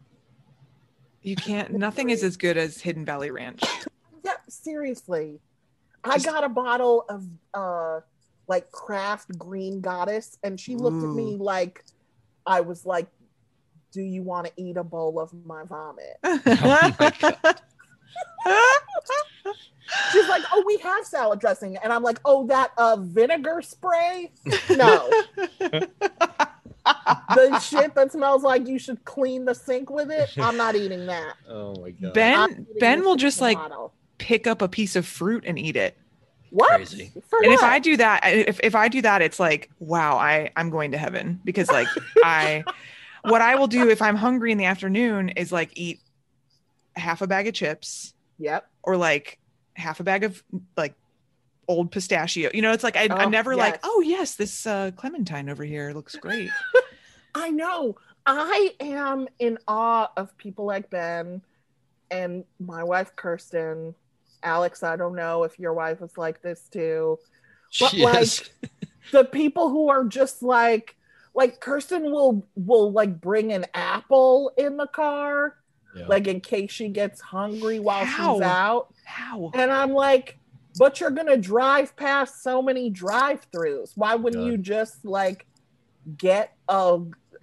You 1.22 1.36
can't. 1.36 1.74
Nothing 1.74 2.10
is 2.10 2.24
as 2.24 2.38
good 2.38 2.58
as 2.58 2.80
Hidden 2.80 3.04
Valley 3.06 3.32
Ranch. 3.32 3.62
Yeah, 4.24 4.34
seriously, 4.48 5.40
I 6.04 6.20
got 6.20 6.44
a 6.46 6.50
bottle 6.50 7.06
of 7.10 7.26
uh 7.54 8.00
like 8.48 8.72
Kraft 8.72 9.38
Green 9.38 9.82
Goddess, 9.82 10.38
and 10.44 10.60
she 10.60 10.76
looked 10.76 11.04
at 11.04 11.14
me 11.14 11.36
like 11.36 11.84
I 12.46 12.62
was 12.62 12.86
like, 12.86 13.08
"Do 13.92 14.02
you 14.02 14.24
want 14.24 14.48
to 14.48 14.54
eat 14.56 14.78
a 14.78 14.84
bowl 14.84 15.20
of 15.20 15.34
my 15.46 15.64
vomit?" 15.64 16.18
Oh 16.24 16.96
my 17.00 17.12
She's 20.12 20.28
like, 20.28 20.44
"Oh, 20.52 20.64
we 20.66 20.78
have 20.78 21.06
salad 21.06 21.40
dressing," 21.40 21.78
and 21.78 21.94
I'm 21.94 22.04
like, 22.04 22.20
"Oh, 22.26 22.46
that 22.48 22.72
uh, 22.78 22.98
vinegar 22.98 23.62
spray? 23.62 24.32
No, 24.70 25.10
the 25.60 27.60
shit 27.60 27.96
that 27.96 28.12
smells 28.12 28.44
like 28.44 28.68
you 28.68 28.80
should 28.80 29.04
clean 29.06 29.46
the 29.46 29.56
sink 29.56 29.90
with 29.90 30.12
it. 30.12 30.30
I'm 30.38 30.58
not 30.58 30.76
eating 30.76 31.06
that." 31.08 31.36
Oh 31.50 31.76
my 31.82 31.92
god. 31.92 32.14
Ben 32.14 32.68
Ben 32.80 33.04
will 33.04 33.16
just 33.16 33.38
the 33.38 33.46
like 33.46 33.58
bottle. 33.58 33.94
pick 34.18 34.48
up 34.48 34.62
a 34.62 34.68
piece 34.68 34.96
of 34.96 35.06
fruit 35.06 35.44
and 35.48 35.58
eat 35.58 35.76
it. 35.76 35.98
What? 36.50 36.76
Crazy. 36.76 37.12
For 37.30 37.40
And 37.44 37.54
if? 37.54 37.62
I 37.62 37.80
do 37.80 37.98
that, 37.98 38.22
if, 38.26 38.60
if 38.64 38.76
I 38.76 38.88
do 38.88 39.02
that, 39.02 39.22
it's 39.22 39.40
like, 39.40 39.70
wow, 39.80 40.18
I, 40.18 40.52
I'm 40.56 40.70
going 40.70 40.92
to 40.92 40.98
heaven 40.98 41.40
because 41.44 41.70
like 41.70 41.88
I, 42.24 42.64
what 43.24 43.42
I 43.42 43.56
will 43.56 43.68
do 43.68 43.90
if 43.90 44.02
I'm 44.02 44.16
hungry 44.16 44.52
in 44.52 44.58
the 44.58 44.66
afternoon 44.66 45.30
is 45.30 45.52
like 45.52 45.72
eat 45.76 46.00
half 46.96 47.22
a 47.22 47.28
bag 47.28 47.48
of 47.48 47.54
chips 47.54 48.14
Yep. 48.40 48.70
or 48.84 48.98
like 48.98 49.40
half 49.76 50.00
a 50.00 50.04
bag 50.04 50.24
of 50.24 50.44
like 50.76 50.96
old 51.68 51.92
pistachio. 51.92 52.50
You 52.54 52.62
know, 52.62 52.72
it's 52.72 52.84
like 52.84 52.96
I, 52.96 53.08
Oh, 53.10 53.16
I'm 53.16 53.32
never 53.32 53.56
like, 53.56 53.80
oh 53.84 54.02
yes, 54.06 54.36
this 54.36 54.66
uh, 54.66 54.92
clementine 54.96 55.50
over 55.50 55.64
here 55.64 55.92
looks 55.94 56.16
great. 56.16 56.50
I 57.36 57.50
know. 57.50 57.96
I 58.26 58.74
am 58.80 59.28
in 59.40 59.58
awe 59.68 60.12
of 60.18 60.36
people 60.38 60.66
like 60.66 60.90
Ben 60.90 61.42
and 62.12 62.44
my 62.60 62.84
wife 62.84 63.16
Kirsten. 63.16 63.96
Alex, 64.44 64.84
I 64.84 64.96
don't 64.96 65.16
know 65.16 65.44
if 65.44 65.58
your 65.60 65.74
wife 65.74 66.02
is 66.02 66.18
like 66.18 66.42
this 66.42 66.68
too. 66.72 67.20
But 67.80 67.94
Yes. 67.94 68.42
like 68.42 68.72
the 69.12 69.24
people 69.26 69.70
who 69.70 69.90
are 69.90 70.04
just 70.06 70.42
like 70.44 70.96
like 71.34 71.60
Kirsten 71.60 72.12
will 72.12 72.48
will 72.56 72.92
like 72.92 73.20
bring 73.22 73.52
an 73.54 73.66
apple 73.74 74.52
in 74.58 74.78
the 74.78 74.88
car 74.88 75.56
Yeah. 75.96 76.08
like 76.08 76.28
in 76.28 76.42
case 76.42 76.72
she 76.72 76.90
gets 76.90 77.22
hungry 77.22 77.80
while 77.80 78.06
How? 78.06 78.34
she's 78.36 78.42
out. 78.44 78.94
How? 79.06 79.52
And 79.54 79.72
I'm 79.72 79.92
like, 79.92 80.38
but 80.80 81.00
you're 81.00 81.12
gonna 81.12 81.38
drive 81.38 81.96
past 81.96 82.42
so 82.44 82.62
many 82.62 82.90
drive-throughs. 82.90 83.92
Why 83.96 84.16
wouldn't 84.16 84.44
you 84.46 84.58
just 84.58 85.04
like 85.06 85.46
get 86.18 86.54
a 86.70 87.00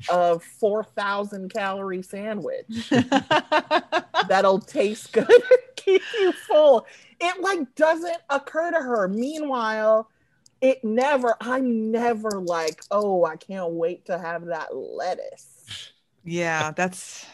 a 0.09 0.39
four 0.39 0.85
thousand 0.85 1.53
calorie 1.53 2.03
sandwich 2.03 2.91
that'll 4.29 4.61
taste 4.61 5.13
good 5.13 5.29
and 5.29 5.43
keep 5.77 6.03
you 6.13 6.33
full? 6.33 6.87
It 7.21 7.41
like 7.41 7.75
doesn't 7.75 8.19
occur 8.31 8.71
to 8.73 8.79
her. 8.79 9.09
Meanwhile, 9.09 10.11
it 10.61 10.83
never. 10.85 11.37
I'm 11.41 11.91
never 11.91 12.41
like, 12.41 12.85
oh, 12.91 13.25
I 13.25 13.37
can't 13.37 13.73
wait 13.73 14.07
to 14.07 14.19
have 14.19 14.47
that 14.47 14.75
lettuce. 14.77 15.93
yeah, 16.25 16.73
that's 16.73 17.27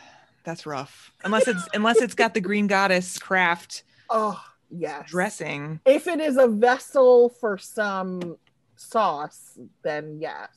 that's 0.45 0.67
rough. 0.67 1.13
Unless 1.25 1.49
it's 1.49 1.69
unless 1.75 2.01
it's 2.01 2.15
got 2.15 2.35
the 2.35 2.41
green 2.41 2.67
goddess 2.67 3.19
Kraft 3.19 3.85
Oh 4.11 4.43
yes. 4.71 5.11
dressing. 5.11 5.81
If 5.85 6.07
it 6.07 6.21
is 6.21 6.37
a 6.37 6.49
vessel 6.49 7.29
for 7.29 7.59
some 7.59 8.37
sauce, 8.77 9.59
then 9.83 10.19
yes. 10.21 10.49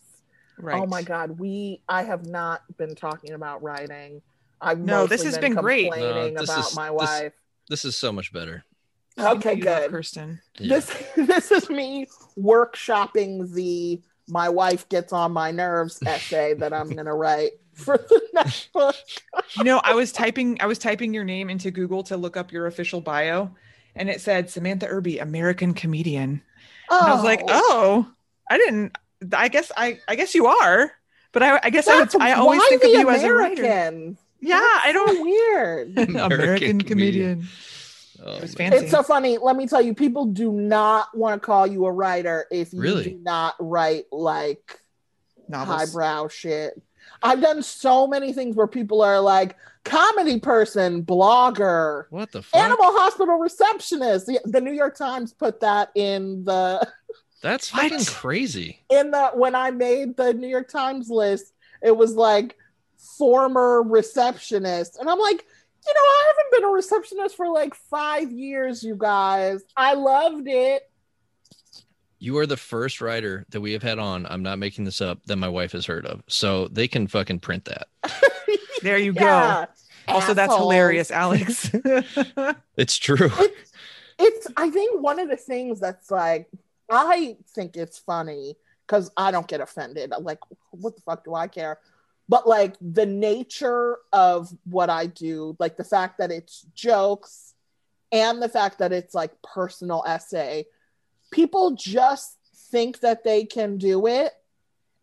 Right. 0.57 0.81
Oh 0.81 0.85
my 0.85 1.01
god, 1.01 1.39
we 1.39 1.81
I 1.89 2.03
have 2.03 2.25
not 2.25 2.61
been 2.77 2.95
talking 2.95 3.31
about 3.31 3.63
writing. 3.63 4.21
I've 4.61 4.79
No, 4.79 5.07
this 5.07 5.23
has 5.23 5.37
been 5.37 5.55
great. 5.55 5.89
No, 5.95 6.29
this 6.29 6.49
about 6.49 6.67
is- 6.69 6.75
my 6.75 6.89
wife. 6.91 7.33
This 7.69 7.85
is 7.85 7.95
so 7.95 8.11
much 8.11 8.31
better. 8.33 8.63
Okay, 9.19 9.55
You 9.55 9.63
go, 9.63 9.79
good. 9.79 9.91
Kirsten. 9.91 10.41
Yeah. 10.59 10.75
This 10.75 11.03
this 11.15 11.51
is 11.51 11.69
me 11.69 12.07
workshopping 12.37 13.51
the 13.53 14.01
my 14.27 14.47
wife 14.49 14.87
gets 14.89 15.11
on 15.11 15.31
my 15.31 15.51
nerves 15.51 15.99
essay 16.05 16.53
that 16.55 16.73
I'm 16.73 16.89
gonna 16.95 17.15
write 17.15 17.51
for 17.73 17.97
the 17.97 18.21
next 18.33 18.71
book. 18.73 18.95
You 19.55 19.63
know, 19.63 19.81
I 19.83 19.93
was 19.93 20.11
typing 20.11 20.57
I 20.61 20.65
was 20.65 20.77
typing 20.79 21.13
your 21.13 21.23
name 21.23 21.49
into 21.49 21.71
Google 21.71 22.03
to 22.03 22.17
look 22.17 22.37
up 22.37 22.51
your 22.51 22.67
official 22.67 23.01
bio, 23.01 23.51
and 23.95 24.09
it 24.09 24.21
said 24.21 24.49
Samantha 24.49 24.87
Irby, 24.87 25.19
American 25.19 25.73
comedian. 25.73 26.41
And 26.89 27.07
I 27.07 27.13
was 27.15 27.23
like, 27.23 27.41
oh, 27.47 28.05
oh 28.07 28.07
I 28.49 28.57
didn't. 28.57 28.95
I 29.33 29.47
guess 29.47 29.71
I 29.77 29.99
I 30.07 30.15
guess 30.15 30.33
you 30.35 30.47
are, 30.47 30.91
but 31.31 31.43
I 31.43 31.59
I 31.63 31.69
guess 31.69 31.87
I 31.87 31.99
would 31.99 32.21
I 32.21 32.33
always 32.33 32.61
think 32.67 32.83
of 32.83 32.91
the 32.91 32.97
you 32.99 33.09
as 33.09 33.23
a 33.23 33.33
writer. 33.33 33.61
American. 33.63 34.17
Yeah, 34.41 34.59
That's 34.59 34.85
I 34.87 34.91
don't. 34.91 35.15
so 35.17 35.23
weird. 35.23 35.97
American, 36.19 36.81
comedian. 36.81 37.47
Oh, 38.25 38.35
It 38.35 38.41
was 38.41 38.57
man. 38.57 38.71
fancy. 38.71 38.85
It's 38.85 38.91
so 38.91 39.03
funny. 39.03 39.37
Let 39.37 39.55
me 39.55 39.67
tell 39.67 39.81
you, 39.81 39.93
people 39.93 40.25
do 40.25 40.51
not 40.51 41.15
want 41.17 41.41
to 41.41 41.45
call 41.45 41.65
you 41.67 41.85
a 41.85 41.91
writer 41.91 42.45
if 42.51 42.73
you 42.73 42.81
Really? 42.81 43.03
do 43.11 43.19
not 43.21 43.55
write 43.59 44.05
like 44.11 44.81
Novels. 45.47 45.77
highbrow 45.93 46.27
shit. 46.27 46.81
I've 47.21 47.41
done 47.41 47.63
so 47.63 48.05
many 48.07 48.33
things 48.33 48.55
where 48.55 48.67
people 48.67 49.01
are 49.01 49.19
like 49.19 49.55
comedy 49.85 50.39
person, 50.39 51.03
blogger, 51.03 52.05
What 52.09 52.31
the 52.31 52.41
fuck? 52.41 52.61
animal 52.61 52.97
hospital 52.97 53.35
receptionist. 53.37 54.25
The, 54.27 54.39
the 54.45 54.61
New 54.61 54.73
York 54.73 54.95
Times 54.97 55.33
put 55.33 55.59
that 55.61 55.89
in 55.95 56.43
the 56.43 56.85
That's 57.43 57.71
What? 57.71 57.91
fucking 57.91 58.05
crazy. 58.05 58.83
in 58.89 59.11
the 59.11 59.27
when 59.35 59.53
I 59.53 59.69
made 59.69 60.17
the 60.17 60.33
New 60.33 60.47
York 60.47 60.69
Times 60.69 61.09
list. 61.11 61.53
It 61.83 61.95
was 61.95 62.15
like 62.15 62.55
former 63.17 63.83
receptionist, 63.83 64.97
and 64.99 65.07
I'm 65.09 65.19
like. 65.19 65.45
You 65.85 65.93
know, 65.93 65.99
I 65.99 66.23
haven't 66.27 66.51
been 66.61 66.69
a 66.69 66.71
receptionist 66.71 67.35
for 67.35 67.49
like 67.49 67.75
five 67.75 68.31
years, 68.31 68.85
you 68.85 68.95
guys. 68.97 69.63
I 69.75 69.95
loved 69.95 70.47
it. 70.47 70.89
You 72.19 72.37
are 72.37 72.45
the 72.45 72.55
first 72.55 73.01
writer 73.01 73.45
that 73.49 73.59
we 73.59 73.73
have 73.73 73.83
had 73.83 73.99
on. 73.99 74.25
I'm 74.27 74.43
not 74.43 74.59
making 74.59 74.85
this 74.85 75.01
up. 75.01 75.19
That 75.25 75.35
my 75.35 75.49
wife 75.49 75.73
has 75.73 75.85
heard 75.85 76.05
of. 76.05 76.23
So 76.27 76.69
they 76.69 76.87
can 76.87 77.07
fucking 77.07 77.39
print 77.39 77.65
that. 77.65 77.87
There 78.81 78.97
you 78.97 79.11
go. 79.11 79.25
Yeah. 79.25 79.65
Also, 80.07 80.33
that's 80.33 80.55
hilarious, 80.55 81.11
Alex. 81.11 81.69
It's 82.77 82.97
true. 82.97 83.29
it's 84.17 84.47
i 84.55 84.69
think 84.69 85.01
one 85.01 85.19
of 85.19 85.27
the 85.29 85.35
things 85.35 85.81
that's 85.81 86.09
like 86.09 86.47
i 86.89 87.37
think 87.55 87.75
it's 87.75 87.97
funny 87.97 88.55
because 88.85 89.11
i 89.17 89.31
don't 89.31 89.47
get 89.47 89.61
offended. 89.61 90.13
I'm 90.13 90.23
like 90.23 90.39
what 90.71 90.95
the 90.95 91.01
fuck 91.01 91.23
do 91.23 91.33
i 91.33 91.47
care? 91.47 91.79
But 92.29 92.47
like 92.47 92.75
the 92.81 93.05
nature 93.05 93.97
of 94.11 94.49
what 94.65 94.89
i 94.89 95.05
do 95.07 95.55
like 95.59 95.77
the 95.77 95.83
fact 95.83 96.17
that 96.19 96.31
it's 96.31 96.65
jokes 96.73 97.53
and 98.11 98.41
the 98.41 98.49
fact 98.49 98.79
that 98.79 98.93
it's 98.93 99.13
like 99.13 99.41
personal 99.41 100.03
essay 100.07 100.65
people 101.33 101.71
just 101.71 102.37
think 102.53 102.99
that 103.01 103.23
they 103.23 103.43
can 103.43 103.77
do 103.77 104.07
it. 104.07 104.31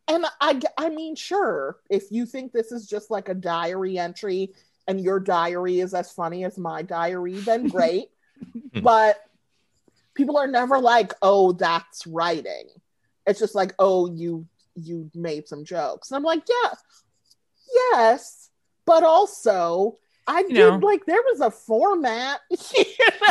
And 0.08 0.24
I, 0.40 0.60
I 0.78 0.88
mean 0.88 1.14
sure 1.14 1.76
if 1.90 2.10
you 2.10 2.24
think 2.24 2.52
this 2.52 2.72
is 2.72 2.86
just 2.86 3.10
like 3.10 3.28
a 3.28 3.34
diary 3.34 3.98
entry 3.98 4.54
and 4.88 5.00
your 5.00 5.20
diary 5.20 5.80
is 5.80 5.92
as 5.92 6.10
funny 6.10 6.44
as 6.44 6.56
my 6.56 6.82
diary 6.82 7.34
then 7.34 7.68
great. 7.76 8.08
But 8.82 9.22
people 10.14 10.36
are 10.36 10.46
never 10.46 10.78
like 10.78 11.12
oh 11.22 11.52
that's 11.52 12.06
writing 12.06 12.66
it's 13.26 13.38
just 13.38 13.54
like 13.54 13.74
oh 13.78 14.10
you 14.12 14.46
you 14.74 15.10
made 15.14 15.46
some 15.48 15.64
jokes 15.64 16.10
and 16.10 16.16
i'm 16.16 16.22
like 16.22 16.42
yeah 16.48 16.70
yes 17.92 18.50
but 18.86 19.02
also 19.02 19.96
i 20.26 20.42
did 20.42 20.52
know. 20.52 20.76
like 20.76 21.04
there 21.06 21.22
was 21.30 21.40
a 21.40 21.50
format 21.50 22.40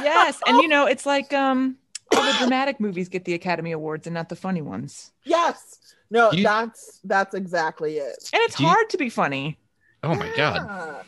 yes, 0.03 0.39
and 0.47 0.61
you 0.61 0.67
know, 0.67 0.85
it's 0.85 1.05
like 1.05 1.33
um 1.33 1.75
all 2.15 2.23
the 2.25 2.37
dramatic 2.39 2.79
movies 2.79 3.07
get 3.07 3.23
the 3.25 3.35
Academy 3.35 3.71
Awards 3.71 4.07
and 4.07 4.13
not 4.15 4.29
the 4.29 4.35
funny 4.35 4.61
ones. 4.61 5.11
yes 5.25 5.77
no 6.09 6.31
You- 6.31 6.43
that's 6.43 6.99
that's 7.03 7.35
exactly 7.35 7.97
it 7.97 8.29
And 8.33 8.41
it's 8.43 8.55
Do 8.57 8.63
you- 8.63 8.69
hard 8.69 8.89
to 8.89 8.97
be 8.97 9.09
funny. 9.09 9.57
Oh 10.01 10.15
my 10.15 10.31
god. 10.35 11.03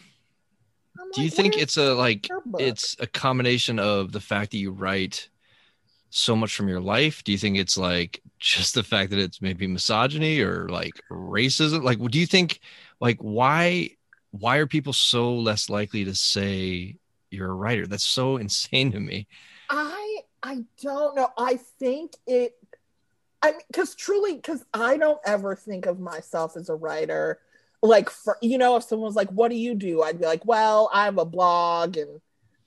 I'm 0.99 1.11
Do 1.13 1.23
you 1.23 1.29
think 1.29 1.57
it's 1.57 1.77
a 1.77 1.93
like 1.93 2.27
it's 2.59 2.95
a 2.99 3.07
combination 3.07 3.79
of 3.79 4.11
the 4.11 4.19
fact 4.19 4.51
that 4.51 4.57
you 4.57 4.71
write 4.71 5.29
so 6.11 6.35
much 6.35 6.55
from 6.55 6.67
your 6.67 6.81
life? 6.81 7.23
Do 7.23 7.31
you 7.31 7.37
think 7.37 7.57
it's 7.57 7.77
like 7.77 8.21
just 8.37 8.75
the 8.75 8.83
fact 8.83 9.09
that 9.09 9.19
it's 9.19 9.41
maybe 9.41 9.65
misogyny 9.65 10.41
or 10.41 10.69
like 10.69 10.93
racism? 11.09 11.83
Like 11.83 11.99
do 12.11 12.19
you 12.19 12.27
think 12.27 12.59
like 12.99 13.17
why 13.19 13.91
why 14.31 14.57
are 14.57 14.67
people 14.67 14.93
so 14.93 15.33
less 15.33 15.69
likely 15.69 16.05
to 16.05 16.13
say 16.13 16.97
you're 17.31 17.49
a 17.49 17.55
writer? 17.55 17.87
That's 17.87 18.05
so 18.05 18.37
insane 18.45 18.91
to 18.91 18.99
me. 18.99 19.27
I 19.69 20.19
I 20.43 20.63
don't 20.81 21.15
know. 21.15 21.29
I 21.37 21.57
think 21.79 22.13
it. 22.27 22.55
I 23.43 23.51
mean, 23.51 23.61
because 23.67 23.95
truly, 23.95 24.35
because 24.35 24.63
I 24.73 24.97
don't 24.97 25.19
ever 25.25 25.55
think 25.55 25.87
of 25.87 25.99
myself 25.99 26.55
as 26.55 26.69
a 26.69 26.75
writer. 26.75 27.39
Like, 27.81 28.11
for 28.11 28.37
you 28.41 28.59
know, 28.59 28.75
if 28.75 28.83
someone's 28.83 29.15
like, 29.15 29.29
"What 29.29 29.49
do 29.49 29.55
you 29.55 29.73
do?" 29.73 30.03
I'd 30.03 30.19
be 30.19 30.25
like, 30.25 30.45
"Well, 30.45 30.89
I 30.93 31.05
have 31.05 31.17
a 31.17 31.25
blog 31.25 31.97
and 31.97 32.21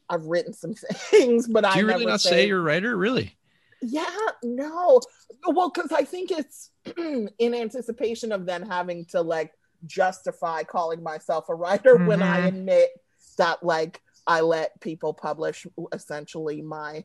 I've 0.08 0.26
written 0.26 0.52
some 0.52 0.74
things." 0.92 1.46
But 1.48 1.62
Do 1.62 1.68
I 1.70 1.78
really 1.80 2.06
not 2.06 2.20
say 2.20 2.46
you're 2.46 2.60
a 2.60 2.62
writer? 2.62 2.96
Really? 2.96 3.36
Yeah, 3.82 4.04
no. 4.42 5.00
Well, 5.46 5.70
because 5.74 5.92
I 5.92 6.04
think 6.04 6.30
it's 6.30 6.70
in 6.96 7.54
anticipation 7.54 8.32
of 8.32 8.46
then 8.46 8.62
having 8.62 9.04
to 9.06 9.20
like 9.20 9.52
justify 9.86 10.62
calling 10.62 11.02
myself 11.02 11.48
a 11.48 11.54
writer 11.54 11.96
when 12.06 12.22
I 12.22 12.40
Mhm. 12.40 12.48
admit 12.48 12.90
that 13.36 13.62
like 13.62 14.00
I 14.26 14.40
let 14.40 14.80
people 14.80 15.12
publish 15.12 15.66
essentially 15.92 16.62
my 16.62 17.04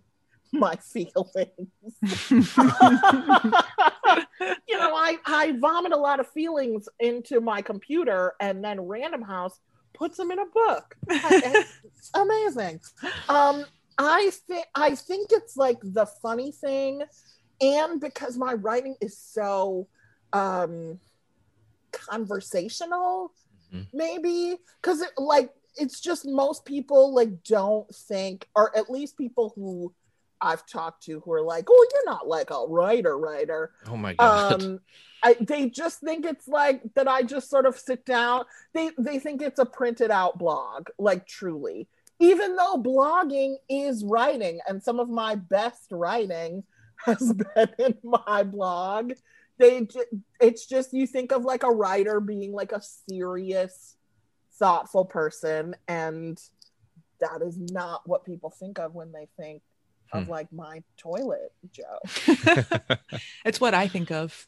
my 0.53 0.75
feelings. 0.93 1.67
you 4.67 4.77
know, 4.77 4.95
I 4.95 5.17
I 5.25 5.53
vomit 5.59 5.91
a 5.91 5.97
lot 5.97 6.19
of 6.19 6.27
feelings 6.29 6.87
into 6.99 7.41
my 7.41 7.61
computer, 7.61 8.33
and 8.39 8.63
then 8.63 8.81
Random 8.81 9.21
House 9.21 9.59
puts 9.99 10.17
them 10.17 10.31
in 10.31 10.39
a 10.39 10.45
book. 10.45 10.95
It's 11.23 12.09
amazing. 12.15 12.79
Um, 13.27 13.65
I 13.99 14.31
think 14.47 14.65
I 14.73 14.95
think 14.95 15.27
it's 15.31 15.55
like 15.57 15.77
the 15.83 16.07
funny 16.21 16.51
thing, 16.53 17.03
and 17.61 17.99
because 17.99 18.37
my 18.37 18.53
writing 18.53 18.95
is 19.01 19.17
so 19.19 19.87
um 20.33 20.99
conversational, 21.91 23.33
Mhm. 23.73 23.87
maybe 23.93 24.57
because 24.81 25.01
it 25.01 25.11
like 25.17 25.51
it's 25.75 25.99
just 25.99 26.25
most 26.25 26.65
people 26.65 27.13
like 27.13 27.43
don't 27.43 27.93
think, 27.93 28.47
or 28.55 28.75
at 28.77 28.89
least 28.89 29.17
people 29.17 29.51
who 29.55 29.93
I've 30.41 30.65
talked 30.65 31.03
to 31.03 31.19
who 31.19 31.31
are 31.33 31.41
like, 31.41 31.65
"Oh, 31.69 31.87
you're 31.93 32.05
not 32.05 32.27
like 32.27 32.49
a 32.51 32.65
writer, 32.67 33.17
writer." 33.17 33.73
Oh 33.87 33.97
my 33.97 34.13
god. 34.13 34.53
um 34.63 34.79
I, 35.23 35.35
they 35.39 35.69
just 35.69 35.99
think 35.99 36.25
it's 36.25 36.47
like 36.47 36.81
that 36.95 37.07
i 37.07 37.21
just 37.21 37.49
sort 37.49 37.65
of 37.65 37.77
sit 37.77 38.05
down 38.05 38.45
they 38.73 38.91
they 38.97 39.19
think 39.19 39.41
it's 39.41 39.59
a 39.59 39.65
printed 39.65 40.11
out 40.11 40.37
blog 40.37 40.89
like 40.97 41.27
truly 41.27 41.87
even 42.19 42.55
though 42.55 42.75
blogging 42.81 43.55
is 43.69 44.03
writing 44.03 44.59
and 44.67 44.81
some 44.83 44.99
of 44.99 45.09
my 45.09 45.35
best 45.35 45.87
writing 45.91 46.63
has 47.05 47.33
been 47.33 47.69
in 47.79 47.97
my 48.03 48.43
blog 48.43 49.13
they 49.57 49.87
it's 50.39 50.65
just 50.65 50.93
you 50.93 51.07
think 51.07 51.31
of 51.31 51.43
like 51.43 51.63
a 51.63 51.71
writer 51.71 52.19
being 52.19 52.51
like 52.51 52.71
a 52.71 52.81
serious 53.09 53.95
thoughtful 54.53 55.05
person 55.05 55.75
and 55.87 56.41
that 57.21 57.41
is 57.41 57.57
not 57.57 58.01
what 58.07 58.25
people 58.25 58.49
think 58.49 58.79
of 58.79 58.93
when 58.95 59.11
they 59.11 59.27
think 59.37 59.61
of 60.11 60.25
Hmm. 60.25 60.31
like 60.31 60.51
my 60.51 60.83
toilet 60.97 61.53
joke 61.71 62.01
it's 63.45 63.61
what 63.61 63.73
I 63.75 63.87
think 63.87 64.11
of. 64.11 64.47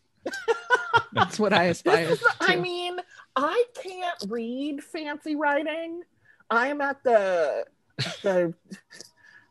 It's 1.15 1.39
what 1.39 1.53
I 1.53 1.65
aspire 1.65 2.07
This 2.10 2.22
is- 2.22 2.27
I 2.39 2.56
mean, 2.56 2.98
I 3.35 3.64
can't 3.81 4.23
read 4.27 4.84
fancy 4.84 5.35
writing. 5.35 6.02
I 6.49 6.68
am 6.68 6.81
at 6.81 7.03
the 7.03 7.65
the 8.23 8.53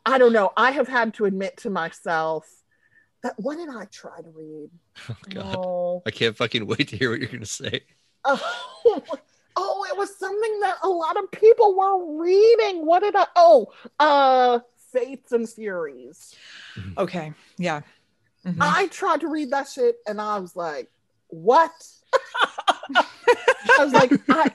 I 0.07 0.19
don't 0.19 0.33
know. 0.33 0.51
I 0.57 0.71
have 0.71 0.89
had 0.89 1.15
to 1.15 1.25
admit 1.27 1.57
to 1.59 1.71
myself 1.71 2.47
that 3.23 3.35
what 3.39 3.57
did 3.57 3.69
I 3.69 3.85
try 3.87 4.21
to 4.21 4.31
read? 4.31 4.71
oh 5.09 5.17
god. 5.29 5.57
Oh, 5.57 6.03
I 6.07 6.11
can't 6.11 6.37
fucking 6.37 6.67
wait 6.67 6.89
to 6.89 6.97
hear 6.97 7.11
what 7.11 7.21
you're 7.21 7.29
gonna 7.29 7.47
say. 7.47 7.83
oh, 8.25 9.03
oh, 9.57 9.87
it 9.91 9.97
was 9.97 10.17
something 10.19 10.61
that 10.61 10.77
a 10.83 10.89
lot 10.89 11.17
of 11.17 11.31
people 11.31 11.75
were 11.77 12.23
reading. 12.23 12.85
What 12.87 13.03
did 13.03 13.15
I 13.17 13.27
oh 13.37 13.69
uh 13.99 14.61
Fates 14.93 15.31
and 15.33 15.49
Furies. 15.49 16.35
Okay. 16.99 17.33
Yeah. 17.59 17.83
Mhm. 18.45 18.57
I 18.61 18.87
tried 18.89 19.21
to 19.21 19.29
read 19.29 19.51
that 19.51 19.69
shit 19.69 19.97
and 20.07 20.21
I 20.21 20.39
was 20.39 20.57
like, 20.57 20.91
what? 21.29 21.73
I 22.95 23.05
was 23.85 23.93
like, 23.93 24.13
I, 24.29 24.51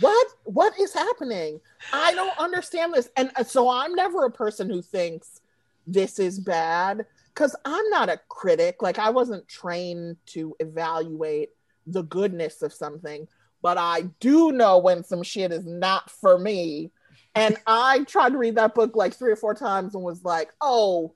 what? 0.00 0.26
What 0.44 0.78
is 0.78 0.92
happening? 0.92 1.60
I 1.92 2.14
don't 2.14 2.38
understand 2.38 2.94
this. 2.94 3.08
And 3.16 3.30
uh, 3.36 3.44
so 3.44 3.68
I'm 3.68 3.94
never 3.94 4.24
a 4.24 4.30
person 4.30 4.68
who 4.70 4.82
thinks 4.82 5.40
this 5.86 6.18
is 6.18 6.38
bad 6.38 7.06
because 7.34 7.56
I'm 7.64 7.88
not 7.90 8.08
a 8.08 8.20
critic. 8.28 8.82
Like, 8.82 8.98
I 8.98 9.10
wasn't 9.10 9.48
trained 9.48 10.16
to 10.26 10.54
evaluate 10.60 11.50
the 11.86 12.02
goodness 12.02 12.62
of 12.62 12.72
something. 12.72 13.26
but 13.62 13.76
I 13.78 14.02
do 14.20 14.52
know 14.52 14.78
when 14.78 15.04
some 15.04 15.22
shit 15.22 15.52
is 15.52 15.66
not 15.66 16.10
for 16.10 16.38
me. 16.38 16.92
And 17.34 17.56
I 17.66 18.04
tried 18.04 18.30
to 18.32 18.38
read 18.38 18.56
that 18.56 18.74
book 18.74 18.96
like 18.96 19.14
three 19.14 19.32
or 19.32 19.36
four 19.36 19.54
times 19.54 19.94
and 19.94 20.02
was 20.02 20.24
like, 20.24 20.50
oh, 20.60 21.12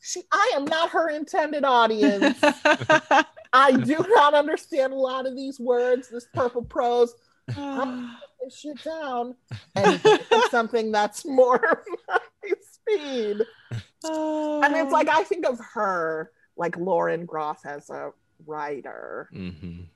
she 0.00 0.22
I 0.32 0.52
am 0.56 0.64
not 0.64 0.90
her 0.90 1.10
intended 1.10 1.64
audience. 1.64 2.38
I 3.52 3.72
do 3.72 3.96
not 4.08 4.34
understand 4.34 4.92
a 4.92 4.96
lot 4.96 5.26
of 5.26 5.34
these 5.36 5.58
words, 5.58 6.08
this 6.08 6.26
purple 6.32 6.62
prose. 6.62 7.14
I'm 7.56 8.16
this 8.44 8.58
shit 8.58 8.82
down 8.82 9.34
and 9.74 10.00
something 10.50 10.92
that's 10.92 11.26
more 11.26 11.84
my 12.08 12.18
speed. 12.72 13.42
And 14.04 14.76
it's 14.76 14.92
like 14.92 15.08
I 15.08 15.24
think 15.24 15.46
of 15.46 15.58
her 15.74 16.30
like 16.56 16.76
Lauren 16.76 17.26
Groff 17.26 17.66
as 17.66 17.90
a 17.90 18.12
writer. 18.46 19.28
Mhm. 19.34 19.86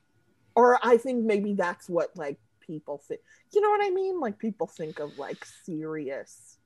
Or 0.56 0.78
I 0.82 0.96
think 0.98 1.24
maybe 1.24 1.54
that's 1.54 1.88
what 1.88 2.16
like 2.16 2.38
people 2.60 2.98
think. 2.98 3.20
You 3.52 3.60
know 3.60 3.70
what 3.70 3.84
I 3.84 3.90
mean? 3.90 4.20
Like 4.20 4.38
people 4.38 4.66
think 4.66 4.98
of 4.98 5.18
like 5.18 5.44
serious. 5.64 6.58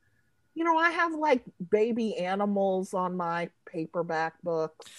You 0.59 0.65
know, 0.65 0.77
I 0.77 0.91
have 0.91 1.15
like 1.15 1.45
baby 1.71 2.17
animals 2.17 2.93
on 2.93 3.17
my 3.17 3.49
paperback 3.65 4.43
books. 4.43 4.91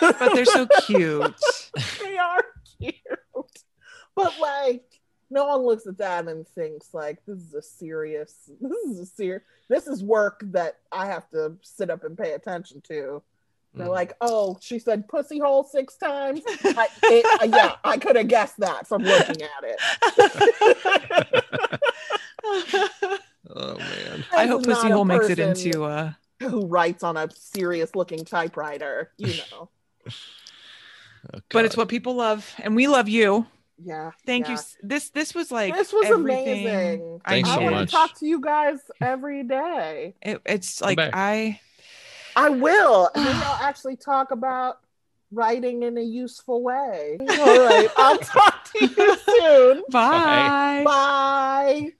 but 0.00 0.32
they're 0.34 0.46
so 0.46 0.66
cute. 0.86 1.34
they 2.02 2.16
are 2.16 2.42
cute. 2.78 2.94
But 4.14 4.32
like 4.40 4.84
no 5.28 5.44
one 5.48 5.60
looks 5.66 5.86
at 5.86 5.98
that 5.98 6.26
and 6.26 6.48
thinks 6.48 6.94
like 6.94 7.18
this 7.26 7.38
is 7.38 7.52
a 7.52 7.60
serious 7.60 8.48
this 8.58 8.72
is 8.88 8.98
a 9.00 9.04
serious 9.04 9.42
this 9.68 9.86
is 9.86 10.02
work 10.02 10.40
that 10.52 10.78
I 10.90 11.04
have 11.04 11.28
to 11.32 11.56
sit 11.60 11.90
up 11.90 12.04
and 12.04 12.16
pay 12.16 12.32
attention 12.32 12.80
to. 12.88 13.22
They're 13.74 13.88
Mm. 13.88 13.90
like, 13.90 14.14
oh, 14.22 14.56
she 14.62 14.78
said 14.78 15.06
pussy 15.06 15.38
hole 15.38 15.62
six 15.64 15.96
times. 15.98 16.40
I, 16.64 16.88
it, 17.02 17.42
uh, 17.42 17.54
yeah, 17.54 17.74
I 17.84 17.98
could 17.98 18.16
have 18.16 18.28
guessed 18.28 18.56
that 18.60 18.86
from 18.88 19.02
looking 19.02 19.42
at 19.42 19.64
it. 19.64 19.78
Oh 23.54 23.78
man. 23.78 24.24
I 24.32 24.44
This 24.44 24.50
hope 24.50 24.60
is 24.62 24.66
not 24.66 24.76
Pussy 24.76 24.90
Hole 24.90 25.04
makes 25.04 25.28
it 25.28 25.38
into 25.38 25.84
uh 25.84 26.12
who 26.40 26.66
writes 26.66 27.02
on 27.02 27.16
a 27.16 27.28
serious 27.34 27.94
looking 27.94 28.24
typewriter, 28.24 29.12
you 29.16 29.34
know. 29.52 29.68
Oh, 31.34 31.40
but 31.50 31.64
it's 31.64 31.76
what 31.76 31.88
people 31.88 32.14
love 32.14 32.52
and 32.62 32.76
we 32.76 32.88
love 32.88 33.08
you. 33.08 33.46
Yeah. 33.82 34.12
Thank 34.24 34.48
yeah. 34.48 34.54
you. 34.54 34.58
This 34.82 35.10
this 35.10 35.34
was 35.34 35.50
like 35.50 35.74
This 35.74 35.92
was 35.92 36.06
everything 36.06 36.66
amazing. 36.66 37.20
I 37.24 37.30
Thanks 37.30 37.48
I 37.50 37.54
so 37.54 37.60
want 37.62 37.74
needed. 37.74 37.88
to 37.88 37.92
talk 37.92 38.18
to 38.20 38.26
you 38.26 38.40
guys 38.40 38.78
every 39.00 39.42
day. 39.42 40.14
It, 40.22 40.40
it's 40.46 40.80
like. 40.80 40.98
I 41.00 41.60
I 42.34 42.50
will. 42.50 43.10
Maybe 43.14 43.28
I'll 43.28 43.58
actually 43.62 43.96
talk 43.96 44.30
about 44.30 44.80
writing 45.32 45.82
in 45.82 45.98
a 45.98 46.02
useful 46.02 46.62
way. 46.62 47.16
All 47.20 47.26
right. 47.26 47.88
I'll 47.96 48.18
talk 48.18 48.70
to 48.72 48.86
you 48.86 49.16
soon. 49.18 49.82
bye. 49.90 50.82
Bye. 50.84 51.92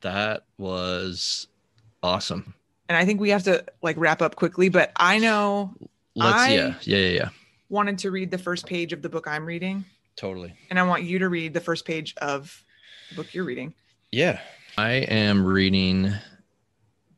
That 0.00 0.44
was 0.58 1.46
awesome. 2.02 2.54
And 2.88 2.96
I 2.96 3.04
think 3.04 3.20
we 3.20 3.30
have 3.30 3.44
to 3.44 3.64
like 3.82 3.96
wrap 3.96 4.20
up 4.20 4.36
quickly, 4.36 4.68
but 4.68 4.92
I 4.96 5.18
know 5.18 5.74
Let's 6.14 6.36
I- 6.36 6.52
yeah, 6.54 6.74
yeah, 6.82 6.98
yeah, 6.98 7.08
yeah. 7.08 7.28
wanted 7.68 7.98
to 7.98 8.10
read 8.10 8.30
the 8.30 8.38
first 8.38 8.66
page 8.66 8.92
of 8.92 9.02
the 9.02 9.08
book 9.08 9.26
I'm 9.26 9.46
reading, 9.46 9.84
Totally. 10.16 10.52
and 10.70 10.78
I 10.78 10.82
want 10.82 11.04
you 11.04 11.18
to 11.20 11.28
read 11.28 11.54
the 11.54 11.60
first 11.60 11.84
page 11.86 12.14
of 12.18 12.64
the 13.10 13.16
book 13.16 13.32
you're 13.32 13.44
reading. 13.44 13.74
Yeah. 14.10 14.40
I 14.76 14.90
am 14.92 15.44
reading 15.44 16.12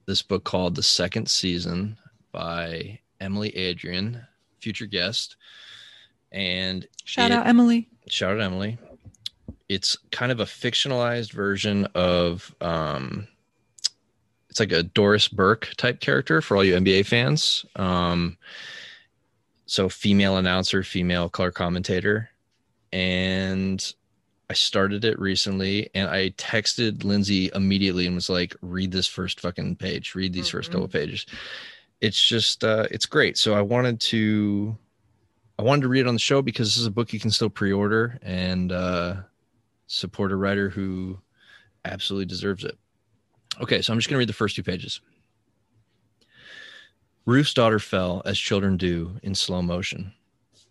this 0.06 0.22
book 0.22 0.44
called 0.44 0.74
The 0.74 0.82
Second 0.82 1.28
Season 1.30 1.96
by 2.32 2.98
Emily 3.20 3.56
Adrian, 3.56 4.26
future 4.64 4.86
guest. 4.86 5.36
And 6.32 6.86
Shout 7.04 7.30
it- 7.30 7.34
out 7.36 7.46
Emily. 7.46 7.88
shout 8.08 8.32
out 8.34 8.40
Emily. 8.40 8.78
It's 9.68 9.96
kind 10.10 10.32
of 10.32 10.40
a 10.40 10.44
fictionalized 10.44 11.32
version 11.32 11.86
of 11.94 12.54
um 12.60 13.28
it's 14.50 14.60
like 14.60 14.72
a 14.72 14.82
Doris 14.84 15.26
Burke 15.28 15.72
type 15.76 16.00
character 16.00 16.40
for 16.40 16.56
all 16.56 16.64
you 16.64 16.74
NBA 16.76 17.06
fans. 17.06 17.64
Um 17.76 18.36
so 19.66 19.88
female 19.88 20.36
announcer, 20.36 20.82
female 20.82 21.28
color 21.28 21.50
commentator. 21.50 22.30
And 22.92 23.80
I 24.50 24.54
started 24.54 25.04
it 25.04 25.18
recently 25.18 25.88
and 25.94 26.08
I 26.10 26.30
texted 26.30 27.02
Lindsay 27.04 27.50
immediately 27.54 28.06
and 28.06 28.14
was 28.14 28.28
like, 28.28 28.54
read 28.60 28.92
this 28.92 29.06
first 29.06 29.40
fucking 29.40 29.76
page, 29.76 30.14
read 30.14 30.32
these 30.32 30.48
first 30.50 30.68
Mhm. 30.70 30.72
couple 30.74 30.88
pages. 30.88 31.26
It's 32.04 32.22
just 32.22 32.64
uh 32.64 32.86
it's 32.90 33.06
great. 33.06 33.38
So 33.38 33.54
I 33.54 33.62
wanted 33.62 33.98
to 34.12 34.76
I 35.58 35.62
wanted 35.62 35.82
to 35.82 35.88
read 35.88 36.00
it 36.00 36.08
on 36.08 36.14
the 36.14 36.20
show 36.20 36.42
because 36.42 36.68
this 36.68 36.76
is 36.76 36.86
a 36.86 36.90
book 36.90 37.12
you 37.12 37.20
can 37.20 37.30
still 37.30 37.48
pre-order 37.48 38.18
and 38.22 38.72
uh, 38.72 39.16
support 39.86 40.32
a 40.32 40.36
writer 40.36 40.68
who 40.68 41.18
absolutely 41.84 42.26
deserves 42.26 42.64
it. 42.64 42.76
Okay, 43.60 43.80
so 43.80 43.92
I'm 43.92 43.98
just 43.98 44.08
going 44.08 44.16
to 44.16 44.18
read 44.18 44.28
the 44.28 44.32
first 44.32 44.56
two 44.56 44.64
pages. 44.64 45.00
Ruth's 47.24 47.54
daughter 47.54 47.78
fell, 47.78 48.20
as 48.24 48.36
children 48.36 48.76
do, 48.76 49.18
in 49.22 49.34
slow 49.34 49.62
motion. 49.62 50.12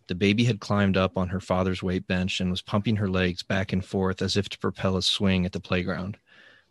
The 0.08 0.16
baby 0.16 0.44
had 0.44 0.60
climbed 0.60 0.98
up 0.98 1.18
on 1.18 1.30
her 1.30 1.40
father's 1.40 1.82
weight 1.82 2.06
bench 2.06 2.42
and 2.42 2.52
was 2.52 2.62
pumping 2.62 2.98
her 2.98 3.10
legs 3.10 3.42
back 3.42 3.72
and 3.72 3.84
forth 3.84 4.22
as 4.22 4.36
if 4.36 4.50
to 4.50 4.60
propel 4.60 4.98
a 4.98 5.02
swing 5.02 5.46
at 5.46 5.54
the 5.54 5.62
playground. 5.62 6.18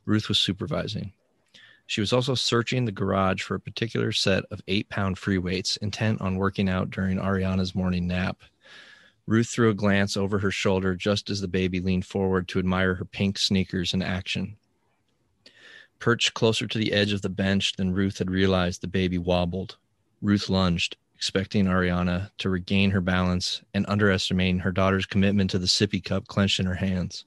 Ruth 0.05 0.29
was 0.29 0.39
supervising. 0.39 1.13
She 1.87 2.01
was 2.01 2.13
also 2.13 2.35
searching 2.35 2.85
the 2.85 2.93
garage 2.93 3.43
for 3.43 3.55
a 3.55 3.61
particular 3.61 4.13
set 4.13 4.45
of 4.51 4.63
eight 4.69 4.89
pound 4.89 5.19
free 5.19 5.39
weights, 5.39 5.77
intent 5.79 6.21
on 6.21 6.37
working 6.37 6.69
out 6.69 6.91
during 6.91 7.19
Ariana's 7.19 7.75
morning 7.75 8.07
nap. 8.07 8.43
Ruth 9.27 9.49
threw 9.49 9.71
a 9.71 9.75
glance 9.75 10.17
over 10.17 10.39
her 10.39 10.51
shoulder 10.51 10.95
just 10.95 11.31
as 11.31 11.41
the 11.41 11.49
baby 11.49 11.81
leaned 11.81 12.07
forward 12.07 12.49
to 12.49 12.59
admire 12.59 12.95
her 12.95 13.05
pink 13.05 13.39
sneakers 13.39 13.95
in 13.95 14.03
action. 14.03 14.57
Perched 15.99 16.35
closer 16.35 16.67
to 16.67 16.79
the 16.79 16.93
edge 16.93 17.13
of 17.13 17.23
the 17.23 17.29
bench 17.29 17.75
than 17.75 17.93
Ruth 17.93 18.19
had 18.19 18.31
realized, 18.31 18.81
the 18.81 18.89
baby 18.89 19.19
wobbled. 19.19 19.77
Ruth 20.21 20.49
lunged, 20.49 20.97
expecting 21.15 21.67
Ariana 21.67 22.31
to 22.39 22.51
regain 22.51 22.91
her 22.91 23.01
balance 23.01 23.63
and 23.73 23.87
underestimating 23.87 24.59
her 24.59 24.73
daughter's 24.73 25.07
commitment 25.07 25.51
to 25.53 25.59
the 25.61 25.67
sippy 25.67 26.03
cup 26.03 26.27
clenched 26.27 26.59
in 26.59 26.67
her 26.67 26.75
hands. 26.75 27.25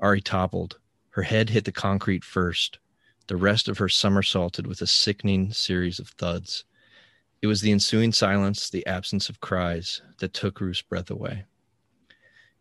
Ari 0.00 0.20
toppled. 0.20 0.78
Her 1.10 1.22
head 1.22 1.50
hit 1.50 1.64
the 1.64 1.70
concrete 1.70 2.24
first. 2.24 2.80
The 3.26 3.36
rest 3.36 3.68
of 3.68 3.78
her 3.78 3.88
somersaulted 3.88 4.66
with 4.66 4.82
a 4.82 4.86
sickening 4.86 5.52
series 5.52 5.98
of 5.98 6.08
thuds. 6.08 6.64
It 7.40 7.46
was 7.46 7.62
the 7.62 7.72
ensuing 7.72 8.12
silence, 8.12 8.68
the 8.68 8.86
absence 8.86 9.28
of 9.30 9.40
cries, 9.40 10.02
that 10.18 10.34
took 10.34 10.60
Ruth's 10.60 10.82
breath 10.82 11.10
away. 11.10 11.44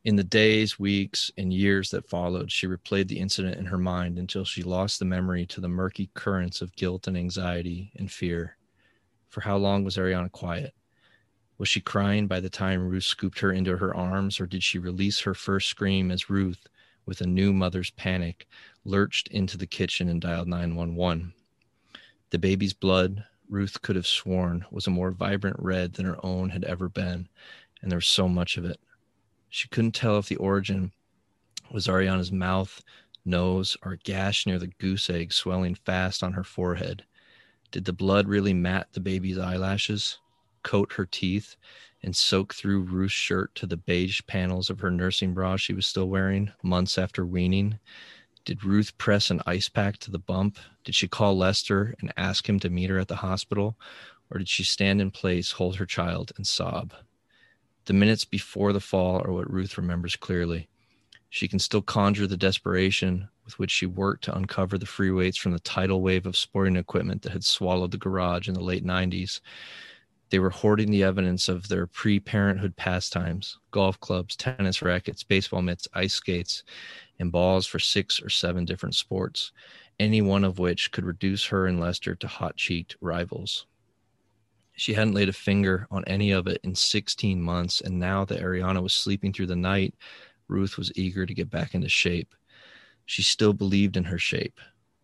In 0.06 0.16
the 0.16 0.24
days, 0.24 0.80
weeks, 0.80 1.32
and 1.38 1.54
years 1.54 1.90
that 1.92 2.08
followed, 2.08 2.52
she 2.52 2.68
replayed 2.68 3.08
the 3.08 3.20
incident 3.20 3.58
in 3.58 3.66
her 3.66 3.78
mind 3.78 4.18
until 4.20 4.46
she 4.46 4.64
lost 4.64 5.00
the 5.00 5.06
memory 5.06 5.46
to 5.48 5.62
the 5.62 5.70
murky 5.70 6.10
currents 6.14 6.62
of 6.62 6.76
guilt 6.76 7.08
and 7.08 7.18
anxiety 7.18 7.92
and 7.96 8.12
fear. 8.12 8.58
For 9.30 9.42
how 9.42 9.58
long 9.58 9.84
was 9.84 9.98
Ariana 9.98 10.32
quiet? 10.32 10.74
Was 11.58 11.70
she 11.70 11.82
crying 11.82 12.28
by 12.28 12.40
the 12.40 12.50
time 12.50 12.88
Ruth 12.88 13.06
scooped 13.06 13.40
her 13.40 13.52
into 13.54 13.78
her 13.78 13.96
arms, 13.96 14.40
or 14.40 14.46
did 14.46 14.64
she 14.64 14.80
release 14.80 15.22
her 15.22 15.34
first 15.34 15.70
scream 15.70 16.12
as 16.12 16.30
Ruth, 16.30 16.68
with 17.06 17.22
a 17.22 17.28
new 17.28 17.54
mother's 17.54 17.92
panic, 17.92 18.48
lurched 18.86 19.28
into 19.30 19.58
the 19.58 19.68
kitchen 19.68 20.10
and 20.10 20.22
dialed 20.22 20.48
911? 20.48 21.34
The 22.30 22.40
baby's 22.40 22.74
blood, 22.74 23.26
Ruth 23.50 23.82
could 23.82 23.96
have 23.96 24.08
sworn, 24.08 24.66
was 24.72 24.88
a 24.88 24.92
more 24.92 25.12
vibrant 25.12 25.58
red 25.60 25.94
than 25.94 26.06
her 26.06 26.18
own 26.24 26.50
had 26.50 26.64
ever 26.64 26.90
been, 26.90 27.28
and 27.82 27.92
there 27.92 27.98
was 27.98 28.08
so 28.08 28.28
much 28.28 28.58
of 28.58 28.66
it. 28.66 28.80
She 29.50 29.68
couldn't 29.68 29.92
tell 29.92 30.18
if 30.18 30.28
the 30.28 30.38
origin 30.38 30.92
was 31.72 31.88
Ariana's 31.88 32.32
mouth, 32.32 32.82
nose, 33.26 33.78
or 33.84 34.00
gash 34.04 34.46
near 34.46 34.60
the 34.60 34.68
goose 34.68 35.10
egg 35.10 35.32
swelling 35.32 35.76
fast 35.76 36.24
on 36.24 36.34
her 36.34 36.44
forehead. 36.44 37.04
Did 37.72 37.86
the 37.86 37.94
blood 37.94 38.28
really 38.28 38.54
mat 38.54 38.88
the 38.94 39.00
baby's 39.00 39.38
eyelashes, 39.38 40.20
coat 40.64 40.94
her 40.94 41.06
teeth, 41.06 41.56
and 42.02 42.16
soak 42.16 42.54
through 42.54 42.82
Ruth's 42.82 43.14
shirt 43.14 43.54
to 43.56 43.66
the 43.66 43.78
beige 43.78 44.22
panels 44.28 44.70
of 44.70 44.80
her 44.80 44.92
nursing 44.92 45.34
bra 45.34 45.56
she 45.56 45.74
was 45.74 45.88
still 45.88 46.10
wearing 46.10 46.52
months 46.62 46.98
after 46.98 47.26
weaning? 47.26 47.80
Did 48.46 48.66
Ruth 48.66 48.98
press 48.98 49.30
an 49.32 49.42
ice 49.46 49.70
pack 49.70 49.98
to 50.00 50.12
the 50.12 50.20
bump? 50.20 50.58
Did 50.84 50.96
she 50.96 51.08
call 51.08 51.38
Lester 51.38 51.96
and 52.02 52.12
ask 52.18 52.48
him 52.48 52.60
to 52.60 52.70
meet 52.70 52.90
her 52.90 53.00
at 53.00 53.08
the 53.08 53.16
hospital? 53.16 53.78
Or 54.30 54.38
did 54.38 54.50
she 54.50 54.64
stand 54.64 55.00
in 55.00 55.12
place, 55.12 55.52
hold 55.52 55.78
her 55.78 55.86
child, 55.86 56.34
and 56.36 56.46
sob? 56.46 56.94
The 57.86 57.94
minutes 57.94 58.26
before 58.26 58.74
the 58.74 58.80
fall 58.80 59.22
are 59.24 59.32
what 59.32 59.52
Ruth 59.52 59.78
remembers 59.78 60.16
clearly. 60.16 60.68
She 61.30 61.48
can 61.48 61.60
still 61.60 61.82
conjure 61.82 62.28
the 62.28 62.38
desperation 62.38 63.30
with 63.46 63.58
which 63.60 63.72
she 63.72 63.86
worked 63.86 64.26
to 64.26 64.36
uncover 64.36 64.78
the 64.78 64.86
free 64.86 65.12
weights 65.12 65.38
from 65.38 65.52
the 65.52 65.60
tidal 65.60 66.02
wave 66.02 66.26
of 66.26 66.38
sporting 66.38 66.76
equipment 66.76 67.22
that 67.22 67.32
had 67.32 67.44
swallowed 67.44 67.92
the 67.92 67.98
garage 67.98 68.48
in 68.48 68.54
the 68.54 68.64
late 68.64 68.86
90s. 68.86 69.42
They 70.34 70.40
were 70.40 70.50
hoarding 70.50 70.90
the 70.90 71.04
evidence 71.04 71.48
of 71.48 71.68
their 71.68 71.86
pre 71.86 72.20
parenthood 72.20 72.76
pastimes 72.76 73.60
golf 73.70 74.00
clubs, 74.00 74.36
tennis 74.36 74.82
rackets, 74.82 75.22
baseball 75.22 75.62
mitts, 75.62 75.88
ice 75.94 76.16
skates, 76.16 76.64
and 77.20 77.32
balls 77.32 77.68
for 77.68 77.78
six 77.78 78.20
or 78.20 78.30
seven 78.30 78.66
different 78.66 78.96
sports. 78.96 79.52
any 80.00 80.24
one 80.24 80.44
of 80.44 80.58
which 80.58 80.92
could 80.92 81.06
reduce 81.06 81.46
her 81.46 81.68
and 81.68 81.80
Lester 81.80 82.16
to 82.16 82.28
hot 82.28 82.56
cheeked 82.56 82.98
rivals. 83.00 83.68
She 84.72 84.96
hadn't 84.96 85.14
laid 85.14 85.30
a 85.30 85.34
finger 85.34 85.86
on 85.92 86.04
any 86.06 86.32
of 86.32 86.48
it 86.48 86.60
in 86.64 86.74
16 86.74 87.40
months, 87.40 87.80
and 87.80 88.00
now 88.00 88.26
that 88.26 88.42
Ariana 88.42 88.82
was 88.82 88.94
sleeping 88.96 89.34
through 89.34 89.46
the 89.46 89.56
night, 89.56 89.94
Ruth 90.48 90.80
was 90.80 90.92
eager 90.96 91.28
to 91.28 91.34
get 91.36 91.52
back 91.52 91.76
into 91.76 91.90
shape. 91.90 92.34
She 93.06 93.22
still 93.22 93.54
believed 93.54 93.98
in 93.98 94.06
her 94.06 94.18
shape, 94.18 94.60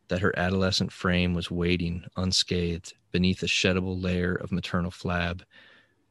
that 0.08 0.22
her 0.22 0.34
adolescent 0.40 0.92
frame 0.92 1.36
was 1.36 1.52
waiting 1.52 2.06
unscathed 2.18 2.96
beneath 3.11 3.44
a 3.44 3.48
sheddable 3.48 4.02
layer 4.02 4.36
of 4.36 4.52
maternal 4.52 4.91
flab. 4.91 5.41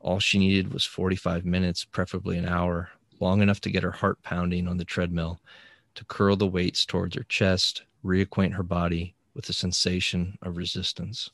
All 0.00 0.20
she 0.20 0.38
needed 0.38 0.72
was 0.72 0.84
45 0.84 1.44
minutes, 1.44 1.84
preferably 1.84 2.38
an 2.38 2.46
hour, 2.46 2.90
long 3.20 3.42
enough 3.42 3.60
to 3.62 3.70
get 3.70 3.82
her 3.82 3.90
heart 3.90 4.22
pounding 4.22 4.68
on 4.68 4.76
the 4.76 4.84
treadmill, 4.84 5.40
to 5.94 6.04
curl 6.04 6.36
the 6.36 6.46
weights 6.46 6.84
towards 6.84 7.16
her 7.16 7.24
chest, 7.24 7.82
reacquaint 8.04 8.54
her 8.54 8.62
body 8.62 9.14
with 9.34 9.46
the 9.46 9.52
sensation 9.52 10.38
of 10.42 10.56
resistance. 10.56 11.30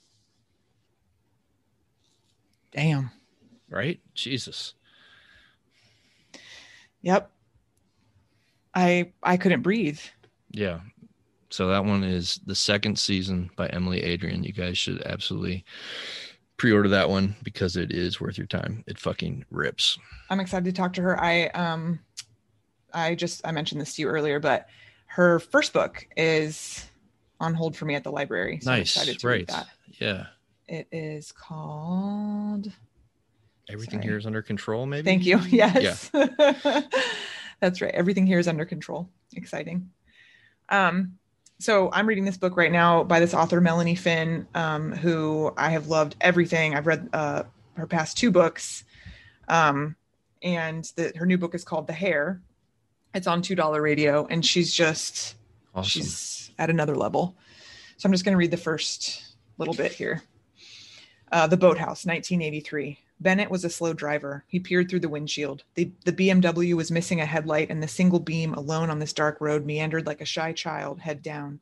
Damn. 2.72 3.10
Right? 3.68 4.00
Jesus. 4.14 4.74
Yep. 7.02 7.30
I 8.74 9.12
I 9.22 9.36
couldn't 9.36 9.62
breathe. 9.62 10.00
Yeah. 10.50 10.80
So 11.54 11.68
that 11.68 11.84
one 11.84 12.02
is 12.02 12.40
the 12.46 12.54
second 12.56 12.98
season 12.98 13.48
by 13.54 13.68
Emily 13.68 14.02
Adrian. 14.02 14.42
You 14.42 14.52
guys 14.52 14.76
should 14.76 15.00
absolutely 15.02 15.64
pre-order 16.56 16.88
that 16.88 17.08
one 17.08 17.36
because 17.44 17.76
it 17.76 17.92
is 17.92 18.20
worth 18.20 18.36
your 18.36 18.48
time. 18.48 18.82
It 18.88 18.98
fucking 18.98 19.44
rips. 19.52 19.96
I'm 20.30 20.40
excited 20.40 20.64
to 20.64 20.72
talk 20.72 20.94
to 20.94 21.02
her. 21.02 21.22
I 21.22 21.44
um 21.50 22.00
I 22.92 23.14
just 23.14 23.46
I 23.46 23.52
mentioned 23.52 23.80
this 23.80 23.94
to 23.94 24.02
you 24.02 24.08
earlier, 24.08 24.40
but 24.40 24.66
her 25.06 25.38
first 25.38 25.72
book 25.72 26.04
is 26.16 26.84
on 27.38 27.54
hold 27.54 27.76
for 27.76 27.84
me 27.84 27.94
at 27.94 28.02
the 28.02 28.10
library. 28.10 28.58
So 28.60 28.72
nice. 28.72 28.96
I'm 28.96 29.02
excited 29.02 29.20
to 29.20 29.28
right. 29.28 29.34
read 29.34 29.46
that. 29.46 29.68
Yeah. 30.00 30.26
It 30.66 30.88
is 30.90 31.30
called 31.30 32.72
Everything 33.70 34.00
Sorry. 34.00 34.08
here 34.08 34.18
is 34.18 34.26
under 34.26 34.42
control, 34.42 34.86
maybe? 34.86 35.04
Thank 35.04 35.24
you. 35.24 35.38
Yes. 35.46 36.10
That's 37.60 37.80
right. 37.80 37.94
Everything 37.94 38.26
here 38.26 38.40
is 38.40 38.48
under 38.48 38.64
control. 38.64 39.08
Exciting. 39.36 39.90
Um, 40.68 41.18
so 41.58 41.90
I'm 41.92 42.06
reading 42.06 42.24
this 42.24 42.36
book 42.36 42.56
right 42.56 42.72
now 42.72 43.04
by 43.04 43.20
this 43.20 43.34
author, 43.34 43.60
Melanie 43.60 43.94
Finn, 43.94 44.46
um, 44.54 44.92
who 44.92 45.52
I 45.56 45.70
have 45.70 45.88
loved 45.88 46.16
everything. 46.20 46.74
I've 46.74 46.86
read 46.86 47.08
uh, 47.12 47.44
her 47.76 47.86
past 47.86 48.16
two 48.18 48.30
books. 48.30 48.84
Um, 49.48 49.96
and 50.42 50.84
the, 50.96 51.12
her 51.16 51.26
new 51.26 51.38
book 51.38 51.54
is 51.54 51.64
called 51.64 51.86
The 51.86 51.92
Hare. 51.92 52.40
It's 53.14 53.26
on 53.26 53.42
$2 53.42 53.80
radio. 53.80 54.26
And 54.26 54.44
she's 54.44 54.74
just, 54.74 55.36
Awesome. 55.74 55.88
she's 55.88 56.50
at 56.58 56.70
another 56.70 56.96
level. 56.96 57.36
So 57.96 58.06
I'm 58.08 58.12
just 58.12 58.24
going 58.24 58.32
to 58.32 58.38
read 58.38 58.50
the 58.50 58.56
first 58.56 59.36
little 59.58 59.74
bit 59.74 59.92
here. 59.92 60.22
Uh, 61.30 61.46
the 61.46 61.56
Boathouse, 61.56 62.04
1983. 62.04 62.98
Bennett 63.20 63.50
was 63.50 63.64
a 63.64 63.70
slow 63.70 63.92
driver. 63.92 64.44
He 64.48 64.58
peered 64.58 64.90
through 64.90 65.00
the 65.00 65.08
windshield. 65.08 65.62
The, 65.74 65.90
the 66.04 66.12
BMW 66.12 66.74
was 66.74 66.90
missing 66.90 67.20
a 67.20 67.26
headlight, 67.26 67.70
and 67.70 67.82
the 67.82 67.88
single 67.88 68.20
beam 68.20 68.54
alone 68.54 68.90
on 68.90 68.98
this 68.98 69.12
dark 69.12 69.40
road 69.40 69.64
meandered 69.64 70.06
like 70.06 70.20
a 70.20 70.26
shy 70.26 70.52
child, 70.52 71.00
head 71.00 71.22
down. 71.22 71.60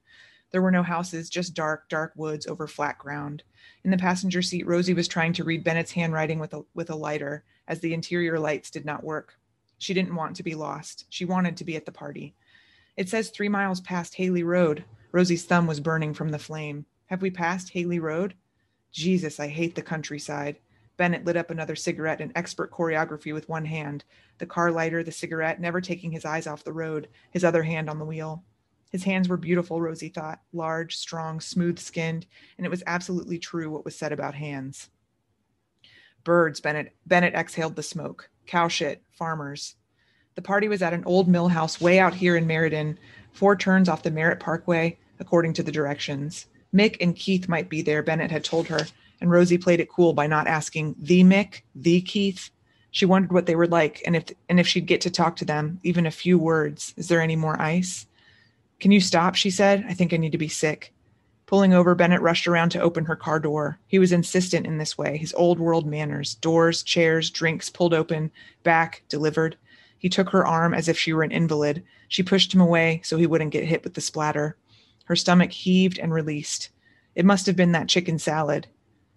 There 0.50 0.62
were 0.62 0.70
no 0.70 0.82
houses, 0.82 1.30
just 1.30 1.54
dark, 1.54 1.88
dark 1.88 2.12
woods 2.16 2.46
over 2.46 2.66
flat 2.66 2.98
ground. 2.98 3.42
In 3.84 3.90
the 3.90 3.98
passenger 3.98 4.42
seat, 4.42 4.66
Rosie 4.66 4.94
was 4.94 5.08
trying 5.08 5.32
to 5.34 5.44
read 5.44 5.64
Bennett's 5.64 5.92
handwriting 5.92 6.38
with 6.38 6.52
a, 6.54 6.64
with 6.74 6.90
a 6.90 6.94
lighter, 6.94 7.44
as 7.68 7.80
the 7.80 7.94
interior 7.94 8.38
lights 8.38 8.70
did 8.70 8.84
not 8.84 9.04
work. 9.04 9.38
She 9.78 9.94
didn't 9.94 10.14
want 10.14 10.36
to 10.36 10.42
be 10.42 10.54
lost. 10.54 11.06
She 11.08 11.24
wanted 11.24 11.56
to 11.56 11.64
be 11.64 11.76
at 11.76 11.86
the 11.86 11.92
party. 11.92 12.34
It 12.96 13.08
says 13.08 13.30
three 13.30 13.48
miles 13.48 13.80
past 13.80 14.14
Haley 14.14 14.42
Road. 14.42 14.84
Rosie's 15.10 15.44
thumb 15.44 15.66
was 15.66 15.80
burning 15.80 16.14
from 16.14 16.30
the 16.30 16.38
flame. 16.38 16.86
Have 17.06 17.22
we 17.22 17.30
passed 17.30 17.70
Haley 17.70 17.98
Road? 17.98 18.34
Jesus, 18.92 19.40
I 19.40 19.48
hate 19.48 19.74
the 19.74 19.82
countryside. 19.82 20.58
Bennett 20.96 21.24
lit 21.24 21.36
up 21.36 21.50
another 21.50 21.74
cigarette 21.74 22.20
in 22.20 22.32
expert 22.34 22.70
choreography 22.70 23.32
with 23.32 23.48
one 23.48 23.64
hand, 23.64 24.04
the 24.38 24.46
car 24.46 24.70
lighter, 24.70 25.02
the 25.02 25.12
cigarette, 25.12 25.60
never 25.60 25.80
taking 25.80 26.10
his 26.10 26.24
eyes 26.24 26.46
off 26.46 26.64
the 26.64 26.72
road, 26.72 27.08
his 27.30 27.44
other 27.44 27.62
hand 27.62 27.88
on 27.88 27.98
the 27.98 28.04
wheel. 28.04 28.44
His 28.90 29.04
hands 29.04 29.28
were 29.28 29.38
beautiful, 29.38 29.80
Rosie 29.80 30.10
thought, 30.10 30.42
large, 30.52 30.96
strong, 30.96 31.40
smooth 31.40 31.78
skinned, 31.78 32.26
and 32.58 32.66
it 32.66 32.70
was 32.70 32.82
absolutely 32.86 33.38
true 33.38 33.70
what 33.70 33.86
was 33.86 33.96
said 33.96 34.12
about 34.12 34.34
hands. 34.34 34.90
Birds, 36.24 36.60
Bennett 36.60 36.94
Bennett 37.06 37.34
exhaled 37.34 37.74
the 37.74 37.82
smoke. 37.82 38.28
Cow 38.46 38.68
shit, 38.68 39.02
farmers. 39.10 39.76
The 40.34 40.42
party 40.42 40.68
was 40.68 40.82
at 40.82 40.94
an 40.94 41.04
old 41.04 41.26
mill 41.26 41.48
house 41.48 41.80
way 41.80 41.98
out 41.98 42.14
here 42.14 42.36
in 42.36 42.46
Meriden, 42.46 42.98
four 43.32 43.56
turns 43.56 43.88
off 43.88 44.02
the 44.02 44.10
Merritt 44.10 44.40
Parkway, 44.40 44.98
according 45.18 45.54
to 45.54 45.62
the 45.62 45.72
directions. 45.72 46.46
Mick 46.74 46.96
and 47.00 47.16
Keith 47.16 47.48
might 47.48 47.68
be 47.68 47.82
there, 47.82 48.02
Bennett 48.02 48.30
had 48.30 48.44
told 48.44 48.66
her, 48.68 48.86
and 49.22 49.30
Rosie 49.30 49.58
played 49.58 49.80
it 49.80 49.88
cool 49.88 50.12
by 50.12 50.26
not 50.26 50.46
asking 50.46 50.96
the 50.98 51.22
Mick, 51.22 51.62
the 51.74 52.00
Keith. 52.02 52.50
She 52.90 53.06
wondered 53.06 53.32
what 53.32 53.46
they 53.46 53.54
were 53.54 53.66
like 53.66 54.02
and 54.04 54.16
if 54.16 54.24
and 54.48 54.60
if 54.60 54.66
she'd 54.66 54.86
get 54.86 55.00
to 55.02 55.10
talk 55.10 55.36
to 55.36 55.44
them, 55.44 55.80
even 55.82 56.04
a 56.04 56.10
few 56.10 56.38
words. 56.38 56.92
Is 56.96 57.08
there 57.08 57.22
any 57.22 57.36
more 57.36 57.60
ice? 57.60 58.06
Can 58.80 58.90
you 58.90 59.00
stop? 59.00 59.34
She 59.34 59.50
said. 59.50 59.84
I 59.88 59.94
think 59.94 60.12
I 60.12 60.18
need 60.18 60.32
to 60.32 60.38
be 60.38 60.48
sick. 60.48 60.92
Pulling 61.46 61.72
over, 61.72 61.94
Bennett 61.94 62.20
rushed 62.20 62.46
around 62.46 62.70
to 62.70 62.80
open 62.80 63.04
her 63.04 63.14
car 63.14 63.38
door. 63.38 63.78
He 63.86 63.98
was 63.98 64.10
insistent 64.10 64.66
in 64.66 64.78
this 64.78 64.96
way, 64.98 65.16
his 65.16 65.34
old 65.34 65.60
world 65.60 65.86
manners 65.86 66.34
doors, 66.36 66.82
chairs, 66.82 67.30
drinks 67.30 67.70
pulled 67.70 67.94
open, 67.94 68.30
back, 68.62 69.02
delivered. 69.08 69.56
He 69.98 70.08
took 70.08 70.30
her 70.30 70.46
arm 70.46 70.74
as 70.74 70.88
if 70.88 70.98
she 70.98 71.12
were 71.12 71.22
an 71.22 71.30
invalid. 71.30 71.84
She 72.08 72.22
pushed 72.22 72.52
him 72.52 72.60
away 72.60 73.02
so 73.04 73.16
he 73.16 73.26
wouldn't 73.26 73.52
get 73.52 73.64
hit 73.64 73.84
with 73.84 73.94
the 73.94 74.00
splatter. 74.00 74.56
Her 75.04 75.14
stomach 75.14 75.52
heaved 75.52 75.98
and 75.98 76.12
released. 76.12 76.70
It 77.14 77.24
must 77.24 77.46
have 77.46 77.54
been 77.56 77.72
that 77.72 77.88
chicken 77.88 78.18
salad. 78.18 78.66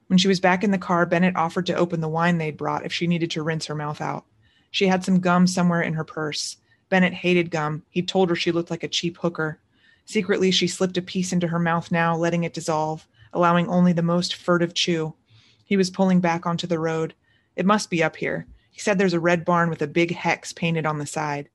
When 0.07 0.17
she 0.19 0.27
was 0.27 0.39
back 0.39 0.63
in 0.63 0.71
the 0.71 0.77
car, 0.77 1.05
Bennett 1.05 1.35
offered 1.35 1.65
to 1.67 1.75
open 1.75 2.01
the 2.01 2.07
wine 2.07 2.37
they'd 2.37 2.57
brought 2.57 2.85
if 2.85 2.93
she 2.93 3.07
needed 3.07 3.31
to 3.31 3.43
rinse 3.43 3.65
her 3.65 3.75
mouth 3.75 4.01
out. 4.01 4.25
She 4.69 4.87
had 4.87 5.03
some 5.03 5.19
gum 5.19 5.47
somewhere 5.47 5.81
in 5.81 5.93
her 5.93 6.03
purse. 6.03 6.57
Bennett 6.89 7.13
hated 7.13 7.49
gum. 7.49 7.83
He'd 7.89 8.07
told 8.07 8.29
her 8.29 8.35
she 8.35 8.51
looked 8.51 8.69
like 8.69 8.83
a 8.83 8.87
cheap 8.87 9.17
hooker. 9.17 9.59
Secretly, 10.05 10.51
she 10.51 10.67
slipped 10.67 10.97
a 10.97 11.01
piece 11.01 11.33
into 11.33 11.47
her 11.47 11.57
mouth 11.57 11.91
now, 11.91 12.15
letting 12.15 12.43
it 12.43 12.53
dissolve, 12.53 13.07
allowing 13.33 13.67
only 13.67 13.93
the 13.93 14.03
most 14.03 14.35
furtive 14.35 14.73
chew. 14.73 15.15
He 15.63 15.77
was 15.77 15.89
pulling 15.89 16.19
back 16.19 16.45
onto 16.45 16.67
the 16.67 16.77
road. 16.77 17.15
It 17.55 17.65
must 17.65 17.89
be 17.89 18.03
up 18.03 18.17
here. 18.17 18.45
He 18.69 18.79
said 18.79 18.97
there's 18.97 19.13
a 19.13 19.19
red 19.19 19.45
barn 19.45 19.69
with 19.69 19.81
a 19.81 19.87
big 19.87 20.13
hex 20.13 20.53
painted 20.53 20.85
on 20.85 20.99
the 20.99 21.07
side. 21.07 21.49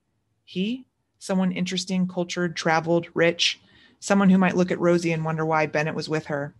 He? 0.44 0.86
Someone 1.18 1.52
interesting, 1.52 2.08
cultured, 2.08 2.56
traveled, 2.56 3.06
rich. 3.14 3.60
Someone 4.00 4.30
who 4.30 4.38
might 4.38 4.56
look 4.56 4.70
at 4.70 4.80
Rosie 4.80 5.12
and 5.12 5.24
wonder 5.24 5.44
why 5.44 5.66
Bennett 5.66 5.94
was 5.94 6.08
with 6.08 6.26
her. 6.26 6.54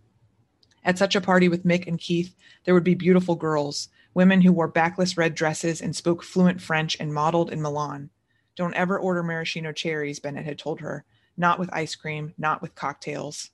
At 0.83 0.97
such 0.97 1.15
a 1.15 1.21
party 1.21 1.47
with 1.47 1.65
Mick 1.65 1.87
and 1.87 1.99
Keith, 1.99 2.35
there 2.63 2.73
would 2.73 2.83
be 2.83 2.95
beautiful 2.95 3.35
girls, 3.35 3.89
women 4.13 4.41
who 4.41 4.51
wore 4.51 4.67
backless 4.67 5.17
red 5.17 5.35
dresses 5.35 5.81
and 5.81 5.95
spoke 5.95 6.23
fluent 6.23 6.61
French 6.61 6.97
and 6.99 7.13
modeled 7.13 7.51
in 7.51 7.61
Milan. 7.61 8.09
Don't 8.55 8.73
ever 8.73 8.99
order 8.99 9.23
maraschino 9.23 9.71
cherries, 9.71 10.19
Bennett 10.19 10.45
had 10.45 10.59
told 10.59 10.81
her. 10.81 11.05
Not 11.37 11.59
with 11.59 11.73
ice 11.73 11.95
cream, 11.95 12.33
not 12.37 12.61
with 12.61 12.75
cocktails. 12.75 13.51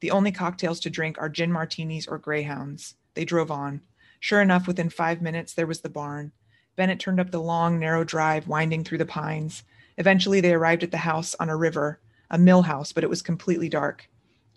The 0.00 0.10
only 0.10 0.32
cocktails 0.32 0.80
to 0.80 0.90
drink 0.90 1.16
are 1.18 1.28
gin 1.28 1.50
martinis 1.50 2.06
or 2.06 2.18
greyhounds. 2.18 2.94
They 3.14 3.24
drove 3.24 3.50
on. 3.50 3.80
Sure 4.20 4.42
enough, 4.42 4.66
within 4.66 4.90
five 4.90 5.22
minutes, 5.22 5.54
there 5.54 5.66
was 5.66 5.80
the 5.80 5.88
barn. 5.88 6.32
Bennett 6.76 7.00
turned 7.00 7.20
up 7.20 7.30
the 7.30 7.40
long, 7.40 7.78
narrow 7.78 8.04
drive 8.04 8.48
winding 8.48 8.84
through 8.84 8.98
the 8.98 9.06
pines. 9.06 9.62
Eventually, 9.96 10.40
they 10.40 10.52
arrived 10.52 10.82
at 10.82 10.90
the 10.90 10.98
house 10.98 11.34
on 11.40 11.48
a 11.48 11.56
river, 11.56 12.00
a 12.30 12.38
mill 12.38 12.62
house, 12.62 12.92
but 12.92 13.04
it 13.04 13.10
was 13.10 13.22
completely 13.22 13.68
dark. 13.68 14.10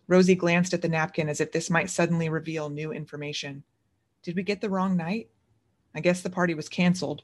Rosie 0.10 0.34
glanced 0.34 0.73
at 0.73 0.81
the 0.81 0.90
napkin 0.90 1.30
as 1.30 1.40
if 1.40 1.52
this 1.52 1.69
might 1.69 1.88
suddenly 1.88 2.30
reveal 2.30 2.68
new 2.68 2.91
information. 2.91 3.64
Did 4.23 4.36
we 4.36 4.41
get 4.41 4.60
the 4.60 4.69
wrong 4.69 4.98
night? 4.98 5.30
I 5.94 5.99
guess 5.99 6.22
the 6.22 6.31
party 6.31 6.56
was 6.56 6.68
canceled. 6.68 7.22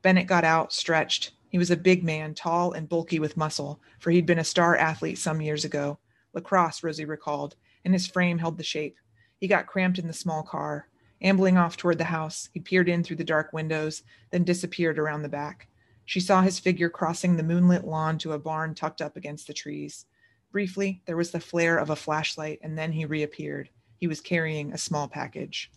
Bennett 0.00 0.26
got 0.26 0.42
out, 0.42 0.72
stretched. 0.72 1.32
He 1.50 1.58
was 1.58 1.70
a 1.70 1.76
big 1.76 2.02
man, 2.02 2.32
tall 2.32 2.72
and 2.72 2.88
bulky 2.88 3.18
with 3.18 3.36
muscle, 3.36 3.82
for 4.00 4.10
he'd 4.10 4.24
been 4.24 4.38
a 4.38 4.44
star 4.44 4.78
athlete 4.78 5.18
some 5.18 5.42
years 5.42 5.66
ago. 5.66 5.98
Lacrosse, 6.32 6.82
Rosie 6.82 7.04
recalled, 7.04 7.54
and 7.84 7.92
his 7.92 8.06
frame 8.06 8.38
held 8.38 8.56
the 8.56 8.64
shape. 8.64 8.96
He 9.36 9.46
got 9.46 9.66
cramped 9.66 9.98
in 9.98 10.06
the 10.06 10.14
small 10.14 10.42
car. 10.42 10.88
Ambling 11.20 11.58
off 11.58 11.76
toward 11.76 11.98
the 11.98 12.04
house, 12.04 12.48
he 12.54 12.60
peered 12.60 12.88
in 12.88 13.04
through 13.04 13.16
the 13.16 13.24
dark 13.24 13.52
windows, 13.52 14.04
then 14.30 14.42
disappeared 14.42 14.98
around 14.98 15.20
the 15.20 15.28
back. 15.28 15.68
She 16.06 16.18
saw 16.18 16.40
his 16.40 16.58
figure 16.58 16.88
crossing 16.88 17.36
the 17.36 17.42
moonlit 17.42 17.84
lawn 17.84 18.16
to 18.18 18.32
a 18.32 18.38
barn 18.38 18.74
tucked 18.74 19.02
up 19.02 19.18
against 19.18 19.46
the 19.46 19.52
trees. 19.52 20.06
Briefly, 20.52 21.00
there 21.06 21.16
was 21.16 21.30
the 21.30 21.40
flare 21.40 21.78
of 21.78 21.90
a 21.90 21.96
flashlight, 21.96 22.60
and 22.62 22.76
then 22.78 22.92
he 22.92 23.06
reappeared. 23.06 23.70
He 23.98 24.06
was 24.06 24.20
carrying 24.20 24.72
a 24.72 24.78
small 24.78 25.08
package. 25.08 25.70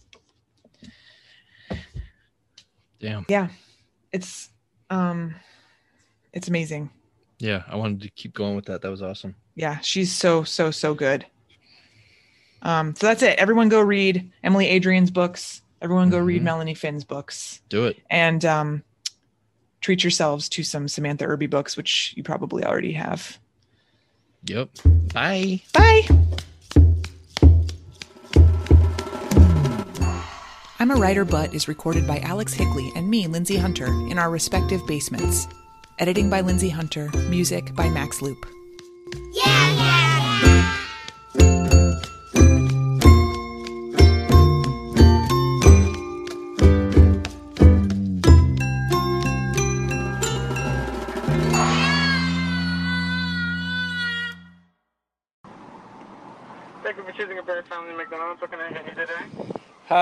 Damn. 3.00 3.26
Yeah, 3.28 3.50
it's 4.12 4.50
um, 4.90 5.36
it's 6.34 6.48
amazing. 6.48 6.90
Yeah, 7.40 7.64
I 7.68 7.76
wanted 7.76 8.02
to 8.02 8.10
keep 8.12 8.34
going 8.34 8.56
with 8.56 8.66
that. 8.66 8.82
That 8.82 8.92
was 8.92 9.02
awesome. 9.02 9.36
Yeah, 9.56 9.80
she's 9.80 10.12
so 10.12 10.44
so 10.44 10.72
so 10.72 10.94
good. 10.94 11.26
Um, 12.62 12.96
so 12.96 13.08
that's 13.08 13.22
it. 13.22 13.38
Everyone 13.38 13.70
go 13.70 13.80
read 13.82 14.32
Emily 14.44 14.68
Adrian's 14.68 15.12
books. 15.12 15.62
Everyone 15.82 16.10
go 16.10 16.18
read 16.18 16.42
Mhm. 16.42 16.46
Melanie 16.46 16.74
Finn's 16.74 17.04
books, 17.04 17.62
Do 17.70 17.86
it. 17.86 17.98
and 18.10 18.44
um, 18.44 18.84
treat 19.82 20.04
yourselves 20.04 20.50
to 20.50 20.64
some 20.64 20.88
Samantha 20.88 21.26
Irby 21.26 21.46
books, 21.48 21.78
which 21.78 22.14
you 22.18 22.24
probably 22.24 22.64
already 22.64 22.94
have. 22.94 23.38
Yep. 24.48 24.70
Bye. 25.14 25.62
Bye. 25.74 26.08
I'm 30.80 30.92
a 30.92 30.96
Writer 30.96 31.26
But 31.26 31.54
is 31.54 31.68
recorded 31.68 32.06
by 32.06 32.20
Alex 32.20 32.54
Higley 32.54 32.92
and 32.96 33.10
me, 33.10 33.28
Lindsay 33.28 33.58
Hunter, 33.58 33.88
in 33.88 34.20
our 34.20 34.30
respective 34.30 34.86
basements. 34.86 35.48
Editing 35.98 36.30
by 36.30 36.42
Lindsay 36.42 36.70
Hunter, 36.70 37.10
music 37.30 37.74
by 37.74 37.90
Max 37.90 38.22
Loop. 38.22 38.46
Thank 39.36 39.75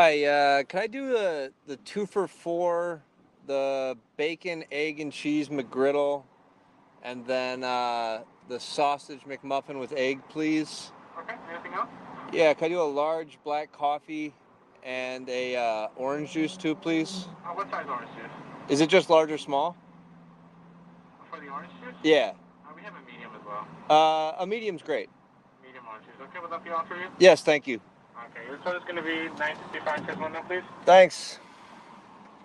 Hi, 0.03 0.25
uh, 0.25 0.63
can 0.63 0.81
I 0.81 0.87
do 0.87 1.11
the 1.13 1.53
the 1.65 1.77
two 1.77 2.05
for 2.05 2.27
four, 2.27 3.01
the 3.47 3.97
bacon, 4.17 4.65
egg, 4.69 4.99
and 4.99 5.13
cheese 5.13 5.47
McGriddle, 5.47 6.23
and 7.03 7.25
then 7.25 7.63
uh, 7.63 8.23
the 8.49 8.59
sausage 8.59 9.21
McMuffin 9.21 9.79
with 9.79 9.93
egg, 9.95 10.19
please? 10.27 10.91
Okay, 11.17 11.35
anything 11.49 11.71
else? 11.73 11.87
Yeah, 12.33 12.53
can 12.53 12.65
I 12.65 12.67
do 12.67 12.81
a 12.81 12.83
large 12.83 13.39
black 13.45 13.71
coffee 13.71 14.33
and 14.83 15.29
a 15.29 15.55
uh, 15.55 15.87
orange 15.95 16.33
juice 16.33 16.57
too, 16.57 16.75
please? 16.75 17.29
Uh, 17.45 17.53
what 17.53 17.71
size 17.71 17.85
orange 17.87 18.11
juice? 18.17 18.31
Is 18.67 18.81
it 18.81 18.89
just 18.89 19.09
large 19.09 19.31
or 19.31 19.37
small? 19.37 19.77
For 21.31 21.39
the 21.39 21.47
orange 21.47 21.71
juice? 21.81 21.95
Yeah, 22.03 22.33
Uh, 22.67 22.73
we 22.75 22.81
have 22.81 22.93
a 22.93 23.09
medium 23.09 23.31
as 23.39 23.45
well. 23.47 23.65
uh, 23.89 24.43
a 24.43 24.45
medium's 24.45 24.81
great. 24.81 25.09
Medium 25.65 25.85
orange 25.87 26.03
juice. 26.07 26.15
Okay, 26.29 26.39
will 26.39 26.49
that 26.49 26.61
be 26.61 26.71
all 26.71 26.83
for 26.83 26.97
you? 26.97 27.07
Yes, 27.19 27.41
thank 27.41 27.67
you. 27.67 27.79
Okay, 28.31 28.47
your 28.47 28.57
total 28.57 28.79
is 28.79 28.83
going 28.83 28.95
to 28.95 29.01
be 29.01 29.27
965 29.39 30.03
plus 30.05 30.17
one 30.17 30.33
please. 30.47 30.63
Thanks. 30.85 31.39